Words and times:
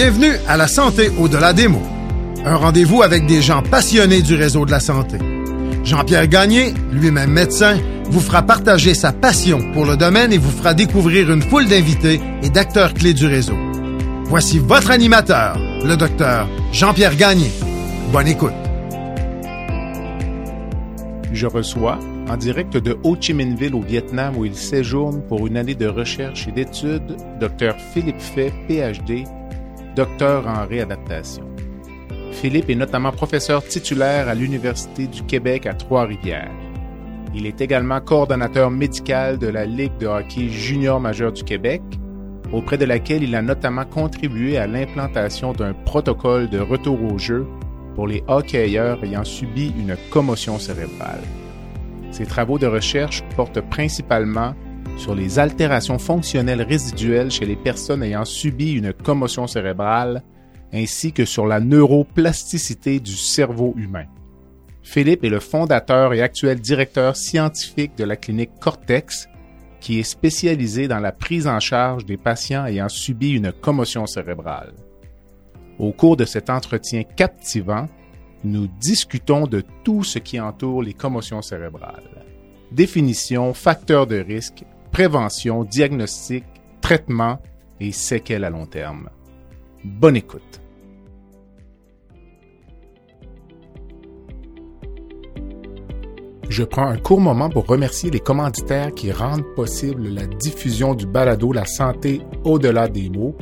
Bienvenue 0.00 0.36
à 0.46 0.56
La 0.56 0.68
Santé 0.68 1.10
au-delà 1.18 1.52
des 1.52 1.66
mots. 1.66 1.82
Un 2.44 2.54
rendez-vous 2.54 3.02
avec 3.02 3.26
des 3.26 3.42
gens 3.42 3.64
passionnés 3.64 4.22
du 4.22 4.36
réseau 4.36 4.64
de 4.64 4.70
la 4.70 4.78
santé. 4.78 5.18
Jean-Pierre 5.82 6.28
Gagné, 6.28 6.72
lui-même 6.92 7.32
médecin, 7.32 7.78
vous 8.04 8.20
fera 8.20 8.42
partager 8.42 8.94
sa 8.94 9.10
passion 9.10 9.58
pour 9.72 9.86
le 9.86 9.96
domaine 9.96 10.32
et 10.32 10.38
vous 10.38 10.52
fera 10.52 10.72
découvrir 10.72 11.32
une 11.32 11.42
foule 11.42 11.66
d'invités 11.66 12.20
et 12.44 12.48
d'acteurs 12.48 12.94
clés 12.94 13.12
du 13.12 13.26
réseau. 13.26 13.56
Voici 14.26 14.60
votre 14.60 14.92
animateur, 14.92 15.58
le 15.84 15.96
docteur 15.96 16.48
Jean-Pierre 16.70 17.16
Gagné. 17.16 17.50
Bonne 18.12 18.28
écoute. 18.28 18.54
Je 21.32 21.46
reçois, 21.48 21.98
en 22.28 22.36
direct 22.36 22.76
de 22.76 22.96
Ho 23.02 23.16
Chi 23.20 23.34
Minh 23.34 23.56
Ville 23.56 23.74
au 23.74 23.82
Vietnam 23.82 24.36
où 24.36 24.44
il 24.44 24.54
séjourne 24.54 25.22
pour 25.22 25.48
une 25.48 25.56
année 25.56 25.74
de 25.74 25.88
recherche 25.88 26.46
et 26.46 26.52
d'études, 26.52 27.16
Dr 27.40 27.74
Philippe 27.92 28.20
Fay, 28.20 28.52
PhD, 28.68 29.26
docteur 29.98 30.46
en 30.46 30.64
réadaptation. 30.64 31.42
Philippe 32.30 32.70
est 32.70 32.76
notamment 32.76 33.10
professeur 33.10 33.64
titulaire 33.64 34.28
à 34.28 34.34
l'Université 34.36 35.08
du 35.08 35.24
Québec 35.24 35.66
à 35.66 35.74
Trois-Rivières. 35.74 36.54
Il 37.34 37.46
est 37.46 37.60
également 37.60 38.00
coordonnateur 38.00 38.70
médical 38.70 39.38
de 39.38 39.48
la 39.48 39.64
Ligue 39.64 39.98
de 39.98 40.06
hockey 40.06 40.50
junior 40.50 41.00
majeur 41.00 41.32
du 41.32 41.42
Québec, 41.42 41.82
auprès 42.52 42.78
de 42.78 42.84
laquelle 42.84 43.24
il 43.24 43.34
a 43.34 43.42
notamment 43.42 43.84
contribué 43.84 44.56
à 44.56 44.68
l'implantation 44.68 45.52
d'un 45.52 45.72
protocole 45.72 46.48
de 46.48 46.60
retour 46.60 47.02
au 47.12 47.18
jeu 47.18 47.44
pour 47.96 48.06
les 48.06 48.22
hockeyeurs 48.28 49.02
ayant 49.02 49.24
subi 49.24 49.74
une 49.76 49.96
commotion 50.12 50.60
cérébrale. 50.60 51.24
Ses 52.12 52.26
travaux 52.26 52.60
de 52.60 52.68
recherche 52.68 53.24
portent 53.34 53.68
principalement 53.68 54.54
sur 54.98 55.14
les 55.14 55.38
altérations 55.38 55.98
fonctionnelles 55.98 56.62
résiduelles 56.62 57.30
chez 57.30 57.46
les 57.46 57.56
personnes 57.56 58.02
ayant 58.02 58.24
subi 58.24 58.72
une 58.72 58.92
commotion 58.92 59.46
cérébrale, 59.46 60.22
ainsi 60.72 61.12
que 61.12 61.24
sur 61.24 61.46
la 61.46 61.60
neuroplasticité 61.60 63.00
du 63.00 63.16
cerveau 63.16 63.74
humain. 63.76 64.06
Philippe 64.82 65.24
est 65.24 65.30
le 65.30 65.40
fondateur 65.40 66.12
et 66.14 66.20
actuel 66.20 66.60
directeur 66.60 67.16
scientifique 67.16 67.96
de 67.96 68.04
la 68.04 68.16
clinique 68.16 68.58
Cortex, 68.60 69.28
qui 69.80 70.00
est 70.00 70.04
spécialisée 70.04 70.88
dans 70.88 70.98
la 70.98 71.12
prise 71.12 71.46
en 71.46 71.60
charge 71.60 72.04
des 72.04 72.16
patients 72.16 72.66
ayant 72.66 72.88
subi 72.88 73.30
une 73.30 73.52
commotion 73.52 74.06
cérébrale. 74.06 74.74
Au 75.78 75.92
cours 75.92 76.16
de 76.16 76.24
cet 76.24 76.50
entretien 76.50 77.04
captivant, 77.04 77.86
nous 78.42 78.66
discutons 78.80 79.46
de 79.46 79.62
tout 79.84 80.02
ce 80.02 80.18
qui 80.18 80.40
entoure 80.40 80.82
les 80.82 80.94
commotions 80.94 81.42
cérébrales. 81.42 82.24
Définition, 82.72 83.54
facteurs 83.54 84.06
de 84.06 84.16
risque, 84.16 84.64
prévention, 84.90 85.64
diagnostic, 85.64 86.44
traitement 86.80 87.38
et 87.80 87.92
séquelles 87.92 88.44
à 88.44 88.50
long 88.50 88.66
terme. 88.66 89.10
Bonne 89.84 90.16
écoute. 90.16 90.60
Je 96.48 96.64
prends 96.64 96.88
un 96.88 96.96
court 96.96 97.20
moment 97.20 97.50
pour 97.50 97.66
remercier 97.66 98.10
les 98.10 98.20
commanditaires 98.20 98.94
qui 98.94 99.12
rendent 99.12 99.44
possible 99.54 100.08
la 100.08 100.26
diffusion 100.26 100.94
du 100.94 101.06
balado 101.06 101.52
La 101.52 101.66
santé 101.66 102.22
au-delà 102.44 102.88
des 102.88 103.10
mots. 103.10 103.36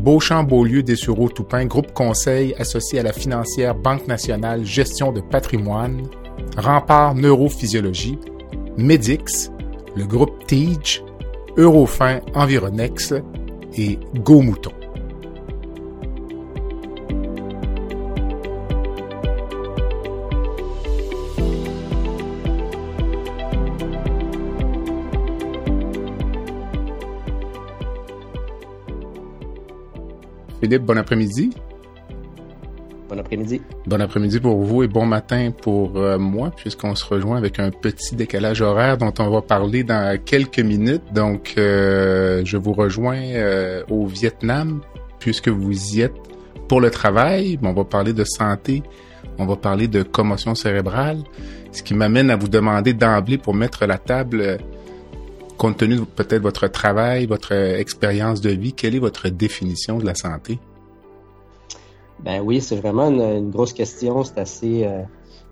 Beauchamp 0.00 0.44
Beaulieu 0.44 0.82
Dessureau 0.82 1.28
Toupin, 1.28 1.66
groupe 1.66 1.92
conseil 1.92 2.54
associé 2.58 2.98
à 2.98 3.02
la 3.04 3.12
financière 3.12 3.76
Banque 3.76 4.08
nationale 4.08 4.64
gestion 4.64 5.12
de 5.12 5.20
patrimoine, 5.20 6.02
Rempart 6.56 7.14
Neurophysiologie, 7.14 8.18
Medix, 8.76 9.50
le 9.96 10.04
groupe 10.04 10.46
Tige, 10.46 11.02
Eurofin 11.56 12.20
Environex 12.34 13.14
et 13.76 13.98
Go 14.24 14.40
Mouton. 14.40 14.72
Philippe, 30.60 30.82
bon 30.82 30.98
après-midi. 30.98 31.50
Bon 33.86 34.00
après-midi. 34.00 34.40
Pour 34.40 34.60
vous 34.60 34.82
et 34.82 34.88
bon 34.88 35.06
matin 35.06 35.50
pour 35.50 35.96
euh, 35.96 36.18
moi, 36.18 36.50
puisqu'on 36.54 36.94
se 36.94 37.04
rejoint 37.04 37.36
avec 37.36 37.58
un 37.58 37.70
petit 37.70 38.16
décalage 38.16 38.60
horaire 38.60 38.98
dont 38.98 39.12
on 39.18 39.30
va 39.30 39.40
parler 39.40 39.84
dans 39.84 40.18
quelques 40.22 40.60
minutes. 40.60 41.02
Donc, 41.12 41.54
euh, 41.56 42.42
je 42.44 42.56
vous 42.56 42.72
rejoins 42.72 43.20
euh, 43.20 43.82
au 43.88 44.06
Vietnam, 44.06 44.80
puisque 45.18 45.48
vous 45.48 45.96
y 45.96 46.00
êtes 46.00 46.16
pour 46.68 46.80
le 46.80 46.90
travail. 46.90 47.58
On 47.62 47.72
va 47.72 47.84
parler 47.84 48.12
de 48.12 48.24
santé, 48.24 48.82
on 49.38 49.46
va 49.46 49.56
parler 49.56 49.86
de 49.86 50.02
commotion 50.02 50.54
cérébrale, 50.54 51.18
ce 51.72 51.82
qui 51.82 51.94
m'amène 51.94 52.30
à 52.30 52.36
vous 52.36 52.48
demander 52.48 52.94
d'emblée 52.94 53.38
pour 53.38 53.54
mettre 53.54 53.86
la 53.86 53.98
table, 53.98 54.58
compte 55.56 55.76
tenu 55.76 56.00
peut-être 56.00 56.42
votre 56.42 56.66
travail, 56.68 57.26
votre 57.26 57.52
expérience 57.52 58.40
de 58.40 58.50
vie, 58.50 58.72
quelle 58.72 58.96
est 58.96 59.00
votre 59.00 59.28
définition 59.28 59.98
de 59.98 60.06
la 60.06 60.14
santé? 60.14 60.58
Ben 62.24 62.40
oui, 62.42 62.60
c'est 62.60 62.76
vraiment 62.76 63.08
une, 63.08 63.50
grosse 63.50 63.72
question. 63.72 64.24
C'est 64.24 64.38
assez, 64.38 64.84
euh, 64.84 65.02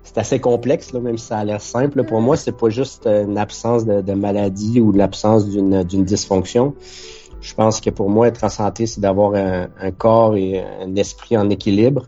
c'est 0.03 0.17
assez 0.17 0.39
complexe, 0.39 0.93
là, 0.93 0.99
même 0.99 1.17
si 1.17 1.25
ça 1.25 1.37
a 1.37 1.43
l'air 1.43 1.61
simple. 1.61 2.03
Pour 2.03 2.21
moi, 2.21 2.37
c'est 2.37 2.55
pas 2.55 2.69
juste 2.69 3.07
une 3.07 3.37
absence 3.37 3.85
de, 3.85 4.01
de 4.01 4.13
maladie 4.13 4.79
ou 4.79 4.91
l'absence 4.91 5.47
d'une, 5.47 5.83
d'une 5.83 6.03
dysfonction. 6.03 6.75
Je 7.41 7.53
pense 7.53 7.79
que 7.79 7.89
pour 7.89 8.09
moi, 8.09 8.27
être 8.27 8.43
en 8.43 8.49
santé, 8.49 8.85
c'est 8.85 9.01
d'avoir 9.01 9.33
un, 9.33 9.69
un 9.79 9.91
corps 9.91 10.35
et 10.35 10.61
un 10.61 10.95
esprit 10.95 11.37
en 11.37 11.49
équilibre, 11.49 12.07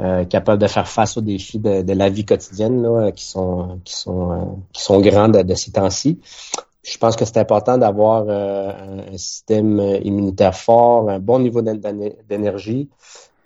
euh, 0.00 0.24
capable 0.24 0.60
de 0.60 0.66
faire 0.66 0.88
face 0.88 1.16
aux 1.16 1.20
défis 1.20 1.58
de, 1.58 1.82
de 1.82 1.92
la 1.92 2.08
vie 2.08 2.24
quotidienne, 2.24 2.82
là, 2.82 3.12
qui 3.12 3.24
sont, 3.24 3.80
qui 3.84 3.94
sont, 3.94 4.32
euh, 4.32 4.44
qui 4.72 4.82
sont 4.82 5.00
grands 5.00 5.28
de, 5.28 5.42
de, 5.42 5.54
ces 5.54 5.72
temps-ci. 5.72 6.18
Je 6.82 6.98
pense 6.98 7.14
que 7.14 7.24
c'est 7.24 7.36
important 7.36 7.78
d'avoir 7.78 8.24
euh, 8.26 8.72
un 9.12 9.16
système 9.16 9.78
immunitaire 10.02 10.56
fort, 10.56 11.10
un 11.10 11.18
bon 11.18 11.38
niveau 11.38 11.62
d'énergie, 11.62 12.88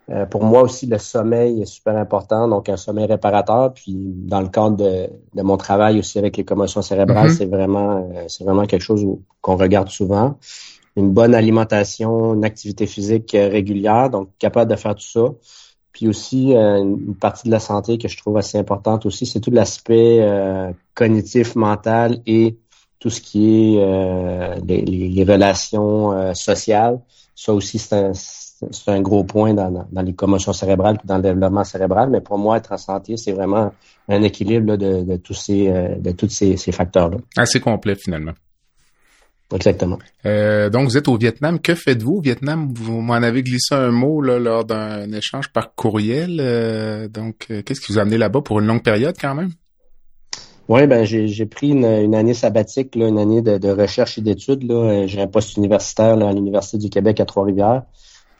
euh, 0.08 0.24
pour 0.24 0.44
moi 0.44 0.62
aussi, 0.62 0.86
le 0.86 0.98
sommeil 0.98 1.62
est 1.62 1.66
super 1.66 1.96
important, 1.96 2.46
donc 2.46 2.68
un 2.68 2.76
sommeil 2.76 3.06
réparateur. 3.06 3.72
Puis 3.74 3.94
dans 3.96 4.40
le 4.40 4.48
cadre 4.48 4.76
de, 4.76 5.08
de 5.34 5.42
mon 5.42 5.56
travail 5.56 5.98
aussi 5.98 6.18
avec 6.18 6.36
les 6.36 6.44
commotions 6.44 6.80
cérébrales, 6.82 7.30
mm-hmm. 7.30 7.36
c'est 7.36 7.46
vraiment 7.46 8.08
euh, 8.14 8.24
c'est 8.28 8.44
vraiment 8.44 8.66
quelque 8.66 8.82
chose 8.82 9.04
qu'on 9.40 9.56
regarde 9.56 9.88
souvent. 9.88 10.38
Une 10.96 11.10
bonne 11.10 11.34
alimentation, 11.34 12.34
une 12.34 12.44
activité 12.44 12.86
physique 12.86 13.34
euh, 13.34 13.48
régulière, 13.48 14.08
donc 14.08 14.30
capable 14.38 14.70
de 14.70 14.76
faire 14.76 14.94
tout 14.94 15.02
ça. 15.02 15.28
Puis 15.90 16.08
aussi 16.08 16.52
une 16.52 17.16
partie 17.16 17.46
de 17.46 17.50
la 17.50 17.58
santé 17.58 17.96
que 17.96 18.06
je 18.06 18.18
trouve 18.18 18.36
assez 18.36 18.58
importante 18.58 19.06
aussi, 19.06 19.24
c'est 19.24 19.40
tout 19.40 19.50
l'aspect 19.50 20.22
cognitif, 20.92 21.56
mental 21.56 22.20
et 22.26 22.58
tout 22.98 23.08
ce 23.08 23.22
qui 23.22 23.78
est 23.78 24.60
les, 24.66 24.82
les, 24.82 25.24
relations 25.24 26.34
sociales. 26.34 27.00
Ça 27.34 27.54
aussi, 27.54 27.78
c'est 27.78 27.94
un 27.94 28.12
c'est 28.70 28.90
un 28.90 29.00
gros 29.02 29.24
point 29.24 29.52
dans, 29.52 29.86
dans, 29.90 30.02
les 30.02 30.14
commotions 30.14 30.52
cérébrales 30.52 30.98
dans 31.04 31.16
le 31.16 31.22
développement 31.22 31.64
cérébral. 31.64 32.08
Mais 32.10 32.20
pour 32.20 32.38
moi, 32.38 32.56
être 32.56 32.72
en 32.72 32.78
santé, 32.78 33.16
c'est 33.16 33.32
vraiment 33.32 33.72
un 34.08 34.22
équilibre 34.22 34.76
de, 34.76 35.02
de, 35.02 35.16
tous 35.16 35.34
ces 35.34 35.68
euh, 35.68 35.94
de 35.96 36.12
tous 36.12 36.30
ces, 36.30 36.56
ces 36.56 36.72
facteurs-là. 36.72 37.18
Assez 37.36 37.60
complet 37.60 37.96
finalement. 37.96 38.32
Exactement. 39.54 39.98
Euh, 40.24 40.70
donc, 40.70 40.88
vous 40.88 40.96
êtes 40.96 41.06
au 41.06 41.16
Vietnam. 41.16 41.60
Que 41.60 41.74
faites-vous 41.74 42.14
au 42.14 42.20
Vietnam? 42.20 42.72
Vous 42.74 43.00
m'en 43.00 43.14
avez 43.14 43.42
glissé 43.42 43.74
un 43.74 43.92
mot 43.92 44.20
là, 44.20 44.38
lors 44.38 44.64
d'un 44.64 45.12
échange 45.12 45.52
par 45.52 45.74
courriel. 45.74 46.38
Euh, 46.40 47.06
donc, 47.06 47.46
qu'est-ce 47.48 47.80
qui 47.80 47.92
vous 47.92 47.98
a 47.98 48.02
amené 48.02 48.18
là-bas 48.18 48.40
pour 48.40 48.58
une 48.58 48.66
longue 48.66 48.82
période 48.82 49.14
quand 49.20 49.34
même? 49.34 49.50
Oui, 50.68 50.88
ben 50.88 51.04
j'ai 51.04 51.46
pris 51.46 51.68
une, 51.68 51.84
une, 51.84 52.16
année 52.16 52.34
sabbatique, 52.34 52.96
là, 52.96 53.06
une 53.06 53.20
année 53.20 53.40
de, 53.40 53.56
de 53.56 53.68
recherche 53.68 54.18
et 54.18 54.20
d'études. 54.20 54.64
J'ai 55.06 55.20
un 55.20 55.28
poste 55.28 55.56
universitaire 55.56 56.16
là, 56.16 56.28
à 56.28 56.32
l'Université 56.32 56.78
du 56.78 56.90
Québec 56.90 57.20
à 57.20 57.24
Trois-Rivières. 57.24 57.82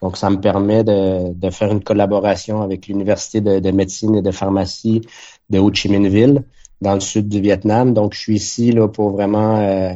Donc, 0.03 0.17
ça 0.17 0.31
me 0.31 0.41
permet 0.41 0.85
de, 0.85 1.33
de 1.33 1.51
faire 1.51 1.73
une 1.73 1.83
collaboration 1.83 2.63
avec 2.63 2.87
l'Université 2.87 3.41
de, 3.41 3.59
de, 3.59 3.71
médecine 3.71 4.15
et 4.17 4.23
de 4.23 4.31
pharmacie 4.31 5.03
de 5.51 5.59
Ho 5.59 5.73
Chi 5.73 5.89
Minh 5.89 6.09
Ville, 6.09 6.43
dans 6.81 6.95
le 6.95 7.01
sud 7.01 7.29
du 7.29 7.41
Vietnam. 7.41 7.95
Donc, 7.95 8.15
je 8.15 8.21
suis 8.21 8.37
ici 8.37 8.73
là, 8.73 8.89
pour 8.89 9.11
vraiment 9.11 9.59
euh, 9.59 9.95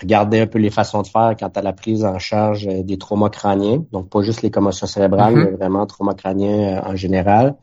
regarder 0.00 0.40
un 0.40 0.46
peu 0.46 0.58
les 0.58 0.70
façons 0.70 1.02
de 1.02 1.06
faire 1.06 1.34
quant 1.38 1.48
à 1.48 1.62
la 1.62 1.72
prise 1.72 2.04
en 2.04 2.18
charge 2.18 2.66
euh, 2.66 2.82
des 2.82 2.98
traumas 2.98 3.30
crâniens. 3.30 3.82
Donc, 3.92 4.10
pas 4.10 4.22
juste 4.22 4.42
les 4.42 4.50
commotions 4.50 4.86
cérébrales, 4.86 5.34
mm-hmm. 5.34 5.50
mais 5.50 5.56
vraiment 5.56 5.86
traumas 5.86 6.14
crâniens 6.14 6.78
euh, 6.78 6.90
en 6.90 6.96
général. 6.96 7.56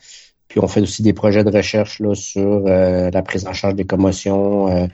Puis 0.47 0.59
on 0.61 0.67
fait 0.67 0.81
aussi 0.81 1.03
des 1.03 1.13
projets 1.13 1.43
de 1.43 1.51
recherche 1.51 1.99
là, 1.99 2.15
sur 2.15 2.61
la 2.61 3.21
prise 3.21 3.45
en 3.47 3.51
charge 3.51 3.75
des 3.75 3.83
commotions. 3.83 4.87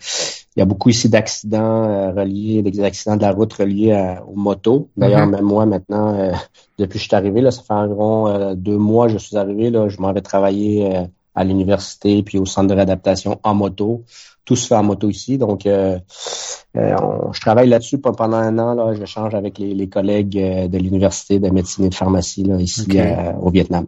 Il 0.56 0.60
y 0.60 0.62
a 0.62 0.66
beaucoup 0.66 0.90
ici 0.90 1.10
d'accidents 1.10 2.14
reliés, 2.14 2.62
des 2.62 2.80
accidents 2.82 3.16
de 3.16 3.22
la 3.22 3.32
route 3.32 3.54
reliés 3.54 4.18
aux 4.28 4.36
motos. 4.36 4.90
D'ailleurs, 4.96 5.28
mm-hmm. 5.28 5.32
même 5.32 5.46
moi 5.46 5.66
maintenant, 5.66 6.32
depuis 6.78 6.98
que 6.98 7.04
je 7.04 7.08
suis 7.08 7.16
arrivé, 7.16 7.42
là, 7.42 7.52
ça 7.52 7.62
fait 7.62 7.74
environ 7.74 8.28
euh, 8.28 8.56
deux 8.56 8.78
mois 8.78 9.08
que 9.08 9.14
je 9.14 9.18
suis 9.20 9.38
arrivé, 9.38 9.70
là, 9.70 9.90
je 9.90 10.00
m'en 10.00 10.12
vais 10.12 10.22
travailler 10.22 10.96
euh, 10.96 11.04
à 11.36 11.44
l'université 11.44 12.24
puis 12.24 12.40
au 12.40 12.46
centre 12.46 12.68
de 12.68 12.74
réadaptation 12.74 13.40
en 13.44 13.54
moto. 13.54 14.04
Tout 14.46 14.56
se 14.56 14.68
fait 14.68 14.76
en 14.76 14.84
moto 14.84 15.10
ici. 15.10 15.38
Donc, 15.38 15.66
euh, 15.66 16.00
je 16.76 17.40
travaille 17.40 17.70
là-dessus 17.70 18.00
pendant 18.00 18.34
un 18.34 18.58
an. 18.60 18.74
Là, 18.74 18.94
je 18.94 19.06
change 19.06 19.36
avec 19.36 19.58
les, 19.58 19.88
collègues 19.88 20.70
de 20.70 20.78
l'université 20.78 21.40
de 21.40 21.50
médecine 21.50 21.86
et 21.86 21.90
de 21.90 21.96
pharmacie 21.96 22.44
là, 22.44 22.60
ici 22.60 22.86
au 23.40 23.50
Vietnam. 23.52 23.86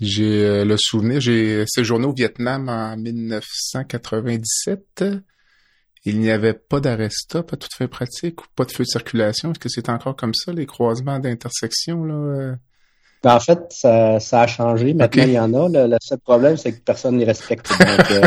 J'ai 0.00 0.64
le 0.64 0.76
souvenir, 0.76 1.20
j'ai 1.20 1.64
séjourné 1.66 2.06
au 2.06 2.12
Vietnam 2.12 2.68
en 2.68 2.96
1997 2.96 5.04
il 6.06 6.20
n'y 6.20 6.30
avait 6.30 6.52
pas 6.52 6.78
d'arrêt 6.78 7.08
stop 7.10 7.52
à 7.52 7.56
toute 7.56 7.74
fin 7.74 7.88
pratique 7.88 8.40
ou 8.40 8.44
pas 8.54 8.64
de 8.64 8.70
feu 8.70 8.84
de 8.84 8.88
circulation? 8.88 9.50
Est-ce 9.50 9.58
que 9.58 9.68
c'est 9.68 9.88
encore 9.88 10.14
comme 10.14 10.34
ça, 10.34 10.52
les 10.52 10.64
croisements 10.64 11.18
d'intersection? 11.18 12.04
là 12.04 12.14
euh? 12.14 12.54
ben, 13.24 13.34
en 13.34 13.40
fait, 13.40 13.58
ça, 13.70 14.16
a 14.16 14.46
changé. 14.46 14.94
Maintenant, 14.94 15.24
il 15.24 15.32
y 15.32 15.38
en 15.38 15.52
a. 15.52 15.68
Le, 15.68 15.96
seul 16.00 16.18
problème, 16.20 16.56
c'est 16.56 16.74
que 16.74 16.80
personne 16.80 17.16
ne 17.16 17.18
les 17.18 17.24
respecte. 17.24 17.68
Euh, 17.80 18.22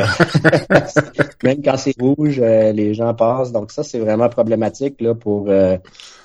même 1.44 1.62
quand 1.64 1.78
c'est 1.78 1.96
rouge, 1.98 2.42
euh, 2.44 2.74
les 2.74 2.94
gens 2.94 3.14
passent. 3.14 3.54
Donc 3.54 3.72
ça, 3.72 3.84
c'est 3.84 4.00
vraiment 4.00 4.28
problématique 4.28 5.00
là, 5.00 5.16
pour 5.16 5.50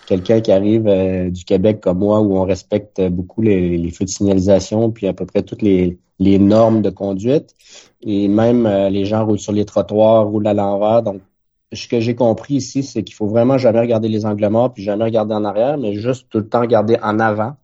quelqu'un 0.07 0.41
qui 0.41 0.51
arrive 0.51 0.91
du 1.31 1.45
Québec 1.45 1.79
comme 1.81 1.99
moi, 1.99 2.21
où 2.21 2.37
on 2.37 2.45
respecte 2.45 3.01
beaucoup 3.01 3.43
les, 3.43 3.91
feux 3.93 4.07
de 4.07 4.11
signalisation, 4.11 4.91
puis 4.91 5.07
à 5.07 5.13
peu 5.13 5.25
près 5.25 5.45
toutes 5.45 5.63
les, 5.63 5.99
les 6.19 6.41
normes 6.41 6.83
de 6.83 6.91
conduite. 6.91 7.55
Et 8.03 8.27
même 8.27 8.67
les 8.91 9.05
gens 9.05 9.25
roulent 9.25 9.39
sur 9.39 9.53
les 9.53 9.65
trottoirs, 9.65 10.27
roulent 10.27 10.49
à 10.49 10.53
l'envers. 10.53 11.05
Donc 11.05 11.21
ce 11.75 11.89
que 11.89 12.01
j'ai 12.01 12.15
compris 12.15 12.55
ici, 12.55 12.83
c'est 12.83 13.03
qu'il 13.03 13.15
faut 13.15 13.27
vraiment 13.27 13.59
jamais 13.59 13.81
regarder 13.81 14.09
les 14.09 14.27
angles 14.27 14.49
morts 14.49 14.73
puis 14.73 14.83
jamais 14.83 15.05
regarder 15.05 15.35
en 15.35 15.45
arrière, 15.45 15.79
mais 15.79 15.95
juste 15.95 16.27
tout 16.31 16.39
le 16.39 16.49
temps 16.49 16.61
regarder 16.61 16.99
en 17.03 17.19
avant 17.21 17.57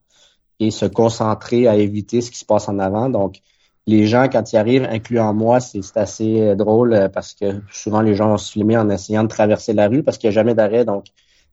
et 0.61 0.71
se 0.71 0.87
concentrer 0.87 1.67
à 1.67 1.77
éviter 1.77 2.21
ce 2.21 2.31
qui 2.31 2.39
se 2.39 2.45
passe 2.45 2.69
en 2.69 2.79
avant. 2.79 3.09
Donc, 3.09 3.41
les 3.87 4.07
gens, 4.07 4.29
quand 4.29 4.53
ils 4.53 4.57
arrivent, 4.57 4.87
incluant 4.91 5.33
moi, 5.35 5.59
c'est 5.61 5.97
assez 5.97 6.41
euh, 6.41 6.55
drôle 6.55 6.93
euh, 6.93 7.09
parce 7.09 7.35
que 7.35 7.61
souvent 7.73 8.03
les 8.03 8.15
gens 8.15 8.29
vont 8.29 8.37
se 8.37 8.53
filmer 8.53 8.77
en 8.77 8.89
essayant 8.91 9.23
de 9.25 9.29
traverser 9.29 9.73
la 9.73 9.89
rue 9.89 10.03
parce 10.03 10.19
qu'il 10.19 10.29
n'y 10.29 10.35
a 10.35 10.35
jamais 10.35 10.55
d'arrêt. 10.55 10.85
Donc, 10.85 11.07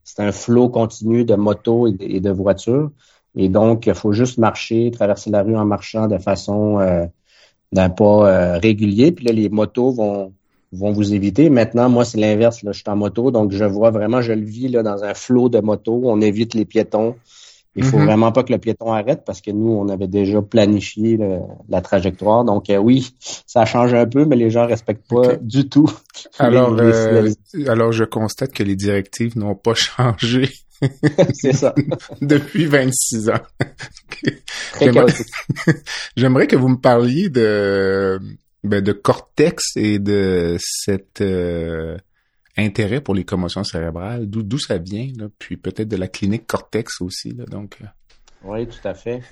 c'est 0.04 0.22
un 0.22 0.32
flot 0.32 0.68
continu 0.68 1.24
de 1.24 1.34
motos 1.34 1.88
et 2.00 2.20
de, 2.20 2.30
voitures. 2.30 2.90
Et 3.34 3.48
donc, 3.48 3.86
il 3.86 3.94
faut 3.94 4.12
juste 4.12 4.38
marcher, 4.38 4.90
traverser 4.90 5.30
la 5.30 5.42
rue 5.42 5.56
en 5.56 5.64
marchant 5.64 6.06
de 6.06 6.18
façon 6.18 6.80
euh, 6.80 7.06
d'un 7.72 7.90
pas 7.90 8.58
régulier. 8.58 9.12
Puis 9.12 9.26
là, 9.26 9.32
les 9.32 9.50
motos 9.50 9.90
vont 9.90 10.32
vont 10.72 10.92
vous 10.92 11.14
éviter. 11.14 11.50
Maintenant, 11.50 11.88
moi, 11.88 12.04
c'est 12.04 12.18
l'inverse. 12.18 12.60
Je 12.64 12.72
suis 12.72 12.84
en 12.86 12.96
moto, 12.96 13.30
donc 13.30 13.52
je 13.52 13.64
vois 13.64 13.90
vraiment, 13.90 14.20
je 14.20 14.32
le 14.32 14.44
vis 14.44 14.68
là, 14.68 14.82
dans 14.82 15.04
un 15.04 15.14
flot 15.14 15.48
de 15.48 15.60
motos. 15.60 16.02
On 16.04 16.20
évite 16.20 16.54
les 16.54 16.64
piétons. 16.64 17.16
Il 17.76 17.84
faut 17.84 17.98
mm-hmm. 17.98 18.04
vraiment 18.06 18.32
pas 18.32 18.42
que 18.42 18.52
le 18.52 18.58
piéton 18.58 18.92
arrête 18.92 19.22
parce 19.24 19.40
que 19.40 19.52
nous, 19.52 19.70
on 19.70 19.88
avait 19.88 20.08
déjà 20.08 20.42
planifié 20.42 21.18
la 21.68 21.80
trajectoire. 21.80 22.44
Donc 22.44 22.70
euh, 22.70 22.76
oui, 22.76 23.14
ça 23.46 23.64
change 23.66 23.94
un 23.94 24.06
peu, 24.06 24.24
mais 24.24 24.34
les 24.34 24.50
gens 24.50 24.66
respectent 24.66 25.08
pas 25.08 25.36
du 25.40 25.68
tout. 25.68 25.88
Alors, 26.40 26.76
euh, 26.80 27.30
alors 27.68 27.92
je 27.92 28.02
constate 28.02 28.52
que 28.52 28.64
les 28.64 28.74
directives 28.74 29.38
n'ont 29.38 29.54
pas 29.54 29.74
changé. 29.76 30.50
C'est 31.34 31.52
ça. 31.52 31.74
Depuis 32.20 32.66
26 32.66 33.30
ans. 33.30 33.40
J'aimerais 36.16 36.46
que 36.46 36.56
vous 36.56 36.68
me 36.68 36.80
parliez 36.80 37.28
de 37.28 38.20
ben, 38.64 38.82
de 38.82 38.92
cortex 38.92 39.76
et 39.76 39.98
de 39.98 40.56
cet 40.58 41.20
euh, 41.20 41.96
intérêt 42.56 43.00
pour 43.00 43.14
les 43.14 43.24
commotions 43.24 43.64
cérébrales, 43.64 44.26
d'où 44.26 44.58
ça 44.58 44.78
vient, 44.78 45.08
là, 45.16 45.26
puis 45.38 45.56
peut-être 45.56 45.88
de 45.88 45.96
la 45.96 46.08
clinique 46.08 46.46
cortex 46.46 47.00
aussi, 47.00 47.30
là, 47.30 47.44
donc. 47.44 47.76
Euh. 47.82 47.86
Oui, 48.44 48.66
tout 48.66 48.86
à 48.86 48.94
fait. 48.94 49.22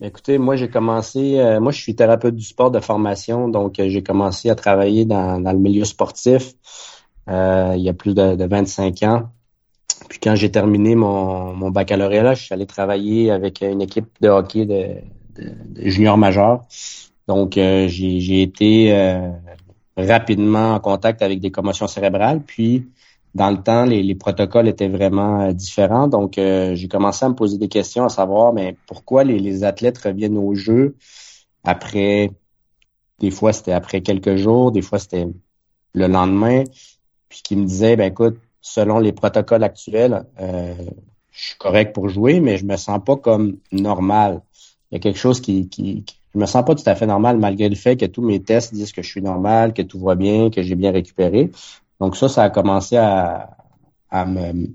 Écoutez, 0.00 0.38
moi 0.38 0.56
j'ai 0.56 0.68
commencé, 0.68 1.38
euh, 1.38 1.60
moi 1.60 1.70
je 1.70 1.80
suis 1.80 1.94
thérapeute 1.94 2.34
du 2.34 2.44
sport 2.44 2.70
de 2.70 2.80
formation, 2.80 3.48
donc 3.48 3.74
j'ai 3.78 4.02
commencé 4.02 4.50
à 4.50 4.54
travailler 4.54 5.04
dans, 5.04 5.40
dans 5.40 5.52
le 5.52 5.58
milieu 5.58 5.84
sportif 5.84 6.54
il 7.26 7.80
y 7.80 7.88
a 7.88 7.94
plus 7.94 8.14
de, 8.14 8.36
de 8.36 8.44
25 8.44 9.02
ans. 9.04 9.30
Puis 10.08 10.18
quand 10.18 10.34
j'ai 10.34 10.50
terminé 10.50 10.94
mon, 10.94 11.54
mon 11.54 11.70
baccalauréat, 11.70 12.34
je 12.34 12.44
suis 12.44 12.54
allé 12.54 12.66
travailler 12.66 13.30
avec 13.30 13.62
une 13.62 13.80
équipe 13.80 14.08
de 14.20 14.28
hockey 14.28 14.66
de, 14.66 14.96
de, 15.40 15.52
de 15.66 15.88
junior 15.88 16.18
majeur. 16.18 16.62
Donc, 17.26 17.56
euh, 17.56 17.88
j'ai 17.88 18.42
été 18.42 18.92
euh, 18.92 19.30
rapidement 19.96 20.74
en 20.74 20.80
contact 20.80 21.22
avec 21.22 21.40
des 21.40 21.50
commotions 21.50 21.86
cérébrales. 21.86 22.42
Puis, 22.42 22.88
dans 23.34 23.50
le 23.50 23.62
temps, 23.62 23.84
les, 23.84 24.14
protocoles 24.14 24.68
étaient 24.68 24.88
vraiment 24.88 25.40
euh, 25.42 25.52
différents. 25.52 26.06
Donc, 26.06 26.34
j'ai 26.36 26.88
commencé 26.88 27.24
à 27.24 27.28
me 27.28 27.34
poser 27.34 27.58
des 27.58 27.68
questions 27.68 28.04
à 28.04 28.08
savoir, 28.08 28.52
mais 28.52 28.76
pourquoi 28.86 29.24
les, 29.24 29.64
athlètes 29.64 29.98
reviennent 29.98 30.38
au 30.38 30.54
jeu 30.54 30.96
après, 31.64 32.30
des 33.20 33.30
fois 33.30 33.54
c'était 33.54 33.72
après 33.72 34.02
quelques 34.02 34.36
jours, 34.36 34.70
des 34.70 34.82
fois 34.82 34.98
c'était 34.98 35.26
le 35.94 36.06
lendemain, 36.06 36.64
puis 37.30 37.40
qui 37.42 37.56
me 37.56 37.64
disait, 37.64 37.96
ben 37.96 38.12
écoute, 38.12 38.36
selon 38.60 38.98
les 38.98 39.12
protocoles 39.12 39.64
actuels, 39.64 40.26
je 40.38 41.46
suis 41.46 41.56
correct 41.56 41.94
pour 41.94 42.10
jouer, 42.10 42.40
mais 42.40 42.58
je 42.58 42.66
me 42.66 42.76
sens 42.76 43.00
pas 43.02 43.16
comme 43.16 43.56
normal. 43.72 44.42
Il 44.90 44.96
y 44.96 44.98
a 44.98 45.00
quelque 45.00 45.18
chose 45.18 45.40
qui, 45.40 45.70
qui, 45.70 46.04
je 46.34 46.38
me 46.40 46.46
sens 46.46 46.64
pas 46.64 46.74
tout 46.74 46.82
à 46.86 46.94
fait 46.94 47.06
normal 47.06 47.38
malgré 47.38 47.68
le 47.68 47.76
fait 47.76 47.96
que 47.96 48.06
tous 48.06 48.22
mes 48.22 48.42
tests 48.42 48.74
disent 48.74 48.92
que 48.92 49.02
je 49.02 49.08
suis 49.08 49.22
normal, 49.22 49.72
que 49.72 49.82
tout 49.82 50.00
va 50.00 50.14
bien, 50.14 50.50
que 50.50 50.62
j'ai 50.62 50.74
bien 50.74 50.92
récupéré. 50.92 51.50
Donc 52.00 52.16
ça, 52.16 52.28
ça 52.28 52.42
a 52.42 52.50
commencé 52.50 52.96
à, 52.96 53.56
à 54.10 54.26
me 54.26 54.74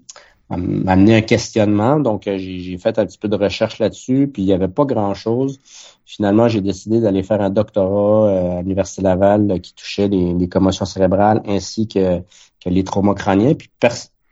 m'amener 0.57 1.15
un 1.15 1.21
questionnement. 1.21 1.99
Donc, 1.99 2.27
euh, 2.27 2.37
j'ai 2.37 2.77
fait 2.77 2.97
un 2.97 3.05
petit 3.05 3.17
peu 3.17 3.27
de 3.27 3.35
recherche 3.35 3.79
là-dessus, 3.79 4.29
puis 4.31 4.41
il 4.43 4.45
n'y 4.45 4.53
avait 4.53 4.67
pas 4.67 4.85
grand-chose. 4.85 5.59
Finalement, 6.05 6.47
j'ai 6.47 6.61
décidé 6.61 6.99
d'aller 7.01 7.23
faire 7.23 7.41
un 7.41 7.49
doctorat 7.49 8.29
euh, 8.29 8.59
à 8.59 8.61
l'Université 8.61 9.01
Laval 9.01 9.61
qui 9.61 9.73
touchait 9.73 10.07
les, 10.07 10.49
commotions 10.49 10.85
cérébrales 10.85 11.41
ainsi 11.45 11.87
que, 11.87 12.19
que 12.59 12.69
les 12.69 12.83
traumas 12.83 13.13
crâniens. 13.13 13.53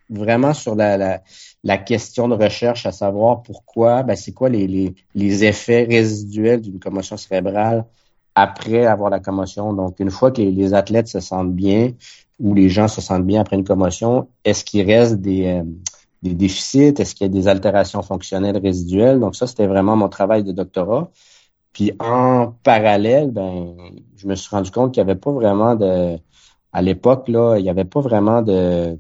Vraiment 0.10 0.54
sur 0.54 0.76
la, 0.76 0.98
la, 0.98 1.22
la, 1.64 1.78
question 1.78 2.28
de 2.28 2.36
recherche, 2.36 2.86
à 2.86 2.92
savoir 2.92 3.44
pourquoi, 3.44 4.04
ben, 4.04 4.16
c'est 4.16 4.32
quoi 4.32 4.50
les, 4.50 4.68
les, 4.68 4.96
les, 5.16 5.44
effets 5.44 5.84
résiduels 5.84 6.62
d'une 6.62 6.80
commotion 6.80 7.18
cérébrale 7.18 7.86
après 8.36 8.86
avoir 8.86 9.10
la 9.10 9.20
commotion. 9.20 9.74
Donc, 9.74 10.00
une 10.00 10.12
fois 10.12 10.32
que 10.32 10.42
les, 10.42 10.74
athlètes 10.74 11.08
se 11.08 11.20
sentent 11.20 11.54
bien 11.54 11.94
ou 12.40 12.54
les 12.54 12.70
gens 12.70 12.88
se 12.88 13.02
sentent 13.02 13.26
bien 13.26 13.42
après 13.42 13.58
une 13.58 13.64
commotion, 13.64 14.30
est-ce 14.46 14.64
qu'il 14.64 14.86
reste 14.86 15.16
des, 15.16 15.48
euh, 15.48 15.64
des 16.22 16.34
déficits? 16.34 16.94
Est-ce 16.98 17.16
qu'il 17.16 17.28
y 17.28 17.30
a 17.30 17.34
des 17.34 17.48
altérations 17.48 18.02
fonctionnelles 18.02 18.58
résiduelles? 18.58 19.20
Donc, 19.20 19.36
ça, 19.36 19.48
c'était 19.48 19.68
vraiment 19.68 19.96
mon 19.96 20.10
travail 20.10 20.44
de 20.44 20.52
doctorat. 20.52 21.12
Puis 21.74 21.92
en 22.00 22.54
parallèle, 22.64 23.32
ben, 23.32 23.76
je 24.16 24.28
me 24.28 24.36
suis 24.36 24.50
rendu 24.50 24.72
compte 24.72 24.94
qu'il 24.94 25.04
n'y 25.04 25.12
avait 25.12 25.20
pas 25.20 25.32
vraiment 25.32 25.76
de, 25.76 26.18
à 26.74 26.82
l'époque, 26.82 27.28
là, 27.28 27.58
il 27.58 27.64
n'y 27.64 27.70
avait 27.70 27.86
pas 27.86 28.02
vraiment 28.02 28.42
de, 28.42 28.98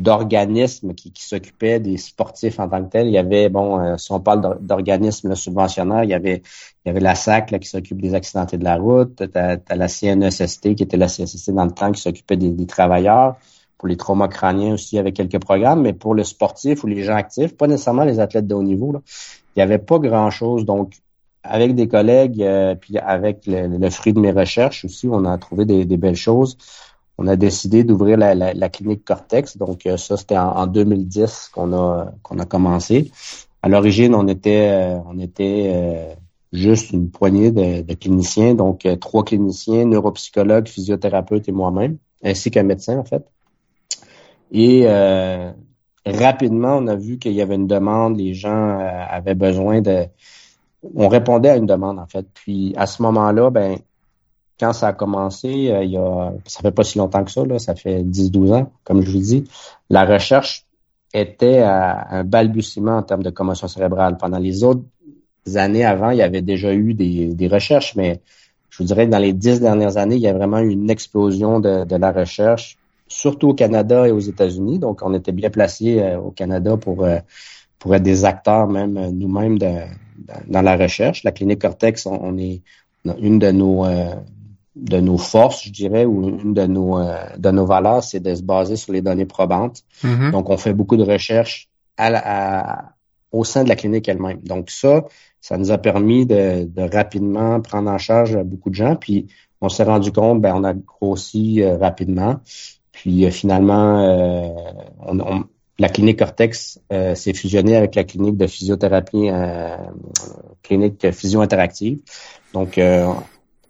d'organismes 0.00 0.94
qui, 0.94 1.12
qui 1.12 1.22
s'occupaient 1.22 1.78
des 1.78 1.96
sportifs 1.96 2.58
en 2.58 2.68
tant 2.68 2.82
que 2.84 2.90
tels. 2.90 3.06
Il 3.06 3.12
y 3.12 3.18
avait, 3.18 3.48
bon, 3.48 3.78
euh, 3.78 3.96
si 3.96 4.12
on 4.12 4.20
parle 4.20 4.58
d'organismes 4.60 5.34
subventionnaires, 5.34 6.04
il 6.04 6.10
y 6.10 6.14
avait, 6.14 6.42
il 6.84 6.88
y 6.88 6.90
avait 6.90 7.00
la 7.00 7.14
SAC 7.14 7.50
là, 7.50 7.58
qui 7.58 7.68
s'occupe 7.68 8.00
des 8.00 8.14
accidentés 8.14 8.56
de 8.56 8.64
la 8.64 8.76
route, 8.76 9.16
tu 9.16 9.38
as, 9.38 9.58
la 9.68 9.88
CNESST 9.88 10.74
qui 10.74 10.82
était 10.82 10.96
la 10.96 11.06
CSST 11.06 11.50
dans 11.50 11.64
le 11.64 11.72
temps 11.72 11.92
qui 11.92 12.00
s'occupait 12.00 12.36
des, 12.36 12.66
travailleurs. 12.66 13.36
Pour 13.78 13.88
les 13.88 13.96
traumas 13.96 14.28
crâniens 14.28 14.74
aussi, 14.74 14.94
il 14.94 14.96
y 14.96 14.98
avait 14.98 15.12
quelques 15.12 15.38
programmes, 15.38 15.82
mais 15.82 15.94
pour 15.94 16.14
le 16.14 16.22
sportif 16.22 16.84
ou 16.84 16.86
les 16.86 17.02
gens 17.02 17.14
actifs, 17.14 17.56
pas 17.56 17.66
nécessairement 17.66 18.04
les 18.04 18.20
athlètes 18.20 18.46
de 18.46 18.54
haut 18.54 18.62
niveau, 18.62 18.92
là, 18.92 19.00
il 19.56 19.58
n'y 19.58 19.62
avait 19.62 19.78
pas 19.78 19.98
grand-chose. 19.98 20.66
Donc, 20.66 20.92
avec 21.42 21.74
des 21.74 21.88
collègues, 21.88 22.42
euh, 22.42 22.74
puis 22.74 22.98
avec 22.98 23.44
le, 23.46 23.88
fruit 23.88 24.12
de 24.12 24.20
mes 24.20 24.32
recherches 24.32 24.84
aussi, 24.84 25.08
on 25.10 25.24
a 25.24 25.38
trouvé 25.38 25.64
des, 25.64 25.86
des 25.86 25.96
belles 25.96 26.14
choses 26.14 26.58
on 27.20 27.26
a 27.26 27.36
décidé 27.36 27.84
d'ouvrir 27.84 28.16
la, 28.16 28.68
clinique 28.70 29.04
Cortex. 29.04 29.58
Donc, 29.58 29.84
euh, 29.84 29.98
ça, 29.98 30.16
c'était 30.16 30.38
en, 30.38 30.66
2010 30.66 31.50
qu'on 31.52 31.74
a, 31.74 32.12
qu'on 32.22 32.38
a 32.38 32.46
commencé. 32.46 33.12
À 33.62 33.68
l'origine, 33.68 34.14
on 34.14 34.26
était, 34.26 34.70
euh, 34.70 34.98
euh, 35.40 36.14
juste 36.54 36.92
une 36.92 37.10
poignée 37.10 37.50
de, 37.50 37.92
cliniciens, 37.92 38.54
donc 38.54 38.88
trois 39.00 39.22
cliniciens, 39.22 39.84
neuropsychologues, 39.84 40.66
physiothérapeutes 40.66 41.46
et 41.46 41.52
moi-même, 41.52 41.98
ainsi 42.24 42.50
qu'un 42.50 42.62
médecin, 42.62 42.98
en 42.98 43.04
fait. 43.04 43.22
Et 44.50 44.86
rapidement, 46.06 46.78
on 46.78 46.86
a 46.86 46.96
vu 46.96 47.18
qu'il 47.18 47.32
y 47.32 47.42
avait 47.42 47.56
une 47.56 47.66
demande, 47.66 48.16
les 48.16 48.32
gens 48.32 48.78
avaient 48.78 49.34
besoin 49.34 49.82
de... 49.82 50.06
On 50.96 51.08
répondait 51.08 51.50
à 51.50 51.56
une 51.56 51.66
demande, 51.66 51.98
en 51.98 52.06
fait. 52.06 52.26
Puis, 52.32 52.72
à 52.78 52.86
ce 52.86 53.02
moment-là, 53.02 53.50
ben 53.50 53.76
quand 54.60 54.74
ça 54.74 54.88
a 54.88 54.92
commencé, 54.92 55.70
euh, 55.70 55.82
il 55.82 55.92
y 55.92 55.96
a, 55.96 56.32
ça 56.44 56.60
fait 56.60 56.70
pas 56.70 56.84
si 56.84 56.98
longtemps 56.98 57.24
que 57.24 57.30
ça, 57.30 57.44
là, 57.46 57.58
ça 57.58 57.74
fait 57.74 58.02
10-12 58.02 58.52
ans, 58.52 58.72
comme 58.84 59.00
je 59.00 59.10
vous 59.10 59.18
dis, 59.18 59.44
la 59.88 60.04
recherche 60.04 60.66
était 61.14 61.60
à 61.60 62.06
un 62.10 62.24
balbutiement 62.24 62.98
en 62.98 63.02
termes 63.02 63.22
de 63.22 63.30
commotion 63.30 63.66
cérébrale. 63.68 64.18
Pendant 64.18 64.38
les 64.38 64.62
autres 64.62 64.82
années 65.54 65.84
avant, 65.84 66.10
il 66.10 66.18
y 66.18 66.22
avait 66.22 66.42
déjà 66.42 66.74
eu 66.74 66.92
des, 66.92 67.48
recherches, 67.48 67.96
mais 67.96 68.20
je 68.68 68.78
vous 68.78 68.84
dirais 68.84 69.06
que 69.06 69.10
dans 69.10 69.18
les 69.18 69.32
dix 69.32 69.60
dernières 69.60 69.96
années, 69.96 70.16
il 70.16 70.22
y 70.22 70.28
a 70.28 70.34
vraiment 70.34 70.58
eu 70.58 70.70
une 70.70 70.90
explosion 70.90 71.58
de, 71.58 71.96
la 71.96 72.12
recherche, 72.12 72.76
surtout 73.08 73.48
au 73.48 73.54
Canada 73.54 74.06
et 74.06 74.12
aux 74.12 74.20
États-Unis. 74.20 74.78
Donc, 74.78 75.00
on 75.02 75.14
était 75.14 75.32
bien 75.32 75.50
placés 75.50 75.98
euh, 75.98 76.18
au 76.18 76.30
Canada 76.30 76.76
pour, 76.76 77.02
euh, 77.02 77.18
pour 77.78 77.94
être 77.94 78.02
des 78.02 78.26
acteurs 78.26 78.68
même 78.68 79.10
nous-mêmes 79.10 79.58
dans 79.58 80.62
la 80.62 80.76
recherche. 80.76 81.24
La 81.24 81.32
clinique 81.32 81.62
Cortex, 81.62 82.06
on, 82.06 82.36
est 82.36 82.60
une 83.18 83.38
de 83.38 83.50
nos 83.50 83.86
de 84.76 84.98
nos 84.98 85.18
forces, 85.18 85.64
je 85.64 85.72
dirais, 85.72 86.04
ou 86.04 86.28
une 86.28 86.54
de 86.54 86.66
nos 86.66 86.98
de 87.36 87.50
nos 87.50 87.66
valeurs, 87.66 88.02
c'est 88.02 88.20
de 88.20 88.34
se 88.34 88.42
baser 88.42 88.76
sur 88.76 88.92
les 88.92 89.02
données 89.02 89.26
probantes. 89.26 89.82
Mm-hmm. 90.04 90.30
Donc, 90.30 90.48
on 90.50 90.56
fait 90.56 90.72
beaucoup 90.72 90.96
de 90.96 91.04
recherches 91.04 91.68
à, 91.96 92.92
au 93.32 93.44
sein 93.44 93.64
de 93.64 93.68
la 93.68 93.76
clinique 93.76 94.08
elle-même. 94.08 94.40
Donc, 94.42 94.70
ça, 94.70 95.04
ça 95.40 95.58
nous 95.58 95.70
a 95.70 95.78
permis 95.78 96.24
de, 96.24 96.64
de, 96.64 96.82
rapidement 96.82 97.60
prendre 97.60 97.90
en 97.90 97.98
charge 97.98 98.36
beaucoup 98.42 98.70
de 98.70 98.74
gens. 98.74 98.96
Puis, 98.96 99.26
on 99.60 99.68
s'est 99.68 99.84
rendu 99.84 100.12
compte, 100.12 100.40
ben, 100.40 100.54
on 100.54 100.64
a 100.64 100.72
grossi 100.72 101.62
rapidement. 101.64 102.40
Puis, 102.92 103.30
finalement, 103.30 104.54
on 105.00 105.44
la 105.80 105.88
clinique 105.88 106.18
Cortex 106.18 106.78
euh, 106.92 107.14
s'est 107.14 107.32
fusionnée 107.32 107.74
avec 107.74 107.94
la 107.94 108.04
clinique 108.04 108.36
de 108.36 108.46
physiothérapie, 108.46 109.30
euh, 109.30 109.76
clinique 110.62 111.10
physio 111.10 111.40
interactive. 111.40 112.00
Donc, 112.52 112.76
euh, 112.76 113.10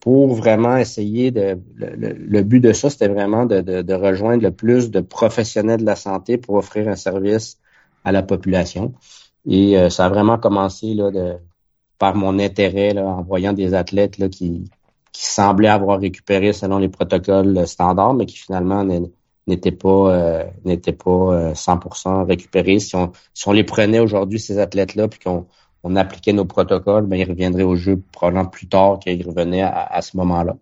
pour 0.01 0.35
vraiment 0.35 0.77
essayer 0.77 1.31
de, 1.31 1.59
le, 1.77 2.43
but 2.43 2.61
de 2.61 2.73
ça, 2.73 2.91
c'était 2.91 3.09
vraiment 3.09 3.47
de, 3.47 3.95
rejoindre 3.95 4.43
le 4.43 4.51
plus 4.51 4.91
de 4.91 5.01
professionnels 5.01 5.81
de 5.81 5.87
la 5.87 5.97
santé 5.97 6.39
pour 6.39 6.57
offrir 6.57 6.89
un 6.89 6.97
service 6.97 7.59
à 8.05 8.13
la 8.13 8.23
population. 8.23 8.95
Et 9.47 9.77
ça 9.91 10.07
a 10.07 10.09
vraiment 10.09 10.39
commencé 10.39 10.95
là, 10.95 11.11
de, 11.11 11.37
par 11.99 12.17
mon 12.17 12.39
intérêt 12.39 12.95
là, 12.95 13.07
en 13.07 13.23
voyant 13.23 13.53
des 13.53 13.75
athlètes 13.75 14.17
là, 14.19 14.29
qui, 14.29 14.65
qui 15.13 15.27
semblaient 15.27 15.69
avoir 15.69 16.01
récupéré 16.01 16.53
selon 16.53 16.79
les 16.79 16.89
protocoles 16.89 17.67
standards, 17.67 18.15
mais 18.15 18.27
qui 18.27 18.39
finalement 18.39 18.85
n'étaient 19.47 19.71
pas 19.71 20.15
euh, 20.15 20.45
pas 20.65 21.53
100% 21.53 22.09
euh, 22.09 22.23
récupérés. 22.25 22.79
Si 22.79 22.97
on, 22.97 23.13
si 23.35 23.49
on 23.49 23.53
les 23.53 23.65
prenait 23.65 24.01
aujourd'hui 24.01 24.41
ces 24.41 24.59
athlètes-là 24.59 25.09
puis 25.09 25.21
qu'on 25.21 25.47
on 25.83 25.97
appliquait 25.97 26.33
nos 26.33 26.45
protocoles, 26.45 27.07
ben 27.07 27.17
ils 27.17 27.29
reviendraient 27.29 27.63
au 27.63 27.77
jeu 27.77 28.03
probablement 28.13 28.47
plus 28.47 28.69
tard 28.69 28.99
qu'ils 29.01 29.27
revenaient 29.27 29.63
à 29.63 30.01
ce 30.03 30.17
moment-là. 30.17 30.57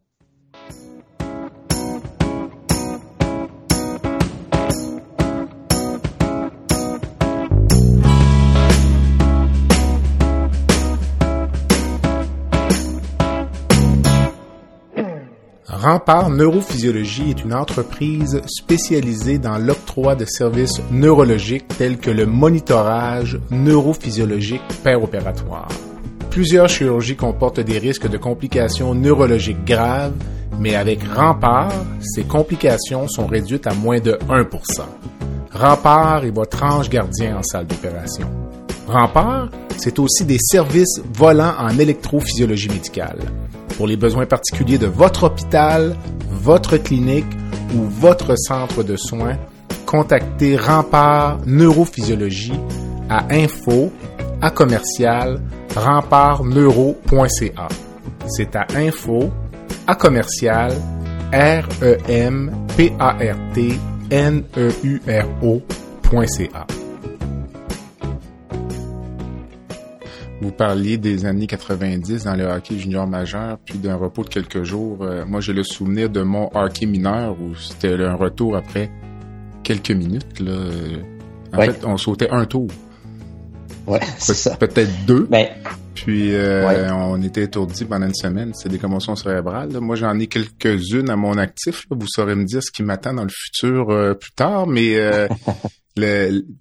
Rempart 15.88 16.28
Neurophysiologie 16.28 17.30
est 17.30 17.44
une 17.44 17.54
entreprise 17.54 18.42
spécialisée 18.44 19.38
dans 19.38 19.56
l'octroi 19.56 20.16
de 20.16 20.26
services 20.26 20.82
neurologiques 20.90 21.66
tels 21.78 21.96
que 21.96 22.10
le 22.10 22.26
monitorage 22.26 23.40
neurophysiologique 23.50 24.60
opératoire. 24.84 25.68
Plusieurs 26.28 26.68
chirurgies 26.68 27.16
comportent 27.16 27.60
des 27.60 27.78
risques 27.78 28.06
de 28.06 28.18
complications 28.18 28.94
neurologiques 28.94 29.64
graves, 29.64 30.12
mais 30.60 30.74
avec 30.74 31.02
Rempart, 31.04 31.72
ces 32.02 32.24
complications 32.24 33.08
sont 33.08 33.26
réduites 33.26 33.66
à 33.66 33.72
moins 33.72 34.00
de 34.00 34.18
1%. 34.28 34.44
Rempart 35.52 36.22
est 36.22 36.34
votre 36.34 36.62
ange 36.64 36.90
gardien 36.90 37.38
en 37.38 37.42
salle 37.42 37.66
d'opération. 37.66 38.28
Rempart, 38.88 39.48
c'est 39.76 39.98
aussi 39.98 40.24
des 40.24 40.38
services 40.40 41.00
volants 41.14 41.54
en 41.58 41.78
électrophysiologie 41.78 42.68
médicale 42.68 43.18
pour 43.78 43.86
les 43.86 43.96
besoins 43.96 44.26
particuliers 44.26 44.76
de 44.76 44.88
votre 44.88 45.22
hôpital, 45.24 45.96
votre 46.30 46.76
clinique 46.78 47.26
ou 47.74 47.82
votre 47.84 48.34
centre 48.36 48.82
de 48.82 48.96
soins, 48.96 49.36
contactez 49.86 50.56
Rempart 50.56 51.38
Neurophysiologie 51.46 52.58
à 53.08 53.32
info 53.32 53.92
à 54.40 54.50
commercial 54.50 55.40
rempartneuro.ca. 55.76 57.68
C'est 58.26 58.56
à 58.56 58.66
info 58.74 59.30
à 59.86 59.94
commercial 59.94 60.72
e 61.32 61.62
p 62.76 62.92
a 62.98 63.10
r 63.10 63.36
t 63.54 63.78
n 64.10 64.44
e 64.56 64.70
u 64.82 65.00
r 65.06 65.26
o.ca. 65.42 66.77
Vous 70.40 70.52
parliez 70.52 70.98
des 70.98 71.26
années 71.26 71.48
90 71.48 72.24
dans 72.24 72.36
le 72.36 72.44
hockey 72.44 72.78
junior 72.78 73.08
majeur, 73.08 73.58
puis 73.64 73.78
d'un 73.78 73.96
repos 73.96 74.22
de 74.22 74.28
quelques 74.28 74.62
jours. 74.62 74.98
Euh, 75.02 75.24
moi, 75.26 75.40
j'ai 75.40 75.52
le 75.52 75.64
souvenir 75.64 76.10
de 76.10 76.22
mon 76.22 76.48
hockey 76.54 76.86
mineur 76.86 77.36
où 77.40 77.56
c'était 77.56 77.94
un 77.94 78.14
retour 78.14 78.56
après 78.56 78.90
quelques 79.64 79.90
minutes. 79.90 80.38
Là. 80.38 80.70
En 81.52 81.60
fait, 81.60 81.84
on 81.84 81.96
sautait 81.96 82.30
un 82.30 82.44
tour. 82.44 82.68
Ouais, 83.86 84.00
c'est 84.18 84.34
ça. 84.34 84.54
Peut-être 84.56 84.90
deux. 85.06 85.26
Ben, 85.28 85.48
puis 85.94 86.34
euh, 86.34 86.92
on 86.94 87.20
était 87.22 87.42
étourdis 87.42 87.84
pendant 87.84 88.06
une 88.06 88.14
semaine. 88.14 88.52
C'est 88.54 88.68
des 88.68 88.78
commotions 88.78 89.16
cérébrales. 89.16 89.72
Moi, 89.80 89.96
j'en 89.96 90.16
ai 90.20 90.28
quelques-unes 90.28 91.10
à 91.10 91.16
mon 91.16 91.36
actif. 91.36 91.84
Vous 91.90 92.06
saurez 92.06 92.36
me 92.36 92.44
dire 92.44 92.62
ce 92.62 92.70
qui 92.70 92.84
m'attend 92.84 93.14
dans 93.14 93.24
le 93.24 93.30
futur 93.32 93.90
euh, 93.90 94.14
plus 94.14 94.32
tard, 94.32 94.68
mais 94.68 94.96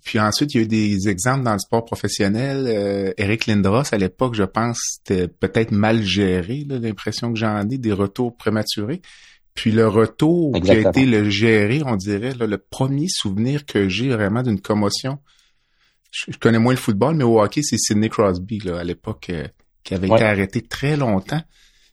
puis 0.03 0.19
ensuite, 0.19 0.53
il 0.53 0.57
y 0.57 0.59
a 0.61 0.63
eu 0.63 0.67
des 0.67 1.09
exemples 1.09 1.43
dans 1.43 1.53
le 1.53 1.59
sport 1.59 1.85
professionnel. 1.85 2.65
Euh, 2.67 3.13
Eric 3.17 3.47
Lindros, 3.47 3.93
à 3.93 3.97
l'époque, 3.97 4.35
je 4.35 4.43
pense, 4.43 4.79
c'était 4.97 5.27
peut-être 5.27 5.71
mal 5.71 6.03
géré, 6.03 6.65
l'impression 6.67 7.33
que 7.33 7.39
j'en 7.39 7.67
ai, 7.69 7.77
des 7.77 7.93
retours 7.93 8.35
prématurés. 8.35 9.01
Puis 9.53 9.71
le 9.71 9.87
retour 9.87 10.53
qui 10.61 10.69
a 10.69 10.89
été 10.89 11.05
le 11.05 11.29
géré, 11.29 11.81
on 11.85 11.95
dirait, 11.95 12.33
le 12.33 12.57
premier 12.57 13.07
souvenir 13.09 13.65
que 13.65 13.89
j'ai 13.89 14.09
vraiment 14.09 14.43
d'une 14.43 14.61
commotion. 14.61 15.17
Je, 16.11 16.37
connais 16.37 16.59
moins 16.59 16.73
le 16.73 16.79
football, 16.79 17.15
mais 17.15 17.23
au 17.23 17.41
hockey, 17.41 17.61
c'est 17.63 17.77
Sidney 17.77 18.09
Crosby, 18.09 18.59
là, 18.59 18.79
à 18.79 18.83
l'époque, 18.83 19.29
euh, 19.29 19.47
qui 19.83 19.93
avait 19.93 20.07
été 20.07 20.23
arrêté 20.23 20.61
très 20.61 20.95
longtemps. 20.95 21.41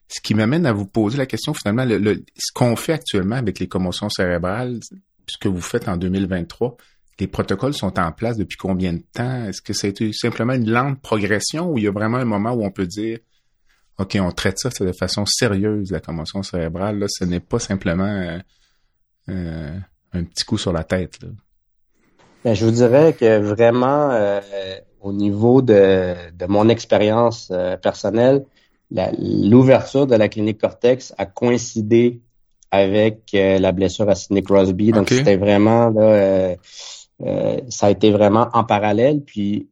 Ce 0.09 0.21
qui 0.21 0.35
m'amène 0.35 0.67
à 0.67 0.73
vous 0.73 0.87
poser 0.87 1.17
la 1.17 1.27
question, 1.27 1.55
finalement, 1.55 1.85
le, 1.87 2.23
ce 2.37 2.53
qu'on 2.53 2.77
fait 2.77 2.93
actuellement 2.93 3.37
avec 3.37 3.59
les 3.59 3.67
commotions 3.67 4.11
cérébrales, 4.11 4.81
ce 5.27 5.39
que 5.39 5.49
vous 5.49 5.61
faites 5.61 5.89
en 5.89 5.97
2023, 5.97 6.77
les 7.21 7.27
protocoles 7.27 7.75
sont 7.75 7.99
en 7.99 8.13
place 8.13 8.37
depuis 8.37 8.57
combien 8.57 8.93
de 8.93 9.03
temps? 9.13 9.45
Est-ce 9.45 9.63
que 9.63 9.73
c'est 9.73 9.95
simplement 10.13 10.55
une 10.55 10.71
lente 10.71 11.01
progression 11.01 11.71
ou 11.71 11.79
il 11.79 11.85
y 11.85 11.89
a 11.89 11.93
vraiment 11.93 12.19
un 12.19 12.25
moment 12.25 12.53
où 12.53 12.65
on 12.65 12.71
peut 12.71 12.87
dire 12.87 13.19
OK, 13.99 14.19
on 14.21 14.33
traite 14.33 14.59
ça 14.59 14.71
de 14.85 14.93
façon 14.93 15.25
sérieuse, 15.27 15.93
la 15.93 16.01
commotion 16.01 16.43
cérébrale, 16.43 16.99
là, 16.99 17.07
ce 17.09 17.25
n'est 17.25 17.41
pas 17.41 17.61
simplement 17.61 18.05
euh, 18.05 18.39
euh, 19.29 19.79
un 20.13 20.25
petit 20.25 20.45
coup 20.45 20.59
sur 20.59 20.73
la 20.73 20.83
tête. 20.83 21.19
Ben, 22.45 22.55
je 22.55 22.65
vous 22.65 22.73
dirais 22.73 23.13
que 23.13 23.39
vraiment, 23.39 24.11
euh, 24.11 24.41
au 25.01 25.13
niveau 25.13 25.63
de, 25.63 26.15
mon 26.49 26.69
expérience 26.69 27.53
personnelle, 27.83 28.45
l'ouverture 28.91 30.07
de 30.07 30.17
la 30.17 30.29
clinique 30.29 30.61
Cortex 30.61 31.15
a 31.17 31.27
coïncidé 31.27 32.21
avec 32.71 33.31
la 33.33 33.71
blessure 33.71 34.09
à 34.11 34.17
Sidney 34.17 34.43
Crosby. 34.43 34.91
Donc, 34.91 35.09
c'était 35.09 35.37
vraiment 35.37 35.89
là, 35.91 36.57
euh, 37.23 37.61
ça 37.69 37.87
a 37.87 37.91
été 37.91 38.11
vraiment 38.11 38.49
en 38.53 38.65
parallèle. 38.65 39.23
Puis 39.23 39.69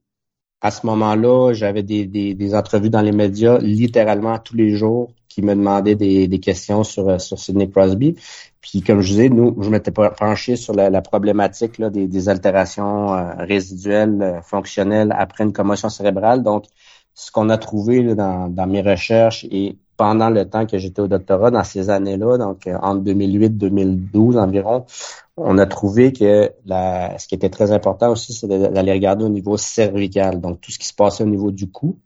à 0.61 0.70
ce 0.70 0.87
moment-là, 0.87 1.52
j'avais 1.52 1.82
des, 1.82 2.06
des, 2.06 2.54
entrevues 2.54 2.90
dans 2.90 3.00
les 3.00 3.12
médias 3.12 3.58
littéralement 3.58 4.38
tous 4.38 4.54
les 4.54 4.70
jours 4.76 5.12
qui 5.28 5.42
me 5.42 5.54
demandaient 5.54 5.96
des, 5.96 6.28
des 6.28 6.38
questions 6.40 6.84
sur, 6.84 7.08
euh, 7.08 7.18
sur 7.18 7.38
Sidney 7.38 7.68
Crosby. 7.68 8.14
Puis 8.61 8.80
comme 8.82 9.00
je 9.00 9.08
disais, 9.08 9.28
nous, 9.28 9.56
je 9.61 9.70
m'étais 9.70 9.90
penché 9.90 10.56
sur 10.56 10.75
la, 10.75 11.02
problématique 11.02 11.78
là, 11.78 11.90
des, 11.90 12.06
des 12.06 12.28
altérations 12.28 13.12
euh, 13.12 13.32
résiduelles 13.38 14.40
fonctionnelles 14.44 15.12
après 15.16 15.44
une 15.44 15.52
commotion 15.52 15.88
cérébrale. 15.88 16.42
Donc, 16.42 16.66
ce 17.14 17.30
qu'on 17.30 17.50
a 17.50 17.58
trouvé 17.58 18.14
dans, 18.14 18.49
dans 18.49 18.66
mes 18.66 18.82
recherches 18.82 19.44
et 19.50 19.76
pendant 19.96 20.30
le 20.30 20.49
temps 20.49 20.66
que 20.66 20.78
j'étais 20.78 21.00
au 21.00 21.08
doctorat, 21.08 21.50
dans 21.50 21.64
ces 21.64 21.90
années-là, 21.90 22.38
donc 22.38 22.68
entre 22.80 23.02
2008-2012 23.04 24.38
environ, 24.38 24.87
on 25.36 25.58
a 25.58 25.66
trouvé 25.66 26.12
que 26.12 26.52
la, 26.66 27.18
ce 27.18 27.26
qui 27.26 27.34
était 27.34 27.48
très 27.48 27.72
important 27.72 28.10
aussi, 28.10 28.32
c'est 28.32 28.46
d'aller 28.46 28.92
regarder 28.92 29.24
au 29.24 29.30
niveau 29.30 29.56
cervical, 29.56 30.40
donc 30.40 30.60
tout 30.60 30.70
ce 30.70 30.78
qui 30.78 30.86
se 30.86 30.94
passait 30.94 31.24
au 31.24 31.28
niveau 31.28 31.50
du 31.50 31.70
cou. 31.70 31.98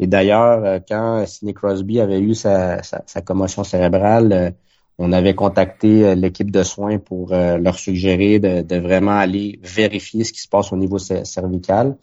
Et 0.00 0.06
d'ailleurs, 0.06 0.64
euh, 0.64 0.78
quand 0.86 1.24
Sidney 1.26 1.54
Crosby 1.54 2.00
avait 2.00 2.20
eu 2.20 2.34
sa, 2.34 2.80
commotion 3.24 3.64
cérébrale, 3.64 4.32
euh, 4.32 4.50
on 4.98 5.12
avait 5.12 5.34
contacté 5.34 6.04
euh, 6.04 6.14
l'équipe 6.14 6.50
de 6.50 6.62
soins 6.62 6.98
pour 6.98 7.30
leur 7.30 7.78
suggérer 7.78 8.38
de, 8.38 8.76
vraiment 8.76 9.16
aller 9.16 9.58
vérifier 9.62 10.24
ce 10.24 10.32
qui 10.32 10.40
se 10.40 10.48
passe 10.48 10.72
au 10.72 10.76
niveau 10.76 10.98
cervical. 10.98 11.96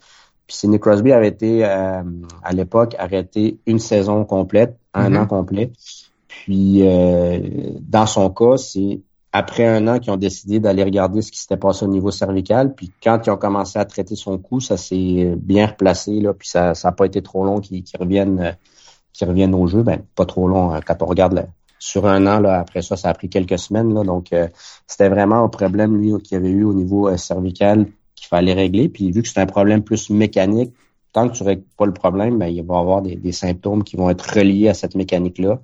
Puis 0.46 0.56
Sidney 0.56 0.78
Crosby 0.78 1.12
avait 1.12 1.28
été, 1.28 1.64
à 1.64 2.04
l'époque, 2.52 2.94
arrêté 2.98 3.58
une 3.66 3.80
saison 3.80 4.24
complète, 4.24 4.78
un 4.94 5.10
mm-hmm. 5.10 5.18
an 5.18 5.26
complet. 5.26 5.72
Puis, 6.28 6.84
dans 7.80 8.06
son 8.06 8.30
cas, 8.30 8.56
c'est 8.56 9.00
après 9.36 9.66
un 9.66 9.86
an 9.88 9.98
qu'ils 9.98 10.12
ont 10.12 10.16
décidé 10.16 10.60
d'aller 10.60 10.82
regarder 10.82 11.22
ce 11.22 11.30
qui 11.30 11.38
s'était 11.38 11.56
passé 11.56 11.84
au 11.84 11.88
niveau 11.88 12.10
cervical. 12.10 12.74
Puis 12.74 12.90
quand 13.02 13.20
ils 13.26 13.30
ont 13.30 13.36
commencé 13.36 13.78
à 13.78 13.84
traiter 13.84 14.16
son 14.16 14.38
cou, 14.38 14.60
ça 14.60 14.76
s'est 14.76 15.34
bien 15.36 15.66
replacé. 15.66 16.20
Là, 16.20 16.32
puis 16.32 16.48
ça 16.48 16.72
n'a 16.82 16.92
pas 16.92 17.06
été 17.06 17.22
trop 17.22 17.44
long 17.44 17.60
qu'ils 17.60 17.84
reviennent 17.98 18.56
reviennent 19.24 19.54
au 19.54 19.66
jeu. 19.66 19.82
Ben, 19.82 20.02
pas 20.14 20.26
trop 20.26 20.48
long 20.48 20.72
hein, 20.72 20.80
quand 20.84 21.02
on 21.02 21.06
regarde 21.06 21.48
sur 21.78 22.06
un 22.06 22.26
an. 22.26 22.40
Là, 22.40 22.58
après 22.60 22.82
ça, 22.82 22.96
ça 22.96 23.08
a 23.08 23.14
pris 23.14 23.28
quelques 23.28 23.58
semaines. 23.58 23.94
Là, 23.94 24.04
donc, 24.04 24.32
euh, 24.32 24.48
c'était 24.86 25.08
vraiment 25.08 25.44
un 25.44 25.48
problème, 25.48 25.96
lui, 25.96 26.12
qu'il 26.22 26.36
avait 26.36 26.50
eu 26.50 26.64
au 26.64 26.74
niveau 26.74 27.08
euh, 27.08 27.16
cervical 27.16 27.86
qu'il 28.14 28.28
fallait 28.28 28.54
régler. 28.54 28.88
Puis 28.88 29.10
vu 29.10 29.22
que 29.22 29.28
c'est 29.28 29.40
un 29.40 29.46
problème 29.46 29.82
plus 29.82 30.10
mécanique, 30.10 30.74
tant 31.12 31.28
que 31.28 31.34
tu 31.34 31.42
règles 31.42 31.64
pas 31.76 31.86
le 31.86 31.92
problème, 31.92 32.38
ben, 32.38 32.46
il 32.46 32.62
va 32.64 32.74
y 32.74 32.78
avoir 32.78 33.02
des, 33.02 33.16
des 33.16 33.32
symptômes 33.32 33.84
qui 33.84 33.96
vont 33.96 34.10
être 34.10 34.22
reliés 34.22 34.68
à 34.68 34.74
cette 34.74 34.94
mécanique-là. 34.94 35.60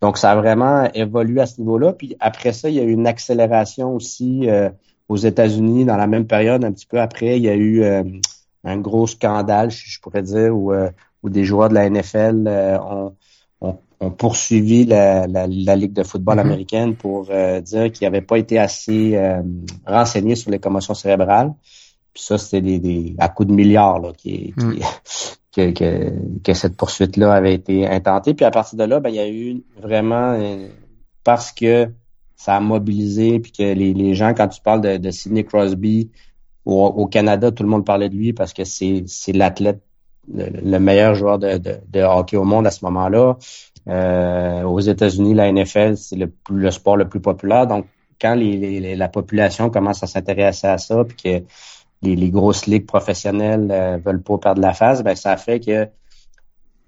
Donc, 0.00 0.16
ça 0.16 0.30
a 0.30 0.36
vraiment 0.36 0.88
évolué 0.94 1.40
à 1.40 1.46
ce 1.46 1.60
niveau-là. 1.60 1.92
Puis 1.92 2.16
après 2.20 2.52
ça, 2.52 2.68
il 2.68 2.76
y 2.76 2.80
a 2.80 2.82
eu 2.82 2.92
une 2.92 3.06
accélération 3.06 3.94
aussi 3.94 4.48
euh, 4.48 4.70
aux 5.08 5.16
États-Unis 5.16 5.84
dans 5.84 5.96
la 5.96 6.06
même 6.06 6.26
période, 6.26 6.64
un 6.64 6.72
petit 6.72 6.86
peu 6.86 7.00
après. 7.00 7.36
Il 7.36 7.42
y 7.42 7.48
a 7.48 7.54
eu 7.54 7.82
euh, 7.82 8.02
un 8.64 8.78
gros 8.78 9.06
scandale, 9.06 9.70
je 9.70 10.00
pourrais 10.00 10.22
dire, 10.22 10.56
où, 10.56 10.72
euh, 10.72 10.90
où 11.22 11.28
des 11.28 11.44
joueurs 11.44 11.68
de 11.68 11.74
la 11.74 11.90
NFL 11.90 12.48
ont, 12.48 13.14
ont, 13.60 14.10
poursuivi 14.16 14.86
la, 14.86 15.26
la, 15.26 15.46
Ligue 15.46 15.92
de 15.92 16.02
football 16.02 16.38
mm-hmm. 16.38 16.40
américaine 16.40 16.96
pour 16.96 17.24
dire 17.24 17.92
qu'ils 17.92 18.06
n'avaient 18.06 18.22
pas 18.22 18.38
été 18.38 18.58
assez 18.58 19.20
renseignés 19.86 20.36
sur 20.36 20.50
les 20.50 20.58
commotions 20.58 20.94
cérébrales. 20.94 21.52
Puis 22.14 22.22
ça, 22.22 22.38
c'était 22.38 22.62
des, 22.62 22.78
des, 22.78 23.14
à 23.18 23.28
coups 23.28 23.50
de 23.50 23.54
milliards 23.54 23.98
là, 23.98 24.12
qui, 24.16 24.54
qui, 24.58 24.64
mm 24.64 24.78
que, 25.54 25.70
que, 25.72 26.12
que 26.42 26.54
cette 26.54 26.76
poursuite-là 26.76 27.32
avait 27.32 27.54
été 27.54 27.86
intentée. 27.86 28.34
Puis 28.34 28.44
à 28.44 28.50
partir 28.50 28.78
de 28.78 28.84
là, 28.84 29.00
ben, 29.00 29.10
il 29.10 29.16
y 29.16 29.20
a 29.20 29.28
eu 29.28 29.62
vraiment 29.80 30.32
euh, 30.32 30.68
parce 31.24 31.52
que 31.52 31.88
ça 32.36 32.56
a 32.56 32.60
mobilisé, 32.60 33.38
puis 33.38 33.52
que 33.52 33.62
les, 33.62 33.92
les 33.92 34.14
gens, 34.14 34.32
quand 34.34 34.48
tu 34.48 34.62
parles 34.62 34.80
de, 34.80 35.10
Sidney 35.10 35.44
Crosby 35.44 36.10
au, 36.64 37.06
Canada, 37.06 37.50
tout 37.50 37.62
le 37.62 37.68
monde 37.68 37.84
parlait 37.84 38.08
de 38.08 38.14
lui 38.14 38.32
parce 38.32 38.52
que 38.52 38.64
c'est, 38.64 39.04
c'est 39.06 39.32
l'athlète, 39.32 39.82
le, 40.32 40.78
meilleur 40.78 41.14
joueur 41.14 41.38
de, 41.38 41.58
de, 41.58 42.00
hockey 42.02 42.36
au 42.36 42.44
monde 42.44 42.66
à 42.66 42.70
ce 42.70 42.84
moment-là. 42.84 43.36
Euh, 43.88 44.62
aux 44.62 44.80
États-Unis, 44.80 45.34
la 45.34 45.52
NFL, 45.52 45.96
c'est 45.96 46.16
le, 46.16 46.32
le 46.48 46.70
sport 46.70 46.96
le 46.96 47.08
plus 47.08 47.20
populaire. 47.20 47.66
Donc, 47.66 47.86
quand 48.20 48.34
les, 48.34 48.80
les, 48.80 48.96
la 48.96 49.08
population 49.08 49.68
commence 49.68 50.02
à 50.02 50.06
s'intéresser 50.06 50.66
à 50.66 50.78
ça, 50.78 51.04
puis 51.04 51.16
que 51.16 51.44
les, 52.02 52.30
grosses 52.30 52.66
ligues 52.66 52.86
professionnelles 52.86 53.68
euh, 53.70 53.98
veulent 54.04 54.22
pas 54.22 54.38
perdre 54.38 54.60
la 54.60 54.74
phase, 54.74 55.02
ben 55.02 55.14
ça 55.14 55.36
fait 55.36 55.60
que 55.60 55.88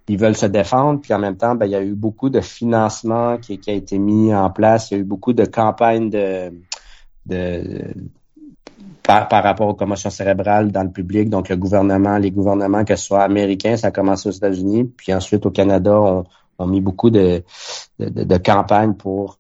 ils 0.09 0.19
veulent 0.19 0.37
se 0.37 0.47
défendre, 0.47 1.01
puis 1.01 1.15
en 1.15 1.19
même 1.19 1.37
temps, 1.37 1.55
ben, 1.55 1.67
il 1.67 1.73
y 1.73 1.77
a 1.77 1.83
eu 1.83 1.95
beaucoup 1.95 2.29
de 2.29 2.41
financement 2.41 3.39
qui, 3.39 3.59
a 3.69 3.73
été 3.73 3.99
mis 3.99 4.35
en 4.35 4.51
place, 4.51 4.91
il 4.91 4.95
y 4.95 4.97
a 4.99 5.01
eu 5.01 5.05
beaucoup 5.05 5.33
de 5.33 5.45
campagnes 5.45 6.11
de, 6.11 6.53
de 7.27 7.95
par, 9.03 9.29
rapport 9.31 9.69
aux 9.69 9.75
commotions 9.75 10.11
cérébrales 10.11 10.71
dans 10.71 10.83
le 10.83 10.91
public. 10.91 11.29
Donc, 11.29 11.49
le 11.49 11.57
gouvernement, 11.57 12.19
les 12.19 12.31
gouvernements, 12.31 12.85
que 12.85 12.97
ce 12.97 13.05
soit 13.05 13.23
américains, 13.23 13.77
ça 13.77 13.89
a 13.89 13.91
commencé 13.91 14.29
aux 14.29 14.33
États-Unis, 14.33 14.85
puis 14.85 15.15
ensuite 15.15 15.47
au 15.47 15.51
Canada, 15.51 15.99
on, 16.01 16.25
on 16.59 16.67
mis 16.67 16.81
beaucoup 16.81 17.11
de, 17.11 17.43
de, 17.99 18.25
de 18.25 18.37
campagnes 18.39 18.95
pour 18.95 19.39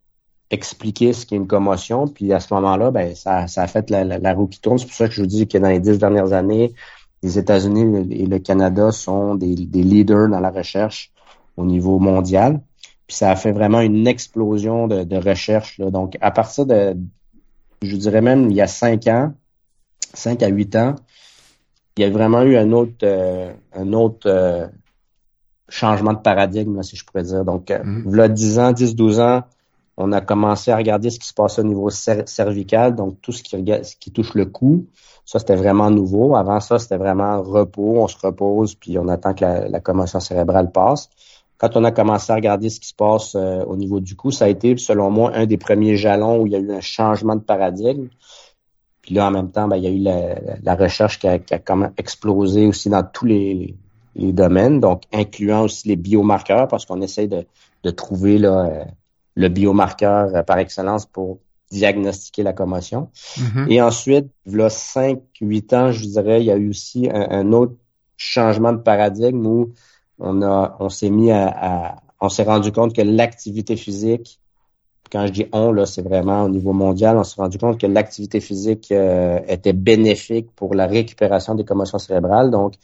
expliquer 0.53 1.15
ce 1.15 1.27
qu'est 1.27 1.37
une 1.37 1.49
commotion. 1.49 2.07
Puis 2.07 2.33
à 2.33 2.39
ce 2.39 2.53
moment-là, 2.55 2.93
ben, 2.93 3.17
ça, 3.17 3.49
ça 3.49 3.63
a 3.63 3.67
fait 3.67 3.91
la, 3.91 4.35
roue 4.35 4.47
qui 4.47 4.61
tourne. 4.61 4.79
C'est 4.79 4.87
pour 4.87 4.95
ça 4.95 5.09
que 5.09 5.15
je 5.15 5.23
vous 5.23 5.27
dis 5.27 5.49
que 5.49 5.59
dans 5.59 5.69
les 5.69 5.81
dix 5.81 5.99
dernières 5.99 6.33
années, 6.33 6.75
les 7.23 7.39
États-Unis 7.39 8.09
et 8.11 8.27
le 8.27 8.39
Canada 8.39 8.93
sont 8.93 9.35
des, 9.35 9.55
leaders 9.55 10.29
dans 10.29 10.41
la 10.41 10.51
recherche 10.51 11.11
au 11.57 11.65
niveau 11.65 11.99
mondial. 11.99 12.61
Puis 13.07 13.17
ça 13.17 13.31
a 13.31 13.37
fait 13.37 13.53
vraiment 13.53 13.81
une 13.81 14.07
explosion 14.07 14.87
de, 14.89 15.17
recherche. 15.17 15.81
Donc, 15.81 16.19
à 16.21 16.31
partir 16.31 16.67
de, 16.67 16.97
je 17.81 17.97
dirais 17.97 18.21
même, 18.21 18.51
il 18.51 18.57
y 18.57 18.61
a 18.61 18.67
cinq 18.67 19.07
ans, 19.07 19.33
cinq 20.13 20.43
à 20.43 20.49
huit 20.49 20.77
ans, 20.77 20.97
il 21.97 22.03
y 22.03 22.05
a 22.05 22.11
vraiment 22.11 22.43
eu 22.43 22.57
un 22.57 22.73
autre, 22.73 22.93
euh, 23.03 23.53
un 23.75 23.93
autre 23.93 24.27
euh, 24.27 24.67
changement 25.69 26.13
de 26.13 26.19
paradigme, 26.19 26.83
si 26.83 26.97
je 26.97 27.05
pourrais 27.05 27.23
dire. 27.23 27.45
Donc, 27.45 27.71
euh, 27.71 27.83
il 28.07 28.17
y 28.17 28.21
a 28.21 28.29
10 28.29 28.59
ans, 28.59 28.73
10, 28.73 28.95
12 28.95 29.21
ans, 29.21 29.43
on 29.97 30.13
a 30.13 30.21
commencé 30.21 30.71
à 30.71 30.77
regarder 30.77 31.11
ce 31.11 31.19
qui 31.19 31.29
se 31.29 31.35
passait 31.35 31.61
au 31.61 31.65
niveau 31.65 31.91
cervical, 31.91 32.95
donc 32.95 33.21
tout 33.21 33.33
ce 33.33 33.43
qui, 33.43 34.11
touche 34.11 34.35
le 34.35 34.47
cou. 34.47 34.87
Ça, 35.25 35.39
c'était 35.39 35.57
vraiment 35.57 35.91
nouveau. 35.91 36.35
Avant 36.35 36.61
ça, 36.61 36.79
c'était 36.79 36.97
vraiment 36.97 37.43
repos, 37.43 37.97
on 37.99 38.09
se 38.09 38.17
repose, 38.19 38.75
puis 38.75 38.99
on 38.99 39.09
attend 39.09 39.35
que 39.35 39.45
la, 39.45 39.81
commotion 39.81 40.21
cérébrale 40.21 40.73
passe. 40.73 41.11
Quand 41.59 41.77
on 41.77 41.85
a 41.85 41.93
commencé 41.93 42.33
à 42.33 42.37
regarder 42.37 42.71
ce 42.71 42.81
qui 42.81 42.89
se 42.89 42.95
passe 42.95 43.37
euh, 43.37 43.63
au 43.65 43.77
niveau 43.77 44.01
du 44.01 44.17
cou, 44.17 44.33
ça 44.33 44.47
a 44.47 44.49
été, 44.49 44.77
selon 44.79 45.11
moi, 45.11 45.31
un 45.35 45.47
des 45.47 45.59
premiers 45.59 45.97
jalons 45.97 46.40
où 46.40 46.47
il 46.47 46.53
y 46.53 46.57
a 46.57 46.59
eu 46.59 46.73
un 46.73 46.81
changement 46.81 47.37
de 47.37 47.43
paradigme. 47.43 48.09
Puis 49.03 49.14
là, 49.14 49.29
en 49.29 49.31
même 49.31 49.51
temps, 49.53 49.69
ben, 49.69 49.77
il 49.77 49.85
y 49.85 49.87
a 49.87 49.90
eu 49.90 50.61
la, 50.62 50.75
recherche 50.75 51.19
qui 51.19 51.29
a, 51.29 51.38
qui 51.38 51.55
explosé 51.99 52.66
aussi 52.66 52.88
dans 52.88 53.05
tous 53.05 53.27
les, 53.27 53.77
domaines, 54.16 54.81
donc 54.81 55.05
incluant 55.12 55.62
aussi 55.62 55.88
les 55.88 55.97
biomarqueurs, 55.97 56.69
parce 56.69 56.85
qu'on 56.85 57.01
essaie 57.01 57.29
de, 57.29 57.47
de 57.83 57.90
trouver 57.90 58.38
là, 58.38 58.66
euh, 58.66 58.85
le 59.35 59.49
biomarqueur 59.49 60.35
euh, 60.35 60.42
par 60.42 60.59
excellence 60.59 61.07
pour 61.07 61.38
diagnostiquer 61.71 62.42
la 62.42 62.53
commotion. 62.53 63.11
Mm-hmm. 63.37 63.73
Et 63.73 63.81
ensuite, 63.81 64.27
là, 64.47 64.68
5, 64.68 65.21
8 65.40 65.73
ans, 65.73 65.92
je 65.92 66.05
dirais, 66.05 66.42
il 66.42 66.47
y 66.47 66.51
a 66.51 66.57
eu 66.57 66.68
aussi 66.68 67.09
un, 67.11 67.53
autre 67.53 67.75
changement 68.16 68.73
de 68.73 68.79
paradigme 68.79 69.47
où 69.47 69.73
on 70.18 70.42
a, 70.42 70.77
on 70.81 70.90
s'est 70.90 71.11
mis 71.11 71.33
à, 71.33 71.97
on 72.21 72.29
s'est 72.29 72.45
rendu 72.45 72.73
compte 72.73 72.95
que 72.95 73.03
l'activité 73.03 73.77
physique, 73.77 74.38
quand 75.11 75.27
je 75.27 75.33
dis 75.33 75.47
on, 75.53 75.73
là, 75.73 75.87
c'est 75.87 76.03
vraiment 76.03 76.45
au 76.45 76.49
niveau 76.49 76.73
mondial, 76.73 77.18
on 77.18 77.25
s'est 77.25 77.40
rendu 77.40 77.59
compte 77.59 77.81
que 77.81 77.87
l'activité 77.87 78.40
physique 78.40 78.92
euh, 78.92 79.40
était 79.49 79.73
bénéfique 79.73 80.51
pour 80.55 80.75
la 80.75 80.87
récupération 80.87 81.55
des 81.55 81.64
commotions 81.64 81.99
cérébrales. 81.99 82.51
Donc, 82.51 82.75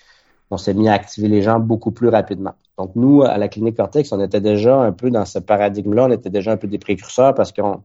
on 0.50 0.56
s'est 0.56 0.74
mis 0.74 0.88
à 0.88 0.94
activer 0.94 1.28
les 1.28 1.42
gens 1.42 1.58
beaucoup 1.58 1.90
plus 1.90 2.08
rapidement. 2.08 2.54
Donc, 2.78 2.92
nous, 2.94 3.22
à 3.22 3.36
la 3.38 3.48
clinique 3.48 3.76
Cortex, 3.76 4.12
on 4.12 4.20
était 4.20 4.40
déjà 4.40 4.76
un 4.76 4.92
peu 4.92 5.10
dans 5.10 5.24
ce 5.24 5.38
paradigme-là, 5.38 6.06
on 6.06 6.10
était 6.10 6.30
déjà 6.30 6.52
un 6.52 6.56
peu 6.56 6.68
des 6.68 6.78
précurseurs 6.78 7.34
parce 7.34 7.52
qu'on 7.52 7.82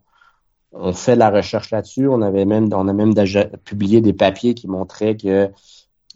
on 0.71 0.93
fait 0.93 1.15
la 1.15 1.29
recherche 1.29 1.71
là-dessus. 1.71 2.07
On 2.07 2.21
avait 2.21 2.45
même, 2.45 2.69
on 2.73 2.87
a 2.87 2.93
même 2.93 3.13
déjà 3.13 3.45
publié 3.45 4.01
des 4.01 4.13
papiers 4.13 4.53
qui 4.53 4.67
montraient 4.67 5.17
que, 5.17 5.49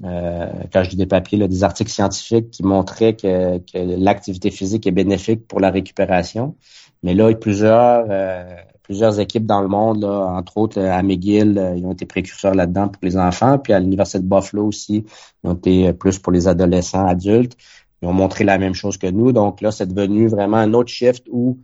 euh, 0.03 0.47
quand 0.71 0.83
je 0.83 0.89
dis 0.91 0.95
des 0.95 1.05
papiers, 1.05 1.47
des 1.47 1.63
articles 1.63 1.91
scientifiques 1.91 2.51
qui 2.51 2.63
montraient 2.63 3.15
que, 3.15 3.57
que 3.57 3.77
l'activité 3.99 4.51
physique 4.51 4.87
est 4.87 4.91
bénéfique 4.91 5.47
pour 5.47 5.59
la 5.59 5.71
récupération. 5.71 6.55
Mais 7.03 7.13
là, 7.13 7.29
il 7.29 7.31
y 7.31 7.35
a 7.35 7.37
plusieurs, 7.37 8.05
euh, 8.09 8.55
plusieurs 8.87 9.19
équipes 9.19 9.45
dans 9.45 9.61
le 9.61 9.67
monde, 9.67 10.05
entre 10.05 10.57
autres 10.57 10.81
à 10.81 11.03
McGill, 11.03 11.57
euh, 11.57 11.75
ils 11.75 11.85
ont 11.85 11.91
été 11.91 12.05
précurseurs 12.05 12.55
là-dedans 12.55 12.87
pour 12.87 13.03
les 13.03 13.17
enfants, 13.17 13.59
puis 13.59 13.73
à 13.73 13.81
l'Université 13.81 14.19
de 14.19 14.23
Buffalo 14.23 14.65
aussi, 14.65 15.05
ils 15.43 15.49
ont 15.49 15.55
été 15.55 15.91
plus 15.91 16.19
pour 16.19 16.31
les 16.31 16.47
adolescents, 16.47 17.05
adultes. 17.05 17.57
Ils 18.01 18.07
ont 18.07 18.13
montré 18.13 18.45
la 18.45 18.57
même 18.57 18.73
chose 18.73 18.97
que 18.97 19.07
nous. 19.07 19.33
Donc 19.33 19.59
là, 19.59 19.71
c'est 19.71 19.87
devenu 19.87 20.27
vraiment 20.27 20.55
un 20.55 20.73
autre 20.73 20.89
shift 20.89 21.25
où 21.29 21.57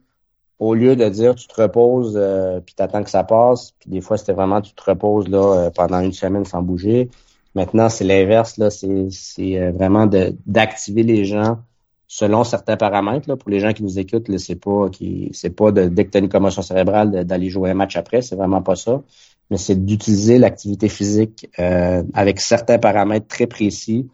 au 0.59 0.73
lieu 0.73 0.97
de 0.97 1.07
dire 1.07 1.35
tu 1.35 1.47
te 1.47 1.61
reposes 1.61 2.17
euh, 2.17 2.59
puis 2.59 2.75
t'attends 2.75 3.03
que 3.03 3.09
ça 3.09 3.23
passe, 3.23 3.71
puis 3.79 3.89
des 3.89 4.01
fois 4.01 4.17
c'était 4.17 4.33
vraiment 4.33 4.61
tu 4.61 4.73
te 4.73 4.83
reposes 4.83 5.29
là 5.29 5.67
euh, 5.67 5.69
pendant 5.69 6.01
une 6.01 6.13
semaine 6.13 6.43
sans 6.43 6.61
bouger. 6.61 7.09
Maintenant, 7.55 7.87
c'est 7.87 8.03
l'inverse 8.03 8.57
là, 8.57 8.69
c'est 8.69 9.07
c'est 9.11 9.71
vraiment 9.71 10.07
de 10.07 10.35
d'activer 10.45 11.03
les 11.03 11.23
gens 11.23 11.59
selon 12.07 12.43
certains 12.43 12.77
paramètres. 12.77 13.29
Là, 13.29 13.35
pour 13.35 13.49
les 13.49 13.59
gens 13.59 13.73
qui 13.73 13.83
nous 13.83 13.99
écoutent, 13.99 14.29
c'est 14.37 14.55
pas 14.55 14.89
qui 14.89 15.29
c'est 15.33 15.55
pas 15.55 15.71
de, 15.71 15.87
dès 15.87 16.05
que 16.05 16.11
tu 16.11 16.17
as 16.17 16.21
une 16.21 16.29
commotion 16.29 16.61
cérébrale 16.61 17.25
d'aller 17.25 17.49
jouer 17.49 17.71
un 17.71 17.73
match 17.73 17.95
après, 17.95 18.21
c'est 18.21 18.35
vraiment 18.35 18.61
pas 18.61 18.75
ça. 18.75 19.01
Mais 19.49 19.57
c'est 19.57 19.85
d'utiliser 19.85 20.37
l'activité 20.37 20.89
physique 20.89 21.49
euh, 21.59 22.03
avec 22.13 22.39
certains 22.39 22.79
paramètres 22.79 23.27
très 23.27 23.47
précis 23.47 24.07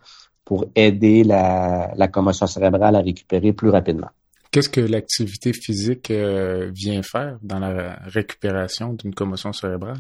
pour 0.44 0.66
aider 0.76 1.24
la, 1.24 1.92
la 1.96 2.08
commotion 2.08 2.48
cérébrale 2.48 2.96
à 2.96 3.02
récupérer 3.02 3.54
plus 3.54 3.70
rapidement. 3.70 4.10
Qu'est-ce 4.52 4.70
que 4.70 4.82
l'activité 4.82 5.54
physique 5.54 6.10
euh, 6.10 6.72
vient 6.74 7.04
faire 7.04 7.38
dans 7.44 7.60
la 7.60 8.00
récupération 8.06 8.94
d'une 8.94 9.14
commotion 9.14 9.54
cérébrale? 9.54 10.00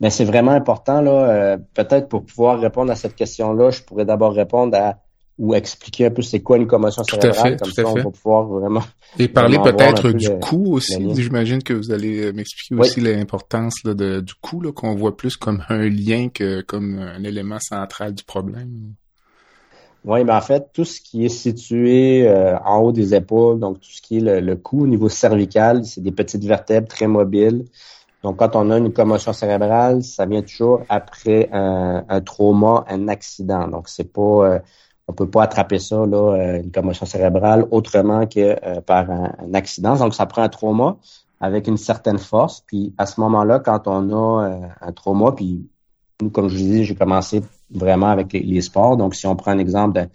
Ben, 0.00 0.10
c'est 0.10 0.24
vraiment 0.24 0.52
important. 0.52 1.00
là. 1.00 1.10
Euh, 1.10 1.56
peut-être 1.74 2.08
pour 2.08 2.24
pouvoir 2.24 2.60
répondre 2.60 2.92
à 2.92 2.94
cette 2.94 3.16
question-là, 3.16 3.70
je 3.70 3.82
pourrais 3.82 4.04
d'abord 4.04 4.32
répondre 4.32 4.76
à 4.76 5.00
ou 5.38 5.54
expliquer 5.54 6.06
un 6.06 6.10
peu 6.10 6.22
c'est 6.22 6.40
quoi 6.40 6.56
une 6.56 6.66
commotion 6.66 7.04
cérébrale. 7.04 7.56
comme 7.58 7.70
ça, 7.70 7.86
on 7.86 7.94
va 7.94 8.10
pouvoir 8.10 8.44
vraiment. 8.44 8.82
Et 9.18 9.28
parler 9.28 9.58
peut-être 9.58 10.10
du 10.10 10.30
coup 10.40 10.74
aussi. 10.74 11.14
J'imagine 11.14 11.62
que 11.62 11.72
vous 11.72 11.92
allez 11.92 12.26
euh, 12.26 12.32
m'expliquer 12.32 12.74
aussi 12.74 13.00
l'importance 13.00 13.74
du 13.84 14.34
coup 14.40 14.60
qu'on 14.72 14.94
voit 14.94 15.16
plus 15.16 15.36
comme 15.36 15.62
un 15.68 15.88
lien 15.88 16.28
que 16.28 16.60
comme 16.62 16.98
un 16.98 17.22
élément 17.22 17.60
central 17.60 18.14
du 18.14 18.24
problème. 18.24 18.94
Oui, 20.04 20.24
mais 20.24 20.32
en 20.32 20.40
fait, 20.40 20.70
tout 20.72 20.84
ce 20.84 21.00
qui 21.00 21.24
est 21.24 21.28
situé 21.28 22.26
euh, 22.26 22.56
en 22.60 22.78
haut 22.78 22.92
des 22.92 23.14
épaules, 23.14 23.58
donc 23.58 23.80
tout 23.80 23.90
ce 23.90 24.00
qui 24.00 24.18
est 24.18 24.40
le, 24.40 24.56
cou 24.56 24.84
au 24.84 24.86
niveau 24.86 25.08
cervical, 25.08 25.84
c'est 25.84 26.00
des 26.00 26.12
petites 26.12 26.44
vertèbres 26.44 26.88
très 26.88 27.06
mobiles. 27.06 27.64
Donc, 28.22 28.36
quand 28.38 28.56
on 28.56 28.70
a 28.70 28.78
une 28.78 28.92
commotion 28.92 29.32
cérébrale, 29.32 30.02
ça 30.02 30.26
vient 30.26 30.42
toujours 30.42 30.82
après 30.88 31.48
un, 31.52 32.04
un 32.08 32.20
trauma, 32.20 32.84
un 32.88 33.08
accident. 33.08 33.68
Donc, 33.68 33.88
c'est 33.88 34.12
pas 34.12 34.20
euh, 34.20 34.58
on 35.08 35.14
peut 35.14 35.28
pas 35.28 35.42
attraper 35.42 35.78
ça, 35.78 35.96
là, 36.06 36.34
euh, 36.34 36.62
une 36.62 36.70
commotion 36.70 37.06
cérébrale, 37.06 37.66
autrement 37.70 38.26
que 38.26 38.56
euh, 38.62 38.80
par 38.82 39.10
un, 39.10 39.54
accident. 39.54 39.96
Donc, 39.96 40.14
ça 40.14 40.26
prend 40.26 40.42
un 40.42 40.50
trauma 40.50 40.98
avec 41.40 41.66
une 41.66 41.78
certaine 41.78 42.18
force. 42.18 42.62
Puis 42.66 42.94
à 42.98 43.06
ce 43.06 43.20
moment-là, 43.22 43.58
quand 43.58 43.88
on 43.88 44.10
a 44.10 44.44
euh, 44.44 44.68
un 44.82 44.92
trauma, 44.92 45.32
puis 45.32 45.66
nous, 46.20 46.28
comme 46.30 46.48
je 46.48 46.58
vous 46.58 46.62
dis, 46.62 46.84
j'ai 46.84 46.94
commencé 46.94 47.42
vraiment 47.70 48.08
avec 48.08 48.34
les, 48.34 48.60
sports. 48.60 48.96
Donc, 48.98 49.14
si 49.14 49.26
on 49.26 49.34
prend 49.34 49.52
un 49.52 49.58
exemple 49.58 50.08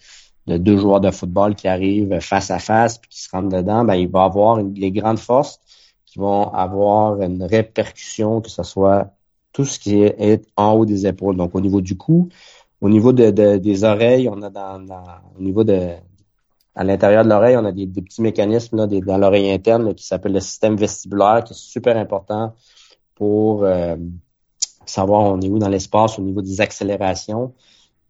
de, 0.47 0.57
deux 0.57 0.77
joueurs 0.77 1.01
de 1.01 1.09
football 1.09 1.55
qui 1.55 1.67
arrivent 1.67 2.19
face 2.19 2.51
à 2.51 2.59
face 2.59 2.99
puis 2.99 3.09
qui 3.09 3.21
se 3.21 3.29
rentrent 3.31 3.49
dedans, 3.49 3.83
ben, 3.85 3.95
il 3.95 4.09
va 4.09 4.25
avoir 4.25 4.61
les 4.61 4.91
grandes 4.91 5.19
forces 5.19 5.59
qui 6.05 6.19
vont 6.19 6.53
avoir 6.53 7.19
une 7.21 7.41
répercussion, 7.41 8.41
que 8.41 8.49
ce 8.49 8.61
soit 8.61 9.11
tout 9.53 9.65
ce 9.65 9.79
qui 9.79 10.01
est 10.01 10.45
en 10.57 10.73
haut 10.73 10.85
des 10.85 11.07
épaules. 11.07 11.37
Donc, 11.37 11.55
au 11.55 11.61
niveau 11.61 11.81
du 11.81 11.95
cou, 11.95 12.29
au 12.83 12.89
niveau 12.89 13.13
de, 13.13 13.29
des 13.57 13.83
oreilles, 13.85 14.27
on 14.27 14.41
a 14.41 14.49
dans, 14.49 14.85
au 15.39 15.41
niveau 15.41 15.63
de, 15.63 15.91
à 16.75 16.83
l'intérieur 16.83 17.23
de 17.23 17.29
l'oreille, 17.29 17.55
on 17.55 17.63
a 17.63 17.71
des, 17.71 17.87
petits 17.87 18.21
mécanismes 18.21 18.75
là, 18.75 18.87
dans 18.87 19.17
l'oreille 19.17 19.49
interne 19.51 19.95
qui 19.95 20.05
s'appellent 20.05 20.33
le 20.33 20.41
système 20.41 20.75
vestibulaire, 20.75 21.45
qui 21.45 21.53
est 21.53 21.57
super 21.57 21.95
important 21.95 22.53
pour 23.15 23.63
euh, 23.63 23.95
savoir 24.85 25.21
on 25.21 25.39
est 25.39 25.49
où 25.49 25.59
dans 25.59 25.69
l'espace 25.69 26.19
au 26.19 26.23
niveau 26.23 26.41
des 26.41 26.59
accélérations. 26.59 27.53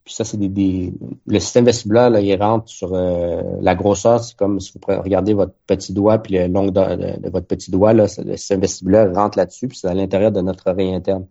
Puis 0.03 0.15
ça, 0.15 0.23
c'est 0.23 0.37
des, 0.37 0.91
le 1.27 1.39
système 1.39 1.65
vestibulaire, 1.65 2.09
là, 2.09 2.19
il 2.19 2.35
rentre 2.41 2.67
sur 2.67 2.95
euh, 2.95 3.43
la 3.61 3.75
grosseur. 3.75 4.23
C'est 4.23 4.35
comme 4.35 4.59
si 4.59 4.73
vous 4.73 4.79
regardez 4.87 5.35
votre 5.35 5.53
petit 5.67 5.93
doigt, 5.93 6.17
puis 6.17 6.33
le 6.33 6.47
long 6.47 6.65
de, 6.65 7.29
votre 7.29 7.45
petit 7.45 7.69
doigt, 7.69 7.93
là, 7.93 8.07
le 8.25 8.37
système 8.37 8.59
vestibulaire 8.59 9.13
rentre 9.13 9.37
là-dessus, 9.37 9.67
puis 9.67 9.77
c'est 9.77 9.87
à 9.87 9.93
l'intérieur 9.93 10.31
de 10.31 10.41
notre 10.41 10.71
oreille 10.71 10.95
interne. 10.95 11.27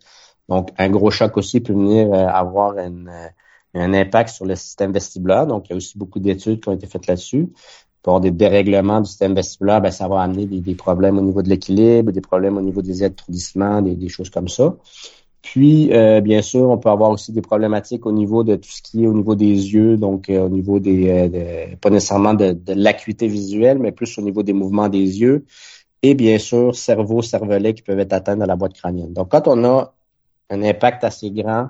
Donc, 0.49 0.71
un 0.79 0.91
gros 0.91 1.11
choc 1.11 1.37
aussi 1.37 1.61
peut 1.61 1.73
venir 1.73 2.13
euh, 2.13 2.27
avoir 2.27 2.75
euh, 2.77 2.89
un 3.75 3.95
impact 3.95 4.31
sur 4.31 4.45
le 4.45 4.57
système 4.57 4.93
vestibulaire. 4.93 5.47
Donc, 5.47 5.69
il 5.69 5.71
y 5.71 5.73
a 5.75 5.77
aussi 5.77 5.97
beaucoup 5.97 6.19
d'études 6.19 6.61
qui 6.61 6.69
ont 6.69 6.73
été 6.73 6.87
faites 6.87 7.07
là-dessus. 7.07 7.49
Pour 8.03 8.21
des 8.21 8.33
dérèglements 8.33 9.01
du 9.01 9.09
système 9.09 9.35
vestibulaire, 9.35 9.81
ben, 9.81 9.93
ça 9.93 10.09
va 10.09 10.21
amener 10.21 10.47
des, 10.47 10.75
problèmes 10.75 11.19
au 11.19 11.23
niveau 11.23 11.43
de 11.43 11.49
l'équilibre, 11.49 12.11
des 12.11 12.21
problèmes 12.21 12.57
au 12.57 12.61
niveau 12.61 12.83
des 12.83 13.05
étourdissements, 13.05 13.81
des, 13.81 14.09
choses 14.09 14.31
comme 14.31 14.49
ça. 14.49 14.75
Puis, 15.41 15.93
euh, 15.93 16.21
bien 16.21 16.43
sûr, 16.43 16.69
on 16.69 16.79
peut 16.79 16.91
avoir 16.91 17.11
aussi 17.11 17.33
des 17.33 17.43
problématiques 17.43 18.05
au 18.07 18.13
niveau 18.13 18.45
de 18.45 18.57
tout 18.57 18.71
ce 18.71 18.83
qui 18.83 19.05
est 19.05 19.07
au 19.07 19.15
niveau 19.15 19.35
des 19.35 19.47
yeux, 19.47 19.97
donc 19.97 20.29
au 20.29 20.49
niveau 20.49 20.81
des, 20.81 21.09
euh, 21.11 21.77
pas 21.81 21.91
nécessairement 21.91 22.35
de, 22.35 22.57
l'acuité 22.75 23.29
visuelle, 23.29 23.79
mais 23.79 23.93
plus 23.93 24.19
au 24.19 24.23
niveau 24.23 24.43
des 24.43 24.53
mouvements 24.53 24.89
des 24.89 25.21
yeux. 25.21 25.45
Et 26.03 26.15
bien 26.15 26.39
sûr, 26.39 26.75
cerveau, 26.75 27.23
cervelet 27.23 27.75
qui 27.75 27.83
peuvent 27.83 28.01
être 28.01 28.13
atteints 28.13 28.37
dans 28.37 28.47
la 28.47 28.57
boîte 28.57 28.75
crânienne. 28.75 29.13
Donc, 29.13 29.31
quand 29.31 29.47
on 29.47 29.65
a 29.65 29.95
un 30.51 30.63
impact 30.63 31.05
assez 31.05 31.31
grand, 31.31 31.69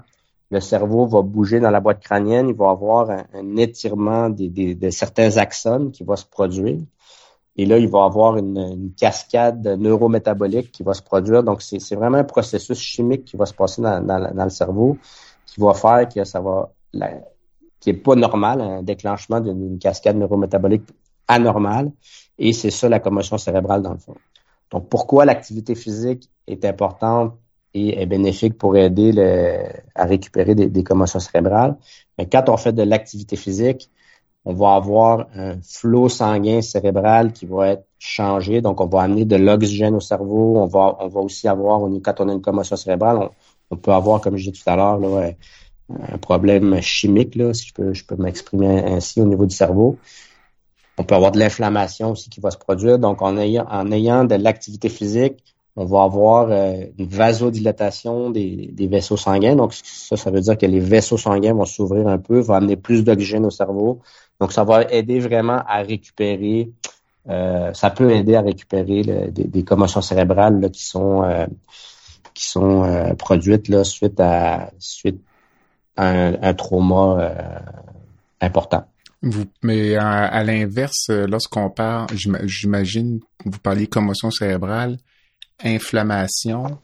le 0.50 0.60
cerveau 0.60 1.06
va 1.06 1.22
bouger 1.22 1.60
dans 1.60 1.70
la 1.70 1.80
boîte 1.80 2.02
crânienne, 2.02 2.50
il 2.50 2.54
va 2.54 2.70
avoir 2.70 3.10
un, 3.10 3.56
étirement 3.56 4.28
de 4.28 4.90
certains 4.90 5.38
axones 5.38 5.90
qui 5.92 6.04
va 6.04 6.16
se 6.16 6.26
produire. 6.26 6.78
Et 7.56 7.66
là, 7.66 7.78
il 7.78 7.88
va 7.88 8.04
avoir 8.04 8.36
une, 8.36 8.92
cascade 8.96 9.66
neurométabolique 9.66 10.72
qui 10.72 10.82
va 10.82 10.94
se 10.94 11.02
produire. 11.02 11.42
Donc, 11.42 11.62
c'est 11.62 11.94
vraiment 11.94 12.18
un 12.18 12.24
processus 12.24 12.78
chimique 12.78 13.24
qui 13.24 13.36
va 13.36 13.46
se 13.46 13.54
passer 13.54 13.82
dans, 13.82 14.44
le 14.44 14.50
cerveau 14.50 14.98
qui 15.46 15.60
va 15.60 15.74
faire 15.74 16.08
que 16.08 16.24
ça 16.24 16.40
va, 16.40 16.70
qui 17.80 17.90
est 17.90 17.94
pas 17.94 18.14
normal, 18.14 18.60
un 18.60 18.82
déclenchement 18.82 19.40
d'une 19.40 19.78
cascade 19.78 20.16
neurométabolique 20.16 20.84
anormale. 21.28 21.92
Et 22.38 22.52
c'est 22.52 22.70
ça 22.70 22.88
la 22.88 23.00
commotion 23.00 23.38
cérébrale 23.38 23.82
dans 23.82 23.92
le 23.92 23.98
fond. 23.98 24.16
Donc, 24.70 24.88
pourquoi 24.88 25.26
l'activité 25.26 25.74
physique 25.74 26.30
est 26.46 26.64
importante 26.64 27.34
et 27.74 28.00
est 28.00 28.06
bénéfique 28.06 28.58
pour 28.58 28.76
aider 28.76 29.12
à 29.94 30.04
récupérer 30.04 30.54
des, 30.54 30.66
des 30.66 30.84
commotions 30.84 31.20
cérébrales? 31.20 31.76
Mais 32.18 32.28
quand 32.28 32.48
on 32.48 32.56
fait 32.56 32.72
de 32.72 32.82
l'activité 32.82 33.36
physique, 33.36 33.90
on 34.44 34.54
va 34.54 34.74
avoir 34.74 35.26
un 35.36 35.60
flot 35.62 36.08
sanguin 36.08 36.62
cérébral 36.62 37.32
qui 37.32 37.46
va 37.46 37.68
être 37.68 37.86
changé. 37.98 38.60
Donc, 38.60 38.80
on 38.80 38.86
va 38.86 39.02
amener 39.02 39.24
de 39.24 39.36
l'oxygène 39.36 39.94
au 39.94 40.00
cerveau. 40.00 40.56
On 40.58 40.66
va, 40.66 40.96
on 41.00 41.08
va 41.08 41.20
aussi 41.20 41.46
avoir, 41.46 41.80
quand 42.02 42.20
on 42.20 42.28
a 42.28 42.32
une 42.32 42.42
commotion 42.42 42.76
cérébrale, 42.76 43.30
on, 43.70 43.76
peut 43.76 43.92
avoir, 43.92 44.20
comme 44.20 44.36
je 44.36 44.50
disais 44.50 44.62
tout 44.62 44.70
à 44.70 44.76
l'heure, 44.76 45.00
un 45.90 46.18
problème 46.18 46.80
chimique, 46.80 47.34
là, 47.36 47.54
si 47.54 47.68
je 47.68 47.74
peux, 47.74 47.92
je 47.92 48.04
peux 48.04 48.16
m'exprimer 48.16 48.82
ainsi 48.84 49.20
au 49.20 49.26
niveau 49.26 49.46
du 49.46 49.54
cerveau. 49.54 49.98
On 50.98 51.04
peut 51.04 51.14
avoir 51.14 51.30
de 51.32 51.38
l'inflammation 51.38 52.10
aussi 52.10 52.28
qui 52.28 52.40
va 52.40 52.50
se 52.50 52.58
produire. 52.58 52.98
Donc, 52.98 53.22
en 53.22 53.36
ayant, 53.38 53.66
en 53.70 53.92
ayant 53.92 54.24
de 54.24 54.34
l'activité 54.34 54.88
physique, 54.88 55.51
on 55.74 55.84
va 55.86 56.02
avoir 56.02 56.48
euh, 56.50 56.84
une 56.98 57.06
vasodilatation 57.06 58.30
des, 58.30 58.70
des, 58.72 58.86
vaisseaux 58.86 59.16
sanguins. 59.16 59.56
Donc, 59.56 59.72
ça, 59.72 60.16
ça 60.16 60.30
veut 60.30 60.40
dire 60.40 60.58
que 60.58 60.66
les 60.66 60.80
vaisseaux 60.80 61.16
sanguins 61.16 61.54
vont 61.54 61.64
s'ouvrir 61.64 62.08
un 62.08 62.18
peu, 62.18 62.40
vont 62.40 62.54
amener 62.54 62.76
plus 62.76 63.04
d'oxygène 63.04 63.46
au 63.46 63.50
cerveau. 63.50 64.00
Donc, 64.38 64.52
ça 64.52 64.64
va 64.64 64.82
aider 64.90 65.18
vraiment 65.18 65.62
à 65.66 65.78
récupérer, 65.78 66.70
euh, 67.28 67.72
ça 67.72 67.88
peut 67.88 68.10
aider 68.10 68.34
à 68.34 68.42
récupérer 68.42 69.30
des, 69.30 69.64
commotions 69.64 70.02
cérébrales 70.02 70.70
qui 70.70 70.84
sont 70.84 71.22
euh, 71.22 71.46
qui 72.34 72.48
sont 72.48 73.14
produites 73.18 73.68
là, 73.68 73.84
suite 73.84 74.18
à 74.18 74.70
suite 74.78 75.20
à 75.96 76.08
un, 76.08 76.54
trauma 76.54 77.34
important. 78.40 78.84
Vous, 79.20 79.44
mais 79.62 79.96
à, 79.96 80.42
l'inverse, 80.42 81.10
lorsqu'on 81.10 81.68
parle, 81.68 82.06
j'imagine, 82.14 83.20
vous 83.44 83.58
parliez 83.58 83.86
commotion 83.86 84.30
cérébrale, 84.30 84.96
inflammation. 85.64 86.78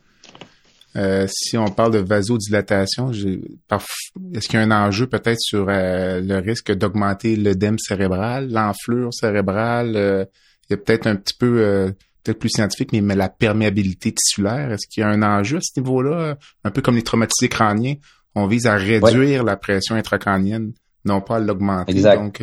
Euh, 0.97 1.27
si 1.31 1.57
on 1.57 1.67
parle 1.67 1.93
de 1.93 1.99
vasodilatation, 1.99 3.12
est-ce 3.12 4.49
qu'il 4.49 4.59
y 4.59 4.62
a 4.62 4.62
un 4.62 4.71
enjeu 4.71 5.07
peut-être 5.07 5.41
sur 5.41 5.67
euh, 5.69 6.21
le 6.21 6.38
risque 6.38 6.73
d'augmenter 6.73 7.37
l'œdème 7.37 7.79
cérébral, 7.79 8.51
l'enflure 8.51 9.12
cérébrale? 9.12 9.95
Euh, 9.97 10.25
il 10.69 10.73
y 10.73 10.75
a 10.75 10.77
peut-être 10.77 11.07
un 11.07 11.17
petit 11.17 11.35
peu, 11.35 11.95
peut-être 12.23 12.38
plus 12.38 12.51
scientifique, 12.51 12.93
mais, 12.93 13.14
la 13.14 13.29
perméabilité 13.29 14.12
tissulaire, 14.12 14.73
est-ce 14.73 14.87
qu'il 14.87 15.03
y 15.03 15.05
a 15.05 15.09
un 15.09 15.23
enjeu 15.23 15.59
à 15.59 15.61
ce 15.62 15.81
niveau-là? 15.81 16.37
Un 16.64 16.71
peu 16.71 16.83
comme 16.83 16.97
les 16.97 17.03
traumatisés 17.03 17.49
crâniens, 17.49 17.95
on 18.35 18.47
vise 18.47 18.67
à 18.67 18.77
réduire 18.77 19.45
la 19.45 19.57
pression 19.57 19.95
intracrânienne, 19.95 20.73
non 21.07 21.23
pas 21.23 21.37
à 21.37 21.41
l'augmenter. 21.41 21.93
Exact. 21.93 22.19
Donc, 22.19 22.43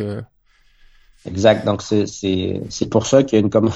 Exact. 1.26 1.64
Donc, 1.64 1.82
c'est 1.82 2.90
pour 2.90 3.06
ça 3.06 3.22
qu'il 3.22 3.38
y 3.38 3.42
a 3.42 3.44
une, 3.44 3.50
comme, 3.50 3.70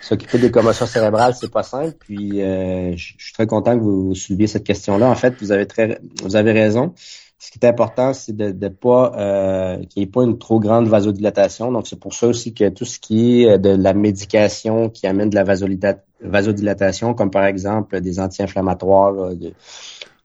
S'occuper 0.00 0.38
des 0.38 0.50
commotions 0.50 0.86
cérébrales, 0.86 1.34
c'est 1.34 1.50
pas 1.50 1.62
simple. 1.64 1.96
Puis 1.98 2.40
euh, 2.40 2.96
je 2.96 3.14
suis 3.18 3.32
très 3.32 3.46
content 3.46 3.76
que 3.76 3.82
vous 3.82 4.14
souleviez 4.14 4.46
cette 4.46 4.64
question-là. 4.64 5.08
En 5.08 5.14
fait, 5.14 5.34
vous 5.40 5.50
avez 5.50 5.66
très, 5.66 6.00
vous 6.22 6.36
avez 6.36 6.52
raison. 6.52 6.94
Ce 7.40 7.50
qui 7.50 7.58
est 7.62 7.66
important, 7.66 8.12
c'est 8.14 8.34
de 8.34 8.52
ne 8.52 8.68
pas 8.68 9.12
euh, 9.16 9.76
qu'il 9.84 10.00
n'y 10.00 10.08
ait 10.08 10.10
pas 10.10 10.24
une 10.24 10.38
trop 10.38 10.58
grande 10.60 10.88
vasodilatation. 10.88 11.70
Donc, 11.70 11.86
c'est 11.86 11.98
pour 11.98 12.14
ça 12.14 12.26
aussi 12.26 12.52
que 12.52 12.68
tout 12.68 12.84
ce 12.84 12.98
qui 12.98 13.44
est 13.44 13.58
de 13.58 13.70
la 13.70 13.94
médication 13.94 14.88
qui 14.88 15.06
amène 15.06 15.30
de 15.30 15.36
la 15.36 15.44
vasodilatation, 15.44 17.14
comme 17.14 17.30
par 17.30 17.44
exemple 17.44 18.00
des 18.00 18.18
anti-inflammatoires, 18.18 19.34
de, 19.36 19.52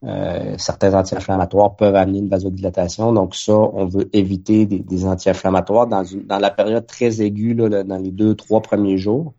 euh, 0.05 0.55
certains 0.57 0.93
anti-inflammatoires 0.93 1.75
peuvent 1.75 1.95
amener 1.95 2.19
une 2.19 2.27
vasodilatation. 2.27 3.13
Donc 3.13 3.35
ça, 3.35 3.53
on 3.53 3.85
veut 3.85 4.09
éviter 4.11 4.65
des, 4.65 5.05
anti-inflammatoires 5.05 5.87
dans, 5.87 6.03
dans 6.25 6.39
la 6.39 6.51
période 6.51 6.85
très 6.85 7.21
aiguë, 7.21 7.53
là, 7.53 7.83
dans 7.83 7.97
les 7.97 8.11
deux, 8.11 8.35
trois 8.35 8.61
premiers 8.61 8.97
jours. 8.97 9.33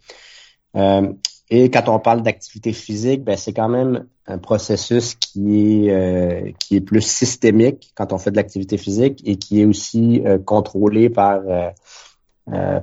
Euh, 0.76 1.12
et 1.50 1.70
quand 1.70 1.88
on 1.88 1.98
parle 1.98 2.22
d'activité 2.22 2.72
physique, 2.72 3.22
ben, 3.24 3.36
c'est 3.36 3.52
quand 3.52 3.68
même 3.68 4.06
un 4.26 4.38
processus 4.38 5.14
qui 5.14 5.86
est 5.86 5.92
euh, 5.92 6.50
qui 6.58 6.76
est 6.76 6.80
plus 6.80 7.02
systémique 7.02 7.92
quand 7.94 8.14
on 8.14 8.18
fait 8.18 8.30
de 8.30 8.36
l'activité 8.36 8.78
physique 8.78 9.20
et 9.26 9.36
qui 9.36 9.60
est 9.60 9.66
aussi 9.66 10.22
contrôlé 10.46 11.10
par 11.10 11.42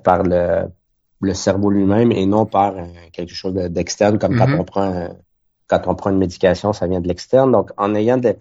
par 0.04 0.22
le, 0.22 0.68
le 1.20 1.34
cerveau 1.34 1.72
lui-même 1.72 2.12
et 2.12 2.28
non 2.28 2.46
par 2.46 2.76
quelque 3.12 3.34
chose 3.34 3.56
d'externe 3.56 4.20
comme 4.20 4.38
quand 4.38 4.46
mm-hmm. 4.46 4.60
on 4.60 4.64
prend 4.64 4.84
un, 4.84 5.16
quand 5.72 5.88
on 5.88 5.96
prend 5.96 6.10
une 6.10 6.18
médication, 6.18 6.74
ça 6.74 6.86
vient 6.88 7.00
de 7.00 7.08
l'externe. 7.08 7.52
Donc, 7.52 7.72
en 7.78 7.96
ayant 7.96 8.18
de, 8.18 8.36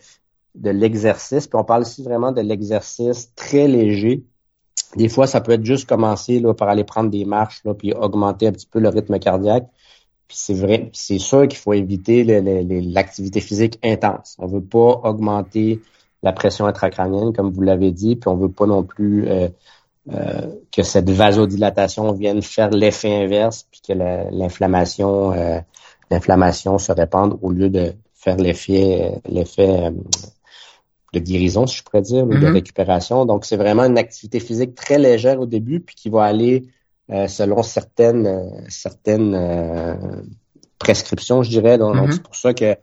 l'exercice, 0.55 1.47
puis 1.47 1.57
on 1.57 1.65
parle 1.65 1.83
aussi 1.83 2.03
vraiment 2.03 2.33
de 2.33 2.41
l'exercice 2.41 3.33
très 3.37 3.69
léger. 3.69 4.25
Des 4.97 5.09
fois, 5.09 5.29
ça 5.29 5.41
peut 5.41 5.53
être 5.53 5.65
juste 5.65 5.89
commencer 5.89 6.41
là, 6.41 6.55
par 6.55 6.69
aller 6.69 6.83
prendre 6.83 7.09
des 7.09 7.25
marches, 7.25 7.63
là, 7.65 7.73
puis 7.75 7.93
augmenter 7.93 8.49
un 8.49 8.53
petit 8.53 8.67
peu 8.67 8.81
le 8.81 8.89
rythme 8.89 9.19
cardiaque. 9.21 9.69
Puis 10.27 10.39
c'est 10.41 10.55
vrai, 10.55 10.91
c'est 10.93 11.19
sûr 11.19 11.47
qu'il 11.47 11.59
faut 11.59 11.73
éviter 11.73 12.25
l'activité 12.25 13.41
physique 13.41 13.79
intense. 13.85 14.37
On 14.39 14.47
veut 14.47 14.63
pas 14.63 15.01
augmenter 15.05 15.81
la 16.23 16.33
pression 16.33 16.67
intracrânienne, 16.67 17.33
comme 17.33 17.51
vous 17.51 17.63
l'avez 17.63 17.93
dit, 17.93 18.17
puis 18.17 18.29
on 18.29 18.37
veut 18.37 18.51
pas 18.51 18.67
non 18.67 18.83
plus 18.83 19.29
euh, 19.29 19.49
euh, 20.13 20.47
que 20.73 20.83
cette 20.83 21.11
vasodilatation 21.11 22.13
vienne 22.13 22.43
faire 22.43 22.71
l'effet 22.71 23.25
inverse, 23.25 23.67
puis 23.71 23.81
que 23.87 23.93
l'inflammation 23.93 25.33
euh, 25.33 25.61
l'inflammation 26.11 26.79
se 26.79 26.93
répande 26.93 27.39
au 27.43 27.51
lieu 27.51 27.71
de 27.71 27.93
faire 28.15 28.37
l'effet 28.37 29.21
l'effet 29.29 29.87
euh, 29.87 29.91
de 31.13 31.19
guérison, 31.19 31.67
si 31.67 31.79
je 31.79 31.83
pourrais 31.83 32.03
dire, 32.03 32.25
ou 32.25 32.29
de 32.29 32.37
mm-hmm. 32.37 32.53
récupération. 32.53 33.27
Donc, 33.27 33.45
c'est 33.45 33.57
vraiment 33.57 33.85
une 33.85 33.99
activité 33.99 34.39
physique 34.39 34.75
très 34.77 34.99
légère 34.99 35.41
au 35.41 35.47
début, 35.47 35.81
puis 35.81 35.97
qui 35.97 36.09
va 36.09 36.25
aller 36.25 36.69
euh, 37.11 37.27
selon 37.27 37.63
certaines 37.65 38.27
euh, 38.27 38.45
certaines 38.69 40.29
prescriptions, 40.79 41.43
je 41.43 41.51
dirais. 41.51 41.79
Donc, 41.79 41.97
mm-hmm. 41.97 42.13
c'est 42.13 42.23
pour 42.23 42.37
ça 42.37 42.55
que 42.55 42.77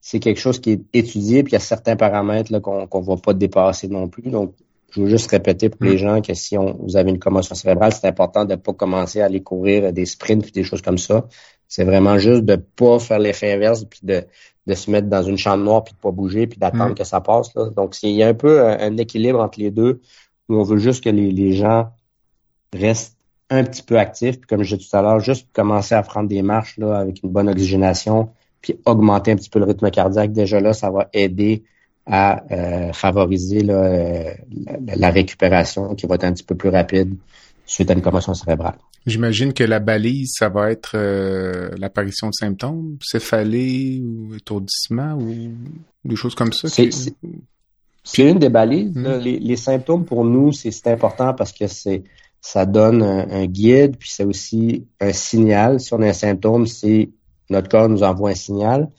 c'est 0.00 0.18
quelque 0.18 0.40
chose 0.40 0.60
qui 0.60 0.72
est 0.72 0.82
étudié, 0.94 1.42
puis 1.42 1.52
il 1.52 1.54
y 1.54 1.56
a 1.56 1.60
certains 1.60 1.94
paramètres 1.94 2.58
qu'on 2.58 2.82
ne 2.82 3.04
va 3.04 3.16
pas 3.16 3.34
dépasser 3.34 3.86
non 3.88 4.08
plus. 4.08 4.30
Donc, 4.30 4.54
je 4.90 5.02
veux 5.02 5.08
juste 5.08 5.30
répéter 5.30 5.68
pour 5.68 5.84
les 5.84 5.94
mm. 5.94 5.98
gens 5.98 6.20
que 6.20 6.34
si 6.34 6.58
on, 6.58 6.76
vous 6.80 6.96
avez 6.96 7.10
une 7.10 7.18
commotion 7.18 7.54
cérébrale, 7.54 7.92
c'est 7.92 8.06
important 8.06 8.44
de 8.44 8.52
ne 8.52 8.56
pas 8.56 8.72
commencer 8.72 9.20
à 9.20 9.26
aller 9.26 9.42
courir 9.42 9.92
des 9.92 10.06
sprints 10.06 10.48
et 10.48 10.50
des 10.50 10.64
choses 10.64 10.82
comme 10.82 10.98
ça. 10.98 11.26
C'est 11.70 11.84
vraiment 11.84 12.18
juste 12.18 12.44
de 12.44 12.56
pas 12.56 12.98
faire 12.98 13.20
l'effet 13.20 13.52
inverse 13.52 13.84
puis 13.84 14.00
de, 14.02 14.24
de 14.66 14.74
se 14.74 14.90
mettre 14.90 15.08
dans 15.08 15.22
une 15.22 15.38
chambre 15.38 15.62
noire 15.62 15.84
puis 15.84 15.94
de 15.94 15.98
pas 15.98 16.10
bouger 16.10 16.48
puis 16.48 16.58
d'attendre 16.58 16.90
mm. 16.90 16.94
que 16.96 17.04
ça 17.04 17.20
passe. 17.20 17.54
Là. 17.54 17.70
Donc, 17.70 17.96
il 18.02 18.10
y 18.10 18.24
a 18.24 18.28
un 18.28 18.34
peu 18.34 18.66
un, 18.66 18.96
équilibre 18.96 19.40
entre 19.40 19.60
les 19.60 19.70
deux 19.70 20.00
où 20.48 20.56
on 20.56 20.64
veut 20.64 20.78
juste 20.78 21.04
que 21.04 21.10
les, 21.10 21.30
les 21.30 21.52
gens 21.52 21.88
restent 22.74 23.16
un 23.50 23.62
petit 23.62 23.84
peu 23.84 23.98
actifs. 24.00 24.40
Puis 24.40 24.48
comme 24.48 24.64
je 24.64 24.74
disais 24.74 24.90
tout 24.90 24.96
à 24.96 25.00
l'heure, 25.00 25.20
juste 25.20 25.46
commencer 25.52 25.94
à 25.94 26.02
prendre 26.02 26.28
des 26.28 26.42
marches 26.42 26.76
là, 26.76 26.98
avec 26.98 27.22
une 27.22 27.30
bonne 27.30 27.48
oxygénation 27.48 28.30
puis 28.60 28.78
augmenter 28.84 29.30
un 29.30 29.36
petit 29.36 29.48
peu 29.48 29.60
le 29.60 29.64
rythme 29.66 29.90
cardiaque. 29.92 30.32
Déjà 30.32 30.60
là, 30.60 30.72
ça 30.72 30.90
va 30.90 31.08
aider 31.12 31.62
à 32.04 32.42
euh, 32.50 32.92
favoriser 32.92 33.60
la, 33.60 34.34
la, 34.96 35.10
récupération 35.10 35.94
qui 35.94 36.06
va 36.06 36.16
être 36.16 36.24
un 36.24 36.32
petit 36.32 36.42
peu 36.42 36.56
plus 36.56 36.70
rapide 36.70 37.14
suite 37.70 37.90
à 37.90 37.94
une 37.94 38.02
commotion 38.02 38.34
cérébrale. 38.34 38.74
J'imagine 39.06 39.52
que 39.52 39.62
la 39.62 39.78
balise, 39.78 40.32
ça 40.36 40.48
va 40.48 40.72
être 40.72 40.92
euh, 40.94 41.70
l'apparition 41.78 42.28
de 42.28 42.34
symptômes, 42.34 42.98
céphalée 43.00 44.02
ou 44.04 44.34
étourdissement 44.34 45.14
ou 45.14 45.52
des 46.04 46.16
choses 46.16 46.34
comme 46.34 46.52
ça. 46.52 46.68
C'est 46.68 48.28
une 48.28 48.38
des 48.38 48.48
balises. 48.48 48.92
Hmm. 48.96 49.18
Les, 49.20 49.56
symptômes 49.56 50.04
pour 50.04 50.24
nous, 50.24 50.50
c'est 50.52 50.88
important 50.88 51.32
parce 51.32 51.52
que 51.52 51.68
c'est 51.68 52.02
ça 52.40 52.64
donne 52.66 53.02
un, 53.02 53.46
guide, 53.46 53.98
puis 53.98 54.08
c'est 54.10 54.24
aussi 54.24 54.86
un 54.98 55.12
signal. 55.12 55.78
Si 55.78 55.92
on 55.92 56.00
a 56.00 56.08
un 56.08 56.12
symptôme, 56.12 56.66
c'est 56.66 57.10
notre 57.50 57.68
corps 57.68 57.88
nous 57.88 58.02
envoie 58.02 58.30
un 58.30 58.34
signal. 58.34 58.90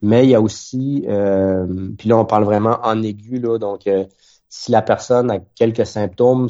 Mais 0.00 0.24
il 0.24 0.30
y 0.30 0.34
a 0.34 0.40
aussi, 0.40 1.04
euh, 1.06 1.66
puis 1.98 2.08
là 2.08 2.16
on 2.16 2.24
parle 2.24 2.44
vraiment 2.44 2.78
en 2.82 3.02
aigu, 3.02 3.38
là, 3.38 3.58
donc 3.58 3.86
euh, 3.86 4.04
si 4.48 4.72
la 4.72 4.80
personne 4.80 5.30
a 5.30 5.38
quelques 5.54 5.86
symptômes, 5.86 6.48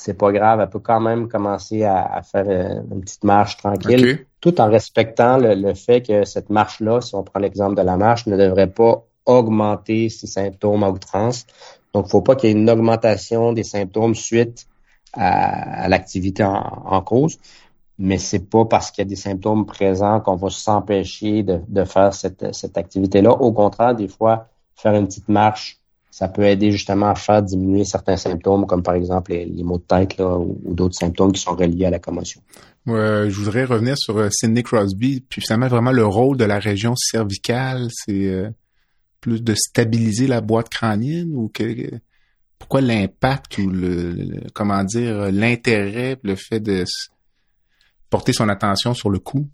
c'est 0.00 0.14
pas 0.14 0.32
grave, 0.32 0.60
elle 0.60 0.70
peut 0.70 0.80
quand 0.80 1.00
même 1.00 1.28
commencer 1.28 1.84
à, 1.84 2.22
faire 2.22 2.46
euh, 2.48 2.80
une 2.90 3.02
petite 3.02 3.22
marche 3.22 3.58
tranquille, 3.58 4.26
tout 4.40 4.58
en 4.58 4.70
respectant 4.70 5.36
le, 5.36 5.74
fait 5.74 6.00
que 6.00 6.24
cette 6.24 6.48
marche-là, 6.48 7.02
si 7.02 7.14
on 7.14 7.22
prend 7.22 7.38
l'exemple 7.38 7.74
de 7.76 7.82
la 7.82 7.98
marche, 7.98 8.26
ne 8.26 8.36
devrait 8.38 8.70
pas 8.70 9.04
augmenter 9.26 10.08
ses 10.08 10.26
symptômes 10.26 10.82
à 10.84 10.90
outrance. 10.90 11.46
Donc, 11.92 12.06
il 12.06 12.10
faut 12.10 12.22
pas 12.22 12.34
qu'il 12.34 12.48
y 12.48 12.52
ait 12.52 12.56
une 12.56 12.70
augmentation 12.70 13.52
des 13.52 13.62
symptômes 13.62 14.14
suite 14.14 14.66
à, 15.12 15.86
l'activité 15.88 16.44
en, 16.44 17.02
cause. 17.02 17.38
Mais 17.98 18.16
c'est 18.16 18.48
pas 18.48 18.64
parce 18.64 18.90
qu'il 18.90 19.04
y 19.04 19.06
a 19.06 19.10
des 19.10 19.16
symptômes 19.16 19.66
présents 19.66 20.20
qu'on 20.20 20.36
va 20.36 20.48
s'empêcher 20.48 21.42
de, 21.42 21.60
de, 21.68 21.84
faire 21.84 22.14
cette, 22.14 22.54
cette 22.54 22.78
activité-là. 22.78 23.32
Au 23.32 23.52
contraire, 23.52 23.94
des 23.94 24.08
fois, 24.08 24.48
faire 24.74 24.94
une 24.94 25.06
petite 25.06 25.28
marche 25.28 25.79
ça 26.10 26.26
peut 26.28 26.42
aider 26.42 26.72
justement 26.72 27.08
à 27.08 27.14
faire 27.14 27.42
diminuer 27.42 27.84
certains 27.84 28.16
symptômes, 28.16 28.66
comme 28.66 28.82
par 28.82 28.94
exemple 28.94 29.32
les, 29.32 29.62
maux 29.62 29.78
de 29.78 29.84
tête 29.84 30.18
là, 30.18 30.36
ou, 30.36 30.58
d'autres 30.74 30.96
symptômes 30.96 31.32
qui 31.32 31.40
sont 31.40 31.54
reliés 31.54 31.86
à 31.86 31.90
la 31.90 32.00
commotion. 32.00 32.40
je 32.86 33.30
voudrais 33.30 33.64
revenir 33.64 33.96
sur 33.96 34.18
euh, 34.18 34.28
Sidney 34.30 34.62
Crosby, 34.62 35.24
puis 35.28 35.40
finalement 35.40 35.68
vraiment 35.68 35.92
le 35.92 36.04
rôle 36.04 36.36
de 36.36 36.44
la 36.44 36.58
région 36.58 36.96
cervicale, 36.96 37.88
c'est 37.92 38.26
euh, 38.26 38.50
plus 39.20 39.42
de 39.42 39.54
stabiliser 39.54 40.26
la 40.26 40.40
boîte 40.40 40.68
crânienne 40.68 41.32
ou 41.32 41.48
que, 41.48 41.90
pourquoi 42.58 42.80
l'impact 42.80 43.58
ou 43.58 43.70
le, 43.70 44.40
comment 44.52 44.82
dire 44.82 45.30
l'intérêt, 45.30 46.18
le 46.22 46.34
fait 46.34 46.60
de 46.60 46.84
porter 48.10 48.32
son 48.32 48.48
attention 48.48 48.94
sur 48.94 49.10
le 49.10 49.20
cou? 49.20 49.48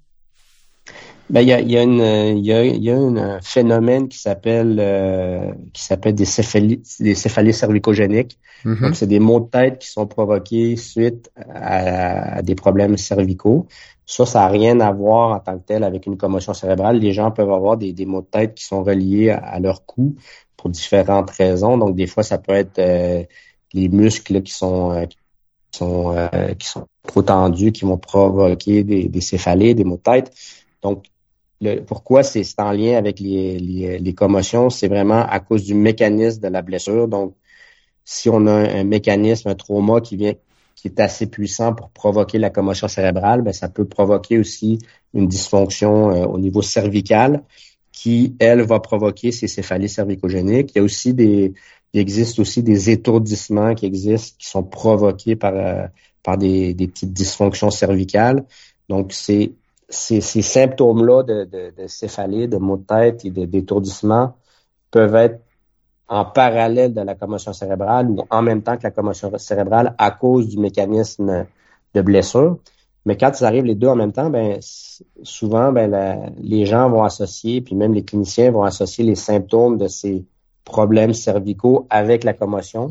Ben, 1.29 1.41
il 1.41 1.49
y 1.49 1.53
a, 1.53 1.61
y, 1.61 1.77
a 1.77 1.83
une, 1.83 2.39
y, 2.39 2.53
a, 2.53 2.65
y 2.65 2.91
a 2.91 2.97
un 2.97 3.41
phénomène 3.41 4.09
qui 4.09 4.19
s'appelle 4.19 4.77
euh, 4.79 5.53
qui 5.73 5.83
s'appelle 5.83 6.15
des 6.15 6.25
céphalies, 6.25 6.83
des 7.01 7.17
céphalies 7.17 7.53
cervicogéniques. 7.53 8.39
Mm-hmm. 8.65 8.81
Donc, 8.81 8.97
c'est 8.97 9.09
des 9.09 9.19
maux 9.19 9.41
de 9.41 9.47
tête 9.47 9.81
qui 9.81 9.89
sont 9.89 10.07
provoqués 10.07 10.77
suite 10.77 11.31
à, 11.53 12.43
des 12.43 12.55
problèmes 12.55 12.97
cervicaux. 12.97 13.67
Ça, 14.07 14.25
ça 14.25 14.41
n'a 14.41 14.49
rien 14.49 14.79
à 14.79 14.93
voir 14.93 15.33
en 15.33 15.41
tant 15.41 15.59
que 15.59 15.65
tel 15.65 15.83
avec 15.83 16.07
une 16.07 16.17
commotion 16.17 16.55
cérébrale. 16.55 16.99
Les 16.99 17.12
gens 17.12 17.33
peuvent 17.33 17.51
avoir 17.51 17.77
des, 17.77 17.93
des 17.93 18.07
maux 18.07 18.21
de 18.21 18.27
tête 18.27 18.55
qui 18.55 18.65
sont 18.65 18.85
reliés 18.85 19.31
à, 19.31 19.59
leur 19.59 19.85
cou 19.85 20.15
pour 20.57 20.71
différentes 20.71 21.31
raisons. 21.31 21.77
Donc, 21.77 21.97
des 21.97 22.07
fois, 22.07 22.23
ça 22.23 22.39
peut 22.39 22.53
être 22.53 22.79
euh, 22.79 23.25
les 23.73 23.89
muscles 23.89 24.43
qui 24.43 24.53
sont 24.53 24.93
euh, 24.93 25.07
qui 25.07 25.79
sont, 25.79 26.15
qui 26.59 26.67
sont 26.69 26.87
trop 27.07 27.23
tendus, 27.23 27.73
qui 27.73 27.85
vont 27.85 27.99
provoquer 27.99 28.85
des, 28.85 29.09
des 29.09 29.21
céphalées, 29.21 29.75
des 29.75 29.85
maux 29.85 29.97
de 29.97 30.03
tête. 30.03 30.33
Donc, 30.83 31.05
pourquoi 31.87 32.23
c'est 32.23 32.45
en 32.59 32.73
lien 32.73 32.97
avec 32.97 33.19
les, 33.21 33.59
les, 33.59 34.14
commotions, 34.14 34.69
c'est 34.71 34.88
vraiment 34.88 35.25
à 35.27 35.40
cause 35.40 35.64
du 35.64 35.75
mécanisme 35.75 36.40
de 36.40 36.49
la 36.49 36.62
blessure. 36.62 37.09
Donc, 37.09 37.35
si 38.05 38.29
on 38.29 38.47
a 38.47 38.53
un, 38.53 38.85
mécanisme, 38.85 39.49
un 39.49 39.55
trauma 39.55 40.01
qui 40.01 40.16
vient 40.16 40.35
qui 40.75 40.88
est 40.88 41.01
assez 41.01 41.27
puissant 41.27 41.75
pour 41.75 41.88
provoquer 41.88 42.38
la 42.38 42.51
commotion 42.51 42.87
cérébrale, 42.87 43.40
ben, 43.40 43.53
ça 43.53 43.71
peut 43.71 43.87
provoquer 43.87 44.38
aussi 44.38 44.79
une 45.14 45.27
dysfonction 45.27 46.11
euh, 46.11 46.27
au 46.27 46.38
niveau 46.38 46.61
cervical 46.61 47.42
qui, 47.92 48.37
elle, 48.38 48.61
va 48.61 48.79
provoquer 48.79 49.33
ces 49.33 49.49
céphalies 49.49 49.88
cervicogéniques. 49.88 50.73
Il 50.75 50.79
y 50.79 50.81
a 50.81 50.85
aussi 50.85 51.14
des, 51.14 51.55
il 51.95 52.01
existe 52.01 52.38
aussi 52.38 52.62
des 52.62 52.90
étourdissements 52.90 53.75
qui 53.75 53.87
existent, 53.87 54.37
qui 54.38 54.47
sont 54.47 54.62
provoqués 54.62 55.35
par, 55.35 55.55
euh, 55.55 55.87
par 56.23 56.37
des, 56.37 56.75
des 56.75 56.88
petites 56.88 57.14
dysfonctions 57.14 57.71
cervicales. 57.71 58.45
Donc, 58.90 59.14
c'est 59.14 59.53
ces, 59.88 60.20
symptômes-là 60.20 61.22
de, 61.22 61.44
de, 61.44 61.83
de, 61.83 61.87
céphalie, 61.87 62.49
de 62.49 62.57
maux 62.57 62.77
de 62.77 62.85
tête 62.85 63.25
et 63.25 63.31
d'étourdissement 63.31 64.37
peuvent 64.90 65.14
être 65.14 65.40
en 66.09 66.25
parallèle 66.25 66.94
de 66.94 67.01
la 67.01 67.14
commotion 67.14 67.53
cérébrale 67.53 68.11
ou 68.11 68.18
en 68.31 68.42
même 68.42 68.62
temps 68.62 68.77
que 68.77 68.85
la 68.85 68.90
commotion 68.90 69.31
cérébrale 69.38 69.94
à 69.99 70.11
cause 70.11 70.49
du 70.49 70.59
mécanisme 70.59 71.46
de 71.94 72.01
blessure. 72.01 72.59
Mais 73.05 73.16
quand 73.16 73.40
ils 73.40 73.44
arrivent 73.44 73.64
les 73.64 73.75
deux 73.75 73.88
en 73.88 73.96
même 73.96 74.12
temps, 74.12 74.31
ben 74.31 74.59
souvent 75.22 75.72
ben 75.72 76.33
les 76.38 76.66
gens 76.66 76.88
vont 76.90 77.05
associer, 77.05 77.61
puis 77.61 77.75
même 77.75 77.94
les 77.94 78.05
cliniciens 78.05 78.51
vont 78.51 78.64
associer 78.64 79.05
les 79.05 79.14
symptômes 79.14 79.79
de 79.79 79.87
ces 79.87 80.25
problèmes 80.64 81.14
cervicaux 81.14 81.87
avec 81.90 82.25
la 82.25 82.33
commotion. 82.33 82.88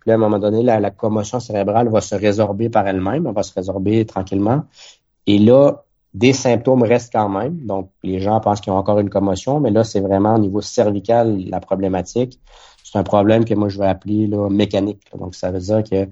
Puis 0.00 0.10
à 0.10 0.14
un 0.14 0.18
moment 0.18 0.38
donné, 0.38 0.62
la, 0.62 0.80
la 0.80 0.90
commotion 0.90 1.40
cérébrale 1.40 1.88
va 1.88 2.00
se 2.00 2.14
résorber 2.14 2.70
par 2.70 2.86
elle-même, 2.88 3.26
elle 3.26 3.34
va 3.34 3.42
se 3.42 3.52
résorber 3.52 4.06
tranquillement. 4.06 4.62
Et 5.26 5.38
là, 5.38 5.84
des 6.14 6.32
symptômes 6.32 6.82
restent 6.82 7.12
quand 7.12 7.28
même. 7.28 7.66
Donc, 7.66 7.90
les 8.02 8.20
gens 8.20 8.40
pensent 8.40 8.60
qu'ils 8.60 8.72
ont 8.72 8.76
encore 8.76 8.98
une 8.98 9.10
commotion, 9.10 9.60
mais 9.60 9.70
là, 9.70 9.84
c'est 9.84 10.00
vraiment 10.00 10.34
au 10.34 10.38
niveau 10.38 10.60
cervical 10.60 11.38
la 11.48 11.60
problématique. 11.60 12.40
C'est 12.82 12.98
un 12.98 13.02
problème 13.02 13.44
que 13.44 13.54
moi, 13.54 13.68
je 13.68 13.78
vais 13.78 13.86
appeler 13.86 14.26
là, 14.26 14.48
mécanique. 14.48 15.02
Donc, 15.16 15.34
ça 15.34 15.50
veut 15.50 15.60
dire 15.60 15.82
que 15.84 16.08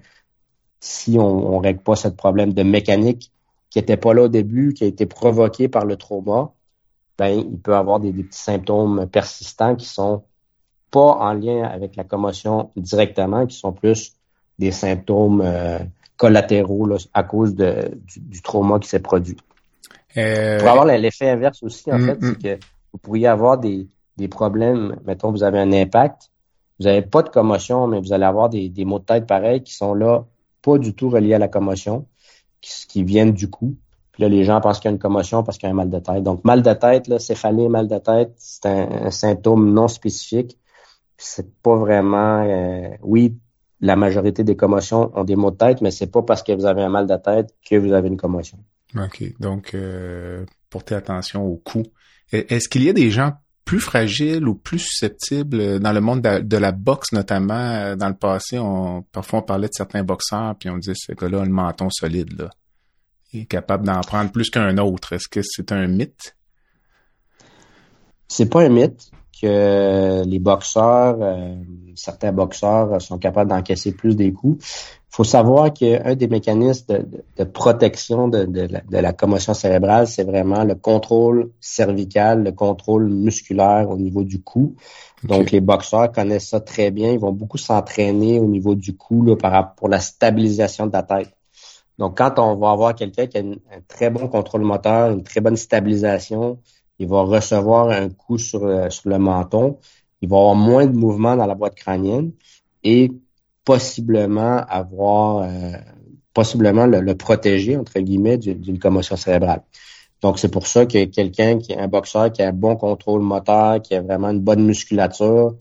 si 0.80 1.18
on 1.18 1.58
ne 1.58 1.62
règle 1.62 1.80
pas 1.80 1.96
ce 1.96 2.08
problème 2.08 2.52
de 2.52 2.62
mécanique 2.62 3.32
qui 3.70 3.78
n'était 3.78 3.96
pas 3.96 4.14
là 4.14 4.24
au 4.24 4.28
début, 4.28 4.74
qui 4.74 4.84
a 4.84 4.86
été 4.86 5.06
provoqué 5.06 5.68
par 5.68 5.84
le 5.84 5.96
trauma, 5.96 6.52
ben, 7.18 7.28
il 7.28 7.58
peut 7.58 7.74
avoir 7.74 7.98
des, 7.98 8.12
petits 8.12 8.38
symptômes 8.38 9.06
persistants 9.08 9.74
qui 9.74 9.86
sont 9.86 10.22
pas 10.90 11.16
en 11.16 11.32
lien 11.32 11.64
avec 11.64 11.96
la 11.96 12.04
commotion 12.04 12.70
directement, 12.76 13.46
qui 13.46 13.56
sont 13.56 13.72
plus 13.72 14.14
des 14.58 14.70
symptômes 14.70 15.40
euh, 15.42 15.78
collatéraux 16.16 16.88
à 17.12 17.22
cause 17.22 17.54
du 17.54 18.42
trauma 18.42 18.78
qui 18.78 18.88
s'est 18.88 19.00
produit. 19.00 19.36
Euh, 20.16 20.58
Pour 20.58 20.68
avoir 20.68 20.86
l'effet 20.86 21.30
inverse 21.30 21.62
aussi, 21.62 21.92
en 21.92 21.98
mm, 21.98 22.06
fait, 22.06 22.18
c'est 22.20 22.30
mm. 22.30 22.58
que 22.58 22.64
vous 22.92 22.98
pourriez 22.98 23.26
avoir 23.26 23.58
des, 23.58 23.88
des 24.16 24.28
problèmes, 24.28 24.96
mettons, 25.04 25.30
vous 25.30 25.42
avez 25.42 25.58
un 25.58 25.72
impact, 25.72 26.30
vous 26.78 26.86
n'avez 26.86 27.02
pas 27.02 27.22
de 27.22 27.28
commotion, 27.28 27.86
mais 27.86 28.00
vous 28.00 28.12
allez 28.12 28.24
avoir 28.24 28.48
des, 28.48 28.68
des 28.68 28.84
maux 28.84 28.98
de 28.98 29.04
tête 29.04 29.26
pareils 29.26 29.62
qui 29.62 29.74
sont 29.74 29.94
là, 29.94 30.24
pas 30.62 30.78
du 30.78 30.94
tout 30.94 31.08
reliés 31.08 31.34
à 31.34 31.38
la 31.38 31.48
commotion, 31.48 32.06
qui, 32.60 32.86
qui 32.86 33.04
viennent 33.04 33.32
du 33.32 33.48
coup. 33.48 33.76
Puis 34.12 34.22
là, 34.22 34.28
les 34.28 34.44
gens 34.44 34.60
pensent 34.62 34.80
qu'il 34.80 34.88
y 34.88 34.92
a 34.92 34.94
une 34.94 34.98
commotion 34.98 35.42
parce 35.42 35.58
qu'il 35.58 35.66
y 35.66 35.70
a 35.70 35.72
un 35.72 35.76
mal 35.76 35.90
de 35.90 35.98
tête. 35.98 36.22
Donc, 36.22 36.42
mal 36.44 36.62
de 36.62 36.72
tête, 36.72 37.06
là, 37.06 37.18
céphalée, 37.18 37.68
mal 37.68 37.86
de 37.86 37.98
tête, 37.98 38.32
c'est 38.38 38.66
un, 38.66 39.10
symptôme 39.10 39.72
non 39.72 39.88
spécifique. 39.88 40.58
C'est 41.18 41.54
pas 41.62 41.76
vraiment, 41.76 42.42
euh, 42.42 42.88
oui, 43.02 43.36
la 43.80 43.94
majorité 43.96 44.42
des 44.42 44.56
commotions 44.56 45.12
ont 45.14 45.24
des 45.24 45.36
maux 45.36 45.50
de 45.50 45.56
tête, 45.56 45.82
mais 45.82 45.90
c'est 45.90 46.06
pas 46.06 46.22
parce 46.22 46.42
que 46.42 46.52
vous 46.52 46.64
avez 46.64 46.82
un 46.82 46.88
mal 46.88 47.06
de 47.06 47.16
tête 47.16 47.54
que 47.68 47.76
vous 47.76 47.92
avez 47.92 48.08
une 48.08 48.16
commotion. 48.16 48.58
OK. 48.96 49.24
Donc, 49.40 49.74
euh, 49.74 50.44
portez 50.70 50.94
attention 50.94 51.44
au 51.44 51.56
cou. 51.56 51.82
Est-ce 52.32 52.68
qu'il 52.68 52.82
y 52.82 52.88
a 52.88 52.92
des 52.92 53.10
gens 53.10 53.34
plus 53.64 53.80
fragiles 53.80 54.46
ou 54.48 54.54
plus 54.54 54.78
susceptibles 54.78 55.80
dans 55.80 55.92
le 55.92 56.00
monde 56.00 56.22
de, 56.22 56.56
la 56.56 56.72
boxe, 56.72 57.12
notamment 57.12 57.54
euh, 57.54 57.96
dans 57.96 58.08
le 58.08 58.16
passé? 58.16 58.58
On, 58.58 59.02
parfois, 59.02 59.40
on 59.40 59.42
parlait 59.42 59.68
de 59.68 59.74
certains 59.74 60.02
boxeurs, 60.02 60.56
puis 60.58 60.70
on 60.70 60.78
disait, 60.78 60.94
ce 60.96 61.12
gars-là 61.12 61.42
a 61.42 61.44
le 61.44 61.50
menton 61.50 61.88
solide, 61.90 62.38
là. 62.38 62.50
Il 63.32 63.40
est 63.40 63.46
capable 63.46 63.84
d'en 63.84 64.00
prendre 64.00 64.30
plus 64.30 64.50
qu'un 64.50 64.78
autre. 64.78 65.12
Est-ce 65.12 65.28
que 65.28 65.40
c'est 65.42 65.72
un 65.72 65.88
mythe? 65.88 66.36
C'est 68.28 68.48
pas 68.48 68.62
un 68.62 68.68
mythe 68.68 69.10
que 69.40 70.24
les 70.24 70.38
boxeurs, 70.38 71.16
euh, 71.20 71.54
certains 71.94 72.32
boxeurs 72.32 73.00
sont 73.00 73.18
capables 73.18 73.50
d'encaisser 73.50 73.92
plus 73.92 74.16
des 74.16 74.32
coups. 74.32 74.64
Il 74.64 75.16
faut 75.16 75.24
savoir 75.24 75.72
qu'un 75.72 76.14
des 76.14 76.28
mécanismes 76.28 77.04
de, 77.36 77.44
protection 77.44 78.28
de, 78.28 78.68
la, 78.90 79.12
commotion 79.12 79.54
cérébrale, 79.54 80.06
c'est 80.06 80.24
vraiment 80.24 80.64
le 80.64 80.74
contrôle 80.74 81.50
cervical, 81.60 82.44
le 82.44 82.52
contrôle 82.52 83.08
musculaire 83.08 83.88
au 83.88 83.96
niveau 83.96 84.24
du 84.24 84.42
cou. 84.42 84.74
Donc, 85.24 85.50
les 85.50 85.60
boxeurs 85.60 86.12
connaissent 86.12 86.48
ça 86.48 86.60
très 86.60 86.90
bien. 86.90 87.12
Ils 87.12 87.18
vont 87.18 87.32
beaucoup 87.32 87.56
s'entraîner 87.58 88.38
au 88.38 88.46
niveau 88.46 88.74
du 88.74 88.96
cou 88.96 89.22
là, 89.24 89.36
par, 89.36 89.74
pour 89.74 89.88
la 89.88 90.00
stabilisation 90.00 90.86
de 90.86 90.92
la 90.92 91.02
tête. 91.02 91.32
Donc, 91.98 92.18
quand 92.18 92.38
on 92.38 92.56
va 92.56 92.72
avoir 92.72 92.94
quelqu'un 92.94 93.26
qui 93.26 93.38
a 93.38 93.40
un 93.40 93.80
très 93.88 94.10
bon 94.10 94.28
contrôle 94.28 94.62
moteur, 94.62 95.10
une 95.12 95.22
très 95.22 95.40
bonne 95.40 95.56
stabilisation, 95.56 96.58
il 96.98 97.08
va 97.08 97.22
recevoir 97.22 97.90
un 97.90 98.08
coup 98.08 98.38
sur, 98.38 98.92
sur 98.92 99.10
le 99.10 99.18
menton, 99.18 99.78
il 100.22 100.28
va 100.28 100.36
avoir 100.36 100.54
moins 100.54 100.86
de 100.86 100.96
mouvement 100.96 101.36
dans 101.36 101.46
la 101.46 101.54
boîte 101.54 101.74
crânienne 101.74 102.32
et 102.82 103.10
possiblement 103.64 104.58
avoir, 104.68 105.42
euh, 105.42 105.72
possiblement 106.32 106.86
le, 106.86 107.14
protéger, 107.14 107.76
entre 107.76 107.98
guillemets, 108.00 108.38
d'une 108.38 108.78
commotion 108.78 109.16
cérébrale. 109.16 109.62
Donc, 110.22 110.38
c'est 110.38 110.50
pour 110.50 110.66
ça 110.66 110.86
que 110.86 111.04
quelqu'un 111.04 111.58
qui 111.58 111.72
est 111.72 111.78
un 111.78 111.88
boxeur, 111.88 112.32
qui 112.32 112.42
a 112.42 112.48
un 112.48 112.52
bon 112.52 112.76
contrôle 112.76 113.20
moteur, 113.20 113.82
qui 113.82 113.94
a 113.94 114.00
vraiment 114.00 114.30
une 114.30 114.40
bonne 114.40 114.64
musculature, 114.64 115.56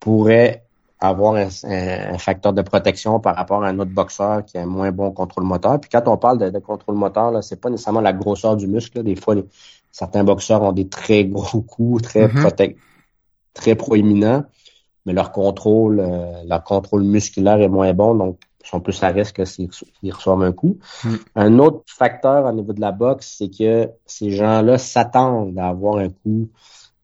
pourrait 0.00 0.64
avoir 1.00 1.34
un, 1.34 2.18
facteur 2.18 2.52
de 2.52 2.62
protection 2.62 3.20
par 3.20 3.36
rapport 3.36 3.62
à 3.62 3.68
un 3.68 3.78
autre 3.78 3.90
boxeur 3.90 4.44
qui 4.44 4.58
a 4.58 4.62
un 4.62 4.66
moins 4.66 4.90
bon 4.90 5.12
contrôle 5.12 5.44
moteur. 5.44 5.78
Puis 5.80 5.90
quand 5.90 6.06
on 6.08 6.16
parle 6.16 6.50
de, 6.50 6.58
contrôle 6.58 6.96
moteur, 6.96 7.30
là, 7.30 7.42
c'est 7.42 7.60
pas 7.60 7.70
nécessairement 7.70 8.00
la 8.00 8.12
grosseur 8.12 8.56
du 8.56 8.66
muscle. 8.66 9.02
Des 9.02 9.16
fois, 9.16 9.36
certains 9.94 10.24
boxeurs 10.24 10.62
ont 10.62 10.72
des 10.72 10.88
très 10.88 11.24
gros 11.24 11.62
coups, 11.72 12.02
très 12.02 12.28
mm 12.28 12.74
très 13.54 13.76
proéminents, 13.76 14.42
mais 15.06 15.12
leur 15.12 15.30
contrôle, 15.30 16.00
euh, 16.00 16.42
leur 16.44 16.64
contrôle 16.64 17.04
musculaire 17.04 17.60
est 17.60 17.68
moins 17.68 17.94
bon, 17.94 18.16
donc 18.16 18.40
ils 18.64 18.68
sont 18.68 18.80
plus 18.80 19.00
à 19.04 19.10
risque 19.10 19.46
s'ils 19.46 19.70
reçoivent 20.12 20.42
un 20.42 20.50
coup. 20.50 20.80
Mm. 21.04 21.14
Un 21.36 21.58
autre 21.60 21.84
facteur 21.86 22.46
au 22.46 22.52
niveau 22.52 22.72
de 22.72 22.80
la 22.80 22.90
boxe, 22.90 23.36
c'est 23.38 23.56
que 23.56 23.88
ces 24.06 24.32
gens-là 24.32 24.76
s'attendent 24.76 25.56
à 25.56 25.68
avoir 25.68 25.98
un 25.98 26.08
coup 26.08 26.48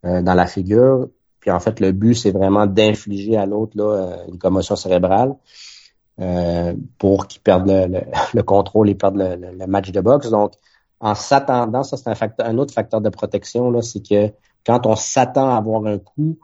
euh, 0.04 0.22
dans 0.22 0.34
la 0.34 0.46
figure 0.46 1.06
puis 1.40 1.50
en 1.50 1.58
fait, 1.58 1.80
le 1.80 1.92
but, 1.92 2.14
c'est 2.14 2.30
vraiment 2.30 2.66
d'infliger 2.66 3.36
à 3.36 3.46
l'autre 3.46 3.72
euh, 3.78 4.16
une 4.28 4.38
commotion 4.38 4.76
cérébrale 4.76 5.34
euh, 6.20 6.74
pour 6.98 7.26
qu'il 7.26 7.40
perde 7.40 7.68
le, 8.34 8.42
contrôle 8.42 8.90
et 8.90 8.94
perde 8.94 9.16
le, 9.16 9.66
match 9.66 9.90
de 9.90 10.00
boxe. 10.00 10.30
Donc, 10.30 10.52
en 11.00 11.14
s'attendant, 11.14 11.82
ça 11.82 11.96
c'est 11.96 12.40
un 12.40 12.58
autre 12.58 12.74
facteur 12.74 13.00
de 13.00 13.08
protection, 13.08 13.70
là, 13.70 13.82
c'est 13.82 14.06
que 14.06 14.32
quand 14.66 14.86
on 14.86 14.96
s'attend 14.96 15.50
à 15.50 15.56
avoir 15.56 15.86
un 15.86 15.98
coup, 15.98 16.38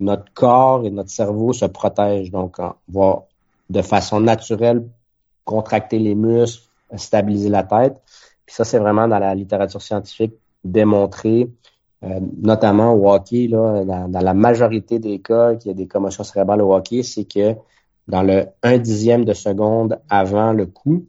notre 0.00 0.32
corps 0.34 0.84
et 0.84 0.90
notre 0.90 1.10
cerveau 1.10 1.52
se 1.52 1.64
protègent. 1.64 2.30
Donc, 2.30 2.58
on 2.58 2.74
va 2.88 3.26
de 3.70 3.82
façon 3.82 4.20
naturelle 4.20 4.86
contracter 5.44 5.98
les 5.98 6.14
muscles, 6.14 6.64
stabiliser 6.96 7.48
la 7.48 7.62
tête. 7.62 8.00
Puis 8.44 8.54
ça, 8.54 8.64
c'est 8.64 8.78
vraiment 8.78 9.08
dans 9.08 9.18
la 9.18 9.34
littérature 9.34 9.80
scientifique 9.80 10.34
démontré 10.64 11.48
euh, 12.04 12.18
notamment 12.38 12.94
au 12.94 13.12
hockey, 13.12 13.46
là, 13.46 13.84
dans, 13.84 14.20
la 14.20 14.34
majorité 14.34 14.98
des 14.98 15.20
cas 15.20 15.54
qu'il 15.54 15.70
y 15.70 15.70
a 15.70 15.76
des 15.76 15.86
commotions 15.86 16.24
cérébrales 16.24 16.60
au 16.60 16.74
hockey, 16.74 17.04
c'est 17.04 17.24
que 17.24 17.54
dans 18.08 18.24
le 18.24 18.46
un 18.64 18.78
dixième 18.78 19.24
de 19.24 19.34
seconde 19.34 20.00
avant 20.08 20.52
le 20.52 20.66
coup, 20.66 21.06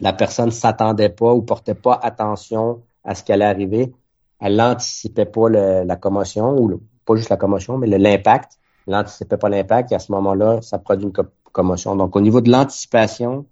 la 0.00 0.12
personne 0.12 0.50
s'attendait 0.50 1.10
pas 1.10 1.32
ou 1.32 1.42
portait 1.42 1.74
pas 1.74 1.98
attention 2.02 2.82
à 3.04 3.14
ce 3.14 3.22
qui 3.22 3.32
allait 3.32 3.44
arriver. 3.44 3.92
Elle 4.40 4.56
n'anticipait 4.56 5.26
pas 5.26 5.48
la 5.48 5.96
commotion, 5.96 6.56
ou 6.58 6.80
pas 7.04 7.16
juste 7.16 7.28
la 7.28 7.36
commotion, 7.36 7.78
mais 7.78 7.86
l'impact. 7.86 8.58
Elle 8.86 8.94
n'anticipait 8.94 9.36
pas 9.36 9.48
l'impact 9.48 9.92
et 9.92 9.94
à 9.94 9.98
ce 9.98 10.10
moment-là, 10.12 10.62
ça 10.62 10.78
produit 10.78 11.06
une 11.06 11.12
commotion. 11.52 11.96
Donc, 11.96 12.16
au 12.16 12.20
niveau 12.20 12.40
de 12.40 12.50
l'anticipation, 12.50 13.46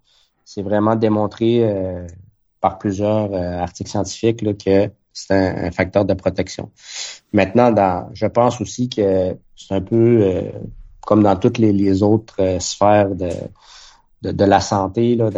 c'est 0.45 0.63
vraiment 0.63 0.97
démontré 0.97 1.63
euh, 1.63 2.07
par 2.61 2.79
plusieurs 2.79 3.33
euh, 3.33 3.59
articles 3.59 3.91
scientifiques 3.91 4.43
là, 4.43 4.55
que 4.55 4.91
c'est 5.13 5.35
un, 5.35 5.71
facteur 5.71 6.05
de 6.05 6.15
protection. 6.15 6.71
Maintenant, 7.33 7.71
dans, 7.71 8.09
je 8.15 8.27
pense 8.27 8.61
aussi 8.61 8.89
que 8.89 9.37
c'est 9.57 9.75
un 9.75 9.81
peu 9.81 10.23
euh, 10.23 10.43
comme 11.03 11.23
dans 11.23 11.37
toutes 11.37 11.59
les, 11.59 12.03
autres 12.03 12.59
sphères 12.61 13.15
de, 13.15 13.31
de, 14.23 14.45
la 14.45 14.61
santé. 14.61 15.17
Là, 15.17 15.31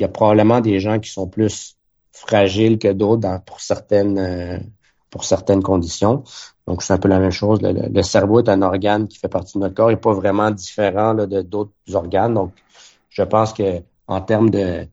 il 0.00 0.04
y 0.04 0.06
a 0.06 0.08
probablement 0.08 0.60
des 0.60 0.80
gens 0.80 0.98
qui 0.98 1.10
sont 1.10 1.28
plus 1.28 1.76
fragiles 2.12 2.78
que 2.78 2.88
d'autres 2.88 3.42
pour 3.44 3.60
certaines 3.60 4.18
euh, 4.18 4.58
pour 5.10 5.24
certaines 5.24 5.62
conditions. 5.62 6.24
Donc, 6.66 6.82
c'est 6.82 6.92
un 6.92 6.98
peu 6.98 7.08
la 7.08 7.18
même 7.18 7.32
chose. 7.32 7.58
Le, 7.62 8.02
cerveau 8.02 8.38
est 8.40 8.48
un 8.48 8.62
organe 8.62 9.08
qui 9.08 9.18
fait 9.18 9.28
partie 9.28 9.58
de 9.58 9.62
notre 9.64 9.74
corps 9.74 9.90
et 9.90 9.96
pas 9.96 10.12
vraiment 10.12 10.50
différent 10.52 11.14
de 11.14 11.42
d'autres 11.42 11.72
organes. 11.92 12.34
Donc, 12.34 12.52
je 13.10 13.22
pense 13.24 13.52
que 13.52 13.82
en 14.06 14.20
termes 14.20 14.50
de 14.50 14.86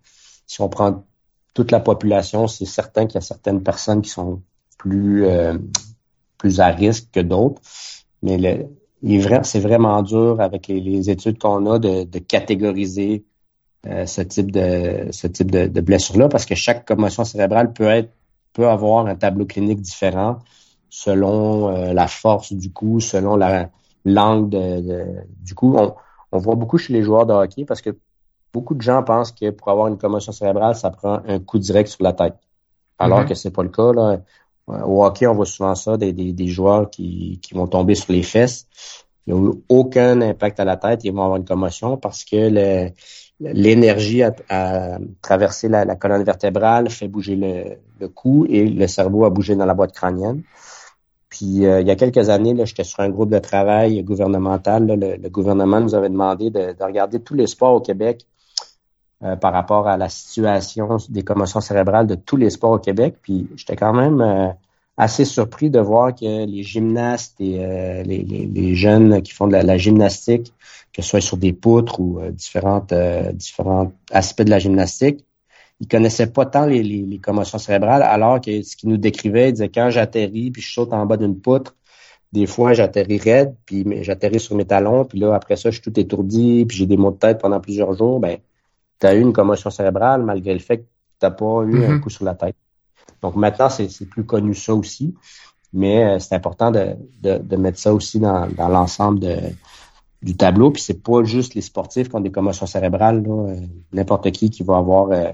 si 0.47 0.61
on 0.61 0.69
prend 0.69 1.05
toute 1.53 1.71
la 1.71 1.79
population, 1.79 2.47
c'est 2.47 2.65
certain 2.65 3.05
qu'il 3.05 3.15
y 3.15 3.19
a 3.19 3.21
certaines 3.21 3.63
personnes 3.63 4.01
qui 4.01 4.09
sont 4.09 4.41
plus 4.77 5.25
euh, 5.25 5.57
plus 6.37 6.59
à 6.59 6.67
risque 6.67 7.09
que 7.11 7.19
d'autres. 7.19 7.61
Mais 8.23 8.37
le, 8.37 8.65
c'est 9.43 9.59
vraiment 9.59 10.01
dur 10.01 10.41
avec 10.41 10.67
les, 10.67 11.09
études 11.09 11.37
qu'on 11.37 11.65
a 11.71 11.79
de, 11.79 12.19
catégoriser 12.19 13.23
euh, 13.87 14.05
ce 14.05 14.21
type 14.21 14.51
de 14.51 15.07
ce 15.11 15.27
type 15.27 15.51
de, 15.51 15.81
blessure-là, 15.81 16.29
parce 16.29 16.45
que 16.45 16.55
chaque 16.55 16.85
commotion 16.85 17.23
cérébrale 17.23 17.73
peut 17.73 17.87
être 17.87 18.11
peut 18.53 18.67
avoir 18.67 19.05
un 19.05 19.15
tableau 19.15 19.45
clinique 19.45 19.81
différent 19.81 20.39
selon 20.89 21.69
euh, 21.69 21.93
la 21.93 22.07
force 22.07 22.53
du 22.53 22.71
coup, 22.71 22.99
selon 22.99 23.35
la 23.35 23.69
l'angle 24.05 24.57
du 25.41 25.53
coup. 25.53 25.75
On, 25.77 25.95
on 26.31 26.39
voit 26.39 26.55
beaucoup 26.55 26.77
chez 26.77 26.93
les 26.93 27.03
joueurs 27.03 27.25
de 27.25 27.33
hockey 27.33 27.65
parce 27.65 27.81
que 27.81 27.97
beaucoup 28.53 28.75
de 28.75 28.81
gens 28.81 29.03
pensent 29.03 29.31
que 29.31 29.49
pour 29.51 29.69
avoir 29.69 29.87
une 29.87 29.97
commotion 29.97 30.31
cérébrale, 30.31 30.75
ça 30.75 30.89
prend 30.89 31.19
un 31.27 31.39
coup 31.39 31.59
direct 31.59 31.89
sur 31.89 32.03
la 32.03 32.13
tête. 32.13 32.35
Alors 32.97 33.21
mm-hmm. 33.21 33.27
que 33.27 33.35
c'est 33.35 33.51
pas 33.51 33.63
le 33.63 33.69
cas. 33.69 33.91
Là. 33.93 34.21
Au 34.67 35.05
hockey, 35.05 35.27
on 35.27 35.33
voit 35.33 35.45
souvent 35.45 35.75
ça, 35.75 35.95
des, 35.95 36.11
des, 36.11 36.47
joueurs 36.47 36.89
qui, 36.89 37.39
qui 37.41 37.53
vont 37.53 37.67
tomber 37.67 37.95
sur 37.95 38.11
les 38.11 38.23
fesses. 38.23 38.67
Il 39.25 39.35
n'y 39.35 39.47
a 39.47 39.51
aucun 39.69 40.21
impact 40.21 40.59
à 40.59 40.65
la 40.65 40.77
tête, 40.77 41.03
ils 41.03 41.13
vont 41.13 41.23
avoir 41.23 41.37
une 41.37 41.45
commotion 41.45 41.97
parce 41.97 42.25
que 42.25 42.89
l'énergie 43.39 44.23
à, 44.23 44.99
traverser 45.21 45.69
la, 45.69 45.95
colonne 45.95 46.23
vertébrale 46.23 46.89
fait 46.89 47.07
bouger 47.07 47.35
le, 47.35 48.07
cou 48.07 48.45
et 48.49 48.67
le 48.67 48.87
cerveau 48.87 49.25
a 49.25 49.29
bougé 49.29 49.55
dans 49.55 49.65
la 49.65 49.73
boîte 49.73 49.93
crânienne. 49.93 50.43
Puis 51.29 51.65
euh, 51.65 51.81
il 51.81 51.87
y 51.87 51.91
a 51.91 51.95
quelques 51.95 52.29
années, 52.29 52.55
j'étais 52.65 52.83
sur 52.83 53.01
un 53.01 53.09
groupe 53.09 53.29
de 53.29 53.39
travail 53.39 54.01
gouvernemental. 54.03 54.85
le, 54.87 55.29
gouvernement 55.29 55.79
nous 55.81 55.93
avait 55.93 56.09
demandé 56.09 56.49
de, 56.49 56.73
de, 56.73 56.83
regarder 56.83 57.19
tous 57.19 57.33
les 57.33 57.47
sports 57.47 57.73
au 57.73 57.81
Québec 57.81 58.25
euh, 59.23 59.35
par 59.35 59.51
rapport 59.51 59.87
à 59.87 59.97
la 59.97 60.09
situation 60.09 60.97
des 61.09 61.23
commotions 61.23 61.59
cérébrales 61.59 62.05
de 62.05 62.13
tous 62.13 62.37
les 62.37 62.51
sports 62.51 62.71
au 62.71 62.77
Québec. 62.77 63.15
Puis 63.21 63.49
j'étais 63.55 63.75
quand 63.75 63.93
même 63.93 64.21
euh, 64.21 64.49
assez 64.97 65.25
surpris 65.25 65.69
de 65.69 65.79
voir 65.79 66.13
que 66.13 66.45
les 66.45 66.63
gymnastes 66.63 67.39
et 67.39 67.59
euh, 67.59 68.03
les, 68.03 68.23
les, 68.23 68.75
jeunes 68.75 69.21
qui 69.21 69.31
font 69.31 69.47
de 69.47 69.55
la, 69.55 69.77
gymnastique, 69.77 70.51
que 70.91 71.01
ce 71.01 71.09
soit 71.09 71.21
sur 71.21 71.37
des 71.37 71.53
poutres 71.53 71.99
ou 71.99 72.19
différentes, 72.31 72.93
différents 73.33 73.91
aspects 74.11 74.41
de 74.41 74.49
la 74.49 74.59
gymnastique, 74.59 75.23
ils 75.79 75.87
connaissaient 75.87 76.31
pas 76.31 76.45
tant 76.45 76.65
les, 76.65 76.81
les, 76.81 77.19
commotions 77.19 77.59
cérébrales, 77.59 78.01
alors 78.01 78.41
que 78.41 78.63
ce 78.63 78.75
qu'ils 78.75 78.89
nous 78.89 78.97
décrivaient, 78.97 79.49
ils 79.49 79.53
disaient 79.53 79.69
quand 79.69 79.89
j'atterris 79.89 80.51
puis 80.51 80.61
je 80.61 80.73
saute 80.73 80.93
en 80.93 81.05
bas 81.05 81.17
d'une 81.17 81.39
poutre, 81.39 81.75
des 82.33 82.45
fois 82.45 82.73
j'atterris 82.73 83.19
raide, 83.19 83.55
puis 83.65 83.85
j'atterris 84.03 84.39
sur 84.39 84.55
mes 84.55 84.65
talons, 84.65 85.05
puis 85.05 85.19
là 85.19 85.35
après 85.35 85.55
ça 85.55 85.69
je 85.69 85.79
suis 85.79 85.91
tout 85.91 85.99
étourdi, 85.99 86.65
puis 86.65 86.77
j'ai 86.77 86.85
des 86.85 86.97
maux 86.97 87.11
de 87.11 87.17
tête 87.17 87.39
pendant 87.39 87.59
plusieurs 87.59 87.93
jours. 87.93 88.19
Ben 88.19 88.37
tu 88.99 89.07
as 89.07 89.15
eu 89.15 89.21
une 89.21 89.33
commotion 89.33 89.69
cérébrale 89.69 90.23
malgré 90.23 90.53
le 90.53 90.59
fait 90.59 90.79
que 90.79 90.83
tu 90.83 91.25
n'as 91.25 91.31
pas 91.31 91.63
eu 91.63 91.85
un 91.85 91.93
mhm. 91.93 92.01
coup 92.01 92.09
sur 92.09 92.25
la 92.25 92.33
tête. 92.33 92.55
Donc 93.21 93.35
maintenant, 93.35 93.69
c'est 93.69 94.05
plus 94.09 94.25
connu 94.25 94.53
ça 94.53 94.73
aussi, 94.73 95.15
mais 95.73 96.03
euh, 96.03 96.19
c'est 96.19 96.35
important 96.35 96.71
de, 96.71 97.55
mettre 97.57 97.79
ça 97.79 97.93
aussi 97.93 98.19
dans, 98.19 98.47
l'ensemble 98.57 99.19
du 100.21 100.35
tableau. 100.35 100.71
Puis 100.71 100.81
c'est 100.81 101.01
pas 101.01 101.23
juste 101.23 101.55
les 101.55 101.61
sportifs 101.61 102.09
qui 102.09 102.15
ont 102.15 102.21
des 102.21 102.31
commotions 102.31 102.67
cérébrales. 102.67 103.23
Euh, 103.27 103.55
n'importe 103.93 104.31
qui 104.31 104.49
qui 104.49 104.63
va 104.63 104.77
avoir 104.77 105.11
euh, 105.11 105.31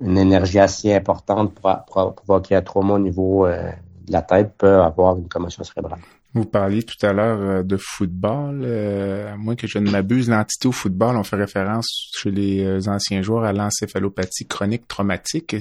une 0.00 0.18
énergie 0.18 0.58
assez 0.58 0.94
importante 0.94 1.54
pour, 1.54 1.74
pour, 1.90 2.14
provoquer 2.14 2.56
un 2.56 2.62
trauma 2.62 2.94
au 2.94 2.98
niveau 2.98 3.46
de 3.46 4.12
la 4.12 4.22
tête 4.22 4.52
peut 4.58 4.82
avoir 4.82 5.16
une 5.16 5.28
commotion 5.28 5.64
cérébrale. 5.64 6.00
Vous 6.34 6.44
parliez 6.44 6.82
tout 6.82 7.04
à 7.06 7.14
l'heure 7.14 7.64
de 7.64 7.78
football. 7.78 8.62
À 8.62 9.38
moins 9.38 9.56
que 9.56 9.66
je 9.66 9.78
ne 9.78 9.90
m'abuse, 9.90 10.28
l'entité 10.28 10.68
au 10.68 10.72
football, 10.72 11.16
on 11.16 11.24
fait 11.24 11.36
référence 11.36 11.86
chez 12.14 12.30
les 12.30 12.88
anciens 12.90 13.22
joueurs 13.22 13.44
à 13.44 13.54
l'encéphalopathie 13.54 14.46
chronique 14.46 14.86
traumatique. 14.86 15.56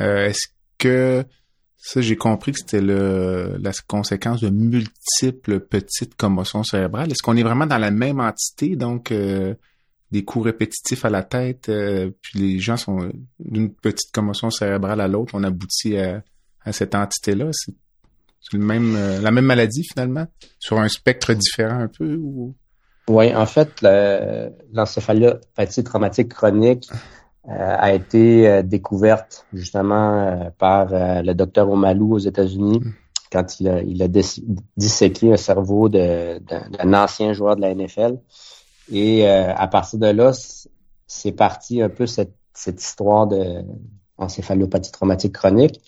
Est-ce 0.00 0.48
que 0.78 1.24
ça, 1.76 2.00
j'ai 2.00 2.16
compris 2.16 2.52
que 2.52 2.58
c'était 2.58 2.80
la 2.82 3.72
conséquence 3.86 4.40
de 4.40 4.50
multiples 4.50 5.60
petites 5.60 6.14
commotions 6.14 6.62
cérébrales. 6.62 7.10
Est-ce 7.10 7.22
qu'on 7.22 7.36
est 7.36 7.42
vraiment 7.42 7.66
dans 7.66 7.78
la 7.78 7.90
même 7.90 8.20
entité, 8.20 8.76
donc 8.76 9.14
des 10.10 10.24
coups 10.24 10.44
répétitifs 10.44 11.04
à 11.06 11.10
la 11.10 11.22
tête, 11.22 11.72
puis 12.20 12.38
les 12.38 12.58
gens 12.58 12.76
sont 12.76 13.10
d'une 13.38 13.72
petite 13.72 14.12
commotion 14.12 14.50
cérébrale 14.50 15.00
à 15.00 15.08
l'autre, 15.08 15.34
on 15.34 15.42
aboutit 15.42 15.96
à, 15.96 16.22
cette 16.70 16.94
entité-là? 16.94 17.50
C'est 17.52 17.72
euh, 18.54 19.20
la 19.20 19.30
même 19.30 19.44
maladie 19.44 19.84
finalement, 19.84 20.26
sur 20.58 20.78
un 20.78 20.88
spectre 20.88 21.32
différent 21.34 21.80
un 21.80 21.88
peu 21.88 22.16
ou... 22.16 22.54
Oui, 23.08 23.34
en 23.34 23.46
fait, 23.46 23.84
l'encéphalopathie 24.72 25.82
traumatique 25.82 26.28
chronique 26.28 26.88
euh, 26.92 26.96
a 27.48 27.94
été 27.94 28.48
euh, 28.48 28.62
découverte 28.62 29.46
justement 29.52 30.52
par 30.58 30.88
le 30.90 31.32
docteur 31.32 31.70
Omalou 31.70 32.14
aux 32.14 32.18
États-Unis 32.18 32.80
hmm. 32.80 32.92
quand 33.32 33.60
il 33.60 33.68
a, 33.68 33.82
il 33.82 34.02
a 34.02 34.08
disséqué 34.76 35.32
un 35.32 35.36
cerveau 35.36 35.88
d'un 35.88 36.94
ancien 36.94 37.32
joueur 37.32 37.56
de 37.56 37.62
la 37.62 37.74
NFL. 37.74 38.18
Et 38.92 39.26
à 39.28 39.66
partir 39.68 39.98
de 40.00 40.08
là, 40.08 40.32
c'est 41.06 41.32
parti 41.32 41.80
un 41.80 41.88
peu 41.88 42.06
cette, 42.06 42.34
cette 42.52 42.82
histoire 42.82 43.26
de 43.26 43.62
encéphalopathie 44.18 44.92
traumatique 44.92 45.32
chronique 45.32 45.80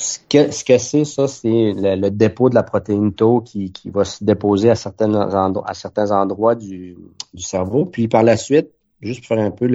ce 0.00 0.18
que 0.28 0.50
ce 0.50 0.64
que 0.64 0.78
c'est, 0.78 1.04
ça, 1.04 1.28
c'est 1.28 1.72
le, 1.76 2.10
dépôt 2.10 2.48
de 2.48 2.54
la 2.54 2.62
protéine 2.62 3.12
Tau 3.12 3.40
qui, 3.40 3.72
qui 3.72 3.90
va 3.90 4.04
se 4.04 4.24
déposer 4.24 4.70
à 4.70 4.74
certains 4.74 5.12
endroits, 5.12 5.68
à 5.68 5.74
certains 5.74 6.10
endroits 6.10 6.54
du, 6.54 6.96
du 7.34 7.42
cerveau. 7.42 7.84
Puis 7.84 8.08
par 8.08 8.22
la 8.22 8.36
suite, 8.36 8.70
juste 9.00 9.20
pour 9.20 9.36
faire 9.36 9.44
un 9.44 9.50
peu 9.50 9.66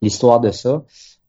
l'histoire 0.00 0.40
de 0.40 0.50
ça, 0.50 0.82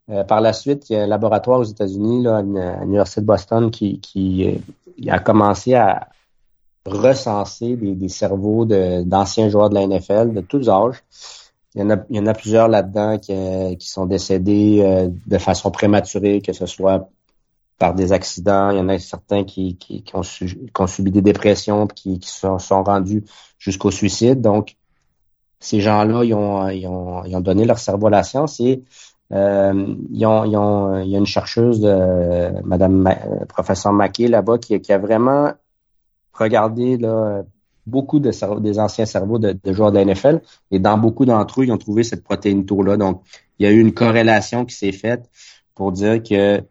euh, 0.09 0.23
par 0.23 0.41
la 0.41 0.53
suite, 0.53 0.89
il 0.89 0.93
y 0.93 0.95
a 0.97 1.03
un 1.03 1.07
laboratoire 1.07 1.59
aux 1.59 1.63
États-Unis, 1.63 2.23
là, 2.23 2.37
à 2.37 2.41
l'Université 2.41 3.21
de 3.21 3.25
Boston, 3.25 3.71
qui, 3.71 4.01
euh, 4.45 5.11
a 5.11 5.19
commencé 5.19 5.75
à, 5.75 6.09
recensé 6.85 7.77
des, 7.77 8.09
cerveaux 8.09 8.65
d'anciens 8.65 9.47
joueurs 9.47 9.69
de 9.69 9.75
la 9.75 9.87
NFL 9.87 10.33
de 10.33 10.41
tous 10.41 10.69
âges. 10.69 11.01
Il 11.75 11.81
y 11.81 12.19
en 12.19 12.27
a, 12.27 12.33
plusieurs 12.33 12.67
là-dedans 12.67 13.17
qui, 13.17 13.33
qui, 13.77 13.87
sont 13.87 14.05
décédés 14.05 14.81
euh, 14.81 15.09
de 15.25 15.37
façon 15.37 15.71
prématurée, 15.71 16.41
que 16.41 16.53
ce 16.53 16.65
soit 16.65 17.09
par 17.79 17.95
des 17.95 18.11
accidents. 18.11 18.69
Il 18.69 18.77
y 18.77 18.81
en 18.81 18.89
a 18.89 18.99
certains 18.99 19.43
qui, 19.45 19.77
ont, 20.13 20.23
subi 20.87 21.11
des 21.11 21.21
dépressions, 21.21 21.87
qui, 21.87 22.19
qui 22.19 22.29
sont, 22.29 22.59
sont 22.59 22.83
rendus 22.83 23.23
jusqu'au 23.57 23.89
suicide. 23.89 24.41
Donc, 24.41 24.75
ces 25.63 25.79
gens-là, 25.79 26.25
ils 26.25 26.33
ont, 26.33 26.67
ils, 26.67 26.85
ont, 26.87 27.23
ils 27.23 27.35
ont 27.37 27.39
donné 27.39 27.63
leur 27.63 27.79
cerveau 27.79 28.07
à 28.07 28.09
la 28.09 28.23
science 28.23 28.59
et 28.59 28.83
euh, 29.31 29.95
ils 30.11 30.25
ont, 30.25 30.43
ils 30.43 30.57
ont, 30.57 30.99
il 31.01 31.09
y 31.09 31.15
a 31.15 31.17
une 31.17 31.25
chercheuse, 31.25 31.79
de, 31.79 32.61
Madame 32.65 33.07
euh, 33.07 33.45
professeur 33.45 33.93
Mackey 33.93 34.27
là-bas, 34.27 34.57
qui, 34.57 34.79
qui, 34.81 34.91
a 34.91 34.97
vraiment 34.97 35.53
regardé 36.33 36.97
là, 36.97 37.43
beaucoup 37.87 38.19
de 38.19 38.31
des 38.59 38.79
anciens 38.79 39.05
cerveaux 39.05 39.39
de, 39.39 39.57
de, 39.63 39.71
joueurs 39.71 39.93
de 39.93 39.99
NFL 39.99 40.41
et 40.69 40.79
dans 40.79 40.97
beaucoup 40.97 41.25
d'entre 41.25 41.61
eux, 41.61 41.65
ils 41.65 41.71
ont 41.71 41.77
trouvé 41.77 42.03
cette 42.03 42.25
protéine 42.25 42.65
tau-là. 42.65 42.97
Donc, 42.97 43.21
il 43.57 43.65
y 43.65 43.69
a 43.69 43.71
eu 43.71 43.79
une 43.79 43.93
corrélation 43.93 44.65
qui 44.65 44.75
s'est 44.75 44.91
faite 44.91 45.29
pour 45.75 45.93
dire 45.93 46.21
que 46.21 46.61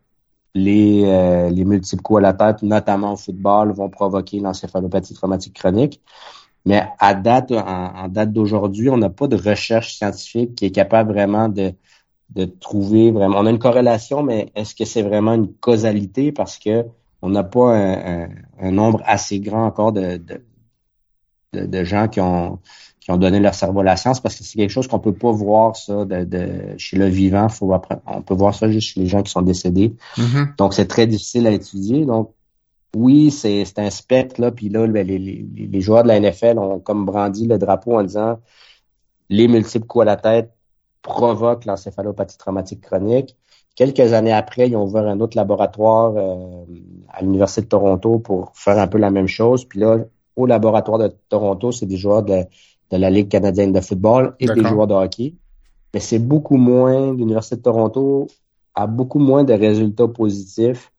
les, 0.54 1.04
euh, 1.06 1.48
les 1.48 1.64
multiples 1.64 2.02
coups 2.02 2.18
à 2.18 2.20
la 2.20 2.34
tête, 2.34 2.62
notamment 2.62 3.14
au 3.14 3.16
football, 3.16 3.72
vont 3.72 3.88
provoquer 3.88 4.38
l'encéphalopathie 4.38 5.14
traumatique 5.14 5.54
chronique. 5.54 6.02
Mais 6.64 6.84
à 6.98 7.14
date, 7.14 7.50
en, 7.52 8.08
date 8.08 8.32
d'aujourd'hui, 8.32 8.88
on 8.88 8.96
n'a 8.96 9.10
pas 9.10 9.26
de 9.26 9.36
recherche 9.36 9.96
scientifique 9.96 10.54
qui 10.54 10.66
est 10.66 10.70
capable 10.70 11.12
vraiment 11.12 11.48
de, 11.48 11.72
de 12.30 12.44
trouver 12.44 13.10
vraiment. 13.10 13.38
On 13.38 13.46
a 13.46 13.50
une 13.50 13.58
corrélation, 13.58 14.22
mais 14.22 14.52
est-ce 14.54 14.74
que 14.74 14.84
c'est 14.84 15.02
vraiment 15.02 15.34
une 15.34 15.52
causalité? 15.52 16.30
Parce 16.32 16.58
que 16.58 16.86
on 17.20 17.30
n'a 17.30 17.44
pas 17.44 17.76
un, 17.76 18.28
un, 18.60 18.70
nombre 18.70 19.00
assez 19.04 19.40
grand 19.40 19.64
encore 19.64 19.92
de, 19.92 20.20
de, 21.52 21.66
de, 21.66 21.84
gens 21.84 22.08
qui 22.08 22.20
ont 22.20 22.58
qui 22.98 23.10
ont 23.10 23.16
donné 23.16 23.40
leur 23.40 23.54
cerveau 23.54 23.80
à 23.80 23.84
la 23.84 23.96
science 23.96 24.20
parce 24.20 24.36
que 24.36 24.44
c'est 24.44 24.56
quelque 24.56 24.70
chose 24.70 24.86
qu'on 24.86 25.00
peut 25.00 25.12
pas 25.12 25.32
voir 25.32 25.76
ça 25.76 26.04
de, 26.04 26.24
de 26.24 26.74
chez 26.78 26.96
le 26.96 27.06
vivant. 27.06 27.48
Faut 27.48 27.72
on 28.06 28.22
peut 28.22 28.34
voir 28.34 28.54
ça 28.54 28.68
juste 28.70 28.94
chez 28.94 29.00
les 29.00 29.06
gens 29.06 29.22
qui 29.22 29.30
sont 29.30 29.42
décédés. 29.42 29.94
Mm-hmm. 30.16 30.56
Donc 30.56 30.74
c'est 30.74 30.86
très 30.86 31.06
difficile 31.08 31.46
à 31.48 31.50
étudier. 31.50 32.04
Donc 32.06 32.32
oui, 32.94 33.30
c'est 33.30 33.78
un 33.78 33.90
spectre, 33.90 34.40
là, 34.40 34.50
puis 34.50 34.68
là, 34.68 34.86
ben, 34.86 35.06
les, 35.06 35.18
les, 35.18 35.46
les, 35.56 35.80
joueurs 35.80 36.02
de 36.02 36.08
la 36.08 36.20
NFL 36.20 36.58
ont 36.58 36.78
comme 36.78 37.06
brandi 37.06 37.46
le 37.46 37.58
drapeau 37.58 37.98
en 37.98 38.02
disant 38.02 38.38
les 39.30 39.48
multiples 39.48 39.86
coups 39.86 40.02
à 40.02 40.04
la 40.04 40.16
tête 40.16 40.52
provoquent 41.00 41.64
l'encéphalopathie 41.64 42.36
traumatique 42.36 42.82
chronique. 42.82 43.36
Quelques 43.74 44.12
années 44.12 44.32
après, 44.32 44.68
ils 44.68 44.76
ont 44.76 44.84
ouvert 44.84 45.06
un 45.06 45.20
autre 45.20 45.36
laboratoire 45.36 46.12
euh, 46.16 46.64
à 47.08 47.22
l'Université 47.22 47.62
de 47.62 47.68
Toronto 47.68 48.18
pour 48.18 48.52
faire 48.54 48.78
un 48.78 48.86
peu 48.86 48.98
la 48.98 49.10
même 49.10 49.26
chose. 49.26 49.64
Puis 49.64 49.80
là, 49.80 49.98
au 50.36 50.44
laboratoire 50.44 50.98
de 50.98 51.08
Toronto, 51.30 51.72
c'est 51.72 51.86
des 51.86 51.96
joueurs 51.96 52.22
de, 52.22 52.44
de, 52.90 52.96
la 52.96 53.08
Ligue 53.08 53.28
canadienne 53.28 53.72
de 53.72 53.80
football 53.80 54.36
et 54.38 54.46
des 54.46 54.64
joueurs 54.64 54.86
de 54.86 54.94
hockey. 54.94 55.34
Mais 55.94 56.00
c'est 56.00 56.18
beaucoup 56.18 56.56
moins, 56.56 57.12
l'Université 57.14 57.56
de 57.56 57.62
Toronto 57.62 58.26
a 58.74 58.86
beaucoup 58.86 59.18
moins 59.18 59.44
de 59.44 59.54
résultats 59.54 60.08
positifs 60.08 60.91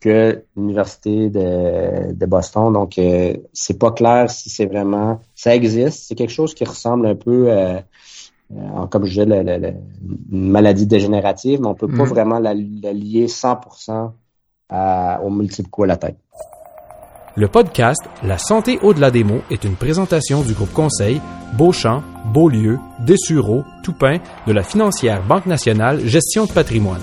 que 0.00 0.42
l'université 0.56 1.30
de, 1.30 2.12
de, 2.12 2.26
Boston. 2.26 2.72
Donc, 2.72 2.98
euh, 2.98 3.34
c'est 3.52 3.78
pas 3.78 3.92
clair 3.92 4.30
si 4.30 4.50
c'est 4.50 4.66
vraiment 4.66 5.20
ça 5.34 5.54
existe. 5.54 6.06
C'est 6.06 6.14
quelque 6.14 6.32
chose 6.32 6.54
qui 6.54 6.64
ressemble 6.64 7.06
un 7.06 7.14
peu, 7.14 7.50
euh, 7.50 7.80
euh 8.52 8.86
comme 8.90 9.04
je 9.04 9.22
disais, 9.22 9.42
la, 9.42 9.56
une 9.56 10.50
maladie 10.50 10.86
dégénérative, 10.86 11.60
mais 11.60 11.68
on 11.68 11.74
peut 11.74 11.88
pas 11.88 12.04
mm-hmm. 12.04 12.08
vraiment 12.08 12.38
la, 12.38 12.54
lier 12.54 13.26
100% 13.26 14.12
à, 14.68 15.20
au 15.22 15.30
multiple 15.30 15.70
coup 15.70 15.84
à 15.84 15.86
la 15.86 15.96
tête. 15.96 16.16
Le 17.38 17.48
podcast 17.48 18.00
La 18.22 18.38
santé 18.38 18.78
au-delà 18.82 19.10
des 19.10 19.22
mots 19.22 19.42
est 19.50 19.64
une 19.64 19.76
présentation 19.76 20.40
du 20.42 20.54
groupe 20.54 20.72
conseil 20.72 21.20
Beauchamp, 21.58 22.02
Beaulieu, 22.32 22.78
Dessureau, 23.00 23.62
Toupin 23.82 24.18
de 24.46 24.52
la 24.52 24.62
financière 24.62 25.22
Banque 25.26 25.44
nationale 25.44 26.00
Gestion 26.06 26.46
de 26.46 26.52
patrimoine. 26.52 27.02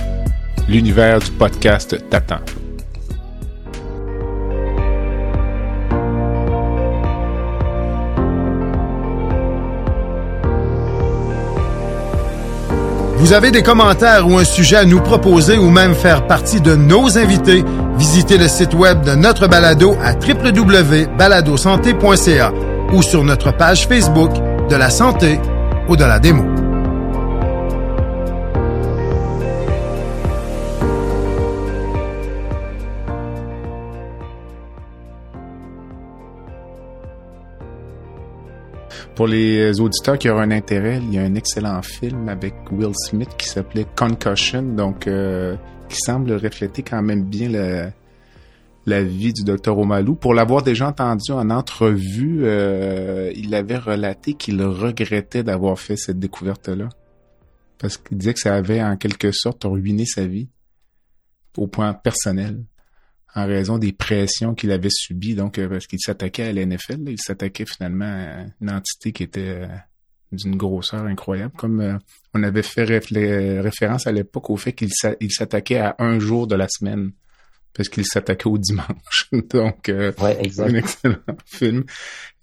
L'univers 0.67 1.19
du 1.19 1.31
podcast 1.31 1.95
t'attend. 2.09 2.39
Vous 13.17 13.33
avez 13.33 13.51
des 13.51 13.61
commentaires 13.61 14.27
ou 14.27 14.37
un 14.37 14.43
sujet 14.43 14.77
à 14.77 14.85
nous 14.85 14.99
proposer 14.99 15.57
ou 15.57 15.69
même 15.69 15.93
faire 15.93 16.25
partie 16.25 16.59
de 16.59 16.73
nos 16.75 17.17
invités, 17.19 17.63
visitez 17.97 18.37
le 18.37 18.47
site 18.47 18.73
web 18.73 19.03
de 19.05 19.13
notre 19.13 19.47
balado 19.47 19.95
à 20.03 20.13
www.baladosanté.ca 20.13 22.51
ou 22.93 23.03
sur 23.03 23.23
notre 23.23 23.55
page 23.55 23.87
Facebook 23.87 24.31
de 24.69 24.75
la 24.75 24.89
santé 24.89 25.39
ou 25.87 25.95
de 25.95 26.03
la 26.03 26.17
démo. 26.17 26.43
Pour 39.15 39.27
les 39.27 39.79
auditeurs 39.79 40.17
qui 40.17 40.29
auraient 40.29 40.45
un 40.45 40.51
intérêt, 40.51 40.99
il 41.01 41.13
y 41.13 41.17
a 41.17 41.21
un 41.21 41.35
excellent 41.35 41.81
film 41.81 42.29
avec 42.29 42.53
Will 42.71 42.95
Smith 42.95 43.29
qui 43.37 43.47
s'appelait 43.47 43.85
Concussion, 43.95 44.63
donc 44.63 45.05
euh, 45.07 45.55
qui 45.89 45.97
semble 45.97 46.31
refléter 46.33 46.81
quand 46.81 47.01
même 47.01 47.25
bien 47.25 47.49
la, 47.49 47.91
la 48.85 49.03
vie 49.03 49.33
du 49.33 49.43
docteur 49.43 49.77
Omalou. 49.77 50.15
Pour 50.15 50.33
l'avoir 50.33 50.63
déjà 50.63 50.87
entendu 50.87 51.31
en 51.31 51.49
entrevue, 51.49 52.41
euh, 52.45 53.31
il 53.35 53.53
avait 53.53 53.77
relaté 53.77 54.33
qu'il 54.33 54.63
regrettait 54.63 55.43
d'avoir 55.43 55.77
fait 55.77 55.97
cette 55.97 56.19
découverte-là. 56.19 56.89
Parce 57.77 57.97
qu'il 57.97 58.17
disait 58.17 58.33
que 58.33 58.39
ça 58.39 58.55
avait 58.55 58.81
en 58.81 58.95
quelque 58.95 59.31
sorte 59.31 59.63
ruiné 59.65 60.05
sa 60.05 60.25
vie 60.25 60.49
au 61.57 61.67
point 61.67 61.93
personnel 61.93 62.63
en 63.35 63.47
raison 63.47 63.77
des 63.77 63.93
pressions 63.93 64.53
qu'il 64.55 64.71
avait 64.71 64.89
subies. 64.89 65.35
Donc, 65.35 65.57
euh, 65.57 65.69
parce 65.69 65.87
qu'il 65.87 65.99
s'attaquait 65.99 66.43
à 66.43 66.53
l'NFL, 66.53 66.99
il 67.07 67.19
s'attaquait 67.19 67.65
finalement 67.65 68.05
à 68.05 68.45
une 68.61 68.69
entité 68.69 69.11
qui 69.11 69.23
était 69.23 69.61
euh, 69.61 69.67
d'une 70.31 70.55
grosseur 70.55 71.03
incroyable. 71.03 71.53
Comme 71.57 71.79
euh, 71.81 71.97
on 72.33 72.43
avait 72.43 72.63
fait 72.63 72.83
référence 72.83 74.07
à 74.07 74.11
l'époque 74.11 74.49
au 74.49 74.57
fait 74.57 74.73
qu'il 74.73 74.91
s'attaquait 74.91 75.77
à 75.79 75.95
un 75.99 76.19
jour 76.19 76.47
de 76.47 76.55
la 76.55 76.67
semaine 76.67 77.11
parce 77.73 77.87
qu'il 77.87 78.05
s'attaquait 78.05 78.49
au 78.49 78.57
dimanche. 78.57 79.29
Donc, 79.31 79.85
ouais, 79.87 80.13
un 80.59 80.75
excellent 80.75 81.15
film. 81.45 81.85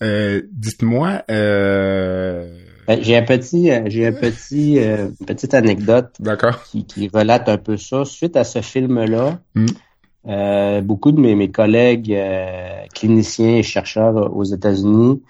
Dites-moi. 0.00 1.22
Ben, 1.28 3.02
j'ai 3.02 3.18
un 3.18 3.22
petit, 3.24 3.70
j'ai 3.90 4.06
un 4.06 4.12
petit, 4.12 4.78
une 4.78 5.26
petite 5.26 5.52
anecdote. 5.52 6.16
Qui, 6.70 6.86
qui, 6.86 7.08
relate 7.12 7.50
un 7.50 7.58
peu 7.58 7.76
ça. 7.76 8.06
Suite 8.06 8.38
à 8.38 8.44
ce 8.44 8.62
film-là, 8.62 9.42
hmm. 9.54 9.66
Euh, 10.26 10.80
beaucoup 10.80 11.12
de 11.12 11.20
mes, 11.20 11.34
mes 11.34 11.50
collègues 11.50 12.12
euh, 12.12 12.82
cliniciens 12.94 13.56
et 13.56 13.62
chercheurs 13.62 14.36
aux 14.36 14.44
États-Unis, 14.44 15.22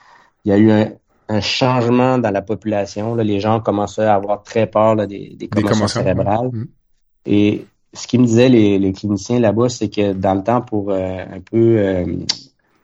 il 0.45 0.49
y 0.51 0.53
a 0.53 0.59
eu 0.59 0.70
un, 0.70 1.41
changement 1.41 2.16
dans 2.16 2.30
la 2.30 2.41
population. 2.41 3.14
Là, 3.14 3.22
les 3.22 3.39
gens 3.39 3.61
commençaient 3.61 4.05
à 4.05 4.14
avoir 4.14 4.43
très 4.43 4.66
peur 4.66 4.97
des, 5.07 5.36
des, 5.39 5.49
commotions 5.49 5.86
cérébrales. 5.86 6.49
Mm. 6.51 6.66
Et 7.26 7.66
ce 7.93 8.07
qu'ils 8.07 8.20
me 8.20 8.24
disaient 8.24 8.49
les, 8.49 8.78
les 8.78 8.93
cliniciens 8.95 9.39
là-bas, 9.39 9.68
c'est 9.68 9.91
que 9.91 10.14
dans 10.14 10.32
le 10.32 10.43
temps, 10.43 10.62
pour 10.62 10.91
euh, 10.91 11.18
un 11.18 11.41
peu 11.41 12.16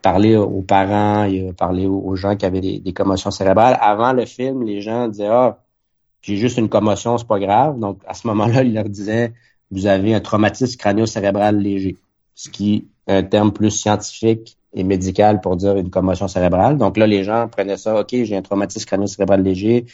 parler 0.02 0.36
aux 0.36 0.60
parents 0.60 1.24
et 1.24 1.54
parler 1.54 1.86
aux, 1.86 2.16
gens 2.16 2.36
qui 2.36 2.44
avaient 2.44 2.60
des, 2.60 2.80
des, 2.80 2.92
commotions 2.92 3.30
cérébrales, 3.30 3.78
avant 3.80 4.12
le 4.12 4.26
film, 4.26 4.62
les 4.62 4.82
gens 4.82 5.08
disaient 5.08 5.28
Ah, 5.28 5.58
j'ai 6.20 6.36
juste 6.36 6.58
une 6.58 6.68
commotion, 6.68 7.16
c'est 7.16 7.26
pas 7.26 7.38
grave. 7.38 7.78
Donc 7.78 8.00
à 8.06 8.12
ce 8.12 8.26
moment-là, 8.26 8.62
ils 8.62 8.74
leur 8.74 8.88
disaient 8.88 9.32
Vous 9.74 9.86
avez 9.86 10.14
un 10.14 10.20
traumatisme 10.20 10.78
crânio-cérébral 10.78 11.58
léger 11.58 11.96
ce 12.34 12.48
qui 12.48 12.86
est 13.06 13.12
un 13.12 13.22
terme 13.22 13.52
plus 13.52 13.70
scientifique 13.70 14.56
et 14.72 14.84
médical 14.84 15.40
pour 15.40 15.56
dire 15.56 15.76
une 15.76 15.90
commotion 15.90 16.28
cérébrale. 16.28 16.78
Donc 16.78 16.96
là, 16.96 17.06
les 17.06 17.24
gens 17.24 17.48
prenaient 17.48 17.76
ça, 17.76 18.00
OK, 18.00 18.10
j'ai 18.10 18.36
un 18.36 18.42
traumatisme 18.42 18.86
crânio-cérébral 18.86 19.42
léger, 19.42 19.86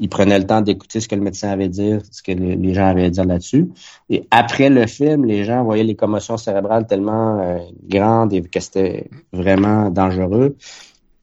il 0.00 0.08
prenait 0.08 0.38
le 0.38 0.46
temps 0.46 0.62
d'écouter 0.62 1.00
ce 1.00 1.08
que 1.08 1.14
le 1.14 1.20
médecin 1.20 1.50
avait 1.50 1.68
dit, 1.68 1.92
ce 2.10 2.22
que 2.22 2.32
les 2.32 2.74
gens 2.74 2.86
avaient 2.86 3.04
à 3.04 3.10
dire 3.10 3.24
là-dessus. 3.24 3.70
Et 4.08 4.26
après 4.30 4.70
le 4.70 4.86
film, 4.86 5.26
les 5.26 5.44
gens 5.44 5.62
voyaient 5.64 5.84
les 5.84 5.94
commotions 5.94 6.38
cérébrales 6.38 6.86
tellement 6.86 7.40
euh, 7.40 7.58
grandes 7.86 8.32
et 8.32 8.42
que 8.42 8.60
c'était 8.60 9.08
vraiment 9.32 9.90
dangereux. 9.90 10.56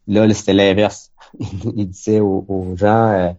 Là, 0.08 0.32
c'était 0.34 0.54
l'inverse. 0.54 1.12
il 1.76 1.90
disait 1.90 2.20
aux, 2.20 2.74
gens, 2.76 3.12
euh, 3.12 3.30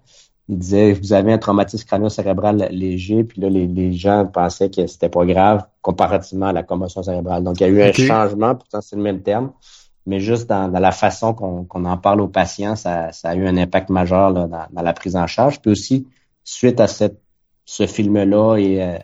il 0.49 0.59
disait, 0.59 0.93
vous 0.93 1.13
avez 1.13 1.33
un 1.33 1.39
traumatisme 1.39 1.87
crânio-cérébral 1.87 2.69
léger, 2.71 3.25
puis 3.25 3.41
là, 3.41 3.51
les, 3.51 3.93
gens 3.93 4.27
pensaient 4.27 4.71
que 4.71 4.87
c'était 4.87 5.11
pas 5.11 5.27
grave 5.27 5.67
comparativement 5.83 6.47
à 6.47 6.53
la 6.53 6.63
commotion 6.63 7.03
cérébrale. 7.03 7.45
Donc, 7.45 7.61
il 7.61 7.65
y 7.65 7.67
a 7.67 7.69
eu 7.69 7.83
un 7.83 7.93
changement, 7.93 8.55
pourtant 8.55 8.81
c'est 8.81 8.97
le 8.97 9.03
même 9.03 9.23
terme 9.23 9.53
mais 10.09 10.21
juste 10.21 10.49
dans, 10.49 10.69
la 10.69 10.91
façon 10.91 11.35
qu'on 11.35 11.85
en 11.85 11.99
parle 11.99 12.23
aux 12.23 12.29
patients, 12.29 12.77
ça, 12.77 13.11
a 13.23 13.35
eu 13.35 13.47
un 13.47 13.59
impact 13.59 13.91
majeur 13.91 14.33
dans, 14.33 14.67
la 14.73 14.93
prise 14.95 15.17
en 15.17 15.27
charge. 15.27 15.61
Puis 15.61 15.71
aussi, 15.71 16.09
suite 16.45 16.81
à 16.81 16.87
cette, 16.87 17.21
ce 17.67 17.87
film-là 17.87 18.57
et 18.57 18.83
euh, 18.83 18.99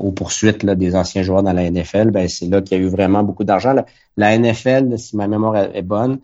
aux 0.00 0.12
poursuites 0.12 0.64
des 0.64 0.96
anciens 0.96 1.22
joueurs 1.22 1.42
dans 1.42 1.52
la 1.52 1.70
NFL, 1.70 2.10
ben 2.10 2.26
c'est 2.26 2.46
là 2.46 2.62
qu'il 2.62 2.78
y 2.78 2.80
a 2.80 2.84
eu 2.84 2.88
vraiment 2.88 3.22
beaucoup 3.22 3.44
d'argent. 3.44 3.74
La, 4.16 4.38
NFL, 4.38 4.98
si 4.98 5.14
ma 5.14 5.28
mémoire 5.28 5.56
est 5.56 5.82
bonne, 5.82 6.20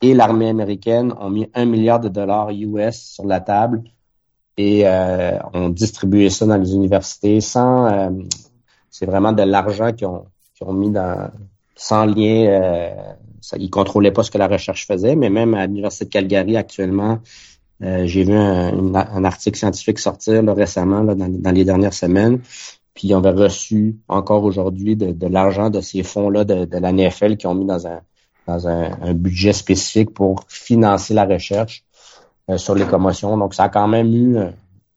et 0.00 0.14
l'armée 0.14 0.48
américaine 0.48 1.12
ont 1.18 1.30
mis 1.30 1.48
un 1.54 1.64
milliard 1.64 2.00
de 2.00 2.08
dollars 2.08 2.50
US 2.50 2.96
sur 2.96 3.26
la 3.26 3.40
table 3.40 3.82
et 4.56 4.86
euh, 4.86 5.38
ont 5.54 5.68
distribué 5.68 6.30
ça 6.30 6.46
dans 6.46 6.56
les 6.56 6.72
universités 6.74 7.40
sans 7.40 7.86
euh, 7.86 8.10
c'est 8.90 9.06
vraiment 9.06 9.32
de 9.32 9.42
l'argent 9.42 9.92
qu'ils 9.92 10.06
ont, 10.06 10.26
ont 10.60 10.72
mis 10.72 10.90
dans 10.90 11.30
sans 11.78 12.04
lien, 12.04 12.46
euh, 12.46 12.90
ça, 13.40 13.56
ils 13.56 13.70
contrôlaient 13.70 14.10
pas 14.10 14.24
ce 14.24 14.32
que 14.32 14.36
la 14.36 14.48
recherche 14.48 14.86
faisait, 14.86 15.14
mais 15.14 15.30
même 15.30 15.54
à 15.54 15.66
l'Université 15.66 16.06
de 16.06 16.10
Calgary 16.10 16.56
actuellement, 16.56 17.20
euh, 17.82 18.04
j'ai 18.04 18.24
vu 18.24 18.34
un, 18.34 19.24
article 19.24 19.56
scientifique 19.56 20.00
sortir 20.00 20.42
récemment 20.48 21.04
dans, 21.04 21.54
les 21.54 21.64
dernières 21.64 21.94
semaines, 21.94 22.40
puis 22.94 23.14
on 23.14 23.18
avait 23.18 23.44
reçu 23.44 23.96
encore 24.08 24.42
aujourd'hui 24.42 24.96
de, 24.96 25.26
l'argent 25.28 25.70
de 25.70 25.80
ces 25.80 26.02
fonds-là 26.02 26.44
de, 26.44 26.64
de, 26.64 26.78
la 26.78 26.92
NFL 26.92 27.36
qui 27.36 27.46
ont 27.46 27.54
mis 27.54 27.64
dans 27.64 27.86
un 27.86 28.00
dans 28.48 28.66
un, 28.66 29.12
budget 29.12 29.52
spécifique 29.52 30.12
pour 30.12 30.44
financer 30.48 31.12
la 31.12 31.26
recherche 31.26 31.84
euh, 32.48 32.56
sur 32.56 32.74
les 32.74 32.86
commotions. 32.86 33.36
Donc 33.36 33.54
ça 33.54 33.64
a 33.64 33.68
quand 33.68 33.86
même 33.86 34.12
eu, 34.14 34.38
euh, 34.38 34.50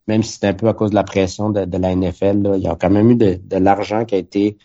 même 0.07 0.23
si 0.23 0.33
c'était 0.33 0.47
un 0.47 0.53
peu 0.53 0.69
à 0.69 0.73
cause 0.73 0.91
de 0.91 0.95
la 0.95 1.03
pression 1.03 1.49
de, 1.49 1.77
la 1.77 1.95
NFL, 1.95 2.53
il 2.55 2.61
y 2.61 2.67
a 2.67 2.75
quand 2.75 2.89
même 2.89 3.11
eu 3.11 3.15
de, 3.15 3.57
l'argent 3.57 4.05
qui 4.05 4.15
a 4.15 4.17
été 4.17 4.57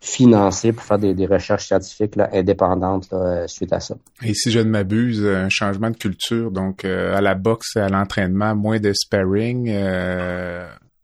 financé 0.00 0.72
pour 0.72 0.84
faire 0.84 0.98
des, 0.98 1.26
recherches 1.26 1.66
scientifiques 1.66 2.12
indépendantes 2.32 3.08
euh, 3.14 3.46
suite 3.48 3.72
à 3.72 3.80
ça. 3.80 3.96
Et 4.22 4.34
si 4.34 4.50
je 4.50 4.60
ne 4.60 4.68
m'abuse, 4.68 5.24
un 5.24 5.48
changement 5.48 5.90
de 5.90 5.96
culture, 5.96 6.50
donc 6.50 6.84
à 6.84 7.22
la 7.22 7.34
boxe, 7.34 7.76
à 7.76 7.88
l'entraînement, 7.88 8.54
moins 8.54 8.78
de 8.78 8.92
sparring. 8.92 9.74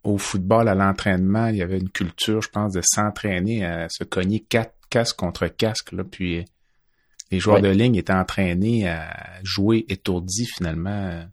Au 0.05 0.19
football, 0.19 0.69
à 0.69 0.75
l'entraînement, 0.75 1.47
il 1.47 1.57
y 1.57 1.63
avait 1.63 1.79
une 1.79 1.89
culture, 1.89 2.43
je 2.43 2.51
pense, 2.51 2.75
de 2.75 2.83
s'entraîner 2.85 3.65
à 3.65 3.87
se 3.89 4.05
cogner 4.05 4.41
quatre 4.41 4.75
casque 4.91 5.17
contre 5.17 5.49
casque. 5.49 5.93
Là, 5.93 6.05
puis 6.05 6.45
les 7.31 7.41
joueurs 7.41 7.61
de 7.61 7.69
ligne 7.69 7.97
étaient 7.97 8.13
entraînés 8.13 8.89
à 8.89 9.41
jouer 9.43 9.85
étourdis 9.89 10.47
finalement 10.47 11.25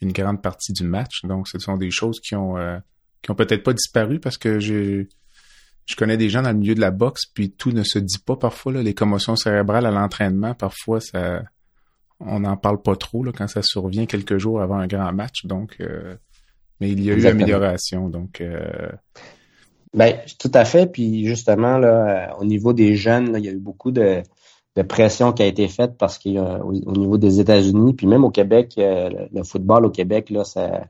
une 0.00 0.12
grande 0.12 0.42
partie 0.42 0.72
du 0.72 0.84
match. 0.84 1.22
Donc, 1.24 1.48
ce 1.48 1.58
sont 1.58 1.76
des 1.76 1.90
choses 1.90 2.20
qui 2.20 2.34
ont 2.34 2.56
qui 3.22 3.30
ont 3.30 3.34
peut-être 3.34 3.62
pas 3.62 3.72
disparu 3.72 4.20
parce 4.20 4.38
que 4.38 4.58
j'ai 4.58 5.08
je 5.86 5.94
connais 5.94 6.16
des 6.16 6.28
gens 6.28 6.42
dans 6.42 6.50
le 6.50 6.58
milieu 6.58 6.74
de 6.74 6.80
la 6.80 6.90
boxe, 6.90 7.26
puis 7.26 7.50
tout 7.50 7.70
ne 7.70 7.84
se 7.84 7.98
dit 7.98 8.18
pas 8.18 8.36
parfois. 8.36 8.72
Là, 8.72 8.82
les 8.82 8.94
commotions 8.94 9.36
cérébrales 9.36 9.86
à 9.86 9.92
l'entraînement, 9.92 10.52
parfois, 10.52 11.00
ça, 11.00 11.44
on 12.18 12.40
n'en 12.40 12.56
parle 12.56 12.82
pas 12.82 12.96
trop 12.96 13.22
là, 13.22 13.32
quand 13.32 13.46
ça 13.46 13.62
survient 13.62 14.06
quelques 14.06 14.36
jours 14.38 14.60
avant 14.60 14.78
un 14.78 14.88
grand 14.88 15.12
match. 15.12 15.46
Donc, 15.46 15.76
euh, 15.80 16.16
mais 16.80 16.90
il 16.90 17.02
y 17.02 17.10
a 17.10 17.14
eu 17.14 17.26
amélioration. 17.26 18.08
Donc, 18.08 18.40
euh... 18.40 18.88
ben, 19.94 20.16
tout 20.40 20.50
à 20.54 20.64
fait. 20.64 20.90
Puis 20.90 21.24
justement, 21.24 21.78
là, 21.78 22.32
euh, 22.32 22.40
au 22.40 22.44
niveau 22.44 22.72
des 22.72 22.96
jeunes, 22.96 23.34
il 23.38 23.44
y 23.44 23.48
a 23.48 23.52
eu 23.52 23.60
beaucoup 23.60 23.92
de, 23.92 24.22
de 24.76 24.82
pression 24.82 25.32
qui 25.32 25.42
a 25.42 25.46
été 25.46 25.68
faite 25.68 25.96
parce 25.98 26.18
qu'au 26.18 26.38
au 26.38 26.92
niveau 26.92 27.16
des 27.18 27.40
États-Unis, 27.40 27.94
puis 27.94 28.06
même 28.06 28.24
au 28.24 28.30
Québec, 28.30 28.74
euh, 28.78 29.08
le, 29.32 29.42
football 29.42 29.86
au 29.86 29.90
Québec, 29.90 30.30
là, 30.30 30.44
ça, 30.44 30.84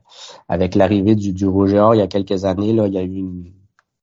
avec 0.49 0.75
l'arrivée 0.75 1.15
du, 1.15 1.31
du 1.31 1.47
Rouge 1.47 1.71
il 1.71 1.97
y 1.97 2.01
a 2.01 2.07
quelques 2.07 2.45
années, 2.45 2.73
là, 2.73 2.87
il 2.87 2.93
y 2.93 2.97
a 2.97 3.03
eu 3.03 3.15
une 3.15 3.45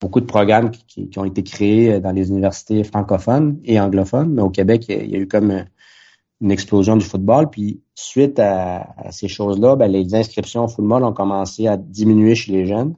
beaucoup 0.05 0.20
de 0.20 0.26
programmes 0.26 0.70
qui, 0.70 1.09
ont 1.16 1.24
été 1.24 1.43
créés 1.43 1.95
euh, 1.95 2.01
dans 2.01 2.12
les 2.12 2.28
universités 2.28 2.85
francophones 2.85 3.59
et 3.64 3.80
anglophones. 3.80 4.35
Mais 4.35 4.43
au 4.43 4.51
Québec, 4.51 4.85
il 4.89 5.11
y 5.11 5.16
a, 5.16 5.18
eu 5.18 5.26
comme 5.26 5.51
euh, 5.51 5.62
une 6.43 6.51
explosion 6.51 6.97
du 6.97 7.07
football. 7.07 7.49
Puis 7.49 7.80
suite 7.95 8.39
à, 8.39 8.87
ces 9.11 9.28
choses-là, 9.28 9.76
ben, 9.76 9.91
les 9.91 10.14
inscriptions 10.14 10.64
au 10.64 10.68
football 10.68 11.05
ont 11.05 11.14
commencé 11.14 11.66
à 11.68 11.78
diminuer 11.78 12.35
chez 12.35 12.53
les 12.53 12.66
jeunes. 12.66 12.95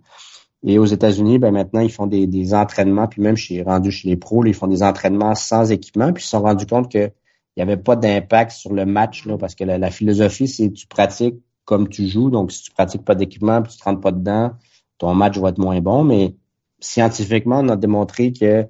Et 0.69 0.81
aux 0.81 0.85
États-Unis, 0.85 1.39
ben, 1.39 1.53
maintenant, 1.53 1.81
ils 1.81 1.93
font 1.93 2.09
des, 2.09 2.53
entraînements, 2.53 3.07
puis 3.07 3.23
même 3.23 3.37
chez 3.37 3.63
rendu 3.63 3.93
chez 3.93 4.09
les 4.09 4.17
pros, 4.17 4.45
ils 4.45 4.53
font 4.53 4.67
des 4.67 4.83
entraînements 4.83 5.37
sans 5.37 5.71
équipement, 5.71 6.13
puis 6.13 6.23
ils 6.23 6.25
se 6.25 6.31
sont 6.31 6.43
rendus 6.43 6.67
compte 6.67 6.91
qu'il 6.91 7.13
n'y 7.57 7.63
avait 7.63 7.77
pas 7.77 7.95
d'impact 7.95 8.51
sur 8.51 8.75
le 8.75 8.85
match, 8.85 9.27
là, 9.27 9.39
parce 9.39 9.55
que 9.55 9.63
la, 9.63 9.91
philosophie, 9.93 10.49
c'est 10.49 10.73
tu 10.73 10.89
pratiques 10.89 11.37
comme 11.65 11.89
tu 11.89 12.09
joues. 12.09 12.31
Donc, 12.31 12.51
si 12.51 12.65
tu 12.65 12.73
pratiques 12.73 13.05
pas 13.05 13.15
d'équipement, 13.15 13.63
puis 13.63 13.73
tu 13.73 13.79
te 13.79 13.85
rentres 13.85 14.01
pas 14.01 14.11
dedans, 14.11 14.51
ton 14.99 15.15
match 15.15 15.39
va 15.39 15.51
être 15.51 15.59
moins 15.59 15.81
bon. 15.81 16.03
Mais 16.03 16.35
scientifiquement, 16.81 17.61
on 17.61 17.69
a 17.69 17.77
démontré 17.77 18.33
que 18.33 18.67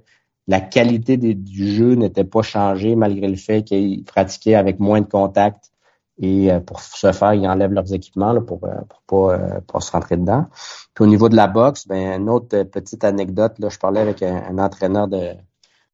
la 0.49 0.61
qualité 0.61 1.16
du 1.16 1.72
jeu 1.72 1.94
n'était 1.94 2.24
pas 2.24 2.42
changée 2.42 2.94
malgré 2.94 3.26
le 3.26 3.36
fait 3.36 3.64
qu'ils 3.64 4.05
pratiquaient 4.05 4.55
avec 4.55 4.80
moins 4.80 5.01
de 5.01 5.07
contact 5.07 5.72
et 6.19 6.51
euh, 6.51 6.61
pour 6.61 6.81
ce 6.81 7.12
faire, 7.12 7.35
ils 7.35 7.47
enlèvent 7.47 7.73
leurs 7.73 7.93
équipements 7.93 8.33
là, 8.33 8.41
pour, 8.41 8.64
euh, 8.64 8.75
pour 8.89 9.29
pas, 9.29 9.35
euh, 9.35 9.61
pas 9.61 9.81
se 9.81 9.93
rentrer 9.93 10.17
dedans. 10.17 10.47
Puis 10.95 11.05
au 11.05 11.07
niveau 11.07 11.29
de 11.29 11.37
la 11.37 11.47
boxe, 11.47 11.87
ben 11.87 12.21
une 12.21 12.31
autre 12.31 12.62
petite 12.64 13.05
anecdote, 13.05 13.59
là, 13.59 13.69
je 13.69 13.79
parlais 13.79 14.01
avec 14.01 14.23
un, 14.23 14.59
entraîneur 14.59 15.09
de, 15.09 15.33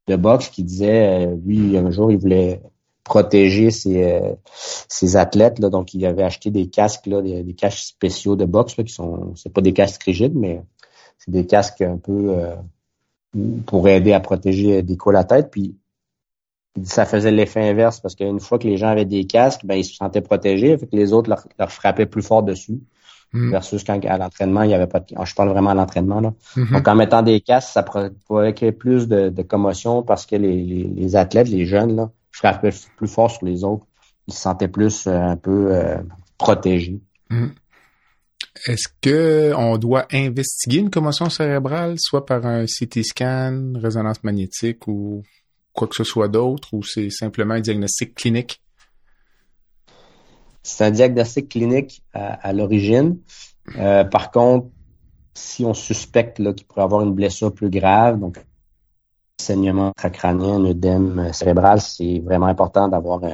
de 0.07 0.16
boxe 0.16 0.49
qui 0.49 0.62
disait 0.62 1.27
lui, 1.45 1.77
un 1.77 1.91
jour, 1.91 2.12
il 2.12 2.18
voulait 2.18 2.62
protéger 3.05 3.73
ses, 3.73 4.20
ses 4.55 5.16
athlètes. 5.16 5.59
Là, 5.59 5.70
donc, 5.70 5.93
il 5.93 6.07
avait 6.07 6.23
acheté 6.23 6.51
des 6.53 6.68
casques, 6.68 7.07
là, 7.07 7.20
des, 7.20 7.43
des 7.43 7.55
casques 7.55 7.79
spéciaux 7.79 8.37
de 8.37 8.45
boxe 8.45 8.77
là, 8.77 8.85
qui 8.85 8.93
sont 8.93 9.35
c'est 9.35 9.53
pas 9.53 9.61
des 9.61 9.73
casques 9.73 10.05
rigides, 10.05 10.37
mais 10.37 10.62
c'est 11.18 11.33
des 11.33 11.47
casques 11.47 11.83
un 11.83 11.99
peu 11.99 12.35
euh, 12.37 12.55
pour 13.66 13.89
aider 13.89 14.12
à 14.12 14.20
protéger 14.20 14.83
des 14.83 14.97
coups 14.97 15.14
à 15.14 15.18
la 15.18 15.25
tête. 15.25 15.51
Puis 15.51 15.77
ça 16.85 17.05
faisait 17.05 17.31
l'effet 17.31 17.68
inverse 17.68 18.01
parce 18.01 18.14
qu'une 18.14 18.41
fois 18.41 18.59
que 18.59 18.66
les 18.66 18.77
gens 18.77 18.89
avaient 18.89 19.05
des 19.05 19.27
casques, 19.27 19.62
ben 19.64 19.75
ils 19.75 19.85
se 19.85 19.95
sentaient 19.95 20.23
protégés, 20.23 20.77
fait 20.79 20.87
que 20.87 20.97
les 20.97 21.12
autres 21.12 21.29
leur, 21.59 21.70
frappaient 21.70 22.07
plus 22.07 22.23
fort 22.23 22.43
dessus. 22.43 22.81
Hmm. 23.35 23.51
Versus 23.51 23.83
quand 23.83 23.99
à 24.05 24.18
l'entraînement, 24.18 24.62
il 24.62 24.70
y 24.70 24.75
avait 24.75 24.87
pas 24.87 25.01
de... 25.01 25.07
Je 25.25 25.35
parle 25.35 25.49
vraiment 25.49 25.70
à 25.70 25.75
l'entraînement. 25.75 26.20
là. 26.20 26.35
Hmm. 26.57 26.73
Donc 26.73 26.89
en 26.89 26.95
mettant 26.95 27.23
des 27.23 27.41
casques, 27.41 27.73
ça 27.73 27.83
provoquait 27.83 28.73
plus 28.73 29.09
de, 29.09 29.31
de 29.31 29.43
commotion 29.43 30.03
parce 30.03 30.27
que 30.27 30.37
les, 30.37 30.62
les, 30.62 31.16
athlètes, 31.16 31.49
les 31.49 31.64
jeunes, 31.64 31.97
là, 31.97 32.11
frappaient 32.31 32.75
plus 32.97 33.09
fort 33.09 33.31
sur 33.31 33.47
les 33.47 33.64
autres. 33.64 33.87
Ils 34.29 34.35
se 34.35 34.41
sentaient 34.41 34.68
plus 34.68 35.07
euh, 35.07 35.18
un 35.18 35.37
peu 35.37 35.75
euh, 35.75 35.97
protégés. 36.37 37.01
Hmm. 37.31 37.49
Est-ce 38.66 38.89
que 39.01 39.55
on 39.57 39.79
doit 39.79 40.07
investiguer 40.12 40.79
une 40.79 40.91
commotion 40.91 41.31
cérébrale, 41.31 41.95
soit 41.99 42.27
par 42.27 42.45
un 42.45 42.66
CT 42.66 43.03
scan, 43.03 43.73
résonance 43.77 44.23
magnétique 44.25 44.87
ou 44.87 45.23
quoi 45.73 45.89
que 45.89 45.97
ce 45.97 46.05
soit 46.05 46.29
d'autre, 46.29 46.68
ou 46.73 46.83
c'est 46.83 47.11
simplement 47.11 47.55
un 47.55 47.61
diagnostic 47.61 48.14
clinique? 48.14 48.61
C'est 50.62 50.85
un 50.85 50.91
diagnostic 50.91 51.49
clinique 51.49 52.03
à, 52.12 52.53
l'origine. 52.53 53.18
Euh, 53.79 54.05
par 54.05 54.31
contre, 54.31 54.68
si 55.35 55.64
on 55.64 55.75
suspecte 55.75 56.37
qu'il 56.37 56.66
pourrait 56.66 56.83
avoir 56.83 57.03
une 57.03 57.14
blessure 57.14 57.53
plus 57.53 57.70
grave, 57.70 58.20
donc 58.20 58.39
saignement 59.41 59.93
crânien, 60.12 60.55
un 60.55 60.64
œdème 60.66 61.33
cérébral, 61.33 61.81
c'est 61.81 62.20
vraiment 62.20 62.47
important 62.47 62.87
d'avoir 62.89 63.25
euh, 63.25 63.31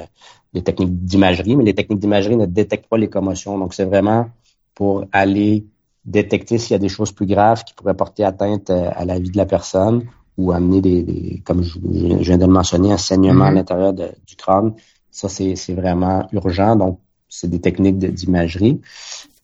des 0.55 0.63
techniques 0.63 1.05
d'imagerie, 1.05 1.55
mais 1.57 1.65
les 1.65 1.75
techniques 1.75 1.99
d'imagerie 1.99 2.37
ne 2.37 2.47
détectent 2.47 2.89
pas 2.89 2.97
les 2.97 3.11
commotions. 3.11 3.59
Donc, 3.59 3.75
c'est 3.75 3.85
vraiment 3.85 4.31
pour 4.75 5.05
aller 5.13 5.67
détecter 6.07 6.57
s'il 6.57 6.73
y 6.73 6.77
a 6.77 6.79
des 6.79 6.89
choses 6.89 7.13
plus 7.13 7.27
graves 7.27 7.65
qui 7.65 7.75
pourraient 7.75 7.97
porter 7.97 8.25
atteinte 8.25 8.71
euh, 8.71 8.91
à 8.95 9.05
la 9.05 9.19
vie 9.19 9.31
de 9.31 9.37
la 9.37 9.45
personne 9.45 10.07
ou 10.39 10.53
amener 10.53 10.81
des, 10.81 11.43
comme 11.45 11.63
je, 11.63 11.79
viens 11.81 12.39
de 12.39 12.47
le 12.47 12.53
mentionner, 12.53 12.93
un 12.93 12.97
saignement 12.97 13.45
à 13.45 13.51
mhm. 13.51 13.57
l'intérieur 13.57 13.93
du 13.93 14.37
crâne. 14.37 14.75
Ça, 15.11 15.29
c'est 15.29 15.75
vraiment 15.75 16.27
urgent. 16.33 16.77
Donc, 16.77 17.01
c'est 17.29 17.49
des 17.51 17.61
techniques 17.61 17.99
d'imagerie. 17.99 18.81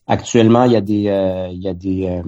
Actuellement, 0.06 0.64
il 0.64 0.72
y 0.72 0.76
a 0.76 0.80
des, 0.80 1.08
euh, 1.08 1.48
il 1.50 1.62
y 1.62 1.68
a 1.68 1.74
des, 1.74 2.06
euh, 2.06 2.22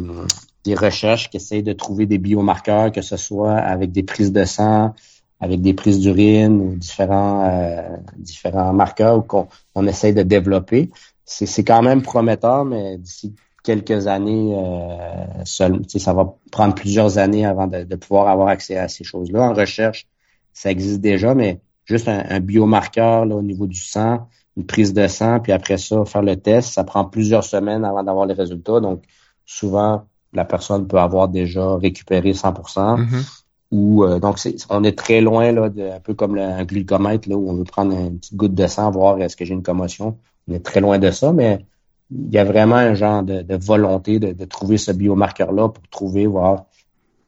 des 0.64 0.74
recherches 0.74 1.30
qui 1.30 1.38
essayent 1.38 1.62
de 1.62 1.72
trouver 1.72 2.06
des 2.06 2.18
biomarqueurs, 2.18 2.92
que 2.92 3.02
ce 3.02 3.16
soit 3.16 3.54
avec 3.54 3.92
des 3.92 4.02
prises 4.02 4.32
de 4.32 4.44
sang, 4.44 4.94
avec 5.40 5.60
des 5.62 5.72
prises 5.72 6.00
d'urine 6.00 6.60
ou 6.60 6.76
différents, 6.76 8.00
différents 8.16 8.72
marqueurs 8.72 9.26
qu'on 9.26 9.48
on 9.74 9.86
essaye 9.86 10.14
de 10.14 10.22
développer 10.22 10.90
c'est 11.26 11.64
quand 11.64 11.82
même 11.82 12.02
prometteur, 12.02 12.64
mais 12.64 12.98
d'ici 12.98 13.34
quelques 13.66 14.06
années, 14.06 14.54
euh, 14.56 15.44
ça 15.44 16.12
va 16.12 16.36
prendre 16.52 16.74
plusieurs 16.76 17.18
années 17.18 17.44
avant 17.44 17.66
de, 17.66 17.96
pouvoir 17.96 18.28
avoir 18.28 18.46
accès 18.46 18.76
à 18.76 18.86
ces 18.86 19.02
choses-là. 19.02 19.42
En 19.42 19.54
recherche, 19.54 20.06
ça 20.52 20.70
existe 20.70 21.00
déjà, 21.00 21.34
mais 21.34 21.60
juste 21.84 22.08
un, 22.08 22.38
biomarqueur 22.38 23.26
là, 23.26 23.34
au 23.34 23.42
niveau 23.42 23.66
du 23.66 23.80
sang 23.80 24.28
une 24.56 24.64
prise 24.64 24.94
de 24.94 25.06
sang, 25.06 25.40
puis 25.40 25.52
après 25.52 25.76
ça, 25.76 26.04
faire 26.06 26.22
le 26.22 26.36
test. 26.36 26.72
Ça 26.72 26.84
prend 26.84 27.04
plusieurs 27.04 27.44
semaines 27.44 27.84
avant 27.84 28.02
d'avoir 28.02 28.24
les 28.24 28.32
résultats. 28.32 28.80
Donc, 28.80 29.02
souvent, 29.44 30.06
la 30.32 30.46
personne 30.46 30.86
peut 30.86 30.98
avoir 30.98 31.28
déjà 31.28 31.76
récupéré 31.76 32.32
100 32.32 32.52
mm-hmm. 32.52 33.44
ou 33.72 34.04
euh, 34.04 34.18
donc 34.18 34.38
on 34.70 34.84
est 34.84 34.96
très 34.96 35.20
loin 35.20 35.52
là 35.52 35.68
de, 35.68 35.82
un 35.82 36.00
peu 36.00 36.14
comme 36.14 36.36
le, 36.36 36.42
un 36.42 36.64
glucomètre 36.64 37.28
là 37.28 37.36
où 37.36 37.50
on 37.50 37.54
veut 37.54 37.64
prendre 37.64 37.92
une 37.92 38.18
petite 38.18 38.36
goutte 38.36 38.54
de 38.54 38.66
sang 38.66 38.90
voir 38.90 39.20
est-ce 39.20 39.36
que 39.36 39.44
j'ai 39.44 39.54
une 39.54 39.62
commotion 39.62 40.18
on 40.48 40.54
est 40.54 40.64
très 40.64 40.80
loin 40.80 40.98
de 40.98 41.10
ça 41.10 41.32
mais 41.32 41.64
il 42.10 42.32
y 42.32 42.38
a 42.38 42.44
vraiment 42.44 42.76
un 42.76 42.94
genre 42.94 43.22
de, 43.22 43.56
volonté 43.56 44.18
de, 44.18 44.44
trouver 44.44 44.78
ce 44.78 44.92
biomarqueur 44.92 45.52
là 45.52 45.68
pour 45.68 45.86
trouver 45.88 46.26
voir 46.26 46.66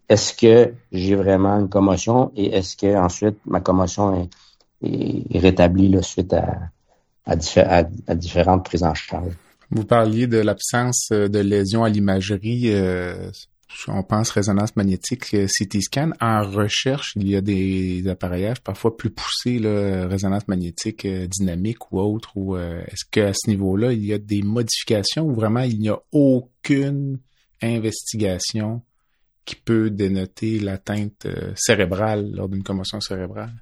est-ce 0.08 0.32
que 0.32 0.74
j'ai 0.92 1.16
vraiment 1.16 1.58
une 1.58 1.68
commotion 1.68 2.32
et 2.36 2.54
est-ce 2.54 2.76
que 2.76 2.96
ensuite 2.96 3.38
ma 3.44 3.60
commotion 3.60 4.28
est, 4.82 5.38
rétablie 5.38 5.94
suite 6.02 6.34
à 7.26 8.14
différentes 8.14 8.64
prises 8.64 8.84
en 8.84 8.94
charge 8.94 9.34
vous 9.70 9.84
parliez 9.84 10.26
de 10.26 10.38
l'absence 10.38 11.10
euh, 11.12 11.28
de 11.28 11.40
lésions 11.40 11.84
à 11.84 11.90
l'imagerie. 11.90 12.72
Euh, 12.72 13.30
on 13.88 14.02
pense 14.02 14.30
résonance 14.30 14.76
magnétique, 14.76 15.34
euh, 15.34 15.46
CT 15.46 15.80
scan. 15.80 16.10
En 16.20 16.42
recherche, 16.42 17.12
il 17.16 17.28
y 17.28 17.36
a 17.36 17.40
des 17.40 18.06
appareillages 18.08 18.60
parfois 18.60 18.96
plus 18.96 19.10
poussés, 19.10 19.58
là, 19.58 20.06
résonance 20.06 20.48
magnétique 20.48 21.06
dynamique 21.06 21.92
ou 21.92 22.00
autre. 22.00 22.36
Ou 22.36 22.56
est-ce 22.56 23.04
qu'à 23.10 23.32
ce, 23.34 23.48
niveau-là, 23.48 23.92
il 23.92 24.04
y 24.04 24.12
a 24.12 24.18
des 24.18 24.42
modifications 24.42 25.24
ou 25.24 25.34
vraiment 25.34 25.62
il 25.62 25.78
n'y 25.78 25.88
a 25.90 25.98
aucune 26.12 27.18
investigation 27.62 28.82
qui 29.44 29.56
peut 29.56 29.90
dénoter 29.90 30.58
l'atteinte 30.58 31.26
cérébrale 31.56 32.30
lors 32.32 32.48
d'une 32.48 32.62
commotion 32.62 33.00
cérébrale? 33.00 33.52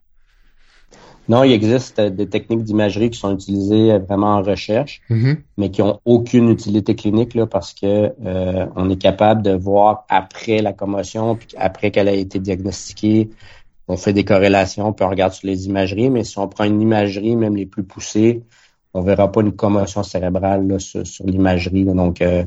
Non, 1.29 1.43
il 1.43 1.53
existe 1.53 1.99
euh, 1.99 2.11
des 2.11 2.29
techniques 2.29 2.63
d'imagerie 2.63 3.11
qui 3.11 3.19
sont 3.19 3.35
utilisées 3.35 3.93
euh, 3.93 3.99
vraiment 3.99 4.37
en 4.37 4.43
recherche, 4.43 5.01
mm-hmm. 5.11 5.39
mais 5.57 5.71
qui 5.71 5.83
ont 5.83 6.01
aucune 6.05 6.51
utilité 6.51 6.95
clinique 6.95 7.35
là, 7.35 7.47
parce 7.47 7.75
que 7.75 8.13
euh, 8.25 8.67
on 8.77 8.89
est 8.91 9.01
capable 9.01 9.43
de 9.43 9.53
voir 9.53 10.05
après 10.09 10.59
la 10.59 10.73
commotion, 10.73 11.37
puis 11.37 11.49
après 11.57 11.91
qu'elle 11.91 12.09
a 12.09 12.13
été 12.13 12.39
diagnostiquée, 12.39 13.31
on 13.89 13.97
fait 13.97 14.13
des 14.13 14.25
corrélations, 14.25 14.93
puis 14.93 15.05
on 15.05 15.11
regarde 15.11 15.33
sur 15.33 15.47
les 15.47 15.67
imageries, 15.67 16.11
mais 16.11 16.25
si 16.25 16.39
on 16.39 16.49
prend 16.49 16.65
une 16.65 16.81
imagerie, 16.81 17.37
même 17.37 17.57
les 17.57 17.67
plus 17.67 17.85
poussées, 17.85 18.43
on 18.97 19.03
verra 19.03 19.31
pas 19.31 19.43
une 19.43 19.53
commotion 19.53 20.03
cérébrale 20.03 20.81
sur, 20.81 21.03
l'imagerie. 21.25 21.85
Donc 21.85 22.23
euh, 22.23 22.45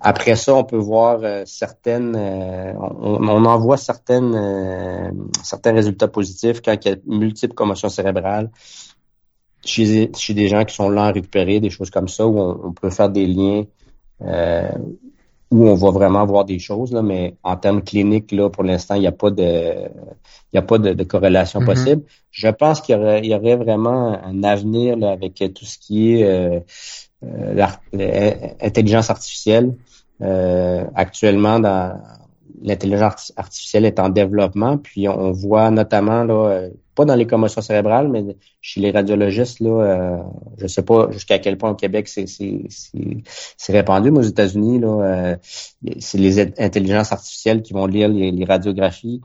après 0.00 0.36
ça, 0.36 0.54
on 0.54 0.64
peut 0.64 0.76
voir 0.76 1.20
euh, 1.22 1.42
certaines, 1.46 2.14
euh, 2.14 2.72
on, 2.78 3.26
on, 3.26 3.44
en 3.44 3.58
voit 3.58 3.78
certaines, 3.78 5.12
certains 5.42 5.72
résultats 5.72 6.08
positifs 6.08 6.60
quand 6.62 6.76
il 6.84 6.88
y 6.88 6.92
a 6.92 6.96
multiples 7.06 7.54
commotions 7.54 7.88
cérébrales 7.88 8.50
chez, 9.64 10.10
chez 10.14 10.34
des 10.34 10.48
gens 10.48 10.64
qui 10.64 10.74
sont 10.74 10.90
lents 10.90 11.04
à 11.04 11.12
récupérer, 11.12 11.58
des 11.60 11.70
choses 11.70 11.90
comme 11.90 12.08
ça, 12.08 12.26
où 12.26 12.38
on, 12.38 12.72
peut 12.72 12.90
faire 12.90 13.08
des 13.08 13.26
liens 13.26 13.64
où 15.50 15.66
on 15.68 15.74
va 15.74 15.90
vraiment 15.90 16.26
voir 16.26 16.44
des 16.44 16.58
choses, 16.58 16.92
là, 16.92 17.02
mais 17.02 17.34
en 17.42 17.56
termes 17.56 17.82
cliniques, 17.82 18.32
là, 18.32 18.50
pour 18.50 18.64
l'instant, 18.64 18.94
il 18.94 19.00
n'y 19.00 19.06
a 19.06 19.12
pas 19.12 19.30
de 19.30 19.88
il 20.52 20.56
y 20.56 20.58
a 20.58 20.62
pas 20.62 20.78
de, 20.78 21.04
corrélation 21.04 21.60
mm-hmm. 21.60 21.66
possible. 21.66 22.02
Je 22.30 22.48
pense 22.48 22.80
qu'il 22.80 22.96
y 22.96 22.98
aurait, 22.98 23.26
y 23.26 23.34
aurait 23.34 23.56
vraiment 23.56 24.18
un 24.24 24.42
avenir 24.42 24.96
là, 24.96 25.10
avec 25.10 25.34
tout 25.54 25.64
ce 25.64 25.78
qui 25.78 26.14
est 26.14 26.24
euh, 26.24 26.60
euh 27.24 27.66
l'intelligence 28.60 29.10
artificielle. 29.10 29.74
Euh, 30.20 30.84
actuellement, 30.94 31.60
dans 31.60 32.00
l'intelligence 32.62 33.32
artificielle 33.36 33.84
est 33.84 34.00
en 34.00 34.08
développement, 34.08 34.78
puis 34.78 35.08
on 35.08 35.30
voit 35.32 35.70
notamment 35.70 36.24
là, 36.24 36.34
euh, 36.34 36.70
pas 36.98 37.04
dans 37.04 37.14
les 37.14 37.28
commotions 37.28 37.62
cérébrales, 37.62 38.08
mais 38.08 38.24
chez 38.60 38.80
les 38.80 38.90
radiologistes 38.90 39.60
là, 39.60 39.70
euh, 39.70 40.16
je 40.56 40.66
sais 40.66 40.82
pas 40.82 41.08
jusqu'à 41.12 41.38
quel 41.38 41.56
point 41.56 41.70
au 41.70 41.76
Québec 41.76 42.08
c'est 42.08 42.26
c'est 42.26 43.72
répandu, 43.72 44.10
mais 44.10 44.18
aux 44.18 44.30
États-Unis 44.34 44.80
là, 44.80 44.88
euh, 44.88 45.36
c'est 46.00 46.18
les 46.18 46.40
intelligences 46.40 47.12
artificielles 47.12 47.62
qui 47.62 47.72
vont 47.72 47.86
lire 47.86 48.08
les, 48.08 48.44
radiographies 48.44 49.20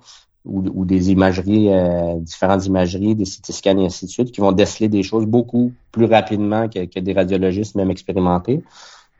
ou, 0.45 0.85
des 0.85 1.09
imageries, 1.09 1.69
euh, 1.69 2.19
différentes 2.19 2.63
imageries, 2.67 3.15
des 3.15 3.25
CT 3.25 3.51
scans 3.53 3.77
et 3.79 3.85
ainsi 3.85 4.05
de 4.05 4.11
suite, 4.11 4.31
qui 4.31 4.41
vont 4.41 4.51
déceler 4.51 4.87
des 4.87 5.01
choses 5.01 5.25
beaucoup 5.25 5.71
plus 5.91 6.05
rapidement 6.05 6.69
que, 6.69 6.85
que 6.85 6.99
des 6.99 7.13
radiologistes 7.13 7.73
même 7.73 7.89
expérimentés. 7.89 8.61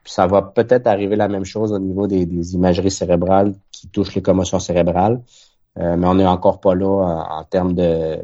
Puis 0.03 0.13
ça 0.13 0.27
va 0.27 0.41
peut-être 0.41 0.85
arriver 0.87 1.15
la 1.15 1.29
même 1.29 1.45
chose 1.45 1.71
au 1.71 1.79
niveau 1.79 2.07
des, 2.07 2.53
imageries 2.53 2.91
cérébrales 2.91 3.53
qui 3.71 3.87
touchent 3.87 4.15
les 4.15 4.21
commotions 4.21 4.59
cérébrales. 4.59 5.21
Euh, 5.79 5.97
mais 5.97 6.07
on 6.07 6.15
n'est 6.15 6.27
encore 6.27 6.59
pas 6.59 6.75
là 6.75 7.25
en, 7.29 7.43
termes 7.43 7.73
de, 7.73 8.17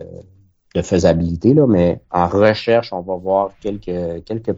faisabilité. 0.82 1.54
Là, 1.54 1.66
mais 1.68 2.02
en 2.12 2.28
recherche, 2.28 2.94
on 2.94 3.02
va 3.02 3.16
voir 3.16 3.52
quelques, 3.60 4.24
quelques 4.26 4.56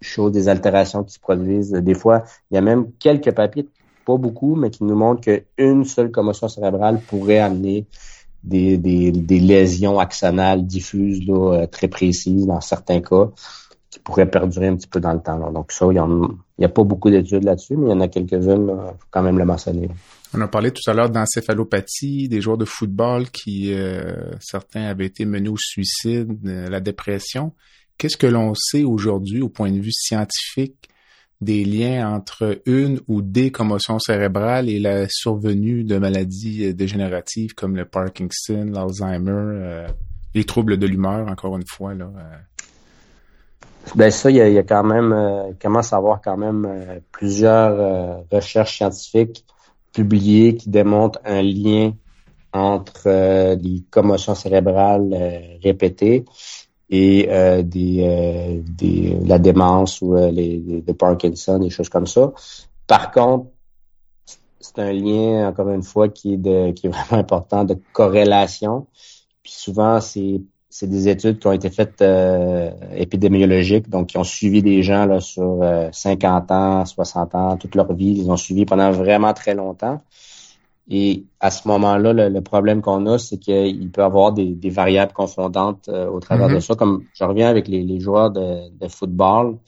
choses, 0.00 0.32
des 0.32 0.48
altérations 0.48 1.02
qui 1.02 1.14
se 1.14 1.20
produisent. 1.20 1.72
Des 1.72 1.94
fois, 1.94 2.24
il 2.50 2.54
y 2.54 2.58
a 2.58 2.60
même 2.60 2.92
quelques 2.98 3.32
papiers, 3.32 3.68
pas 4.04 4.16
beaucoup, 4.16 4.54
mais 4.54 4.70
qui 4.70 4.84
nous 4.84 4.94
montrent 4.94 5.22
qu'une 5.22 5.84
seule 5.84 6.10
commotion 6.10 6.48
cérébrale 6.48 7.00
pourrait 7.00 7.38
amener 7.38 7.86
des, 8.44 8.76
des, 8.76 9.10
des 9.10 9.40
lésions 9.40 9.98
axonales 9.98 10.66
diffuses 10.66 11.26
là, 11.26 11.54
euh, 11.54 11.66
très 11.66 11.88
précises 11.88 12.46
dans 12.46 12.60
certains 12.60 13.00
cas 13.00 13.30
qui 13.90 14.00
pourrait 14.00 14.28
perdurer 14.28 14.68
un 14.68 14.76
petit 14.76 14.88
peu 14.88 15.00
dans 15.00 15.12
le 15.12 15.20
temps. 15.20 15.50
Donc 15.52 15.72
ça, 15.72 15.86
il 15.86 16.00
n'y 16.58 16.64
a, 16.64 16.68
pas 16.68 16.82
beaucoup 16.82 17.10
d'études 17.10 17.44
là-dessus, 17.44 17.76
mais 17.76 17.86
il 17.86 17.90
y 17.90 17.94
en 17.94 18.00
a 18.00 18.08
quelques-unes, 18.08 18.70
il 18.70 18.98
faut 18.98 19.06
quand 19.10 19.22
même 19.22 19.38
le 19.38 19.44
mentionner. 19.44 19.88
On 20.34 20.40
a 20.40 20.48
parlé 20.48 20.72
tout 20.72 20.88
à 20.90 20.94
l'heure 20.94 21.10
d'encéphalopathie, 21.10 22.28
des 22.28 22.40
joueurs 22.40 22.58
de 22.58 22.64
football 22.64 23.30
qui, 23.30 23.72
euh, 23.72 24.32
certains 24.40 24.84
avaient 24.84 25.06
été 25.06 25.24
menés 25.24 25.48
au 25.48 25.56
suicide, 25.56 26.36
euh, 26.46 26.68
la 26.68 26.80
dépression. 26.80 27.52
Qu'est-ce 27.98 28.16
que 28.16 28.26
l'on 28.26 28.52
sait 28.54 28.82
aujourd'hui 28.82 29.42
au 29.42 29.48
point 29.48 29.70
de 29.70 29.80
vue 29.80 29.92
scientifique 29.92 30.88
des 31.40 31.64
liens 31.64 32.08
entre 32.08 32.60
une 32.66 33.00
ou 33.06 33.22
des 33.22 33.52
commotions 33.52 33.98
cérébrales 33.98 34.68
et 34.68 34.80
la 34.80 35.06
survenue 35.08 35.84
de 35.84 35.98
maladies 35.98 36.66
euh, 36.66 36.72
dégénératives 36.72 37.54
comme 37.54 37.76
le 37.76 37.84
Parkinson, 37.84 38.66
l'Alzheimer, 38.72 39.86
les 40.34 40.44
troubles 40.44 40.78
de 40.78 40.86
l'humeur, 40.86 41.28
encore 41.28 41.56
une 41.56 41.66
fois, 41.66 41.94
là? 41.94 42.10
Ben 43.94 44.10
ça, 44.10 44.30
il 44.30 44.36
y 44.36 44.58
a, 44.58 44.62
quand 44.62 44.82
même, 44.82 45.12
euh, 45.12 45.52
commence 45.60 45.92
à 45.92 45.96
avoir 45.96 46.20
quand 46.20 46.36
même 46.36 46.64
euh, 46.64 46.98
plusieurs 47.12 47.78
euh, 47.78 48.16
recherches 48.32 48.78
scientifiques 48.78 49.44
publiées 49.94 50.56
qui 50.56 50.68
démontrent 50.68 51.20
un 51.24 51.42
lien 51.42 51.92
entre 52.52 53.54
les 53.54 53.82
commotions 53.90 54.34
cérébrales 54.34 55.58
répétées 55.62 56.24
et 56.90 57.26
des, 57.64 58.62
des, 58.64 59.18
la 59.24 59.38
démence 59.38 60.00
ou 60.02 60.14
les, 60.14 60.82
les, 60.86 60.94
Parkinson, 60.94 61.58
des 61.58 61.70
choses 61.70 61.88
comme 61.88 62.06
ça. 62.06 62.32
Par 62.86 63.10
contre, 63.10 63.48
c'est 64.64 64.78
un 64.78 64.92
lien, 64.92 65.48
encore 65.48 65.70
une 65.70 65.82
fois, 65.82 66.08
qui 66.08 66.34
est, 66.34 66.36
de, 66.38 66.72
qui 66.72 66.86
est 66.86 66.90
vraiment 66.90 67.20
important 67.20 67.64
de 67.64 67.76
corrélation. 67.92 68.86
Puis 69.42 69.52
souvent, 69.52 70.00
c'est 70.00 70.40
c'est 70.76 70.88
des 70.88 71.06
études 71.06 71.38
qui 71.38 71.46
ont 71.46 71.52
été 71.52 71.70
faites 71.70 72.02
euh, 72.02 72.68
épidémiologiques, 72.96 73.88
donc 73.88 74.08
qui 74.08 74.18
ont 74.18 74.24
suivi 74.24 74.60
des 74.60 74.82
gens 74.82 75.06
là, 75.06 75.20
sur 75.20 75.60
50 75.92 76.50
euh, 76.50 76.54
ans, 76.54 76.84
60 76.84 77.34
ans, 77.36 77.56
toute 77.56 77.76
leur 77.76 77.92
vie. 77.92 78.16
Ils 78.18 78.28
ont 78.28 78.36
suivi 78.36 78.64
pendant 78.66 78.90
vraiment 78.90 79.32
très 79.34 79.54
longtemps. 79.54 80.00
Et 80.90 81.26
à 81.38 81.52
ce 81.52 81.68
moment-là, 81.68 82.12
le, 82.12 82.40
problème 82.40 82.82
qu'on 82.82 83.06
a, 83.06 83.18
c'est 83.20 83.38
qu'il 83.38 83.88
peut 83.92 84.00
y 84.00 84.04
avoir 84.04 84.32
des, 84.32 84.58
variables 84.68 85.12
confondantes 85.12 85.88
euh, 85.88 86.08
au 86.08 86.18
travers 86.18 86.48
de 86.48 86.56
mm-hmm. 86.56 86.60
ça. 86.60 86.74
Comme 86.74 87.04
je 87.14 87.22
reviens 87.22 87.48
avec 87.48 87.68
les, 87.68 88.00
joueurs 88.00 88.32
de, 88.32 88.88
football 88.88 89.58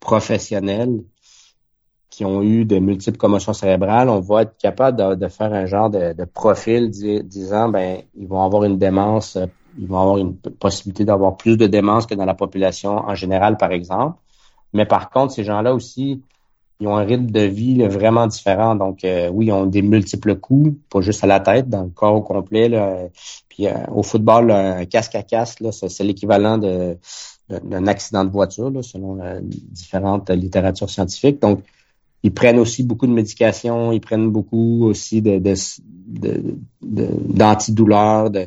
professionnels 0.00 1.04
qui 2.08 2.24
ont 2.24 2.40
eu 2.42 2.64
de 2.64 2.78
multiples 2.78 3.18
commotions 3.18 3.52
cérébrales, 3.52 4.08
on 4.08 4.20
va 4.20 4.42
être 4.42 4.56
capable 4.56 5.18
de, 5.18 5.28
faire 5.28 5.52
un 5.52 5.66
genre 5.66 5.90
de, 5.90 6.24
profil 6.24 6.88
disant 6.88 7.68
ben 7.68 7.98
ils 8.16 8.26
vont 8.26 8.42
avoir 8.42 8.64
une 8.64 8.78
démence 8.78 9.36
ils 9.78 9.86
vont 9.86 10.00
avoir 10.00 10.18
une 10.18 10.36
possibilité 10.36 11.04
d'avoir 11.04 11.36
plus 11.36 11.56
de 11.56 11.66
démence 11.66 12.06
que 12.06 12.14
dans 12.14 12.24
la 12.24 12.34
population 12.34 12.98
en 12.98 13.14
général, 13.14 13.56
par 13.56 13.72
exemple. 13.72 14.18
Mais 14.72 14.86
par 14.86 15.10
contre, 15.10 15.32
ces 15.32 15.44
gens-là 15.44 15.74
aussi, 15.74 16.22
ils 16.80 16.86
ont 16.86 16.96
un 16.96 17.04
rythme 17.04 17.30
de 17.30 17.40
vie 17.40 17.82
vraiment 17.86 18.26
différent. 18.26 18.74
Donc, 18.74 19.04
euh, 19.04 19.28
oui, 19.28 19.46
ils 19.46 19.52
ont 19.52 19.66
des 19.66 19.82
multiples 19.82 20.36
coups, 20.36 20.74
pas 20.88 21.00
juste 21.00 21.22
à 21.22 21.26
la 21.26 21.40
tête, 21.40 21.68
dans 21.68 21.82
le 21.82 21.90
corps 21.90 22.14
au 22.14 22.22
complet. 22.22 22.68
Là. 22.68 23.08
Puis 23.48 23.66
euh, 23.66 23.74
au 23.94 24.02
football, 24.02 24.50
un 24.50 24.84
casque 24.86 25.14
à 25.14 25.22
casque, 25.22 25.62
c'est 25.72 26.04
l'équivalent 26.04 26.56
de, 26.56 26.96
d'un 27.48 27.86
accident 27.86 28.24
de 28.24 28.30
voiture, 28.30 28.72
selon 28.82 29.16
la 29.16 29.40
différentes 29.42 30.30
littératures 30.30 30.88
scientifiques. 30.88 31.40
Donc, 31.40 31.60
ils 32.22 32.32
prennent 32.32 32.58
aussi 32.58 32.82
beaucoup 32.82 33.06
de 33.06 33.12
médications, 33.12 33.92
ils 33.92 34.00
prennent 34.00 34.30
beaucoup 34.30 34.84
aussi 34.84 35.22
de, 35.22 35.38
de, 35.38 36.58
d'antidouleurs, 36.82 38.30
de, 38.30 38.46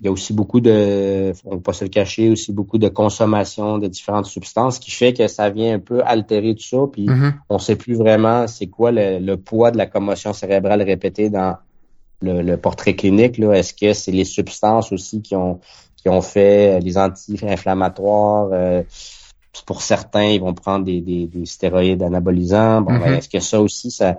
il 0.00 0.06
y 0.06 0.08
a 0.08 0.12
aussi 0.12 0.34
beaucoup 0.34 0.60
de, 0.60 1.32
on 1.46 1.54
ne 1.54 1.60
pas 1.60 1.72
se 1.72 1.84
le 1.84 1.88
cacher, 1.88 2.28
aussi 2.28 2.52
beaucoup 2.52 2.76
de 2.76 2.88
consommation 2.88 3.78
de 3.78 3.86
différentes 3.86 4.26
substances 4.26 4.78
qui 4.78 4.90
fait 4.90 5.14
que 5.14 5.26
ça 5.26 5.48
vient 5.48 5.74
un 5.74 5.78
peu 5.78 6.02
altérer 6.04 6.54
tout 6.54 6.62
ça. 6.62 6.78
Puis 6.92 7.06
mm-hmm. 7.06 7.32
on 7.48 7.58
sait 7.58 7.76
plus 7.76 7.94
vraiment 7.94 8.46
c'est 8.46 8.66
quoi 8.66 8.90
le, 8.92 9.36
poids 9.36 9.70
de 9.70 9.78
la 9.78 9.86
commotion 9.86 10.34
cérébrale 10.34 10.82
répétée 10.82 11.30
dans 11.30 11.56
le, 12.20 12.56
portrait 12.56 12.94
clinique. 12.94 13.38
Là. 13.38 13.54
Est-ce 13.54 13.72
que 13.72 13.94
c'est 13.94 14.12
les 14.12 14.26
substances 14.26 14.92
aussi 14.92 15.22
qui 15.22 15.34
ont, 15.34 15.60
qui 15.96 16.10
ont 16.10 16.22
fait 16.22 16.78
les 16.80 16.98
anti-inflammatoires. 16.98 18.50
pour 19.64 19.80
certains, 19.80 20.24
ils 20.24 20.40
vont 20.42 20.52
prendre 20.52 20.84
des, 20.84 21.00
des, 21.00 21.46
stéroïdes 21.46 22.02
anabolisants. 22.02 22.82
Bon, 22.82 22.92
ben, 22.92 23.00
mm-hmm. 23.00 23.16
est-ce 23.16 23.28
que 23.30 23.40
ça 23.40 23.62
aussi, 23.62 23.90
ça... 23.90 24.18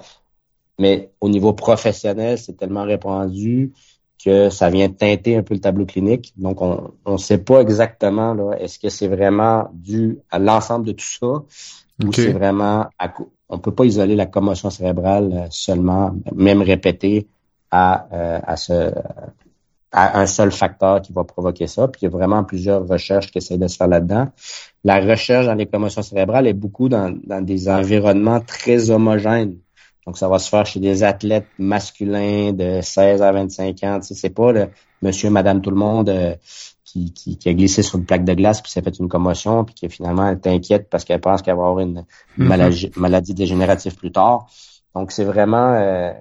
Mais 0.79 1.11
au 1.21 1.29
niveau 1.29 1.53
professionnel, 1.53 2.37
c'est 2.37 2.53
tellement 2.53 2.83
répandu 2.83 3.73
que 4.23 4.49
ça 4.49 4.69
vient 4.69 4.89
teinter 4.89 5.37
un 5.37 5.43
peu 5.43 5.53
le 5.53 5.59
tableau 5.59 5.85
clinique. 5.85 6.33
Donc, 6.37 6.61
on 6.61 6.91
ne 7.05 7.17
sait 7.17 7.37
pas 7.37 7.61
exactement 7.61 8.33
là, 8.33 8.53
est-ce 8.59 8.79
que 8.79 8.89
c'est 8.89 9.07
vraiment 9.07 9.69
dû 9.73 10.19
à 10.31 10.39
l'ensemble 10.39 10.85
de 10.85 10.91
tout 10.91 11.05
ça 11.05 11.43
ou 12.03 12.13
c'est 12.13 12.31
vraiment 12.31 12.87
à, 12.99 13.13
on 13.49 13.59
peut 13.59 13.73
pas 13.73 13.85
isoler 13.85 14.15
la 14.15 14.25
commotion 14.25 14.69
cérébrale 14.69 15.31
euh, 15.33 15.47
seulement, 15.49 16.13
même 16.35 16.61
répétée 16.61 17.27
à, 17.71 18.07
euh, 18.13 18.39
à, 18.45 18.55
ce, 18.55 18.91
à 19.91 20.19
un 20.19 20.25
seul 20.25 20.51
facteur 20.51 21.01
qui 21.01 21.13
va 21.13 21.23
provoquer 21.23 21.67
ça. 21.67 21.87
Puis 21.87 22.01
il 22.01 22.05
y 22.05 22.07
a 22.07 22.11
vraiment 22.11 22.43
plusieurs 22.43 22.87
recherches 22.87 23.31
qui 23.31 23.37
essaient 23.37 23.57
de 23.57 23.67
se 23.67 23.77
faire 23.77 23.87
là-dedans. 23.87 24.27
La 24.83 24.99
recherche 24.99 25.45
dans 25.45 25.55
les 25.55 25.65
commotions 25.65 26.01
cérébrales 26.01 26.47
est 26.47 26.53
beaucoup 26.53 26.89
dans, 26.89 27.15
dans 27.23 27.43
des 27.43 27.69
environnements 27.69 28.41
très 28.41 28.89
homogènes. 28.89 29.57
Donc, 30.07 30.17
ça 30.17 30.29
va 30.29 30.39
se 30.39 30.47
faire 30.47 30.65
chez 30.65 30.79
des 30.79 31.03
athlètes 31.03 31.47
masculins 31.59 32.53
de 32.53 32.79
16 32.81 33.21
à 33.21 33.33
25 33.33 33.83
ans. 33.83 33.99
Tu 33.99 34.07
sais, 34.07 34.13
c'est 34.13 34.29
pas 34.29 34.53
le 34.53 34.69
monsieur, 35.01 35.29
madame, 35.29 35.61
tout 35.61 35.69
le 35.69 35.75
monde 35.75 36.07
euh, 36.07 36.33
qui, 36.85 37.11
qui, 37.11 37.49
a 37.49 37.53
glissé 37.53 37.83
sur 37.83 37.99
une 37.99 38.05
plaque 38.05 38.23
de 38.23 38.33
glace 38.33 38.61
puis 38.61 38.71
s'est 38.71 38.81
fait 38.81 38.97
une 38.99 39.09
commotion 39.09 39.65
puis 39.65 39.75
qui 39.75 39.89
finalement 39.89 40.29
est 40.29 40.47
inquiète 40.47 40.89
parce 40.89 41.03
qu'elle 41.03 41.19
pense 41.19 41.41
qu'elle 41.41 41.57
va 41.57 41.63
avoir 41.67 41.79
une 41.79 42.05
mm-hmm. 42.39 42.97
maladie, 42.97 43.33
dégénérative 43.33 43.97
plus 43.97 44.13
tard. 44.13 44.47
Donc, 44.95 45.11
c'est 45.11 45.25
vraiment... 45.25 45.73
Euh, 45.73 46.13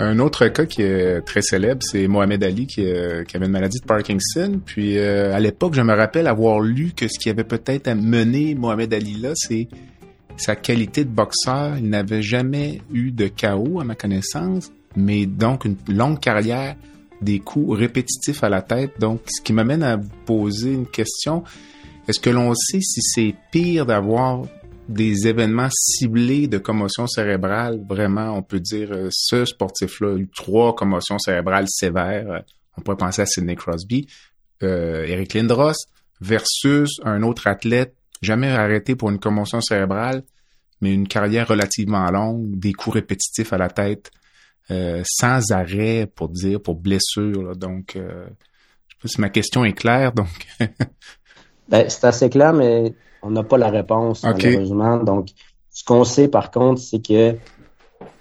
Un 0.01 0.21
autre 0.21 0.47
cas 0.47 0.65
qui 0.65 0.83
est 0.83 1.23
très 1.23 1.43
célèbre, 1.43 1.83
c'est 1.83 2.07
Mohamed 2.07 2.45
Ali 2.45 2.69
qui, 2.69 2.85
euh, 2.85 3.25
avait 3.35 3.47
une 3.47 3.53
maladie 3.53 3.81
de 3.81 3.85
Parkinson. 3.85 4.61
Puis 4.65 4.97
euh, 4.97 5.35
à 5.35 5.41
l'époque, 5.41 5.75
je 5.75 5.83
me 5.83 5.93
rappelle 5.93 6.29
avoir 6.29 6.61
lu 6.61 6.93
que 6.95 7.09
ce 7.09 7.19
qui 7.19 7.29
avait 7.29 7.43
peut-être 7.43 7.93
mené 7.95 8.55
Mohamed 8.55 8.95
Ali 8.95 9.15
là, 9.15 9.33
c'est 9.35 9.67
sa 10.37 10.55
qualité 10.55 11.05
de 11.05 11.11
boxeur. 11.11 11.77
Il 11.79 11.89
n'avait 11.89 12.23
jamais 12.23 12.81
eu 12.93 13.11
de 13.11 13.27
chaos 13.27 13.81
à 13.81 13.85
ma 13.85 13.97
connaissance, 13.97 14.71
mais 14.95 15.27
donc 15.27 15.65
une 15.65 15.77
longue 15.89 16.21
carrière, 16.21 16.77
des 17.21 17.41
coups 17.41 17.77
répétitifs 17.77 18.45
à 18.45 18.49
la 18.49 18.63
tête. 18.63 18.93
Donc, 19.01 19.23
ce 19.27 19.43
qui 19.43 19.53
m'amène 19.53 19.83
à 19.83 19.97
vous 19.97 20.09
poser 20.25 20.75
une 20.75 20.87
question. 20.87 21.43
Est-ce 22.07 22.21
que 22.21 22.31
l'on 22.31 22.55
sait 22.55 22.81
si 22.81 23.01
c'est 23.03 23.35
pire 23.51 23.85
d'avoir 23.85 24.45
des 24.89 25.29
événements 25.29 25.69
ciblés 25.71 26.49
de 26.49 26.59
commotion 26.59 27.07
cérébrale, 27.07 27.81
vraiment, 27.87 28.33
on 28.37 28.43
peut 28.43 28.61
dire, 28.61 28.91
euh, 28.93 29.09
ce 29.11 29.45
sportif-là 29.45 30.15
a 30.15 30.17
eu 30.17 30.29
trois 30.35 30.75
commotions 30.75 31.19
cérébrales 31.19 31.67
sévères. 31.69 32.45
On 32.77 32.81
pourrait 32.81 32.97
penser 32.97 33.23
à 33.23 33.27
Sidney 33.27 33.57
Crosby, 33.57 34.09
euh, 34.63 35.05
Eric 35.05 35.35
Lindros, 35.35 35.75
versus 36.21 36.91
un 37.05 37.23
autre 37.23 37.47
athlète 37.47 37.95
jamais 38.23 38.51
arrêté 38.51 38.97
pour 38.97 39.11
une 39.11 39.19
commotion 39.19 39.61
cérébrale, 39.61 40.23
mais 40.81 40.93
une 40.93 41.09
carrière 41.09 41.49
relativement 41.49 42.11
longue, 42.11 42.59
des 42.59 42.73
coups 42.73 42.95
répétitifs 42.95 43.53
à 43.53 43.59
la 43.59 43.69
tête, 43.69 44.11
euh, 44.71 45.03
sans 45.05 45.51
arrêt 45.51 46.09
pour 46.13 46.29
dire, 46.29 46.61
pour 46.61 46.77
blessure. 46.77 47.57
Donc, 47.57 47.97
euh, 47.97 48.27
je 48.89 48.95
sais 48.95 48.99
pas 49.03 49.09
si 49.09 49.21
ma 49.21 49.29
question 49.31 49.65
est 49.65 49.73
claire. 49.73 50.13
Donc, 50.13 50.47
ben, 51.69 51.89
c'est 51.89 52.05
assez 52.05 52.31
clair, 52.31 52.53
mais 52.53 52.95
on 53.23 53.31
n'a 53.31 53.43
pas 53.43 53.59
la 53.59 53.71
réponse, 53.71 54.23
malheureusement. 54.23 54.99
Donc, 54.99 55.29
ce 55.71 55.85
qu'on 55.85 56.05
sait, 56.05 56.29
par 56.29 56.51
contre, 56.51 56.81
c'est 56.81 57.05
que 57.05 57.37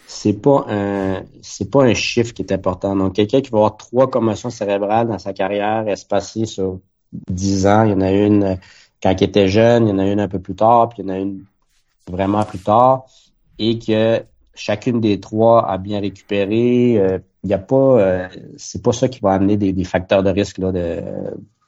c'est 0.07 0.41
pas 0.41 0.65
un 0.69 1.23
c'est 1.41 1.69
pas 1.69 1.83
un 1.83 1.93
chiffre 1.93 2.33
qui 2.33 2.41
est 2.41 2.51
important. 2.51 2.95
Donc, 2.95 3.15
quelqu'un 3.15 3.41
qui 3.41 3.51
va 3.51 3.57
avoir 3.57 3.77
trois 3.77 4.09
commotions 4.09 4.49
cérébrales 4.49 5.07
dans 5.07 5.19
sa 5.19 5.33
carrière 5.33 5.87
espacées 5.87 6.45
sur 6.45 6.79
dix 7.29 7.67
ans, 7.67 7.83
il 7.83 7.91
y 7.91 7.93
en 7.93 8.01
a 8.01 8.11
une 8.11 8.57
quand 9.01 9.13
il 9.19 9.23
était 9.23 9.47
jeune, 9.47 9.87
il 9.87 9.89
y 9.91 9.93
en 9.93 9.99
a 9.99 10.05
une 10.07 10.19
un 10.19 10.27
peu 10.27 10.39
plus 10.39 10.55
tard, 10.55 10.89
puis 10.89 11.01
il 11.01 11.07
y 11.07 11.11
en 11.11 11.13
a 11.13 11.17
une 11.17 11.43
vraiment 12.09 12.43
plus 12.43 12.59
tard, 12.59 13.05
et 13.59 13.77
que 13.79 14.23
chacune 14.55 14.99
des 14.99 15.19
trois 15.19 15.69
a 15.69 15.77
bien 15.77 15.99
récupéré. 15.99 16.97
Euh, 16.97 17.19
il 17.43 17.47
n'y 17.47 17.53
a 17.53 17.59
pas, 17.59 17.75
euh, 17.75 18.27
c'est 18.57 18.83
pas 18.83 18.91
ça 18.91 19.07
qui 19.07 19.19
va 19.19 19.31
amener 19.31 19.55
des, 19.55 19.83
facteurs 19.83 20.23
de 20.23 20.29
risque 20.29 20.57
là, 20.57 20.71
de 20.71 21.01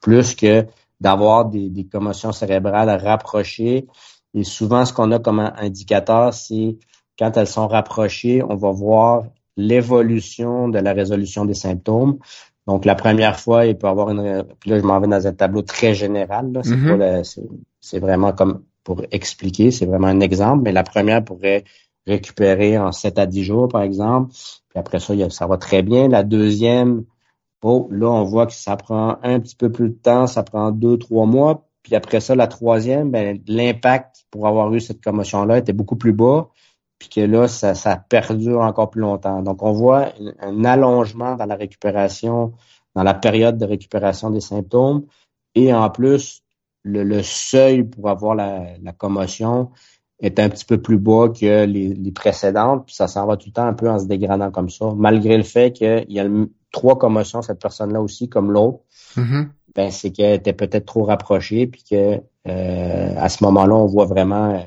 plus 0.02 0.36
que 0.36 0.66
d'avoir 1.00 1.46
des, 1.46 1.70
des, 1.70 1.86
commotions 1.86 2.32
cérébrales 2.32 2.90
rapprochées. 2.90 3.88
Et 4.34 4.44
souvent, 4.44 4.86
ce 4.86 4.94
qu'on 4.94 5.12
a 5.12 5.20
comme 5.20 5.40
indicateur, 5.40 6.34
c'est 6.34 6.78
quand 7.18 7.36
elles 7.38 7.48
sont 7.48 7.68
rapprochées, 7.68 8.44
on 8.44 8.56
va 8.56 8.72
voir 8.72 9.24
l'évolution 9.58 10.70
de 10.70 10.80
la 10.80 10.94
résolution 10.94 11.46
des 11.46 11.54
symptômes. 11.54 12.18
Donc, 12.66 12.86
la 12.86 12.96
première 12.96 13.40
fois, 13.40 13.66
il 13.66 13.78
peut 13.78 13.88
avoir 13.88 14.10
une... 14.12 14.46
Puis 14.60 14.70
là, 14.70 14.80
je 14.80 14.84
m'en 14.84 15.00
vais 15.00 15.08
dans 15.08 15.26
un 15.26 15.34
tableau 15.34 15.62
très 15.62 15.94
général. 15.94 16.52
Mm-hmm. 16.52 17.48
c'est 17.82 18.00
vraiment 18.00 18.32
comme 18.32 18.64
pour 18.84 19.04
expliquer, 19.12 19.72
c'est 19.72 19.86
vraiment 19.86 20.08
un 20.08 20.20
exemple. 20.20 20.62
Mais 20.64 20.72
la 20.72 20.84
première 20.84 21.24
pourrait 21.24 21.64
récupérer 22.08 22.78
en 22.78 22.92
7 22.92 23.20
à 23.20 23.26
10 23.26 23.44
jours, 23.44 23.68
par 23.68 23.82
exemple. 23.82 24.32
Puis 24.70 24.80
après 24.80 25.00
ça, 25.00 25.14
ça 25.30 25.48
va 25.48 25.58
très 25.58 25.82
bien. 25.82 26.08
La 26.08 26.24
deuxième, 26.24 27.04
Oh, 27.62 27.88
là, 27.92 28.08
on 28.08 28.24
voit 28.24 28.48
que 28.48 28.54
ça 28.54 28.78
prend 28.78 29.18
un 29.24 29.40
petit 29.40 29.56
peu 29.56 29.72
plus 29.72 29.90
de 29.90 29.96
temps, 29.96 30.28
ça 30.28 30.44
prend 30.44 30.72
deux, 30.72 30.98
trois 30.98 31.26
mois. 31.26 31.66
Puis 31.84 31.96
après 31.96 32.20
ça, 32.20 32.36
la 32.36 32.48
troisième, 32.48 33.12
ben, 33.12 33.42
l'impact 33.48 34.26
pour 34.32 34.48
avoir 34.48 34.74
eu 34.74 34.80
cette 34.80 35.04
commotion-là 35.04 35.58
était 35.58 35.74
beaucoup 35.74 35.96
plus 35.98 36.14
bas. 36.14 36.50
Puis 37.00 37.10
que 37.10 37.22
là, 37.22 37.48
ça, 37.48 37.76
ça 37.76 37.98
perdure 37.98 38.62
encore 38.62 38.90
plus 38.90 39.02
longtemps. 39.02 39.42
Donc, 39.42 39.64
on 39.64 39.72
voit 39.72 40.14
un 40.42 40.66
allongement 40.66 41.36
dans 41.36 41.46
la 41.46 41.56
récupération, 41.56 42.54
dans 42.96 43.04
la 43.04 43.14
période 43.14 43.58
de 43.58 43.66
récupération 43.66 44.30
des 44.30 44.42
symptômes. 44.42 45.06
Et 45.56 45.74
en 45.74 45.90
plus, 45.90 46.44
le, 46.84 47.22
seuil 47.24 47.84
pour 47.84 48.10
avoir 48.10 48.36
la, 48.36 48.94
commotion 48.98 49.72
est 50.20 50.40
un 50.40 50.50
petit 50.50 50.66
peu 50.66 50.82
plus 50.82 50.98
bas 50.98 51.30
que 51.30 51.66
les, 51.66 51.94
les 51.94 52.12
précédentes, 52.12 52.86
puis 52.86 52.96
ça 52.96 53.08
s'en 53.08 53.26
va 53.26 53.38
tout 53.38 53.48
le 53.48 53.54
temps 53.54 53.66
un 53.66 53.74
peu 53.74 53.90
en 53.90 54.00
se 54.00 54.06
dégradant 54.06 54.52
comme 54.52 54.70
ça, 54.70 54.92
malgré 54.96 55.38
le 55.38 55.44
fait 55.44 55.72
qu'il 55.72 56.06
y 56.10 56.20
a 56.20 56.24
le, 56.24 56.52
trois 56.72 56.98
commotions, 56.98 57.42
cette 57.42 57.62
personne-là 57.62 58.02
aussi, 58.02 58.30
comme 58.30 58.52
l'autre, 58.52 58.80
mm-hmm. 59.16 59.48
ben 59.76 59.92
c'est 59.92 60.12
qu'elle 60.12 60.36
était 60.36 60.54
peut-être 60.54 60.86
trop 60.86 61.04
rapprochée, 61.04 61.68
puis 61.68 61.84
que 61.90 62.22
euh, 62.48 63.14
à 63.18 63.30
ce 63.30 63.44
moment-là, 63.44 63.76
on 63.76 63.86
voit 63.86 64.06
vraiment 64.06 64.62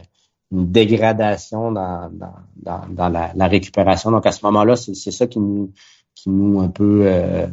une 0.50 0.70
dégradation 0.70 1.72
dans, 1.72 2.11
dans, 2.12 2.86
dans, 2.88 3.09
la, 3.09 3.46
récupération. 3.46 4.11
Donc 4.11 4.26
à 4.26 4.32
ce 4.32 4.44
moment-là, 4.44 4.76
c'est 4.76 5.11
ça 5.11 5.26
qui 5.26 5.38
nous 5.38 5.72
qui 6.14 6.28
nous 6.28 6.61
un 6.61 6.68
peu 6.68 7.03
euh, 7.07 7.46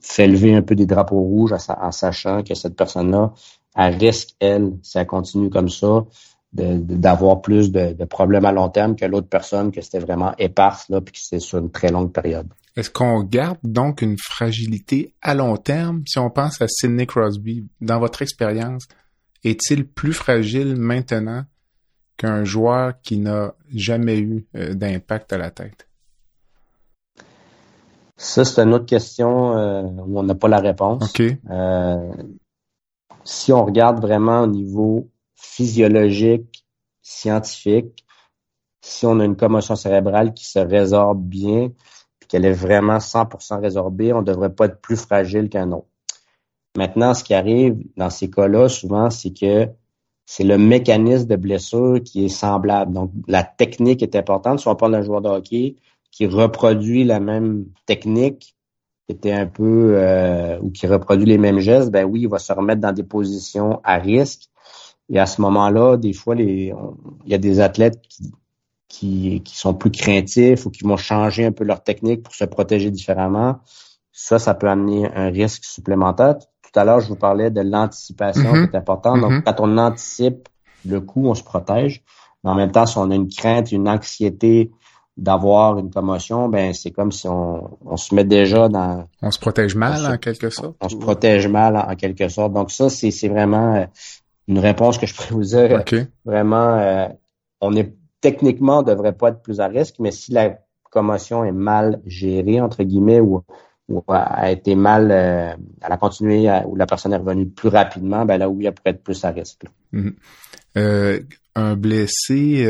fait 0.00 0.26
lever 0.26 0.54
un 0.54 0.62
peu 0.62 0.74
des 0.74 0.86
drapeaux 0.86 1.20
rouges 1.20 1.52
en, 1.52 1.92
sachant 1.92 2.42
que 2.42 2.54
cette 2.54 2.76
personne-là, 2.76 3.32
elle 3.76 3.94
risque, 3.94 4.30
elle, 4.40 4.72
si 4.82 4.98
elle 4.98 5.06
continue 5.06 5.48
comme 5.48 5.68
ça, 5.68 6.04
d'avoir 6.52 7.40
plus 7.40 7.72
de, 7.72 8.04
problèmes 8.04 8.44
à 8.44 8.52
long 8.52 8.68
terme 8.68 8.94
que 8.94 9.06
l'autre 9.06 9.28
personne 9.28 9.72
que 9.72 9.80
c'était 9.80 10.00
vraiment 10.00 10.34
éparse 10.38 10.88
là 10.90 11.00
puis 11.00 11.12
que 11.12 11.18
c'est 11.20 11.40
sur 11.40 11.58
une 11.58 11.70
très 11.70 11.90
longue 11.90 12.12
période. 12.12 12.46
Est-ce 12.76 12.90
qu'on 12.90 13.22
garde 13.22 13.58
donc 13.62 14.02
une 14.02 14.16
fragilité 14.18 15.14
à 15.22 15.34
long 15.34 15.56
terme? 15.56 16.02
Si 16.06 16.18
on 16.18 16.30
pense 16.30 16.60
à 16.60 16.66
Sidney 16.68 17.06
Crosby 17.06 17.66
dans 17.80 17.98
votre 17.98 18.22
expérience 18.22 18.86
est-il 19.44 19.88
plus 19.88 20.12
fragile 20.12 20.76
maintenant 20.76 21.44
qu'un 22.16 22.44
joueur 22.44 23.00
qui 23.02 23.18
n'a 23.18 23.54
jamais 23.74 24.18
eu 24.18 24.46
euh, 24.54 24.74
d'impact 24.74 25.32
à 25.32 25.38
la 25.38 25.50
tête? 25.50 25.88
Ça 28.16 28.44
c'est 28.44 28.62
une 28.62 28.74
autre 28.74 28.86
question 28.86 29.56
euh, 29.56 29.82
où 29.82 30.18
on 30.18 30.22
n'a 30.22 30.34
pas 30.34 30.48
la 30.48 30.60
réponse. 30.60 31.02
OK. 31.02 31.22
Euh, 31.50 32.12
si 33.24 33.52
on 33.52 33.64
regarde 33.64 34.00
vraiment 34.00 34.42
au 34.42 34.46
niveau 34.46 35.08
physiologique, 35.42 36.64
scientifique, 37.02 38.04
si 38.80 39.06
on 39.06 39.20
a 39.20 39.24
une 39.24 39.36
commotion 39.36 39.76
cérébrale 39.76 40.34
qui 40.34 40.44
se 40.46 40.58
résorbe 40.58 41.22
bien, 41.22 41.72
puis 42.18 42.28
qu'elle 42.28 42.44
est 42.44 42.52
vraiment 42.52 42.98
100% 42.98 43.60
résorbée, 43.60 44.12
on 44.12 44.22
devrait 44.22 44.54
pas 44.54 44.66
être 44.66 44.80
plus 44.80 44.96
fragile 44.96 45.48
qu'un 45.48 45.72
autre. 45.72 45.88
Maintenant, 46.76 47.12
ce 47.12 47.22
qui 47.22 47.34
arrive 47.34 47.76
dans 47.96 48.08
ces 48.08 48.30
cas-là, 48.30 48.68
souvent, 48.68 49.10
c'est 49.10 49.32
que 49.32 49.68
c'est 50.24 50.44
le 50.44 50.56
mécanisme 50.56 51.26
de 51.26 51.36
blessure 51.36 52.00
qui 52.02 52.24
est 52.24 52.28
semblable. 52.28 52.92
Donc, 52.92 53.10
la 53.26 53.42
technique 53.42 54.02
est 54.02 54.16
importante. 54.16 54.60
Si 54.60 54.68
on 54.68 54.76
parle 54.76 54.92
d'un 54.92 55.02
joueur 55.02 55.20
de 55.20 55.28
hockey 55.28 55.76
qui 56.10 56.26
reproduit 56.26 57.04
la 57.04 57.20
même 57.20 57.66
technique, 57.86 58.56
qui 59.06 59.16
était 59.16 59.32
un 59.32 59.46
peu 59.46 59.94
euh, 59.96 60.58
ou 60.60 60.70
qui 60.70 60.86
reproduit 60.86 61.26
les 61.26 61.38
mêmes 61.38 61.58
gestes, 61.58 61.90
ben 61.90 62.04
oui, 62.04 62.22
il 62.22 62.28
va 62.28 62.38
se 62.38 62.52
remettre 62.52 62.80
dans 62.80 62.92
des 62.92 63.02
positions 63.02 63.80
à 63.84 63.98
risque 63.98 64.48
et 65.12 65.18
à 65.18 65.26
ce 65.26 65.42
moment-là, 65.42 65.98
des 65.98 66.14
fois, 66.14 66.34
les, 66.34 66.72
il 67.26 67.30
y 67.30 67.34
a 67.34 67.38
des 67.38 67.60
athlètes 67.60 68.00
qui, 68.88 69.42
qui, 69.44 69.56
sont 69.56 69.74
plus 69.74 69.90
craintifs 69.90 70.64
ou 70.64 70.70
qui 70.70 70.84
vont 70.84 70.96
changer 70.96 71.44
un 71.44 71.52
peu 71.52 71.64
leur 71.64 71.82
technique 71.82 72.22
pour 72.22 72.34
se 72.34 72.44
protéger 72.44 72.90
différemment. 72.90 73.60
Ça, 74.10 74.38
ça 74.38 74.54
peut 74.54 74.68
amener 74.68 75.10
un 75.14 75.28
risque 75.28 75.64
supplémentaire. 75.64 76.38
Tout 76.38 76.80
à 76.80 76.84
l'heure, 76.84 77.00
je 77.00 77.08
vous 77.08 77.16
parlais 77.16 77.50
de 77.50 77.60
l'anticipation 77.60 78.42
mm-hmm. 78.42 78.70
qui 78.70 78.76
est 78.76 78.78
importante. 78.78 79.20
Donc, 79.20 79.32
mm-hmm. 79.32 79.42
quand 79.42 79.60
on 79.60 79.76
anticipe 79.76 80.48
le 80.86 81.00
coup, 81.02 81.26
on 81.26 81.34
se 81.34 81.42
protège. 81.42 82.02
Mais 82.42 82.50
en 82.50 82.54
même 82.54 82.72
temps, 82.72 82.86
si 82.86 82.96
on 82.96 83.10
a 83.10 83.14
une 83.14 83.28
crainte, 83.28 83.70
une 83.70 83.88
anxiété 83.88 84.70
d'avoir 85.18 85.78
une 85.78 85.90
commotion, 85.90 86.48
ben 86.48 86.72
c'est 86.72 86.90
comme 86.90 87.12
si 87.12 87.28
on, 87.28 87.76
on, 87.84 87.96
se 87.98 88.14
met 88.14 88.24
déjà 88.24 88.70
dans. 88.70 89.06
On 89.20 89.30
se 89.30 89.38
protège 89.38 89.74
mal 89.74 90.06
en 90.06 90.16
quelque 90.16 90.48
sorte. 90.48 90.74
On, 90.80 90.88
se 90.88 90.96
protège 90.96 91.48
mal 91.48 91.76
en, 91.76 91.94
quelque 91.96 92.28
sorte. 92.28 92.54
Donc 92.54 92.70
ça, 92.70 92.88
c'est 92.88 93.28
vraiment 93.28 93.74
euh, 93.74 93.84
une 94.48 94.58
réponse 94.58 94.98
que 94.98 95.06
je 95.06 95.14
pourrais 95.14 95.30
vous 95.30 95.42
dire. 95.42 95.84
Vraiment, 96.24 96.78
euh, 96.78 97.08
on 97.60 97.74
est 97.76 97.94
techniquement, 98.20 98.78
on 98.78 98.82
devrait 98.82 99.12
pas 99.12 99.28
être 99.28 99.42
plus 99.42 99.60
à 99.60 99.66
risque, 99.66 99.96
mais 99.98 100.10
si 100.10 100.32
la 100.32 100.58
commotion 100.90 101.44
est 101.44 101.52
mal 101.52 102.00
gérée, 102.06 102.60
entre 102.60 102.82
guillemets, 102.82 103.20
ou, 103.20 103.42
a 104.08 104.50
été 104.50 104.74
mal, 104.74 105.10
euh, 105.10 105.52
elle 105.82 105.92
a 105.92 105.96
continué, 105.96 106.48
ou 106.66 106.76
la 106.76 106.86
personne 106.86 107.12
est 107.12 107.16
revenue 107.16 107.48
plus 107.48 107.68
rapidement, 107.68 108.24
ben 108.24 108.38
là, 108.38 108.48
oui, 108.48 108.66
elle 108.66 108.74
pourrait 108.74 108.90
être 108.90 109.02
plus 109.02 109.24
à 109.24 109.30
risque. 109.30 109.64
Mm-hmm. 109.92 110.14
Euh, 110.78 111.20
un 111.54 111.76
blessé, 111.76 112.66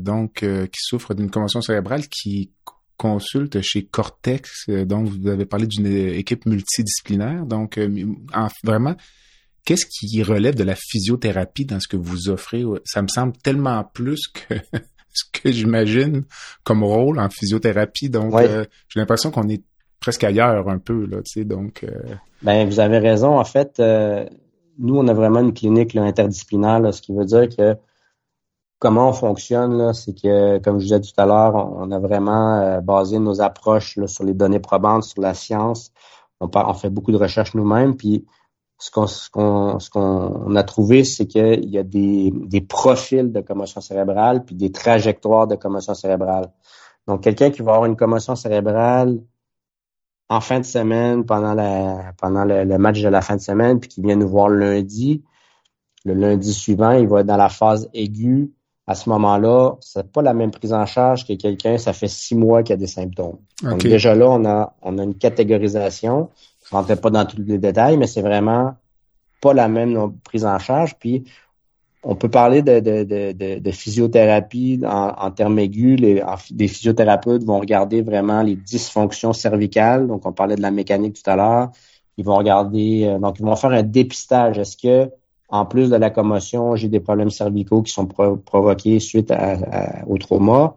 donc, 0.00 0.34
qui 0.44 0.78
souffre 0.80 1.14
d'une 1.14 1.30
commotion 1.30 1.60
cérébrale, 1.60 2.02
qui 2.06 2.52
consulte 2.96 3.60
chez 3.62 3.84
Cortex, 3.84 4.68
donc 4.86 5.08
vous 5.08 5.26
avez 5.26 5.44
parlé 5.44 5.66
d'une 5.66 5.86
équipe 5.86 6.46
multidisciplinaire, 6.46 7.44
donc 7.46 7.80
vraiment 8.62 8.94
Qu'est-ce 9.64 9.86
qui 9.86 10.22
relève 10.22 10.56
de 10.56 10.64
la 10.64 10.74
physiothérapie 10.74 11.64
dans 11.64 11.78
ce 11.78 11.86
que 11.86 11.96
vous 11.96 12.28
offrez? 12.28 12.64
Ça 12.84 13.02
me 13.02 13.08
semble 13.08 13.32
tellement 13.36 13.84
plus 13.84 14.26
que 14.26 14.54
ce 15.12 15.24
que 15.32 15.52
j'imagine 15.52 16.24
comme 16.64 16.82
rôle 16.82 17.18
en 17.18 17.28
physiothérapie. 17.28 18.08
Donc, 18.08 18.34
euh, 18.34 18.64
j'ai 18.88 19.00
l'impression 19.00 19.30
qu'on 19.30 19.48
est 19.48 19.62
presque 20.00 20.24
ailleurs 20.24 20.68
un 20.68 20.78
peu, 20.78 21.06
là, 21.06 21.18
tu 21.22 21.40
sais, 21.40 21.44
donc... 21.44 21.84
Euh, 21.84 22.14
ben, 22.42 22.68
vous 22.68 22.80
avez 22.80 22.98
raison. 22.98 23.38
En 23.38 23.44
fait, 23.44 23.78
euh, 23.78 24.26
nous, 24.78 24.96
on 24.96 25.06
a 25.06 25.14
vraiment 25.14 25.40
une 25.40 25.54
clinique 25.54 25.94
interdisciplinaire, 25.94 26.92
ce 26.92 27.00
qui 27.00 27.12
veut 27.14 27.24
dire 27.24 27.48
que 27.48 27.76
comment 28.80 29.10
on 29.10 29.12
fonctionne, 29.12 29.92
c'est 29.94 30.12
que, 30.12 30.58
comme 30.58 30.80
je 30.80 30.84
disais 30.84 31.00
tout 31.00 31.12
à 31.18 31.26
l'heure, 31.26 31.54
on, 31.54 31.88
a 31.92 32.00
vraiment 32.00 32.80
basé 32.82 33.20
nos 33.20 33.40
approches 33.40 33.96
sur 34.06 34.24
les 34.24 34.34
données 34.34 34.58
probantes, 34.58 35.04
sur 35.04 35.22
la 35.22 35.34
science. 35.34 35.92
On, 36.40 36.50
on 36.52 36.74
fait 36.74 36.90
beaucoup 36.90 37.12
de 37.12 37.16
recherches 37.16 37.54
nous-mêmes, 37.54 37.96
puis 37.96 38.26
ce 38.82 38.90
qu'on 39.30 39.78
ce 39.78 39.90
qu'on 39.90 40.56
a 40.56 40.62
trouvé, 40.64 41.04
c'est 41.04 41.26
qu'il 41.26 41.70
y 41.70 41.78
a 41.78 41.84
des, 41.84 42.32
des 42.32 42.60
profils 42.60 43.30
de 43.30 43.40
commotion 43.40 43.80
cérébrale 43.80 44.44
puis 44.44 44.56
des 44.56 44.72
trajectoires 44.72 45.46
de 45.46 45.54
commotion 45.54 45.94
cérébrale. 45.94 46.50
Donc, 47.06 47.22
quelqu'un 47.22 47.50
qui 47.50 47.62
va 47.62 47.74
avoir 47.74 47.86
une 47.86 47.96
commotion 47.96 48.34
cérébrale 48.34 49.20
en 50.28 50.40
fin 50.40 50.58
de 50.58 50.64
semaine 50.64 51.24
pendant 51.24 51.54
la 51.54 52.12
pendant 52.20 52.44
le, 52.44 52.64
match 52.78 53.00
de 53.00 53.08
la 53.08 53.20
fin 53.20 53.36
de 53.36 53.40
semaine, 53.40 53.78
puis 53.78 53.88
qui 53.88 54.00
vient 54.00 54.16
nous 54.16 54.28
voir 54.28 54.48
lundi, 54.48 55.22
le 56.04 56.14
lundi 56.14 56.52
suivant, 56.52 56.92
il 56.92 57.06
va 57.06 57.20
être 57.20 57.26
dans 57.26 57.36
la 57.36 57.48
phase 57.48 57.88
aiguë. 57.94 58.52
À 58.88 58.96
ce 58.96 59.08
moment-là, 59.10 59.76
c'est 59.78 60.10
pas 60.10 60.22
la 60.22 60.34
même 60.34 60.50
prise 60.50 60.72
en 60.72 60.86
charge 60.86 61.24
que 61.24 61.34
quelqu'un, 61.34 61.78
ça 61.78 61.92
fait 61.92 62.08
six 62.08 62.34
mois 62.34 62.64
qu'il 62.64 62.72
a 62.72 62.76
des 62.76 62.88
symptômes. 62.88 63.38
Donc 63.62 63.82
déjà 63.82 64.16
là, 64.16 64.28
on 64.28 64.44
a 64.44 64.74
on 64.82 64.98
a 64.98 65.04
une 65.04 65.14
catégorisation. 65.14 66.30
Je 66.72 66.76
rentrais 66.78 66.96
pas 66.96 67.10
dans 67.10 67.26
tous 67.26 67.36
les 67.36 67.58
détails, 67.58 67.98
mais 67.98 68.06
c'est 68.06 68.22
vraiment 68.22 68.76
pas 69.42 69.52
la 69.52 69.68
même 69.68 70.14
prise 70.24 70.46
en 70.46 70.58
charge. 70.58 70.96
Puis 70.98 71.24
on 72.02 72.14
peut 72.14 72.30
parler 72.30 72.62
de, 72.62 72.80
de, 72.80 73.58
de, 73.58 73.70
physiothérapie 73.70 74.80
en, 74.86 75.30
termes 75.32 75.58
aigus. 75.58 76.00
Les, 76.00 76.22
des 76.50 76.68
physiothérapeutes 76.68 77.44
vont 77.44 77.60
regarder 77.60 78.00
vraiment 78.00 78.40
les 78.40 78.56
dysfonctions 78.56 79.34
cervicales. 79.34 80.06
Donc, 80.06 80.24
on 80.24 80.32
parlait 80.32 80.56
de 80.56 80.62
la 80.62 80.70
mécanique 80.70 81.22
tout 81.22 81.30
à 81.30 81.36
l'heure. 81.36 81.72
Ils 82.16 82.24
vont 82.24 82.36
regarder, 82.36 83.04
euh, 83.04 83.18
donc 83.18 83.38
ils 83.38 83.44
vont 83.44 83.54
faire 83.54 83.72
un 83.72 83.82
dépistage. 83.82 84.56
Est-ce 84.56 84.78
que, 84.78 85.10
en 85.50 85.66
plus 85.66 85.90
de 85.90 85.96
la 85.96 86.08
commotion, 86.08 86.74
j'ai 86.74 86.88
des 86.88 87.00
problèmes 87.00 87.30
cervicaux 87.30 87.82
qui 87.82 87.92
sont 87.92 88.06
provoqués 88.06 88.98
suite 88.98 89.30
au 90.06 90.16
trauma? 90.16 90.74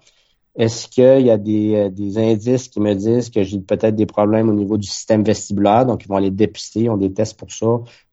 Est-ce 0.58 0.88
qu'il 0.88 1.26
y 1.26 1.30
a 1.30 1.38
des, 1.38 1.76
euh, 1.76 1.90
des, 1.90 2.18
indices 2.18 2.70
qui 2.70 2.80
me 2.80 2.94
disent 2.94 3.30
que 3.30 3.44
j'ai 3.44 3.60
peut-être 3.60 3.96
des 3.96 4.06
problèmes 4.06 4.50
au 4.50 4.54
niveau 4.54 4.78
du 4.78 4.88
système 4.88 5.24
vestibulaire? 5.24 5.86
Donc, 5.86 6.04
ils 6.06 6.08
vont 6.08 6.16
aller 6.16 6.32
dépister, 6.32 6.82
ils 6.82 6.90
ont 6.90 6.98
des 6.98 7.12
tests 7.12 7.38
pour 7.38 7.52
ça, 7.52 7.66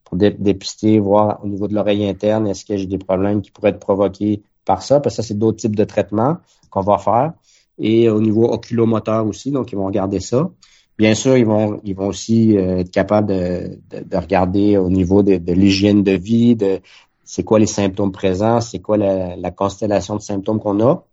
pour 0.04 0.16
dépister, 0.18 0.98
voir 0.98 1.40
au 1.44 1.46
niveau 1.46 1.68
de 1.68 1.74
l'oreille 1.74 2.06
interne, 2.08 2.48
est-ce 2.48 2.64
que 2.64 2.76
j'ai 2.76 2.86
des 2.86 2.98
problèmes 2.98 3.42
qui 3.42 3.50
pourraient 3.52 3.70
être 3.70 3.78
provoqués 3.78 4.42
par 4.64 4.82
ça? 4.82 4.98
Parce 5.00 5.16
que 5.16 5.22
ça, 5.22 5.28
c'est 5.28 5.38
d'autres 5.38 5.58
types 5.58 5.76
de 5.76 5.84
traitements 5.84 6.38
qu'on 6.70 6.80
va 6.80 6.98
faire. 6.98 7.32
Et 7.78 8.08
au 8.08 8.20
niveau 8.20 8.50
oculomoteur 8.52 9.26
aussi, 9.26 9.52
donc 9.52 9.72
ils 9.72 9.76
vont 9.76 9.86
regarder 9.86 10.20
ça. 10.20 10.50
Bien 10.98 11.14
sûr, 11.14 11.36
ils 11.36 11.46
vont, 11.46 11.80
ils 11.84 11.94
vont 11.94 12.08
aussi 12.08 12.56
euh, 12.58 12.78
être 12.78 12.90
capables 12.90 13.28
de, 13.28 13.78
de, 13.90 14.16
regarder 14.16 14.76
au 14.76 14.90
niveau 14.90 15.22
de, 15.22 15.52
l'hygiène 15.52 16.02
de 16.02 16.12
vie, 16.12 16.56
de 16.56 16.80
c'est 17.24 17.44
quoi 17.44 17.58
les 17.58 17.66
symptômes 17.66 18.12
présents, 18.12 18.60
c'est 18.60 18.80
quoi 18.80 18.96
la 18.98 19.50
constellation 19.52 20.16
de 20.16 20.20
symptômes 20.20 20.58
qu'on 20.58 20.80
a. 20.80 21.06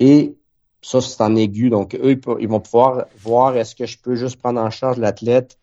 Et 0.00 0.36
ça, 0.82 1.00
c'est 1.00 1.20
en 1.22 1.34
aigu. 1.34 1.70
Donc, 1.70 1.94
eux, 1.94 2.20
ils 2.40 2.48
vont 2.48 2.60
pouvoir 2.60 3.06
voir 3.18 3.56
est-ce 3.56 3.74
que 3.74 3.86
je 3.86 3.98
peux 3.98 4.14
juste 4.14 4.36
prendre 4.36 4.60
en 4.60 4.70
charge 4.70 4.98
l'athlète 4.98 5.58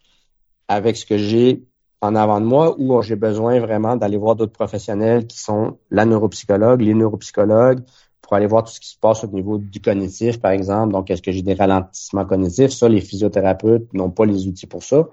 avec 0.67 0.97
ce 0.97 1.05
que 1.05 1.17
j'ai 1.17 1.63
en 2.01 2.15
avant 2.15 2.41
de 2.41 2.45
moi 2.45 2.75
ou 2.77 3.01
j'ai 3.01 3.15
besoin 3.15 3.59
vraiment 3.59 3.95
d'aller 3.95 4.17
voir 4.17 4.35
d'autres 4.35 4.51
professionnels 4.51 5.25
qui 5.25 5.39
sont 5.39 5.77
la 5.89 6.05
neuropsychologue, 6.05 6.81
les 6.81 6.93
neuropsychologues, 6.93 7.83
pour 8.21 8.33
aller 8.33 8.47
voir 8.47 8.63
tout 8.63 8.71
ce 8.71 8.79
qui 8.79 8.89
se 8.89 8.97
passe 8.97 9.23
au 9.23 9.27
niveau 9.27 9.57
du 9.57 9.79
cognitif, 9.79 10.39
par 10.39 10.51
exemple. 10.51 10.93
Donc, 10.93 11.09
est-ce 11.11 11.21
que 11.21 11.31
j'ai 11.31 11.43
des 11.43 11.53
ralentissements 11.53 12.25
cognitifs? 12.25 12.71
Ça, 12.71 12.89
les 12.89 13.01
physiothérapeutes 13.01 13.93
n'ont 13.93 14.09
pas 14.09 14.25
les 14.25 14.47
outils 14.47 14.67
pour 14.67 14.83
ça, 14.83 15.07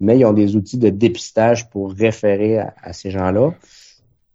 mais 0.00 0.18
ils 0.18 0.24
ont 0.24 0.32
des 0.32 0.56
outils 0.56 0.78
de 0.78 0.88
dépistage 0.88 1.68
pour 1.68 1.92
référer 1.92 2.58
à 2.58 2.92
ces 2.92 3.10
gens-là. 3.10 3.52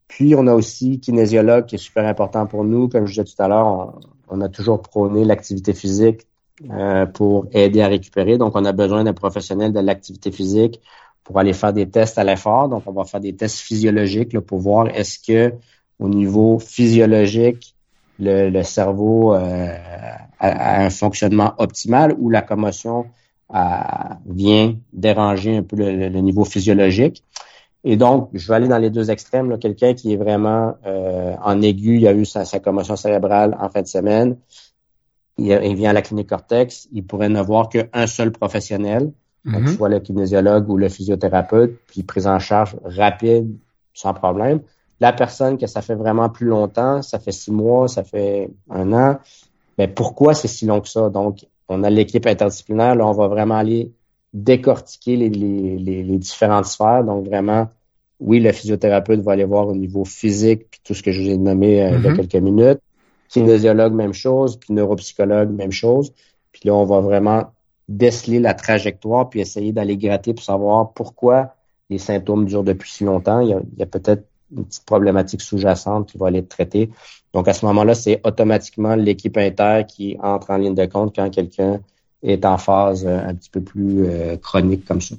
Puis, 0.07 0.35
on 0.35 0.45
a 0.47 0.53
aussi 0.53 0.99
kinésiologue 0.99 1.65
qui 1.65 1.75
est 1.75 1.79
super 1.79 2.05
important 2.05 2.45
pour 2.45 2.63
nous. 2.63 2.89
Comme 2.89 3.07
je 3.07 3.13
disais 3.13 3.23
tout 3.23 3.41
à 3.41 3.47
l'heure, 3.47 3.99
on, 4.31 4.41
a 4.41 4.49
toujours 4.49 4.81
prôné 4.81 5.25
l'activité 5.25 5.73
physique 5.73 6.27
euh, 6.69 7.05
pour 7.05 7.47
aider 7.51 7.81
à 7.81 7.87
récupérer. 7.87 8.37
Donc, 8.37 8.55
on 8.55 8.65
a 8.65 8.71
besoin 8.71 9.03
d'un 9.03 9.13
professionnel 9.13 9.73
de 9.73 9.79
l'activité 9.79 10.31
physique 10.31 10.79
pour 11.23 11.39
aller 11.39 11.53
faire 11.53 11.73
des 11.73 11.89
tests 11.89 12.17
à 12.17 12.23
l'effort. 12.23 12.69
Donc, 12.69 12.83
on 12.85 12.91
va 12.91 13.03
faire 13.03 13.19
des 13.19 13.35
tests 13.35 13.59
physiologiques 13.59 14.33
là, 14.33 14.41
pour 14.41 14.59
voir 14.59 14.87
est-ce 14.87 15.19
que 15.19 15.53
au 15.99 16.09
niveau 16.09 16.59
physiologique, 16.59 17.75
le, 18.19 18.61
cerveau 18.63 19.33
euh, 19.33 19.75
a, 20.39 20.83
un 20.83 20.89
fonctionnement 20.89 21.53
optimal 21.57 22.15
ou 22.17 22.29
la 22.29 22.41
commotion 22.41 23.05
vient 24.25 24.75
déranger 24.93 25.57
un 25.57 25.63
peu 25.63 25.75
le, 25.75 26.09
niveau 26.21 26.45
physiologique. 26.45 27.23
Et 27.83 27.97
donc, 27.97 28.29
je 28.33 28.47
vais 28.47 28.55
aller 28.55 28.67
dans 28.67 28.77
les 28.77 28.89
deux 28.89 29.09
extrêmes. 29.09 29.57
Quelqu'un 29.57 29.93
qui 29.93 30.13
est 30.13 30.17
vraiment 30.17 30.75
euh, 30.85 31.35
en 31.43 31.61
aigu, 31.61 31.97
il 31.97 32.07
a 32.07 32.13
eu 32.13 32.25
sa, 32.25 32.45
commotion 32.59 32.95
cérébrale 32.95 33.57
en 33.59 33.69
fin 33.69 33.81
de 33.81 33.87
semaine, 33.87 34.37
il, 35.37 35.75
vient 35.75 35.89
à 35.89 35.93
la 35.93 36.03
clinique 36.03 36.29
Cortex, 36.29 36.87
il 36.91 37.03
pourrait 37.03 37.29
n'avoir 37.29 37.69
qu'un 37.69 38.05
seul 38.05 38.31
professionnel, 38.31 39.11
mm-hmm. 39.45 39.75
soit 39.75 39.89
le 39.89 39.99
kinésiologue 39.99 40.69
ou 40.69 40.77
le 40.77 40.89
physiothérapeute, 40.89 41.79
puis 41.87 42.03
prise 42.03 42.27
en 42.27 42.37
charge 42.37 42.77
rapide, 42.83 43.57
sans 43.93 44.13
problème. 44.13 44.61
La 44.99 45.13
personne 45.13 45.57
que 45.57 45.65
ça 45.65 45.81
fait 45.81 45.95
vraiment 45.95 46.29
plus 46.29 46.45
longtemps, 46.45 47.01
ça 47.01 47.17
fait 47.17 47.31
six 47.31 47.51
mois, 47.51 47.87
ça 47.87 48.03
fait 48.03 48.51
un 48.69 48.93
an, 48.93 49.17
mais 49.79 49.87
pourquoi 49.87 50.35
c'est 50.35 50.47
si 50.47 50.67
long 50.67 50.81
que 50.81 50.89
ça? 50.89 51.09
Donc, 51.09 51.47
on 51.67 51.83
a 51.83 51.89
l'équipe 51.89 52.27
interdisciplinaire, 52.27 52.93
là, 52.93 53.07
on 53.07 53.13
va 53.13 53.27
vraiment 53.27 53.55
aller 53.55 53.91
décortiquer 54.33 55.17
les, 55.17 55.29
les, 55.29 56.17
différentes 56.17 56.65
sphères. 56.65 57.03
Donc, 57.03 57.25
vraiment, 57.25 57.67
oui, 58.19 58.39
le 58.39 58.51
physiothérapeute 58.51 59.21
va 59.21 59.33
aller 59.33 59.43
voir 59.43 59.67
au 59.67 59.75
niveau 59.75 60.05
physique, 60.05 60.67
puis 60.71 60.79
tout 60.83 60.93
ce 60.93 61.03
que 61.03 61.11
je 61.11 61.21
vous 61.21 61.29
ai 61.29 61.37
nommé 61.37 61.81
euh, 61.81 61.89
il 61.97 62.03
y 62.03 62.07
a 62.07 62.11
mm-hmm. 62.11 62.15
quelques 62.15 62.43
minutes. 62.43 62.79
Kinésiologue, 63.29 63.93
même 63.93 64.13
chose, 64.13 64.57
puis 64.57 64.73
neuropsychologue, 64.73 65.51
même 65.51 65.71
chose. 65.71 66.13
Puis 66.51 66.63
là, 66.65 66.75
on 66.75 66.85
va 66.85 66.99
vraiment 66.99 67.51
déceler 67.87 68.39
la 68.39 68.53
trajectoire, 68.53 69.29
puis 69.29 69.41
essayer 69.41 69.71
d'aller 69.71 69.97
gratter 69.97 70.33
pour 70.33 70.43
savoir 70.43 70.93
pourquoi 70.93 71.55
les 71.89 71.97
symptômes 71.97 72.45
durent 72.45 72.63
depuis 72.63 72.89
si 72.89 73.03
longtemps. 73.03 73.41
Il 73.41 73.49
y 73.49 73.83
a, 73.83 73.85
peut-être 73.85 74.23
une 74.55 74.65
petite 74.65 74.85
problématique 74.85 75.41
sous-jacente 75.41 76.09
qui 76.09 76.17
va 76.17 76.27
aller 76.27 76.39
être 76.39 76.49
traitée. 76.49 76.89
Donc, 77.33 77.47
à 77.47 77.53
ce 77.53 77.65
moment-là, 77.65 77.95
c'est 77.95 78.21
automatiquement 78.25 78.95
l'équipe 78.95 79.37
inter 79.37 79.83
qui 79.87 80.17
entre 80.21 80.51
en 80.51 80.57
ligne 80.57 80.75
de 80.75 80.85
compte 80.85 81.15
quand 81.15 81.29
quelqu'un 81.29 81.79
est 82.23 82.45
en 82.45 82.57
phase 82.57 83.05
euh, 83.05 83.19
un 83.19 83.35
petit 83.35 83.49
peu 83.49 83.61
plus 83.61 84.05
euh, 84.05 84.37
chronique 84.37 84.85
comme 84.85 85.01
ça. 85.01 85.15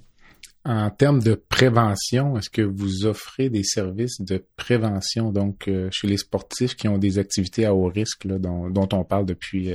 En 0.64 0.90
termes 0.90 1.20
de 1.20 1.34
prévention, 1.34 2.38
est-ce 2.38 2.48
que 2.48 2.62
vous 2.62 3.04
offrez 3.06 3.48
des 3.48 3.64
services 3.64 4.20
de 4.20 4.44
prévention, 4.56 5.32
donc 5.32 5.66
euh, 5.66 5.88
chez 5.90 6.06
les 6.06 6.16
sportifs 6.16 6.76
qui 6.76 6.86
ont 6.86 6.98
des 6.98 7.18
activités 7.18 7.66
à 7.66 7.74
haut 7.74 7.88
risque 7.88 8.28
dont, 8.28 8.88
on 8.92 9.04
parle 9.04 9.26
depuis 9.26 9.74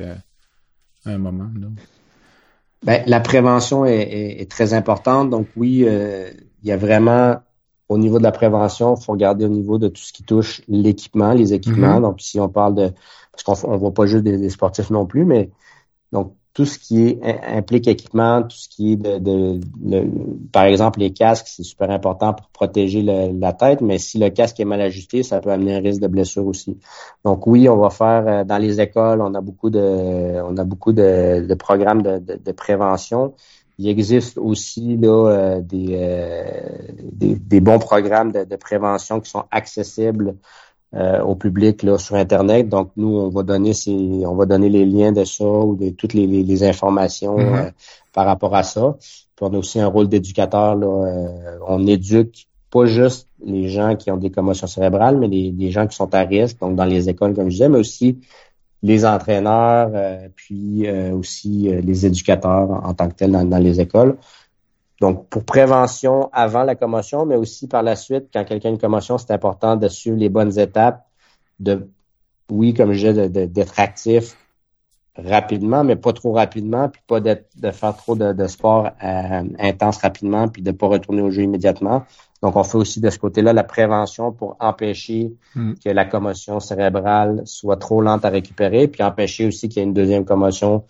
un 1.03 1.17
moment? 1.17 1.49
Ben, 2.84 3.03
la 3.05 3.19
prévention 3.19 3.86
est, 3.86 4.49
très 4.49 4.73
importante. 4.73 5.30
Donc 5.30 5.47
oui, 5.57 5.86
il 5.86 6.69
y 6.69 6.71
a 6.71 6.78
vraiment 6.78 7.41
au 7.89 7.97
niveau 7.97 8.17
de 8.17 8.23
la 8.23 8.32
prévention, 8.32 8.95
il 8.95 9.03
faut 9.03 9.13
regarder 9.13 9.45
au 9.45 9.49
niveau 9.49 9.78
de 9.78 9.88
tout 9.88 10.01
ce 10.01 10.11
qui 10.11 10.23
touche 10.23 10.61
l'équipement, 10.67 11.34
les 11.34 11.53
équipements. 11.53 11.99
Mm-hmm. 11.99 12.01
Donc, 12.01 12.21
si 12.21 12.39
on 12.39 12.49
parle 12.49 12.75
de, 12.75 12.91
parce 13.32 13.61
qu'on 13.61 13.71
ne 13.71 13.78
voit 13.78 13.93
pas 13.93 14.05
juste 14.05 14.23
des, 14.23 14.49
sportifs 14.49 14.89
non 14.89 15.05
plus, 15.05 15.25
mais 15.25 15.51
donc 16.11 16.36
tout 16.58 16.66
ce 16.66 16.80
qui 16.80 17.05
est 17.05 17.20
implique 17.45 17.88
équipement, 17.88 18.41
tout 18.41 18.58
ce 18.58 18.68
qui 18.68 18.93
est 18.93 18.95
de, 18.95 19.60
par 20.51 20.64
exemple 20.64 20.99
les 20.99 21.14
casques, 21.14 21.45
c'est 21.47 21.62
super 21.62 21.91
important 21.91 22.34
pour 22.34 22.47
protéger 22.47 23.03
la 23.03 23.53
tête, 23.53 23.82
mais 23.82 23.99
si 23.99 24.18
le 24.18 24.32
casque 24.32 24.60
est 24.60 24.66
mal 24.66 24.82
ajusté, 24.82 25.22
ça 25.22 25.39
peut 25.39 25.51
amener 25.51 25.76
un 25.76 25.82
risque 25.82 26.01
de 26.01 26.08
blessure 26.08 26.47
aussi. 26.47 26.80
Donc 27.24 27.45
oui, 27.45 27.70
on 27.70 27.78
va 27.78 27.91
faire 27.91 28.24
euh, 28.28 28.43
dans 28.43 28.58
les 28.58 28.82
écoles, 28.82 29.22
on 29.22 29.36
a 29.36 29.41
beaucoup 29.41 29.70
de, 29.70 30.41
on 30.49 30.58
a 30.58 30.64
beaucoup 30.64 30.93
de, 30.93 31.53
programmes 31.53 32.01
de 32.01 32.51
prévention 32.53 33.36
il 33.80 33.88
existe 33.89 34.38
aussi 34.38 34.97
là, 34.97 35.08
euh, 35.08 35.62
euh, 35.74 36.43
des, 37.03 37.36
des, 37.36 37.60
bons 37.60 37.78
programmes 37.80 38.32
de, 38.32 38.55
prévention 38.55 39.20
qui 39.20 39.30
sont 39.30 39.45
accessibles 39.51 40.36
euh, 40.95 41.21
au 41.21 41.35
public 41.35 41.83
là, 41.83 41.97
sur 41.97 42.15
Internet. 42.15 42.69
Donc, 42.69 42.91
nous, 42.95 43.17
on 43.17 43.29
va 43.29 43.43
donner 43.43 43.73
ces, 43.73 43.91
on 43.91 44.35
va 44.35 44.45
donner 44.45 44.69
les 44.69 44.85
liens 44.85 45.11
de 45.11 45.23
ça 45.23 45.45
ou 45.45 45.75
de 45.75 45.89
toutes 45.89 46.13
les, 46.13 46.27
les, 46.27 46.63
informations 46.63 47.38
mm-hmm. 47.38 47.71
par 48.13 48.25
rapport 48.25 48.55
à 48.55 48.63
ça. 48.63 48.95
Puis 49.35 49.45
on 49.45 49.53
a 49.53 49.57
aussi 49.57 49.79
un 49.79 49.88
rôle 49.88 50.07
d'éducateur. 50.07 50.77
on 51.67 51.88
éduque 51.88 52.47
pas 52.69 52.85
juste 52.85 53.29
les 53.45 53.69
gens 53.69 53.95
qui 53.95 54.11
ont 54.11 54.17
des 54.17 54.31
commotions 54.31 54.67
cérébrales, 54.67 55.17
mais 55.17 55.27
les, 55.27 55.51
les, 55.51 55.71
gens 55.71 55.88
qui 55.88 55.95
sont 55.95 56.13
à 56.13 56.21
risque, 56.21 56.59
donc 56.59 56.75
dans 56.75 56.85
les 56.85 57.07
écoles, 57.07 57.33
comme 57.33 57.45
je 57.45 57.51
disais, 57.51 57.69
mais 57.69 57.79
aussi 57.79 58.19
les 58.83 59.05
entraîneurs, 59.05 59.91
euh, 59.93 60.27
puis 60.35 60.88
euh, 60.88 61.11
aussi 61.13 61.69
euh, 61.69 61.81
les 61.81 62.05
éducateurs 62.05 62.69
en, 62.85 62.93
tant 62.93 63.09
que 63.09 63.15
tels 63.15 63.31
dans, 63.31 63.57
les 63.57 63.79
écoles. 63.79 64.17
Donc, 64.99 65.27
pour 65.29 65.43
prévention 65.43 66.29
avant 66.33 66.63
la 66.63 66.75
commotion, 66.75 67.25
mais 67.25 67.35
aussi 67.35 67.67
par 67.67 67.83
la 67.83 67.95
suite, 67.95 68.29
quand 68.33 68.43
quelqu'un 68.45 68.69
a 68.69 68.71
une 68.71 68.79
commotion, 68.79 69.17
c'est 69.17 69.31
important 69.31 69.75
de 69.75 69.87
suivre 69.87 70.17
les 70.17 70.29
bonnes 70.29 70.57
étapes, 70.57 71.05
de, 71.59 71.89
oui, 72.49 72.73
comme 72.73 72.93
je 72.93 73.07
disais, 73.07 73.29
d'être 73.29 73.79
actif 73.79 74.35
rapidement, 75.15 75.83
mais 75.83 75.95
pas 75.95 76.13
trop 76.13 76.31
rapidement, 76.33 76.89
puis 76.89 77.01
pas 77.07 77.19
de 77.19 77.71
faire 77.71 77.95
trop 77.95 78.15
de, 78.15 78.47
sport 78.47 78.91
intense 79.01 79.97
rapidement, 79.97 80.47
puis 80.47 80.61
de 80.61 80.71
pas 80.71 80.87
retourner 80.87 81.21
au 81.21 81.31
jeu 81.31 81.43
immédiatement. 81.43 82.03
Donc, 82.43 82.55
on 82.55 82.63
fait 82.63 82.77
aussi 82.77 83.01
de 83.01 83.09
ce 83.09 83.17
côté-là 83.17 83.51
la 83.51 83.63
prévention 83.63 84.31
pour 84.31 84.57
empêcher 84.59 85.33
hmm. 85.55 85.73
que 85.83 85.89
la 85.89 86.05
commotion 86.05 86.59
cérébrale 86.59 87.41
soit 87.45 87.77
trop 87.77 88.01
lente 88.01 88.25
à 88.25 88.29
récupérer, 88.29 88.87
puis 88.87 89.01
empêcher 89.01 89.47
aussi 89.47 89.69
qu'il 89.69 89.79
y 89.79 89.81
ait 89.81 89.87
une 89.87 89.93
deuxième 89.93 90.23
commotion 90.23 90.83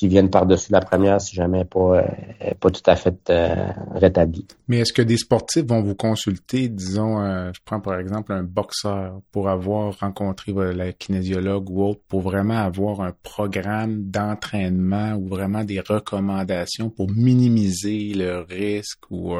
qui 0.00 0.08
vienne 0.08 0.30
par-dessus 0.30 0.72
la 0.72 0.80
première 0.80 1.20
si 1.20 1.36
jamais 1.36 1.66
pas, 1.66 1.98
euh, 1.98 2.54
pas 2.58 2.70
tout 2.70 2.80
à 2.86 2.96
fait 2.96 3.28
euh, 3.28 3.66
rétablie. 3.94 4.46
Mais 4.66 4.78
est-ce 4.78 4.94
que 4.94 5.02
des 5.02 5.18
sportifs 5.18 5.66
vont 5.66 5.82
vous 5.82 5.94
consulter, 5.94 6.70
disons, 6.70 7.20
euh, 7.20 7.50
je 7.54 7.60
prends 7.66 7.80
par 7.80 7.98
exemple 7.98 8.32
un 8.32 8.42
boxeur, 8.42 9.20
pour 9.30 9.50
avoir 9.50 9.98
rencontré 10.00 10.54
la 10.72 10.94
kinésiologue 10.94 11.68
ou 11.68 11.84
autre, 11.84 12.00
pour 12.08 12.22
vraiment 12.22 12.56
avoir 12.56 13.02
un 13.02 13.12
programme 13.22 14.04
d'entraînement 14.04 15.12
ou 15.16 15.28
vraiment 15.28 15.64
des 15.64 15.80
recommandations 15.80 16.88
pour 16.88 17.10
minimiser 17.10 18.14
le 18.14 18.38
risque 18.38 19.04
ou 19.10 19.34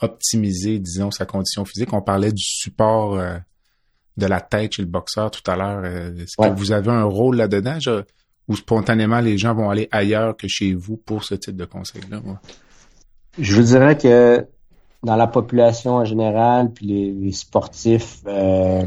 optimiser, 0.00 0.80
disons, 0.80 1.12
sa 1.12 1.26
condition 1.26 1.64
physique? 1.64 1.92
On 1.92 2.02
parlait 2.02 2.32
du 2.32 2.42
support 2.42 3.18
euh, 3.20 3.36
de 4.16 4.26
la 4.26 4.40
tête 4.40 4.72
chez 4.72 4.82
le 4.82 4.88
boxeur 4.88 5.30
tout 5.30 5.48
à 5.48 5.54
l'heure. 5.54 5.84
Est-ce 5.84 6.34
que 6.36 6.58
vous 6.58 6.72
avez 6.72 6.90
un 6.90 7.04
rôle 7.04 7.36
là-dedans? 7.36 7.78
Ou 8.50 8.56
spontanément 8.56 9.20
les 9.20 9.38
gens 9.38 9.54
vont 9.54 9.70
aller 9.70 9.88
ailleurs 9.92 10.36
que 10.36 10.48
chez 10.48 10.74
vous 10.74 10.96
pour 10.96 11.22
ce 11.22 11.36
type 11.36 11.56
de 11.56 11.64
conseil-là? 11.64 12.18
Je 13.38 13.54
vous 13.54 13.62
dirais 13.62 13.96
que 13.96 14.44
dans 15.04 15.14
la 15.14 15.28
population 15.28 15.94
en 15.94 16.04
général, 16.04 16.72
puis 16.72 16.86
les, 16.86 17.32
sportifs, 17.32 18.22
euh, 18.26 18.82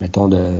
mettons, 0.00 0.28
de, 0.28 0.58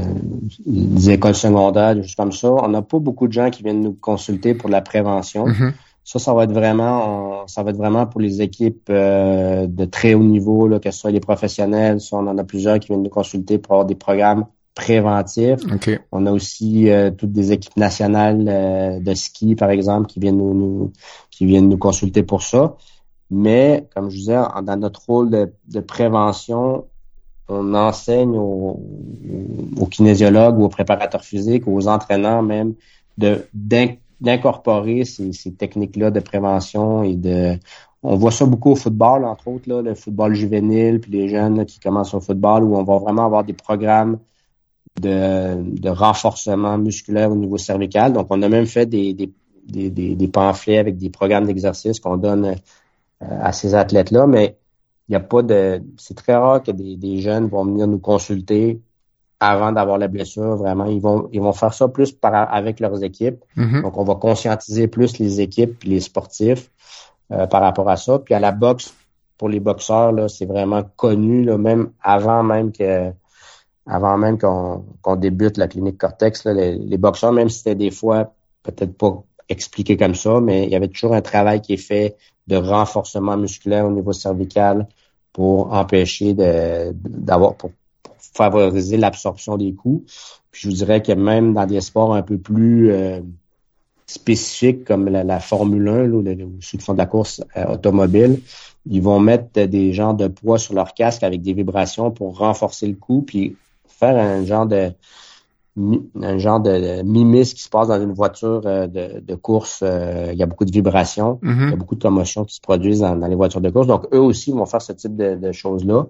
des 0.67 1.09
écoles 1.09 1.33
secondaires, 1.33 1.95
des 1.95 2.03
choses 2.03 2.15
comme 2.15 2.31
ça, 2.31 2.51
on 2.51 2.67
n'a 2.67 2.83
pas 2.83 2.99
beaucoup 2.99 3.27
de 3.27 3.33
gens 3.33 3.49
qui 3.49 3.63
viennent 3.63 3.81
nous 3.81 3.97
consulter 3.99 4.53
pour 4.53 4.69
la 4.69 4.81
prévention. 4.81 5.47
Mm-hmm. 5.47 5.73
Ça, 6.03 6.19
ça 6.19 6.35
va 6.35 6.43
être 6.43 6.53
vraiment, 6.53 7.47
ça 7.47 7.63
va 7.63 7.71
être 7.71 7.77
vraiment 7.77 8.05
pour 8.05 8.21
les 8.21 8.43
équipes 8.43 8.89
euh, 8.91 9.65
de 9.65 9.85
très 9.85 10.13
haut 10.13 10.23
niveau, 10.23 10.67
là, 10.67 10.79
que 10.79 10.91
ce 10.91 10.99
soit 10.99 11.11
les 11.11 11.19
professionnels. 11.19 11.97
on 12.11 12.27
en 12.27 12.37
a 12.37 12.43
plusieurs 12.43 12.79
qui 12.79 12.89
viennent 12.89 13.03
nous 13.03 13.09
consulter 13.09 13.57
pour 13.57 13.73
avoir 13.73 13.87
des 13.87 13.95
programmes 13.95 14.45
préventifs. 14.77 15.59
On 16.11 16.27
a 16.27 16.31
aussi 16.31 16.89
euh, 16.89 17.09
toutes 17.09 17.31
des 17.31 17.51
équipes 17.51 17.75
nationales 17.77 18.45
euh, 18.47 18.99
de 18.99 19.13
ski, 19.15 19.55
par 19.55 19.71
exemple, 19.71 20.05
qui 20.05 20.19
viennent 20.19 20.37
nous, 20.37 20.93
qui 21.31 21.45
viennent 21.47 21.67
nous 21.67 21.79
consulter 21.79 22.21
pour 22.21 22.43
ça. 22.43 22.75
Mais, 23.31 23.87
comme 23.95 24.09
je 24.09 24.17
disais, 24.17 24.37
dans 24.63 24.77
notre 24.77 25.03
rôle 25.07 25.31
de, 25.31 25.79
prévention, 25.79 26.85
on 27.49 27.73
enseigne 27.73 28.37
aux, 28.37 28.79
aux, 29.79 29.85
kinésiologues 29.87 30.59
ou 30.59 30.65
aux 30.65 30.69
préparateurs 30.69 31.23
physiques, 31.23 31.67
aux 31.67 31.87
entraîneurs 31.87 32.43
même, 32.43 32.75
de 33.17 33.47
d'incorporer 34.19 35.05
ces, 35.05 35.53
techniques-là 35.53 36.09
de 36.09 36.19
prévention 36.19 37.03
et 37.03 37.15
de 37.15 37.55
on 38.01 38.15
voit 38.15 38.31
ça 38.31 38.45
beaucoup 38.45 38.71
au 38.71 38.75
football, 38.75 39.25
entre 39.25 39.47
autres, 39.47 39.69
là, 39.69 39.81
le 39.81 39.93
football 39.93 40.33
juvénile, 40.33 40.99
puis 40.99 41.11
les 41.11 41.27
jeunes 41.29 41.65
qui 41.65 41.79
commencent 41.79 42.13
au 42.13 42.21
football, 42.21 42.63
où 42.63 42.75
on 42.75 42.83
va 42.83 42.97
vraiment 42.99 43.25
avoir 43.25 43.43
des 43.43 43.53
programmes 43.53 44.17
de, 44.99 45.89
renforcement 45.89 46.77
musculaire 46.77 47.31
au 47.31 47.35
niveau 47.35 47.57
cervical. 47.57 48.13
Donc, 48.13 48.27
on 48.29 48.41
a 48.41 48.49
même 48.49 48.65
fait 48.65 48.85
des, 48.85 49.13
des, 49.13 49.89
des, 49.89 50.27
pamphlets 50.27 50.77
avec 50.77 50.97
des 50.97 51.09
programmes 51.09 51.45
d'exercice 51.45 51.99
qu'on 51.99 52.17
donne 52.17 52.45
euh, 52.45 53.25
à 53.41 53.51
ces 53.51 53.75
athlètes-là, 53.75 54.27
mais 54.27 54.57
il 55.07 55.13
n'y 55.13 55.15
a 55.15 55.21
pas 55.21 55.41
de. 55.41 55.81
C'est 55.97 56.15
très 56.15 56.35
rare 56.35 56.63
que 56.63 56.71
des, 56.71 56.97
des 56.97 57.19
jeunes 57.19 57.47
vont 57.47 57.65
venir 57.65 57.87
nous 57.87 57.99
consulter 57.99 58.81
avant 59.39 59.71
d'avoir 59.71 59.97
la 59.97 60.07
blessure. 60.07 60.55
Vraiment, 60.57 60.85
ils 60.85 60.99
vont 60.99 61.29
ils 61.31 61.41
vont 61.41 61.53
faire 61.53 61.73
ça 61.73 61.87
plus 61.87 62.11
par, 62.11 62.53
avec 62.53 62.79
leurs 62.79 63.03
équipes. 63.03 63.43
Mm-hmm. 63.55 63.83
Donc, 63.83 63.97
on 63.97 64.03
va 64.03 64.15
conscientiser 64.15 64.87
plus 64.87 65.19
les 65.19 65.41
équipes 65.41 65.83
et 65.85 65.89
les 65.89 65.99
sportifs 66.01 66.69
euh, 67.31 67.47
par 67.47 67.61
rapport 67.61 67.89
à 67.89 67.97
ça. 67.97 68.19
Puis 68.19 68.33
à 68.33 68.39
la 68.39 68.51
boxe, 68.51 68.93
pour 69.37 69.49
les 69.49 69.59
boxeurs, 69.59 70.11
là, 70.11 70.27
c'est 70.27 70.45
vraiment 70.45 70.83
connu, 70.95 71.43
là, 71.43 71.57
même 71.57 71.91
avant 72.01 72.43
même 72.43 72.71
que 72.71 73.11
avant 73.87 74.17
même 74.17 74.37
qu'on 74.37 75.15
débute 75.15 75.57
la 75.57 75.67
clinique 75.67 75.97
Cortex, 75.97 76.43
là, 76.45 76.53
les, 76.53 76.75
les 76.77 76.97
boxeurs, 76.97 77.31
même 77.31 77.49
si 77.49 77.59
c'était 77.59 77.75
des 77.75 77.91
fois 77.91 78.33
peut-être 78.63 78.97
pas 78.97 79.23
expliqué 79.49 79.97
comme 79.97 80.15
ça, 80.15 80.39
mais 80.41 80.65
il 80.65 80.69
y 80.69 80.75
avait 80.75 80.89
toujours 80.89 81.13
un 81.13 81.21
travail 81.21 81.61
qui 81.61 81.73
est 81.73 81.77
fait 81.77 82.17
de 82.47 82.55
renforcement 82.57 83.37
musculaire 83.37 83.85
au 83.85 83.91
niveau 83.91 84.13
cervical 84.13 84.87
pour 85.33 85.73
empêcher 85.73 86.33
d'avoir 86.33 87.55
pour 87.55 87.71
favoriser 88.19 88.97
l'absorption 88.97 89.57
des 89.57 89.73
coups. 89.73 90.11
Puis 90.51 90.61
je 90.63 90.69
vous 90.69 90.75
dirais 90.75 91.01
que 91.01 91.11
même 91.11 91.53
dans 91.53 91.65
des 91.65 91.81
sports 91.81 92.13
un 92.13 92.23
peu 92.23 92.37
plus 92.37 92.91
euh, 92.91 93.21
spécifiques 94.05 94.85
comme 94.85 95.07
la, 95.09 95.39
Formule 95.39 95.87
1 95.87 96.11
ou, 96.11 96.21
le, 96.21 96.35
ceux 96.61 96.77
qui 96.77 96.83
font 96.83 96.93
de 96.93 96.97
la 96.97 97.05
course 97.05 97.43
automobile, 97.69 98.41
ils 98.89 99.01
vont 99.01 99.19
mettre 99.19 99.65
des 99.65 99.93
genres 99.93 100.13
de 100.13 100.27
poids 100.27 100.57
sur 100.57 100.73
leur 100.73 100.93
casque 100.93 101.23
avec 101.23 101.41
des 101.41 101.53
vibrations 101.53 102.11
pour 102.11 102.37
renforcer 102.37 102.87
le 102.87 102.95
coup, 102.95 103.21
puis 103.21 103.55
faire 103.97 104.15
un 104.17 104.45
genre 104.45 104.65
de 104.65 104.91
un 106.21 106.37
genre 106.39 106.59
de 106.59 107.03
mimis 107.03 107.53
qui 107.53 107.61
se 107.61 107.69
passe 107.69 107.89
dans 107.89 108.01
une 108.01 108.11
voiture 108.11 108.61
euh, 108.65 108.87
de, 108.87 109.35
course. 109.35 109.81
Euh, 109.83 110.29
il 110.33 110.39
y 110.39 110.43
a 110.43 110.47
beaucoup 110.47 110.65
de 110.65 110.71
vibrations, 110.71 111.39
mm-hmm. 111.43 111.65
il 111.65 111.69
y 111.69 111.73
a 111.73 111.75
beaucoup 111.75 111.95
de 111.95 112.01
commotions 112.01 112.45
qui 112.45 112.55
se 112.55 112.61
produisent 112.61 113.01
dans, 113.01 113.15
les 113.15 113.35
voitures 113.35 113.61
de 113.61 113.69
course. 113.69 113.85
Donc, 113.85 114.07
eux 114.11 114.19
aussi 114.19 114.51
vont 114.51 114.65
faire 114.65 114.81
ce 114.81 114.93
type 114.93 115.15
de, 115.15 115.51
choses-là. 115.51 116.07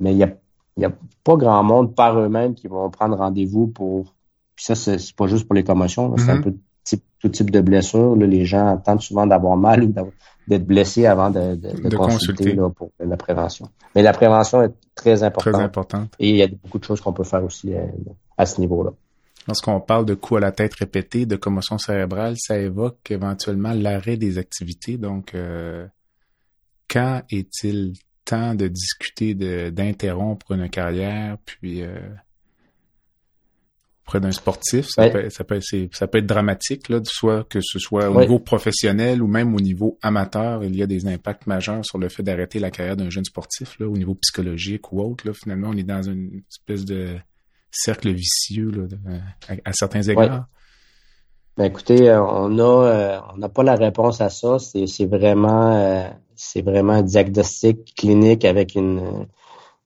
Mais 0.00 0.12
il 0.12 0.18
y 0.18 0.22
a, 0.22 0.30
il 0.76 0.82
y 0.82 0.86
a 0.86 0.92
pas 1.24 1.36
grand 1.36 1.62
monde 1.62 1.94
par 1.94 2.18
eux-mêmes 2.18 2.54
qui 2.54 2.68
vont 2.68 2.88
prendre 2.90 3.16
rendez-vous 3.16 3.66
pour... 3.66 4.14
Puis 4.54 4.64
ça, 4.64 4.74
c'est 4.74 5.14
pas 5.14 5.26
juste 5.26 5.46
pour 5.46 5.54
les 5.54 5.64
commotions. 5.64 6.16
C'est 6.16 6.30
un 6.30 6.38
mm-hmm. 6.38 6.56
Peu 6.94 7.02
tout 7.20 7.28
type 7.28 7.50
de 7.50 7.60
blessure. 7.60 8.14
les 8.16 8.44
gens 8.44 8.74
attendent 8.74 9.02
souvent 9.02 9.26
d'avoir 9.26 9.56
mal 9.56 9.84
ou 9.84 9.94
d'être 10.46 10.66
blessés 10.66 11.06
avant 11.06 11.30
de, 11.30 11.58
consulter, 11.96 12.54
pour 12.76 12.90
la 13.00 13.16
prévention. 13.16 13.68
Mais 13.94 14.02
la 14.02 14.12
prévention 14.12 14.62
est 14.62 14.72
très 14.94 15.22
importante. 15.22 15.54
Très 15.54 15.62
importante. 15.62 16.14
Et 16.18 16.30
il 16.30 16.36
y 16.36 16.42
a 16.42 16.48
beaucoup 16.48 16.78
de 16.78 16.84
choses 16.84 17.00
qu'on 17.00 17.12
peut 17.12 17.24
faire 17.24 17.42
aussi 17.42 17.74
euh, 17.74 17.84
à 18.38 18.46
ce 18.46 18.60
niveau-là. 18.60 18.92
Lorsqu'on 19.48 19.80
parle 19.80 20.04
de 20.04 20.14
coups 20.14 20.38
à 20.38 20.40
la 20.40 20.52
tête 20.52 20.74
répétés, 20.74 21.26
de 21.26 21.36
commotion 21.36 21.78
cérébrale, 21.78 22.34
ça 22.36 22.58
évoque 22.58 23.10
éventuellement 23.10 23.72
l'arrêt 23.72 24.16
des 24.16 24.38
activités. 24.38 24.98
Donc, 24.98 25.34
euh, 25.34 25.86
quand 26.88 27.22
est-il 27.30 27.94
temps 28.26 28.54
de 28.54 28.66
discuter 28.68 29.34
d'interrompre 29.70 30.52
une 30.52 30.68
carrière, 30.68 31.38
puis 31.44 31.82
euh, 31.82 31.98
auprès 34.06 34.20
d'un 34.20 34.30
sportif, 34.30 34.86
ça, 34.88 35.10
peut, 35.10 35.28
ça, 35.30 35.42
peut, 35.42 35.58
ça 35.60 36.06
peut 36.06 36.18
être 36.18 36.26
dramatique, 36.26 36.88
là, 36.88 37.00
soit 37.04 37.42
que 37.48 37.58
ce 37.60 37.80
soit 37.80 38.08
au 38.08 38.20
niveau 38.20 38.38
professionnel 38.38 39.20
ou 39.20 39.26
même 39.26 39.52
au 39.52 39.58
niveau 39.58 39.98
amateur, 40.00 40.62
il 40.62 40.76
y 40.76 40.82
a 40.82 40.86
des 40.86 41.08
impacts 41.08 41.48
majeurs 41.48 41.84
sur 41.84 41.98
le 41.98 42.08
fait 42.08 42.22
d'arrêter 42.22 42.60
la 42.60 42.70
carrière 42.70 42.96
d'un 42.96 43.10
jeune 43.10 43.24
sportif, 43.24 43.76
là, 43.80 43.88
au 43.88 43.96
niveau 43.96 44.14
psychologique 44.14 44.92
ou 44.92 45.00
autre. 45.00 45.26
Là, 45.26 45.32
finalement, 45.34 45.70
on 45.70 45.76
est 45.76 45.82
dans 45.82 46.02
une 46.02 46.42
espèce 46.48 46.84
de 46.84 47.16
cercle 47.72 48.12
vicieux 48.12 48.70
là, 48.70 49.18
à, 49.64 49.72
certains 49.72 50.02
égards? 50.02 50.46
Ben 51.56 51.64
écoutez, 51.64 52.08
euh, 52.08 52.22
on 52.22 52.58
a 52.58 52.86
euh, 52.86 53.18
on 53.34 53.38
n'a 53.38 53.48
pas 53.48 53.64
la 53.64 53.74
réponse 53.74 54.20
à 54.20 54.28
ça. 54.28 54.58
C'est 54.58 55.06
vraiment 55.06 55.74
euh, 55.74 56.08
c'est 56.36 56.62
vraiment 56.62 56.92
un 56.92 57.02
diagnostic 57.02 57.94
clinique 57.96 58.44
avec 58.44 58.76
une 58.76 59.26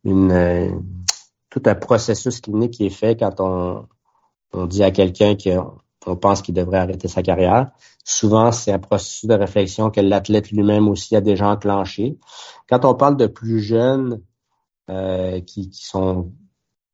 une 0.05 0.83
tout 1.49 1.62
un 1.64 1.75
processus 1.75 2.41
clinique 2.41 2.73
qui 2.73 2.87
est 2.87 2.91
fait 2.91 3.18
quand 3.18 3.41
on 3.41 3.87
on 4.53 4.67
dit 4.67 4.83
à 4.83 4.91
quelqu'un 4.91 5.37
qu'on 5.37 6.17
pense 6.17 6.43
qu'il 6.43 6.55
devrait 6.55 6.79
arrêter 6.79 7.09
sa 7.09 7.23
carrière. 7.23 7.71
Souvent, 8.05 8.53
c'est 8.53 8.73
un 8.73 8.79
processus 8.79 9.27
de 9.27 9.35
réflexion 9.35 9.91
que 9.91 10.01
l'athlète 10.01 10.51
lui-même 10.51 10.89
aussi 10.89 11.15
a 11.17 11.21
déjà 11.21 11.49
enclenché. 11.49 12.19
Quand 12.69 12.85
on 12.85 12.95
parle 12.95 13.17
de 13.17 13.27
plus 13.27 13.61
jeunes 13.61 14.23
qui, 15.47 15.71
qui 15.71 15.85
sont 15.87 16.33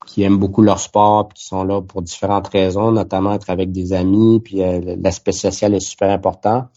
qui 0.07 0.23
aiment 0.23 0.39
beaucoup 0.39 0.63
leur 0.63 0.79
sport, 0.79 1.29
puis 1.29 1.41
qui 1.41 1.45
sont 1.45 1.65
là 1.65 1.83
pour 1.83 2.01
différentes 2.01 2.49
raisons, 2.49 2.93
notamment 2.93 3.35
être 3.35 3.51
avec 3.51 3.73
des 3.73 3.93
amis, 3.93 4.41
puis 4.41 4.63
euh, 4.63 4.97
l'aspect 4.99 5.33
social 5.33 5.75
est 5.75 5.81
super 5.81 6.11
important, 6.11 6.69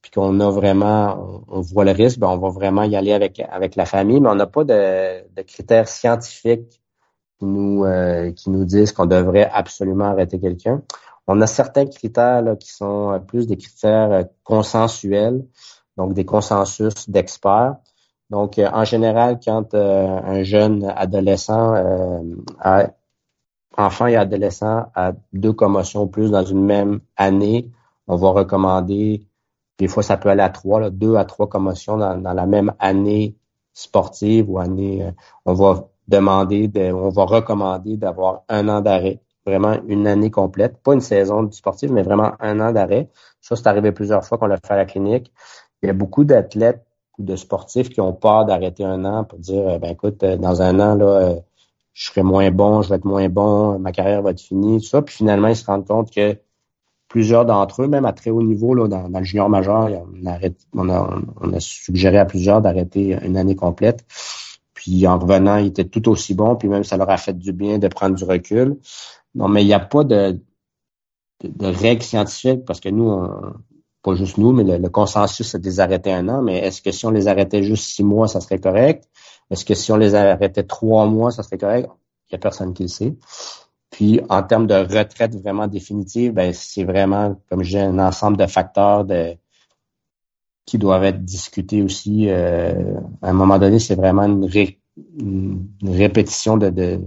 puis 0.00 0.10
qu'on 0.10 0.40
a 0.40 0.50
vraiment, 0.50 1.44
on, 1.48 1.60
voit 1.60 1.84
le 1.84 1.90
risque, 1.90 2.18
ben 2.18 2.28
on 2.28 2.38
va 2.38 2.48
vraiment 2.48 2.84
y 2.84 2.96
aller 2.96 3.12
avec 3.12 3.40
avec 3.50 3.76
la 3.76 3.84
famille, 3.84 4.20
mais 4.20 4.28
on 4.28 4.34
n'a 4.34 4.46
pas 4.46 4.64
de, 4.64 5.34
de, 5.34 5.42
critères 5.42 5.88
scientifiques 5.88 6.80
qui 7.38 7.46
nous 7.46 7.84
euh, 7.84 8.32
qui 8.32 8.50
nous 8.50 8.64
disent 8.64 8.92
qu'on 8.92 9.06
devrait 9.06 9.50
absolument 9.52 10.06
arrêter 10.06 10.40
quelqu'un. 10.40 10.82
On 11.26 11.40
a 11.40 11.46
certains 11.46 11.86
critères 11.86 12.42
là, 12.42 12.56
qui 12.56 12.70
sont 12.70 13.12
euh, 13.12 13.18
plus 13.18 13.46
des 13.46 13.56
critères 13.56 14.26
consensuels, 14.42 15.44
donc 15.96 16.14
des 16.14 16.24
consensus 16.24 17.08
d'experts. 17.08 17.76
Donc, 18.30 18.58
euh, 18.58 18.68
en 18.72 18.84
général, 18.84 19.38
quand 19.44 19.74
euh, 19.74 20.20
un 20.24 20.42
jeune 20.42 20.84
adolescent, 20.96 21.74
euh, 21.74 22.20
a, 22.58 22.88
enfant 23.76 24.06
et 24.06 24.16
adolescent 24.16 24.86
a 24.94 25.12
deux 25.32 25.52
commotions 25.52 26.08
plus 26.08 26.30
dans 26.30 26.44
une 26.44 26.64
même 26.64 27.00
année, 27.16 27.70
on 28.06 28.16
va 28.16 28.30
recommander, 28.30 29.26
des 29.78 29.88
fois 29.88 30.02
ça 30.02 30.16
peut 30.16 30.28
aller 30.30 30.42
à 30.42 30.50
trois, 30.50 30.80
là, 30.80 30.90
deux 30.90 31.16
à 31.16 31.24
trois 31.24 31.48
commotions 31.48 31.96
dans, 31.96 32.16
la 32.16 32.46
même 32.46 32.72
année 32.78 33.36
sportive 33.72 34.50
ou 34.50 34.58
année, 34.58 35.12
on 35.44 35.54
va 35.54 35.88
demander, 36.08 36.68
de, 36.68 36.92
on 36.92 37.08
va 37.08 37.24
recommander 37.24 37.96
d'avoir 37.96 38.42
un 38.48 38.68
an 38.68 38.80
d'arrêt, 38.80 39.20
vraiment 39.46 39.76
une 39.86 40.06
année 40.06 40.30
complète, 40.30 40.82
pas 40.82 40.94
une 40.94 41.00
saison 41.00 41.50
sportive, 41.50 41.92
mais 41.92 42.02
vraiment 42.02 42.32
un 42.40 42.60
an 42.60 42.72
d'arrêt. 42.72 43.08
Ça, 43.40 43.56
c'est 43.56 43.66
arrivé 43.66 43.92
plusieurs 43.92 44.24
fois 44.24 44.38
qu'on 44.38 44.46
l'a 44.46 44.56
fait 44.56 44.72
à 44.72 44.76
la 44.76 44.84
clinique. 44.84 45.32
Il 45.82 45.86
y 45.86 45.90
a 45.90 45.92
beaucoup 45.92 46.24
d'athlètes 46.24 46.84
de 47.18 47.36
sportifs 47.36 47.90
qui 47.90 48.00
ont 48.00 48.12
peur 48.12 48.44
d'arrêter 48.44 48.84
un 48.84 49.04
an 49.04 49.24
pour 49.24 49.38
dire 49.38 49.78
ben 49.78 49.90
écoute, 49.90 50.22
euh, 50.24 50.36
dans 50.36 50.62
un 50.62 50.80
an, 50.80 50.94
là, 50.96 51.06
euh, 51.06 51.34
je 51.92 52.06
serai 52.06 52.22
moins 52.22 52.50
bon, 52.50 52.82
je 52.82 52.88
vais 52.88 52.96
être 52.96 53.04
moins 53.04 53.28
bon, 53.28 53.78
ma 53.78 53.92
carrière 53.92 54.22
va 54.22 54.30
être 54.30 54.40
finie, 54.40 54.80
tout 54.80 54.86
ça. 54.86 55.02
Puis 55.02 55.14
finalement, 55.14 55.48
ils 55.48 55.56
se 55.56 55.64
rendent 55.64 55.86
compte 55.86 56.10
que 56.10 56.36
plusieurs 57.08 57.46
d'entre 57.46 57.82
eux, 57.82 57.86
même 57.86 58.04
à 58.04 58.12
très 58.12 58.30
haut 58.30 58.42
niveau, 58.42 58.74
là, 58.74 58.88
dans, 58.88 59.06
le 59.06 59.24
junior 59.24 59.48
majeur, 59.48 59.88
on, 59.92 60.08
on, 60.74 60.88
a, 60.88 61.18
on 61.40 61.52
a 61.52 61.60
suggéré 61.60 62.18
à 62.18 62.24
plusieurs 62.24 62.60
d'arrêter 62.60 63.16
une 63.24 63.36
année 63.36 63.54
complète. 63.54 64.04
Puis 64.84 65.06
en 65.06 65.18
revenant, 65.18 65.56
ils 65.56 65.68
étaient 65.68 65.86
tout 65.86 66.10
aussi 66.10 66.34
bons, 66.34 66.56
puis 66.56 66.68
même 66.68 66.84
ça 66.84 66.98
leur 66.98 67.08
a 67.08 67.16
fait 67.16 67.32
du 67.32 67.54
bien 67.54 67.78
de 67.78 67.88
prendre 67.88 68.14
du 68.14 68.24
recul. 68.24 68.76
Non, 69.34 69.48
mais 69.48 69.62
il 69.62 69.66
n'y 69.66 69.72
a 69.72 69.80
pas 69.80 70.04
de, 70.04 70.38
de, 71.42 71.48
de 71.48 71.66
règles 71.66 72.02
scientifiques 72.02 72.66
parce 72.66 72.80
que 72.80 72.90
nous, 72.90 73.08
on, 73.08 73.54
pas 74.02 74.14
juste 74.14 74.36
nous, 74.36 74.52
mais 74.52 74.62
le, 74.62 74.88
consensus, 74.90 75.48
c'est 75.48 75.58
de 75.58 75.64
les 75.64 75.80
arrêter 75.80 76.12
un 76.12 76.28
an. 76.28 76.42
Mais 76.42 76.58
est-ce 76.58 76.82
que 76.82 76.92
si 76.92 77.06
on 77.06 77.10
les 77.10 77.28
arrêtait 77.28 77.62
juste 77.62 77.84
six 77.84 78.04
mois, 78.04 78.28
ça 78.28 78.42
serait 78.42 78.58
correct? 78.58 79.08
Est-ce 79.50 79.64
que 79.64 79.74
si 79.74 79.90
on 79.90 79.96
les 79.96 80.14
arrêtait 80.14 80.64
trois 80.64 81.06
mois, 81.06 81.30
ça 81.30 81.42
serait 81.42 81.56
correct? 81.56 81.88
Il 82.28 82.34
n'y 82.34 82.36
a 82.36 82.38
personne 82.38 82.74
qui 82.74 82.82
le 82.82 82.88
sait. 82.88 83.14
Puis, 83.88 84.20
en 84.28 84.42
termes 84.42 84.66
de 84.66 84.74
retraite 84.74 85.34
vraiment 85.34 85.66
définitive, 85.66 86.34
ben, 86.34 86.52
c'est 86.52 86.84
vraiment, 86.84 87.40
comme 87.48 87.62
je 87.62 87.70
dis, 87.70 87.78
un 87.78 87.98
ensemble 87.98 88.36
de 88.36 88.46
facteurs 88.46 89.06
de, 89.06 89.38
qui 90.66 90.78
doivent 90.78 91.04
être 91.04 91.24
discutés 91.24 91.82
aussi. 91.82 92.28
Euh, 92.28 92.94
à 93.22 93.30
un 93.30 93.34
moment 93.34 93.58
donné, 93.58 93.78
c'est 93.78 93.94
vraiment 93.94 94.24
une, 94.24 94.48
répétition 95.82 96.56
de, 96.56 96.70
de, 96.70 97.00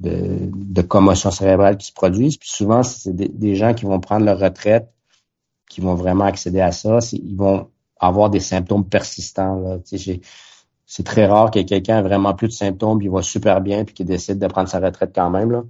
de, 0.00 0.82
commotions 0.82 1.30
cérébrales 1.30 1.76
qui 1.76 1.86
se 1.86 1.92
produisent. 1.92 2.36
Puis 2.36 2.50
souvent, 2.50 2.82
c'est 2.82 3.14
des 3.14 3.54
gens 3.54 3.74
qui 3.74 3.84
vont 3.86 4.00
prendre 4.00 4.24
leur 4.24 4.38
retraite 4.38 4.92
qui 5.72 5.80
vont 5.80 5.94
vraiment 5.94 6.24
accéder 6.24 6.60
à 6.60 6.70
ça, 6.70 6.98
ils 7.12 7.34
vont 7.34 7.70
avoir 7.98 8.28
des 8.28 8.40
symptômes 8.40 8.86
persistants. 8.86 9.80
C'est 10.84 11.02
très 11.02 11.24
rare 11.24 11.50
que 11.50 11.60
quelqu'un 11.60 12.00
ait 12.00 12.02
vraiment 12.02 12.34
plus 12.34 12.48
de 12.48 12.52
symptômes, 12.52 13.00
il 13.00 13.08
va 13.08 13.22
super 13.22 13.62
bien, 13.62 13.84
puis 13.86 13.94
qu'il 13.94 14.04
décide 14.04 14.38
de 14.38 14.46
prendre 14.48 14.68
sa 14.68 14.80
retraite 14.80 15.12
quand 15.14 15.30
même. 15.30 15.50
Là. 15.50 15.62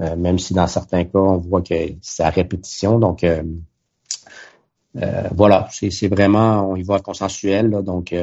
Euh, 0.00 0.14
même 0.14 0.38
si 0.38 0.54
dans 0.54 0.68
certains 0.68 1.04
cas, 1.04 1.18
on 1.18 1.38
voit 1.38 1.62
que 1.62 1.74
c'est 2.00 2.22
à 2.22 2.30
répétition. 2.30 3.00
Donc 3.00 3.24
euh, 3.24 3.42
euh, 4.96 5.28
voilà, 5.34 5.68
c'est 5.70 6.08
vraiment, 6.08 6.70
on 6.70 6.76
y 6.76 6.82
va 6.82 6.98
consensuel. 7.00 7.70
donc 7.82 8.14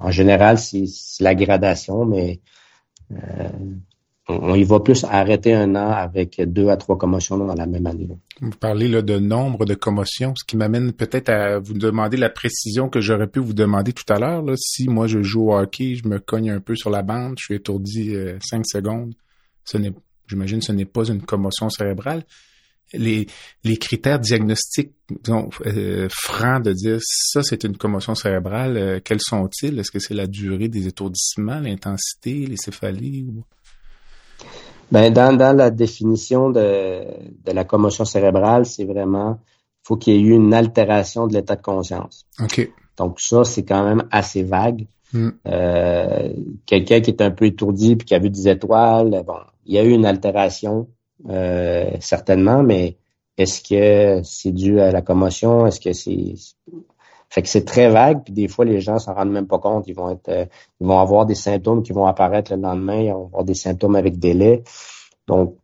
en 0.00 0.10
général, 0.10 0.58
c'est 0.58 0.84
la 1.20 1.34
gradation, 1.34 2.04
mais 2.04 2.40
on 4.28 4.54
y 4.54 4.64
va 4.64 4.80
plus 4.80 5.04
arrêter 5.04 5.54
un 5.54 5.76
an 5.76 5.90
avec 5.90 6.40
deux 6.40 6.68
à 6.68 6.76
trois 6.76 6.98
commotions 6.98 7.38
dans 7.38 7.54
la 7.54 7.66
même 7.66 7.86
année. 7.86 8.08
Vous 8.40 8.50
parlez 8.50 8.88
là, 8.88 9.00
de 9.02 9.18
nombre 9.18 9.64
de 9.64 9.74
commotions, 9.74 10.34
ce 10.34 10.44
qui 10.44 10.56
m'amène 10.56 10.92
peut-être 10.92 11.28
à 11.28 11.58
vous 11.60 11.74
demander 11.74 12.16
la 12.16 12.28
précision 12.28 12.88
que 12.88 13.00
j'aurais 13.00 13.28
pu 13.28 13.38
vous 13.38 13.52
demander 13.52 13.92
tout 13.92 14.10
à 14.12 14.18
l'heure. 14.18 14.42
Si 14.56 14.88
moi 14.88 15.06
je 15.06 15.22
joue 15.22 15.50
au 15.50 15.56
hockey, 15.56 15.94
je 15.94 16.08
me 16.08 16.18
cogne 16.18 16.50
un 16.50 16.60
peu 16.60 16.74
sur 16.74 16.90
la 16.90 17.02
bande, 17.02 17.36
je 17.38 17.44
suis 17.44 17.54
étourdi 17.54 18.14
euh, 18.14 18.36
cinq 18.40 18.66
secondes, 18.66 19.14
ce 19.64 19.78
n'est, 19.78 19.92
j'imagine, 20.26 20.60
ce 20.60 20.72
n'est 20.72 20.86
pas 20.86 21.04
une 21.04 21.22
commotion 21.22 21.70
cérébrale. 21.70 22.24
Les, 22.92 23.26
les 23.64 23.76
critères 23.78 24.20
diagnostiques 24.20 24.92
disons, 25.22 25.50
euh, 25.66 26.08
francs 26.10 26.62
de 26.62 26.72
dire 26.72 26.98
ça 27.00 27.42
c'est 27.42 27.64
une 27.64 27.76
commotion 27.76 28.14
cérébrale, 28.14 28.76
euh, 28.76 29.00
quels 29.04 29.20
sont-ils? 29.20 29.78
Est-ce 29.78 29.90
que 29.90 29.98
c'est 29.98 30.14
la 30.14 30.26
durée 30.26 30.68
des 30.68 30.86
étourdissements, 30.86 31.58
l'intensité, 31.58 32.46
les 32.46 32.56
céphalies 32.56 33.26
ou... 33.28 33.44
Ben, 34.92 35.12
dans, 35.12 35.36
dans 35.36 35.56
la 35.56 35.70
définition 35.70 36.50
de, 36.50 37.02
de 37.44 37.52
la 37.52 37.64
commotion 37.64 38.04
cérébrale, 38.04 38.66
c'est 38.66 38.84
vraiment 38.84 39.40
faut 39.86 39.96
qu'il 39.96 40.14
y 40.14 40.16
ait 40.16 40.20
eu 40.20 40.32
une 40.32 40.52
altération 40.52 41.28
de 41.28 41.34
l'état 41.34 41.54
de 41.54 41.62
conscience. 41.62 42.26
OK. 42.42 42.70
Donc 42.96 43.20
ça, 43.20 43.44
c'est 43.44 43.64
quand 43.64 43.84
même 43.84 44.04
assez 44.10 44.42
vague. 44.42 44.86
Hmm. 45.12 45.30
Euh, 45.46 46.28
quelqu'un 46.66 47.00
qui 47.00 47.10
est 47.10 47.22
un 47.22 47.30
peu 47.30 47.46
étourdi 47.46 47.94
puis 47.94 48.06
qui 48.06 48.14
a 48.14 48.18
vu 48.18 48.30
des 48.30 48.48
étoiles, 48.48 49.22
bon, 49.24 49.38
il 49.64 49.74
y 49.74 49.78
a 49.78 49.84
eu 49.84 49.90
une 49.90 50.06
altération 50.06 50.88
euh, 51.28 51.90
certainement, 52.00 52.62
mais 52.62 52.96
est-ce 53.36 53.62
que 53.62 54.22
c'est 54.22 54.52
dû 54.52 54.80
à 54.80 54.90
la 54.90 55.02
commotion? 55.02 55.66
Est-ce 55.66 55.80
que 55.80 55.92
c'est 55.92 56.34
fait 57.28 57.42
que 57.42 57.48
c'est 57.48 57.64
très 57.64 57.88
vague, 57.88 58.22
puis 58.22 58.32
des 58.32 58.48
fois, 58.48 58.64
les 58.64 58.80
gens 58.80 58.98
s'en 58.98 59.14
rendent 59.14 59.32
même 59.32 59.48
pas 59.48 59.58
compte. 59.58 59.86
Ils 59.88 59.94
vont 59.94 60.10
être, 60.10 60.28
euh, 60.28 60.44
ils 60.80 60.86
vont 60.86 60.98
avoir 60.98 61.26
des 61.26 61.34
symptômes 61.34 61.82
qui 61.82 61.92
vont 61.92 62.06
apparaître 62.06 62.54
le 62.54 62.60
lendemain, 62.60 63.00
ils 63.00 63.12
vont 63.12 63.26
avoir 63.26 63.44
des 63.44 63.54
symptômes 63.54 63.96
avec 63.96 64.18
délai. 64.18 64.62
Donc, 65.26 65.56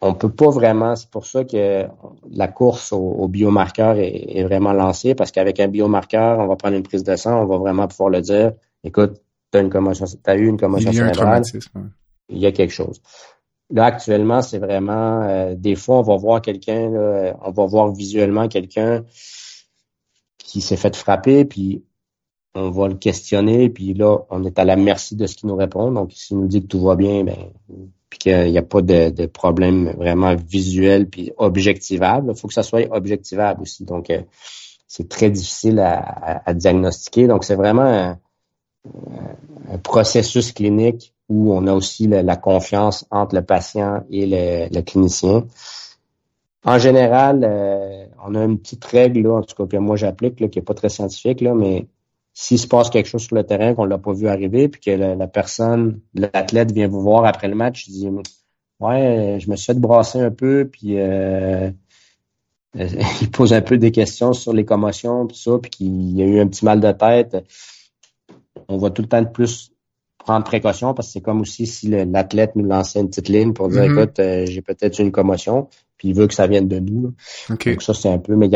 on 0.00 0.14
peut 0.14 0.30
pas 0.30 0.50
vraiment, 0.50 0.96
c'est 0.96 1.10
pour 1.10 1.26
ça 1.26 1.44
que 1.44 1.86
la 2.30 2.48
course 2.48 2.92
au, 2.92 3.28
biomarqueur 3.28 3.96
est, 3.98 4.42
vraiment 4.42 4.72
lancée, 4.72 5.14
parce 5.14 5.30
qu'avec 5.30 5.60
un 5.60 5.68
biomarqueur, 5.68 6.40
on 6.40 6.46
va 6.46 6.56
prendre 6.56 6.76
une 6.76 6.82
prise 6.82 7.04
de 7.04 7.14
sang, 7.14 7.40
on 7.40 7.46
va 7.46 7.56
vraiment 7.58 7.86
pouvoir 7.86 8.10
le 8.10 8.20
dire, 8.20 8.52
écoute, 8.82 9.20
tu 9.52 9.58
as 9.58 9.60
une 9.60 9.70
commotion, 9.70 10.06
as 10.26 10.34
eu 10.34 10.48
une 10.48 10.58
commotion 10.58 10.92
cérébrale, 10.92 11.42
il 12.28 12.38
y 12.38 12.46
a 12.46 12.52
quelque 12.52 12.72
chose. 12.72 13.00
Là, 13.70 13.86
actuellement, 13.86 14.42
c'est 14.42 14.58
vraiment, 14.58 15.22
euh, 15.22 15.54
des 15.54 15.76
fois, 15.76 15.98
on 15.98 16.02
va 16.02 16.16
voir 16.16 16.42
quelqu'un, 16.42 17.34
on 17.42 17.50
va 17.50 17.66
voir 17.66 17.92
visuellement 17.92 18.48
quelqu'un 18.48 19.04
qui 20.38 20.60
s'est 20.60 20.76
fait 20.76 20.94
frapper, 20.94 21.44
puis 21.44 21.82
on 22.54 22.70
va 22.70 22.88
le 22.88 22.94
questionner, 22.94 23.70
puis 23.70 23.94
là, 23.94 24.18
on 24.30 24.44
est 24.44 24.58
à 24.58 24.64
la 24.64 24.76
merci 24.76 25.16
de 25.16 25.26
ce 25.26 25.36
qu'il 25.36 25.48
nous 25.48 25.56
répond. 25.56 25.90
Donc, 25.90 26.12
s'il 26.12 26.38
nous 26.38 26.48
dit 26.48 26.62
que 26.62 26.66
tout 26.66 26.82
va 26.82 26.96
bien, 26.96 27.24
ben, 27.24 27.36
puis 28.10 28.18
qu'il 28.18 28.50
n'y 28.50 28.58
a 28.58 28.62
pas 28.62 28.82
de, 28.82 29.26
problème 29.26 29.94
vraiment 29.96 30.34
visuel 30.34 31.08
puis 31.08 31.32
objectivable, 31.38 32.32
il 32.34 32.38
faut 32.38 32.48
que 32.48 32.54
ça 32.54 32.62
soit 32.62 32.86
objectivable 32.94 33.62
aussi. 33.62 33.84
Donc, 33.84 34.10
euh, 34.10 34.20
c'est 34.86 35.08
très 35.08 35.30
difficile 35.30 35.78
à, 35.78 36.52
diagnostiquer. 36.52 37.26
Donc, 37.26 37.44
c'est 37.44 37.54
vraiment 37.54 37.82
un, 37.82 38.18
processus 39.82 40.52
clinique 40.52 41.14
où 41.32 41.54
on 41.54 41.66
a 41.66 41.72
aussi 41.72 42.06
la, 42.06 42.36
confiance 42.36 43.06
entre 43.10 43.34
le 43.34 43.42
patient 43.42 44.04
et 44.10 44.26
le, 44.26 44.80
clinicien. 44.82 45.46
En 46.64 46.78
général, 46.78 47.40
euh, 47.42 48.04
on 48.24 48.34
a 48.34 48.44
une 48.44 48.58
petite 48.58 48.84
règle, 48.84 49.22
là, 49.22 49.38
en 49.38 49.42
tout 49.42 49.56
cas 49.56 49.66
que 49.66 49.76
moi 49.78 49.96
j'applique, 49.96 50.36
qui 50.36 50.58
n'est 50.58 50.64
pas 50.64 50.74
très 50.74 50.90
scientifique, 50.90 51.42
mais 51.42 51.86
s'il 52.34 52.58
se 52.58 52.66
passe 52.66 52.90
quelque 52.90 53.08
chose 53.08 53.22
sur 53.22 53.34
le 53.34 53.44
terrain 53.44 53.74
qu'on 53.74 53.86
l'a 53.86 53.98
pas 53.98 54.12
vu 54.12 54.28
arriver, 54.28 54.68
puis 54.68 54.80
que 54.80 54.90
la, 54.90 55.26
personne, 55.26 56.00
l'athlète 56.14 56.70
vient 56.72 56.88
vous 56.88 57.00
voir 57.00 57.24
après 57.24 57.48
le 57.48 57.54
match, 57.54 57.86
il 57.88 57.92
dit 57.92 58.08
Ouais, 58.78 59.38
je 59.40 59.50
me 59.50 59.56
suis 59.56 59.72
fait 59.72 60.20
un 60.20 60.30
peu, 60.30 60.68
puis 60.70 60.98
euh, 60.98 61.70
il 62.74 63.30
pose 63.30 63.52
un 63.54 63.62
peu 63.62 63.78
des 63.78 63.90
questions 63.90 64.32
sur 64.34 64.52
les 64.52 64.64
commotions, 64.64 65.26
tout 65.26 65.36
ça, 65.36 65.58
puis 65.58 65.70
qu'il 65.70 66.16
y 66.16 66.22
a 66.22 66.26
eu 66.26 66.40
un 66.40 66.46
petit 66.46 66.64
mal 66.64 66.80
de 66.80 66.92
tête. 66.92 67.36
On 68.68 68.76
va 68.76 68.90
tout 68.90 69.02
le 69.02 69.08
temps 69.08 69.22
de 69.22 69.28
plus 69.28 69.71
prendre 70.24 70.44
précaution 70.44 70.94
parce 70.94 71.08
que 71.08 71.12
c'est 71.14 71.20
comme 71.20 71.40
aussi 71.40 71.66
si 71.66 71.88
l'athlète 71.88 72.56
nous 72.56 72.64
lançait 72.64 73.00
une 73.00 73.08
petite 73.08 73.28
ligne 73.28 73.52
pour 73.52 73.68
dire 73.68 73.82
mm-hmm. 73.82 74.02
écoute, 74.02 74.18
euh, 74.20 74.46
j'ai 74.46 74.62
peut-être 74.62 74.98
une 74.98 75.12
commotion, 75.12 75.68
puis 75.96 76.08
il 76.08 76.14
veut 76.14 76.26
que 76.26 76.34
ça 76.34 76.46
vienne 76.46 76.68
de 76.68 76.78
nous. 76.78 77.14
Donc 77.48 77.82
ça, 77.82 77.94
c'est 77.94 78.08
un 78.08 78.18
peu, 78.18 78.36
mais 78.36 78.48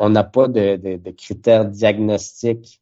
on 0.00 0.10
n'a 0.10 0.24
pas 0.24 0.48
de, 0.48 0.76
de, 0.76 1.10
critères 1.10 1.64
diagnostiques 1.64 2.80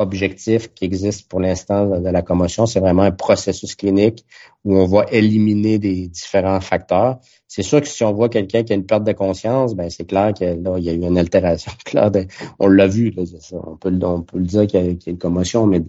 objectif 0.00 0.72
qui 0.72 0.86
existe 0.86 1.28
pour 1.28 1.40
l'instant 1.40 2.00
de 2.00 2.08
la 2.08 2.22
commotion. 2.22 2.66
C'est 2.66 2.80
vraiment 2.80 3.02
un 3.02 3.10
processus 3.10 3.74
clinique 3.74 4.24
où 4.64 4.76
on 4.76 4.86
va 4.86 5.04
éliminer 5.10 5.78
des 5.78 6.08
différents 6.08 6.60
facteurs. 6.60 7.18
C'est 7.46 7.62
sûr 7.62 7.80
que 7.80 7.88
si 7.88 8.02
on 8.02 8.12
voit 8.12 8.28
quelqu'un 8.28 8.62
qui 8.62 8.72
a 8.72 8.76
une 8.76 8.86
perte 8.86 9.04
de 9.04 9.12
conscience, 9.12 9.74
ben 9.74 9.90
c'est 9.90 10.06
clair 10.06 10.32
que 10.32 10.44
là, 10.44 10.78
il 10.78 10.84
y 10.84 10.88
a 10.88 10.92
eu 10.92 11.02
une 11.02 11.18
altération. 11.18 11.72
on 12.58 12.68
l'a 12.68 12.86
vu, 12.86 13.14
On, 13.52 13.76
peut, 13.76 13.98
on 14.02 14.22
peut 14.22 14.38
le 14.38 14.44
dire 14.44 14.66
qu'il 14.66 14.80
y, 14.80 14.88
a 14.88 15.10
une 15.10 15.18
commotion, 15.18 15.66
mais 15.66 15.82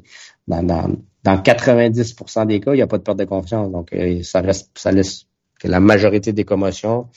dans, 0.48 0.64
dans, 0.64 0.92
90% 1.26 2.48
des 2.48 2.60
cas, 2.60 2.74
il 2.74 2.78
n'y 2.78 2.82
a 2.82 2.88
pas 2.88 2.98
de 2.98 3.04
perte 3.04 3.20
de 3.20 3.26
confiance. 3.26 3.72
Donc, 3.72 3.94
euh, 3.94 4.24
ça 4.24 4.42
reste, 4.42 4.72
ça 4.76 4.92
laisse 4.92 5.26
que 5.60 5.68
la 5.68 5.80
majorité 5.80 6.34
des 6.34 6.44
commotions 6.44 7.10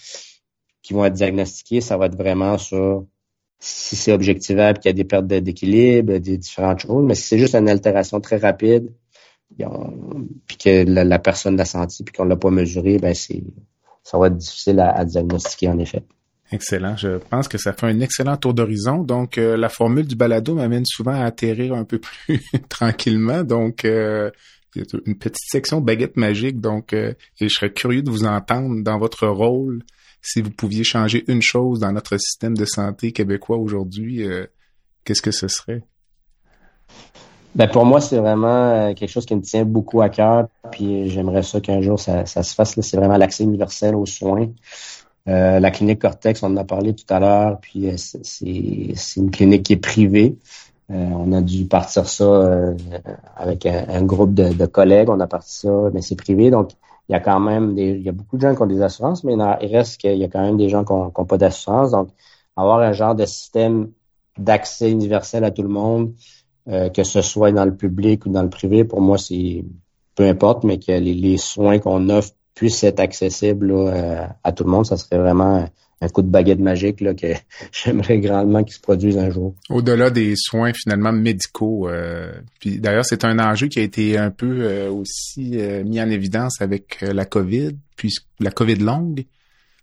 qui 0.83 0.93
vont 0.93 1.05
être 1.05 1.15
diagnostiquées, 1.15 1.81
ça 1.81 1.97
va 1.97 2.07
être 2.07 2.17
vraiment 2.17 2.59
sur 2.59 3.07
si 3.59 3.97
c'est 3.97 4.13
objectivable 4.13 4.79
qu'il 4.79 4.91
y 4.91 4.93
a 4.93 4.93
des 4.95 5.05
pertes 5.05 5.27
d'équilibre, 5.27 6.19
des 6.19 6.37
différentes 6.37 6.81
choses, 6.81 7.05
mais 7.05 7.15
si 7.15 7.23
c'est 7.23 7.39
juste 7.39 7.55
une 7.55 7.69
altération 7.69 8.21
très 8.21 8.37
rapide, 8.37 8.93
puis 10.47 10.57
que 10.59 10.85
la, 10.85 11.19
personne 11.19 11.57
l'a 11.57 11.65
senti 11.65 12.03
puis 12.03 12.13
qu'on 12.15 12.25
l'a 12.25 12.37
pas 12.37 12.51
mesuré, 12.51 12.99
ben 12.99 13.15
c'est 13.15 13.43
ça 14.03 14.19
va 14.19 14.27
être 14.27 14.37
difficile 14.37 14.81
à, 14.81 15.05
diagnostiquer 15.05 15.69
en 15.69 15.79
effet. 15.79 16.03
Excellent. 16.55 16.97
Je 16.97 17.19
pense 17.19 17.49
que 17.49 17.59
ça 17.59 17.73
fait 17.73 17.87
un 17.87 17.99
excellent 17.99 18.37
tour 18.37 18.55
d'horizon. 18.55 18.99
Donc, 18.99 19.39
euh, 19.39 19.57
la 19.57 19.69
formule 19.69 20.07
du 20.07 20.15
balado 20.15 20.55
m'amène 20.55 20.85
souvent 20.87 21.11
à 21.11 21.25
atterrir 21.25 21.75
un 21.75 21.85
peu 21.85 21.99
plus 21.99 22.41
tranquillement. 22.69 23.43
Donc, 23.43 23.85
euh, 23.85 24.31
une 25.05 25.19
petite 25.19 25.37
section 25.51 25.81
baguette 25.81 26.17
magique. 26.17 26.61
Donc, 26.61 26.93
euh, 26.93 27.13
je 27.41 27.49
serais 27.49 27.73
curieux 27.73 28.03
de 28.03 28.11
vous 28.11 28.25
entendre 28.25 28.85
dans 28.85 28.99
votre 28.99 29.27
rôle 29.27 29.83
si 30.23 30.43
vous 30.43 30.51
pouviez 30.51 30.85
changer 30.85 31.25
une 31.27 31.43
chose 31.43 31.81
dans 31.81 31.91
notre 31.91 32.17
système 32.19 32.57
de 32.57 32.65
santé 32.65 33.11
québécois 33.11 33.59
aujourd'hui, 33.59 34.23
euh, 34.23 34.47
qu'est-ce 35.05 35.23
que 35.23 35.33
ce 35.33 35.49
serait? 35.49 35.83
Ben 37.57 37.69
pour 37.69 37.85
moi, 37.85 38.01
c'est 38.01 38.19
vraiment 38.19 38.95
quelque 38.95 39.11
chose 39.11 39.27
qui 39.27 39.35
me 39.35 39.43
tient 39.43 39.65
beaucoup 39.65 40.03
à 40.03 40.09
cœur. 40.09 40.47
Puis 40.71 41.11
j'aimerais 41.11 41.43
ça 41.43 41.61
qu'un 41.61 41.81
jour 41.81 41.99
ça, 41.99 42.25
se 42.27 42.55
fasse. 42.55 42.81
C'est 42.81 42.97
vraiment 42.97 43.17
l'accès 43.17 43.43
universel 43.43 43.95
aux 43.97 44.07
soins. 44.07 44.49
Euh, 45.29 45.59
la 45.59 45.71
clinique 45.71 46.01
Cortex, 46.01 46.43
on 46.43 46.49
en 46.49 46.57
a 46.59 46.65
parlé 46.65 46.95
tout 46.95 47.07
à 47.09 47.21
l'heure. 47.21 47.59
Puis 47.61 47.91
c'est 47.97 49.21
une 49.21 49.31
clinique 49.31 49.65
qui 49.65 49.73
est 49.75 49.77
privée. 49.79 50.37
on 50.89 51.33
a 51.33 51.41
dû 51.41 51.67
partir 51.67 52.07
ça 52.09 52.75
avec 53.37 53.67
un, 53.67 54.03
groupe 54.05 54.35
de, 54.35 54.53
de, 54.53 54.67
collègues. 54.67 55.09
On 55.11 55.21
a 55.21 55.27
parti 55.27 55.61
ça, 55.61 55.91
mais 55.93 56.03
c'est 56.03 56.17
privé. 56.17 56.51
Donc 56.51 56.73
il 57.09 57.13
y 57.13 57.15
a 57.15 57.21
quand 57.21 57.41
même 57.41 57.75
des, 57.75 57.91
il 57.91 58.03
y 58.03 58.09
a 58.09 58.13
beaucoup 58.13 58.37
de 58.37 58.43
gens 58.43 58.55
qui 58.55 58.63
ont 58.63 58.67
des 58.67 58.83
assurances, 58.83 59.25
mais 59.25 59.35
il 59.35 59.77
reste 59.77 60.01
qu'il 60.01 60.17
y 60.17 60.25
a 60.25 60.29
quand 60.29 60.43
même 60.43 60.57
des 60.57 60.69
gens 60.69 60.85
qui 60.85 60.93
n'ont 60.93 61.11
pas 61.11 61.37
d'assurance. 61.37 61.91
Donc, 61.91 62.09
avoir 62.57 62.81
un 62.81 62.93
genre 62.93 63.15
de 63.15 63.27
système 63.27 63.91
d'accès 64.39 64.91
universel 64.91 65.45
à 65.45 65.51
tout 65.51 65.63
le 65.63 65.69
monde, 65.69 66.15
euh, 66.69 66.89
que 66.89 67.05
ce 67.05 67.21
soit 67.21 67.53
dans 67.53 67.65
le 67.65 67.77
public 67.77 68.25
ou 68.25 68.31
dans 68.31 68.43
le 68.43 68.49
privé, 68.49 68.85
pour 68.85 69.01
moi, 69.01 69.19
c'est 69.19 69.65
peu 70.15 70.25
importe, 70.27 70.65
mais 70.65 70.79
que 70.79 70.93
les, 70.93 71.37
soins 71.37 71.79
qu'on 71.79 72.09
offre 72.09 72.33
puissent 72.55 72.85
être 72.85 73.01
accessibles 73.01 73.71
euh, 73.73 74.27
à 74.43 74.53
tout 74.53 74.65
le 74.65 74.71
monde, 74.71 74.87
ça 74.87 74.97
serait 74.97 75.19
vraiment 75.19 75.69
un 76.05 76.09
coup 76.09 76.23
de 76.23 76.29
baguette 76.29 76.61
magique 76.61 77.01
là, 77.01 77.15
que 77.15 77.27
j'aimerais 77.73 78.19
grandement 78.19 78.63
qu'il 78.63 78.75
se 78.75 78.81
produise 78.81 79.17
un 79.19 79.31
jour. 79.31 79.55
Au-delà 79.71 80.11
des 80.11 80.35
soins 80.37 80.73
finalement 80.73 81.13
médicaux, 81.13 81.89
euh, 81.89 82.33
puis 82.61 82.79
d'ailleurs 82.79 83.05
c'est 83.05 83.25
un 83.25 83.39
enjeu 83.39 83.69
qui 83.69 83.79
a 83.79 83.83
été 83.83 84.19
un 84.19 84.31
peu 84.31 84.63
euh, 84.63 84.91
aussi 84.91 85.53
euh, 85.55 85.85
mis 85.85 86.01
en 86.01 86.11
évidence 86.11 86.61
avec 86.61 87.01
la 87.01 87.25
COVID, 87.25 87.73
puis 87.97 88.15
la 88.41 88.51
COVID 88.51 88.77
longue. 88.77 89.25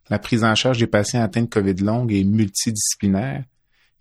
La 0.10 0.20
prise 0.20 0.44
en 0.44 0.56
charge 0.56 0.78
des 0.80 0.88
patients 0.88 1.22
atteints 1.22 1.44
de 1.44 1.48
COVID 1.48 1.76
longue 1.76 2.12
est 2.12 2.26
multidisciplinaire. 2.26 3.44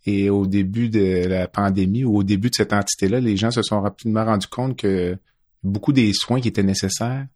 Et 0.07 0.31
au 0.31 0.47
début 0.47 0.89
de 0.89 1.27
la 1.29 1.47
pandémie 1.47 2.05
ou 2.05 2.17
au 2.17 2.23
début 2.25 2.49
de 2.49 2.55
cette 2.55 2.73
entité-là, 2.73 3.21
les 3.21 3.37
gens 3.37 3.51
se 3.51 3.63
sont 3.63 3.81
rapidement 3.81 4.25
rendus 4.25 4.49
compte 4.49 4.77
que 4.77 5.17
beaucoup 5.63 5.93
des 5.93 6.11
soins 6.15 6.41
qui 6.41 6.49
étaient 6.49 6.63
nécessaires 6.63 7.27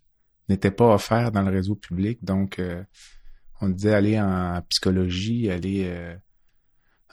n'étaient 0.48 0.70
pas 0.70 0.94
offerts 0.94 1.32
dans 1.32 1.42
le 1.42 1.50
réseau 1.50 1.74
public. 1.74 2.22
Donc, 2.22 2.60
on 3.64 3.68
disait 3.68 3.94
aller 3.94 4.20
en 4.20 4.60
psychologie, 4.68 5.50
aller 5.50 5.84
euh, 5.86 6.14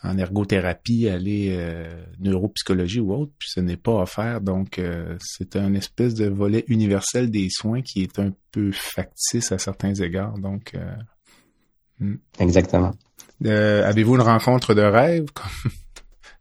en 0.03 0.17
ergothérapie, 0.17 1.07
aller 1.07 1.55
euh, 1.57 2.03
neuropsychologie 2.19 2.99
ou 2.99 3.13
autre, 3.13 3.31
puis 3.37 3.49
ce 3.51 3.59
n'est 3.59 3.77
pas 3.77 3.93
offert. 3.93 4.41
Donc, 4.41 4.79
euh, 4.79 5.15
c'est 5.19 5.55
un 5.55 5.73
espèce 5.73 6.13
de 6.13 6.27
volet 6.27 6.65
universel 6.67 7.29
des 7.29 7.47
soins 7.49 7.81
qui 7.81 8.03
est 8.03 8.19
un 8.19 8.33
peu 8.51 8.71
factice 8.71 9.51
à 9.51 9.57
certains 9.57 9.93
égards. 9.93 10.37
Donc, 10.37 10.73
hmm. 11.99 12.15
exactement. 12.39 12.93
Avez-vous 13.43 14.15
une 14.15 14.21
rencontre 14.21 14.73
de 14.73 14.81
rêve? 14.81 15.25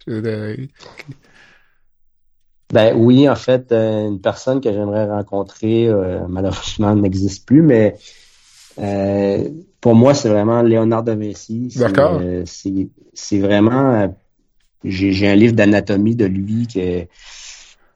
ben 2.73 2.95
oui, 2.97 3.29
en 3.29 3.37
fait, 3.37 3.73
une 3.73 4.21
personne 4.21 4.61
que 4.61 4.73
j'aimerais 4.73 5.07
rencontrer, 5.07 5.91
malheureusement, 6.29 6.95
n'existe 6.97 7.47
plus, 7.47 7.63
mais 7.63 7.97
pour 9.81 9.95
moi, 9.95 10.15
c'est 10.15 10.29
vraiment 10.29 10.63
Léonard 10.63 11.03
de 11.03 11.13
Vinci. 11.13 11.73
D'accord. 11.77 12.19
Euh, 12.21 12.45
c'est 12.45 13.39
vraiment. 13.39 13.95
Euh, 13.95 14.09
j'ai 14.85 15.29
un 15.29 15.35
livre 15.35 15.55
d'anatomie 15.55 16.17
de 16.17 16.25
lui 16.25 16.67
qui 16.67 16.81
est, 16.81 17.09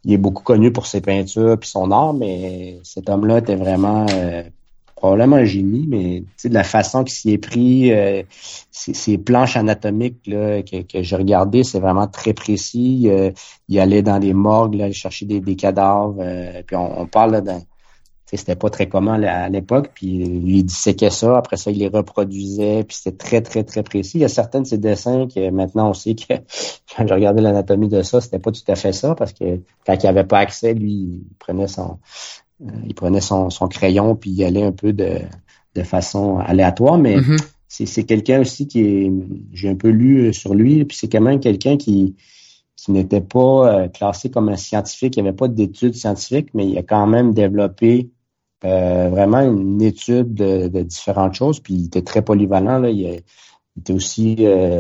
il 0.04 0.12
est 0.12 0.18
beaucoup 0.18 0.42
connu 0.42 0.70
pour 0.70 0.86
ses 0.86 1.00
peintures 1.00 1.58
puis 1.58 1.68
son 1.68 1.90
art, 1.90 2.12
mais 2.12 2.78
cet 2.82 3.08
homme-là 3.08 3.38
était 3.38 3.56
vraiment 3.56 4.04
euh, 4.10 4.42
probablement 5.04 5.36
un 5.36 5.44
génie, 5.44 5.86
mais 5.86 6.24
de 6.44 6.54
la 6.54 6.64
façon 6.64 7.04
qu'il 7.04 7.14
s'y 7.14 7.30
est 7.32 7.38
pris, 7.38 7.92
ces, 8.70 9.18
planches 9.18 9.56
anatomiques 9.56 10.26
là, 10.26 10.62
que, 10.62 10.80
que 10.80 11.02
j'ai 11.02 11.16
regardées, 11.16 11.62
c'est 11.62 11.80
vraiment 11.80 12.06
très 12.06 12.32
précis. 12.32 13.10
il 13.68 13.78
allait 13.78 14.02
dans 14.02 14.18
des 14.18 14.32
morgues, 14.32 14.76
là, 14.76 14.90
chercher 14.92 15.26
des, 15.26 15.40
des 15.40 15.56
cadavres. 15.56 16.24
puis 16.66 16.76
on, 16.76 17.06
parle 17.06 17.42
d'un 17.42 17.60
c'était 18.36 18.56
pas 18.56 18.70
très 18.70 18.88
commun 18.88 19.22
à 19.22 19.48
l'époque, 19.48 19.90
puis 19.94 20.08
il 20.08 20.64
disséquait 20.64 21.10
ça, 21.10 21.36
après 21.36 21.56
ça, 21.56 21.70
il 21.70 21.78
les 21.78 21.88
reproduisait, 21.88 22.84
puis 22.84 22.96
c'était 22.96 23.16
très, 23.16 23.40
très, 23.42 23.64
très 23.64 23.82
précis. 23.82 24.18
Il 24.18 24.20
y 24.22 24.24
a 24.24 24.28
certains 24.28 24.62
de 24.62 24.66
ces 24.66 24.78
dessins 24.78 25.26
que 25.28 25.50
maintenant 25.50 25.90
on 25.90 25.94
sait 25.94 26.14
que 26.14 26.34
quand 26.96 27.06
je 27.06 27.14
regardais 27.14 27.42
l'anatomie 27.42 27.88
de 27.88 28.02
ça, 28.02 28.20
c'était 28.20 28.38
pas 28.38 28.50
tout 28.50 28.62
à 28.68 28.76
fait 28.76 28.92
ça, 28.92 29.14
parce 29.14 29.32
que 29.32 29.60
quand 29.86 30.02
il 30.02 30.06
avait 30.06 30.24
pas 30.24 30.38
accès, 30.38 30.74
lui, 30.74 30.92
il 30.92 31.24
prenait 31.38 31.68
son 31.68 31.82
euh, 31.92 32.43
il 32.60 32.94
prenait 32.94 33.20
son, 33.20 33.48
crayon 33.68 34.16
puis 34.16 34.30
il 34.30 34.44
allait 34.44 34.62
un 34.62 34.72
peu 34.72 34.92
de, 34.92 35.18
de 35.74 35.82
façon 35.82 36.38
aléatoire, 36.38 36.98
mais 36.98 37.16
mm-hmm. 37.16 37.44
c'est 37.68 38.04
quelqu'un 38.04 38.40
aussi 38.40 38.66
qui 38.66 38.80
est 38.80 39.12
j'ai 39.52 39.68
un 39.68 39.74
peu 39.74 39.88
lu 39.88 40.32
sur 40.32 40.54
lui, 40.54 40.84
puis 40.84 40.96
c'est 40.96 41.08
quand 41.08 41.20
même 41.20 41.40
quelqu'un 41.40 41.76
qui 41.76 42.16
qui 42.76 42.92
n'était 42.92 43.22
pas 43.22 43.82
euh, 43.82 43.88
classé 43.88 44.30
comme 44.30 44.48
un 44.48 44.56
scientifique, 44.56 45.16
il 45.16 45.22
n'y 45.22 45.28
avait 45.28 45.36
pas 45.36 45.48
d'études 45.48 45.94
scientifiques, 45.94 46.50
mais 46.52 46.68
il 46.68 46.76
a 46.76 46.82
quand 46.82 47.06
même 47.06 47.32
développé 47.32 48.10
vraiment 48.62 49.40
une 49.40 49.82
étude 49.82 50.34
de, 50.34 50.82
différentes 50.82 51.34
choses. 51.34 51.60
Puis 51.60 51.74
il 51.74 51.86
était 51.86 52.02
très 52.02 52.22
polyvalent. 52.22 52.78
Là. 52.78 52.90
Il, 52.90 53.22
était 53.78 53.92
aussi 53.92 54.36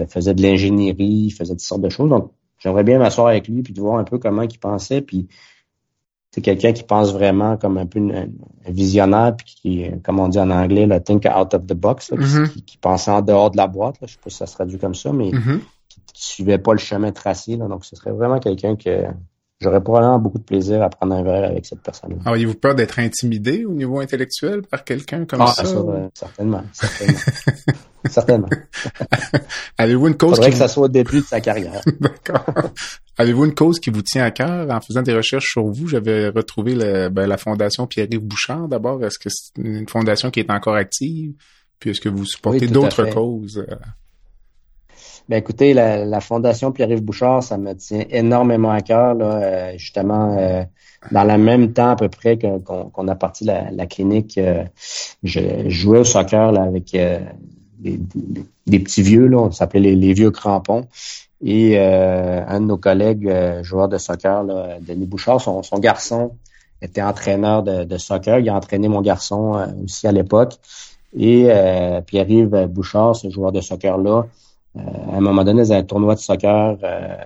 faisait 0.08 0.34
de 0.34 0.42
l'ingénierie, 0.42 1.26
il 1.26 1.30
faisait 1.30 1.54
toutes 1.54 1.60
sortes 1.60 1.82
de 1.82 1.88
choses. 1.88 2.08
Donc, 2.08 2.30
j'aimerais 2.58 2.84
bien 2.84 2.98
m'asseoir 2.98 3.28
avec 3.28 3.48
lui 3.48 3.62
puis 3.62 3.72
de 3.72 3.80
voir 3.80 3.98
un 3.98 4.04
peu 4.04 4.18
comment 4.18 4.42
il 4.42 4.58
pensait. 4.58 5.00
Puis 5.00 5.28
c'est 6.34 6.40
quelqu'un 6.40 6.72
qui 6.72 6.82
pense 6.82 7.12
vraiment 7.12 7.56
comme 7.56 7.78
un 7.78 7.86
peu 7.86 8.00
un 8.00 8.26
visionnaire, 8.66 9.36
puis 9.36 9.46
qui, 9.46 10.00
comme 10.02 10.18
on 10.18 10.26
dit 10.26 10.40
en 10.40 10.50
anglais, 10.50 10.84
le 10.84 11.00
think 11.00 11.26
out 11.26 11.54
of 11.54 11.64
the 11.64 11.74
box, 11.74 12.10
mm-hmm. 12.10 12.64
qui, 12.64 12.76
pensait 12.76 13.12
en 13.12 13.22
dehors 13.22 13.52
de 13.52 13.56
la 13.56 13.68
boîte. 13.68 14.00
Là. 14.00 14.08
Je 14.08 14.14
sais 14.14 14.18
pas 14.18 14.30
si 14.30 14.38
ça 14.38 14.46
se 14.46 14.54
traduit 14.54 14.78
comme 14.78 14.96
ça, 14.96 15.12
mais 15.12 15.30
mm-hmm. 15.30 15.60
qui, 15.88 16.00
qui, 16.12 16.24
suivait 16.24 16.58
pas 16.58 16.72
le 16.72 16.80
chemin 16.80 17.12
tracé. 17.12 17.56
Là. 17.56 17.68
Donc, 17.68 17.84
ce 17.84 17.94
serait 17.94 18.10
vraiment 18.10 18.40
quelqu'un 18.40 18.74
que 18.74 19.04
j'aurais 19.60 19.82
probablement 19.82 20.18
beaucoup 20.18 20.38
de 20.38 20.44
plaisir 20.44 20.82
à 20.82 20.90
prendre 20.90 21.14
un 21.14 21.22
verre 21.22 21.44
avec 21.44 21.66
cette 21.66 21.80
personne. 21.80 22.14
-là. 22.14 22.28
Auriez-vous 22.28 22.54
peur 22.54 22.74
d'être 22.74 22.98
intimidé 22.98 23.64
au 23.64 23.72
niveau 23.72 24.00
intellectuel 24.00 24.62
par 24.62 24.84
quelqu'un 24.84 25.24
comme 25.24 25.40
ah, 25.40 25.46
ça? 25.46 25.64
ça 25.64 25.76
certainement, 26.14 26.64
certainement. 26.72 27.20
certainement. 28.10 28.48
Avez-vous 29.78 30.08
une 30.08 30.16
cause 30.16 30.36
Faudrait 30.36 30.50
que 30.50 30.56
ça 30.56 30.68
soit 30.68 30.84
au 30.84 30.88
début 30.88 31.20
de 31.20 31.26
sa 31.26 31.40
carrière. 31.40 31.80
D'accord. 32.00 32.44
Avez-vous 33.16 33.44
une 33.46 33.54
cause 33.54 33.80
qui 33.80 33.90
vous 33.90 34.02
tient 34.02 34.24
à 34.24 34.30
cœur? 34.30 34.70
En 34.70 34.80
faisant 34.80 35.02
des 35.02 35.14
recherches 35.14 35.52
sur 35.52 35.64
vous, 35.64 35.88
j'avais 35.88 36.28
retrouvé 36.28 36.74
ben, 37.10 37.26
la 37.26 37.36
Fondation 37.36 37.86
Pierre-Yves 37.86 38.24
Bouchard 38.24 38.68
d'abord. 38.68 39.04
Est-ce 39.04 39.18
que 39.18 39.28
c'est 39.30 39.56
une 39.56 39.88
fondation 39.88 40.30
qui 40.30 40.40
est 40.40 40.50
encore 40.50 40.74
active? 40.74 41.34
Puis 41.78 41.90
est-ce 41.90 42.00
que 42.00 42.08
vous 42.08 42.24
supportez 42.24 42.66
d'autres 42.66 43.04
causes? 43.10 43.64
Ben 45.26 45.38
écoutez, 45.38 45.72
la, 45.72 46.20
Fondation 46.20 46.70
Pierre-Yves 46.70 47.02
Bouchard, 47.02 47.42
ça 47.42 47.56
me 47.56 47.72
tient 47.72 48.04
énormément 48.10 48.70
à 48.70 48.82
cœur. 48.82 49.14
Là, 49.14 49.24
euh, 49.24 49.72
justement, 49.78 50.36
euh, 50.38 50.62
dans 51.12 51.24
le 51.24 51.38
même 51.38 51.72
temps 51.72 51.90
à 51.90 51.96
peu 51.96 52.10
près 52.10 52.38
qu'on 52.38 53.08
a 53.08 53.14
parti 53.14 53.44
la, 53.44 53.70
la 53.70 53.86
clinique, 53.86 54.36
euh, 54.36 54.64
je 55.22 55.40
jouais 55.70 56.00
au 56.00 56.04
soccer 56.04 56.52
là, 56.52 56.64
avec 56.64 56.94
des, 57.78 58.78
petits 58.78 59.00
vieux, 59.00 59.26
là, 59.26 59.38
on 59.38 59.50
s'appelait 59.50 59.94
les, 59.94 60.12
vieux 60.12 60.30
crampons. 60.30 60.88
Et 61.42 61.78
un 61.78 62.60
de 62.60 62.66
nos 62.66 62.78
collègues 62.78 63.30
joueurs 63.62 63.88
de 63.88 63.96
soccer, 63.96 64.44
là, 64.44 64.78
Denis 64.80 65.06
Bouchard, 65.06 65.40
son, 65.40 65.62
son 65.62 65.78
garçon 65.78 66.32
était 66.82 67.02
entraîneur 67.02 67.62
de, 67.62 67.84
de, 67.84 67.96
soccer. 67.96 68.40
Il 68.40 68.48
a 68.50 68.54
entraîné 68.54 68.88
mon 68.88 69.00
garçon 69.00 69.66
aussi 69.82 70.06
à 70.06 70.12
l'époque. 70.12 70.54
Et 71.16 71.48
Pierre-Yves 72.06 72.66
Bouchard, 72.66 73.16
ce 73.16 73.30
joueur 73.30 73.52
de 73.52 73.60
soccer-là, 73.62 74.24
euh, 74.24 74.43
à 74.76 75.16
un 75.16 75.20
moment 75.20 75.44
donné, 75.44 75.62
dans 75.62 75.72
un 75.72 75.82
tournoi 75.82 76.14
de 76.14 76.20
soccer, 76.20 76.76
euh, 76.82 77.16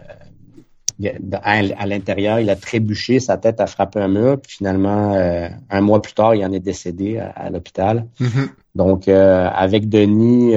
à, 1.43 1.87
l'intérieur, 1.87 2.41
il 2.41 2.51
a 2.51 2.57
trébuché, 2.57 3.21
sa 3.21 3.37
tête 3.37 3.61
a 3.61 3.67
frappé 3.67 4.01
un 4.01 4.09
mur, 4.09 4.41
puis 4.41 4.57
finalement, 4.57 5.15
euh, 5.15 5.49
un 5.71 5.81
mois 5.81 6.03
plus 6.03 6.13
tard, 6.13 6.35
il 6.35 6.45
en 6.45 6.53
est 6.53 6.61
décédé 6.61 7.19
à, 7.19 7.49
l'hôpital. 7.51 8.07
Mm-hmm. 8.21 8.49
Donc, 8.75 9.09
avec 9.09 9.89
Denis, 9.89 10.55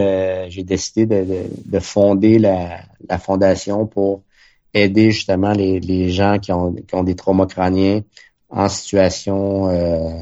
j'ai 0.50 0.64
décidé 0.64 1.06
de, 1.06 1.80
fonder 1.80 2.40
la, 2.40 3.18
fondation 3.20 3.86
pour 3.86 4.24
aider 4.74 5.12
justement 5.12 5.52
les, 5.52 6.10
gens 6.10 6.40
qui 6.40 6.52
ont, 6.52 6.74
qui 6.74 6.96
ont 6.96 7.04
des 7.04 7.16
traumas 7.16 7.46
crâniens 7.46 8.02
en 8.50 8.68
situation 8.68 9.70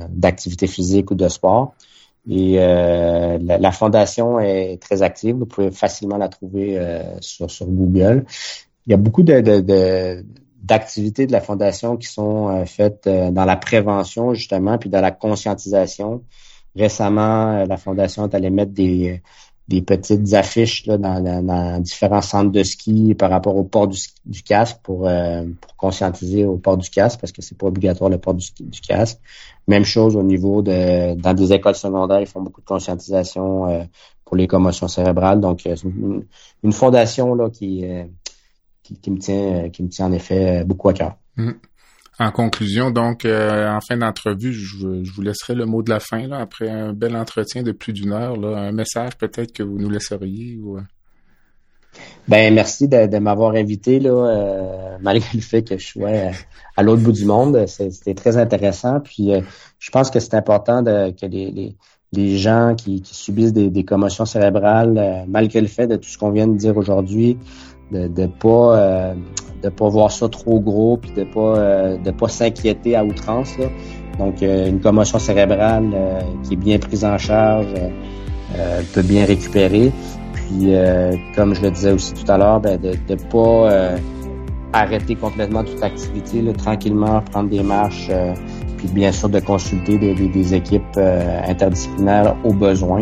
d'activité 0.09 0.67
physique 0.67 1.11
ou 1.11 1.15
de 1.15 1.27
sport. 1.29 1.73
Et 2.27 2.55
euh, 2.57 3.37
la, 3.41 3.71
fondation 3.71 4.39
est 4.39 4.81
très 4.81 5.01
active. 5.01 5.37
Vous 5.37 5.45
pouvez 5.45 5.71
facilement 5.71 6.17
la 6.17 6.29
trouver 6.29 6.77
euh, 6.77 7.19
sur, 7.21 7.47
Google. 7.67 8.25
Il 8.85 8.91
y 8.91 8.93
a 8.93 8.97
beaucoup 8.97 9.23
d'activités 9.23 11.27
de 11.27 11.31
la 11.31 11.41
fondation 11.41 11.97
qui 11.97 12.07
sont 12.07 12.49
euh, 12.49 12.65
faites 12.65 13.07
dans 13.07 13.45
la 13.45 13.55
prévention 13.55 14.33
justement, 14.33 14.77
puis 14.77 14.89
dans 14.89 15.01
la 15.01 15.11
conscientisation. 15.11 16.23
Récemment, 16.75 17.65
la 17.65 17.77
fondation 17.77 18.27
est 18.27 18.35
allée 18.35 18.51
mettre 18.51 18.73
des, 18.73 19.23
des 19.69 19.83
petites 19.83 20.33
affiches 20.33 20.87
là, 20.87 20.97
dans, 20.97 21.79
différents 21.79 22.21
centres 22.21 22.51
de 22.51 22.63
ski 22.63 23.13
par 23.13 23.29
rapport 23.29 23.55
au 23.55 23.63
port 23.63 23.87
du, 23.87 24.43
casque 24.43 24.79
pour, 24.81 25.07
euh, 25.07 25.43
pour, 25.61 25.75
conscientiser 25.75 26.43
au 26.43 26.57
port 26.57 26.75
du 26.75 26.89
casque 26.89 27.19
parce 27.21 27.31
que 27.31 27.43
c'est 27.43 27.55
pas 27.55 27.67
obligatoire 27.67 28.09
le 28.09 28.17
port 28.17 28.33
du, 28.33 28.49
casque. 28.81 29.19
Même 29.67 29.85
chose 29.85 30.15
au 30.15 30.23
niveau 30.23 30.63
de 30.63 31.13
dans 31.13 31.35
des 31.35 31.53
écoles 31.53 31.75
secondaires, 31.75 32.19
ils 32.19 32.25
font 32.25 32.41
beaucoup 32.41 32.61
de 32.61 32.65
conscientisation 32.65 33.69
euh, 33.69 33.83
pour 34.25 34.35
les 34.37 34.47
commotions 34.47 34.87
cérébrales. 34.87 35.39
Donc 35.39 35.67
euh, 35.67 35.75
une, 35.83 36.25
une 36.63 36.73
fondation 36.73 37.35
là 37.35 37.51
qui, 37.51 37.85
qui, 38.81 39.11
me 39.11 39.19
tient 39.19 39.69
qui 39.69 39.83
me 39.83 39.89
tient 39.89 40.07
en 40.07 40.13
effet 40.13 40.63
beaucoup 40.63 40.89
à 40.89 40.93
cœur. 40.93 41.15
Mmh. 41.37 41.51
En 42.19 42.31
conclusion, 42.31 42.91
donc, 42.91 43.23
euh, 43.23 43.69
en 43.69 43.79
fin 43.79 43.95
d'entrevue, 43.95 44.51
je, 44.51 44.75
vous 44.85 45.21
laisserai 45.21 45.55
le 45.55 45.65
mot 45.65 45.81
de 45.81 45.89
la 45.89 46.01
fin, 46.01 46.27
là, 46.27 46.39
après 46.39 46.69
un 46.69 46.91
bel 46.91 47.15
entretien 47.15 47.63
de 47.63 47.71
plus 47.71 47.93
d'une 47.93 48.11
heure, 48.11 48.35
là, 48.35 48.57
un 48.57 48.73
message 48.73 49.17
peut-être 49.17 49.53
que 49.53 49.63
vous 49.63 49.77
nous 49.77 49.89
laisseriez. 49.89 50.57
Ou... 50.57 50.77
Euh? 50.77 50.81
Ben 52.27 52.53
merci 52.53 52.89
de, 52.89 53.17
m'avoir 53.19 53.55
invité 53.55 53.99
là, 53.99 54.11
euh, 54.11 54.97
malgré 54.99 55.29
le 55.33 55.41
fait 55.41 55.63
que 55.63 55.77
je 55.77 55.87
sois 55.87 56.11
à, 56.75 56.83
l'autre 56.83 57.01
bout 57.01 57.13
du 57.13 57.25
monde. 57.25 57.65
C'était 57.67 58.13
très 58.13 58.35
intéressant. 58.35 58.99
Puis 58.99 59.31
je 59.79 59.89
pense 59.89 60.11
que 60.11 60.19
c'est 60.19 60.35
important 60.35 60.83
de, 60.83 61.11
que 61.11 61.25
les, 61.25 61.75
les, 62.11 62.37
gens 62.37 62.75
qui, 62.75 63.01
subissent 63.05 63.53
des, 63.53 63.69
des 63.69 63.85
commotions 63.85 64.25
cérébrales, 64.25 65.25
malgré 65.27 65.61
le 65.61 65.67
fait 65.67 65.87
de 65.87 65.95
tout 65.95 66.09
ce 66.09 66.17
qu'on 66.17 66.31
vient 66.31 66.47
de 66.47 66.57
dire 66.57 66.77
aujourd'hui, 66.77 67.37
de 67.91 68.07
ne 68.07 68.27
pas 68.27 68.77
euh, 68.77 69.13
de 69.61 69.69
pas 69.69 69.89
voir 69.89 70.11
ça 70.11 70.29
trop 70.29 70.59
gros 70.59 70.97
puis 70.97 71.11
de 71.11 71.23
pas 71.23 71.57
euh, 71.57 71.97
de 71.97 72.11
pas 72.11 72.27
s'inquiéter 72.27 72.95
à 72.95 73.03
outrance 73.03 73.55
donc 74.17 74.41
euh, 74.41 74.67
une 74.67 74.79
commotion 74.79 75.19
cérébrale 75.19 75.89
qui 76.43 76.53
est 76.53 76.57
bien 76.57 76.77
prise 76.77 77.05
en 77.05 77.17
charge 77.17 77.73
peut 78.93 79.03
bien 79.03 79.25
récupérer. 79.25 79.91
Puis 80.33 80.73
comme 81.35 81.53
je 81.53 81.61
le 81.61 81.71
disais 81.71 81.91
aussi 81.91 82.13
tout 82.13 82.29
à 82.29 82.37
l'heure 82.37 82.59
ben, 82.59 82.79
de 82.81 82.95
ne 83.07 83.15
pas 83.15 83.95
arrêter 84.73 85.15
complètement 85.15 85.63
toute 85.63 85.81
activité 85.83 86.41
là, 86.41 86.53
tranquillement 86.53 87.21
prendre 87.31 87.49
des 87.49 87.63
marches 87.63 88.09
puis 88.77 88.87
bien 88.87 89.11
sûr 89.11 89.29
de 89.29 89.39
consulter 89.39 89.97
des, 89.97 90.13
des 90.13 90.53
équipes 90.53 90.97
interdisciplinaires 91.47 92.35
au 92.43 92.51
besoin. 92.51 93.01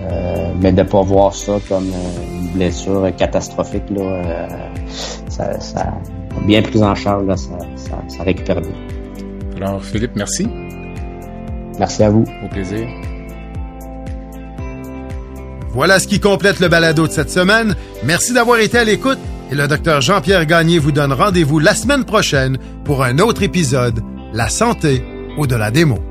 Euh, 0.00 0.52
mais 0.60 0.72
de 0.72 0.82
pas 0.82 1.02
voir 1.02 1.34
ça 1.34 1.58
comme 1.68 1.88
euh, 1.88 2.40
une 2.40 2.48
blessure 2.48 3.10
catastrophique, 3.16 3.90
là, 3.90 4.02
euh, 4.02 4.48
ça, 5.40 5.60
ça, 5.60 5.94
bien 6.46 6.62
pris 6.62 6.82
en 6.82 6.94
charge, 6.94 7.26
là, 7.26 7.36
ça, 7.36 7.58
ça, 7.76 8.02
ça 8.08 8.22
récupère 8.22 8.60
bien. 8.60 8.70
Alors, 9.56 9.82
Philippe, 9.82 10.12
merci. 10.16 10.48
Merci 11.78 12.02
à 12.02 12.10
vous. 12.10 12.24
Au 12.44 12.48
plaisir. 12.48 12.86
Voilà 15.72 15.98
ce 15.98 16.08
qui 16.08 16.18
complète 16.18 16.60
le 16.60 16.68
balado 16.68 17.06
de 17.06 17.12
cette 17.12 17.30
semaine. 17.30 17.76
Merci 18.04 18.32
d'avoir 18.32 18.58
été 18.58 18.78
à 18.78 18.84
l'écoute 18.84 19.18
et 19.50 19.54
le 19.54 19.68
docteur 19.68 20.00
Jean-Pierre 20.00 20.46
Gagné 20.46 20.78
vous 20.78 20.92
donne 20.92 21.12
rendez-vous 21.12 21.58
la 21.58 21.74
semaine 21.74 22.04
prochaine 22.04 22.58
pour 22.84 23.04
un 23.04 23.18
autre 23.18 23.42
épisode 23.42 24.00
La 24.32 24.48
santé 24.48 25.04
au-delà 25.38 25.70
des 25.70 25.84
mots. 25.84 26.09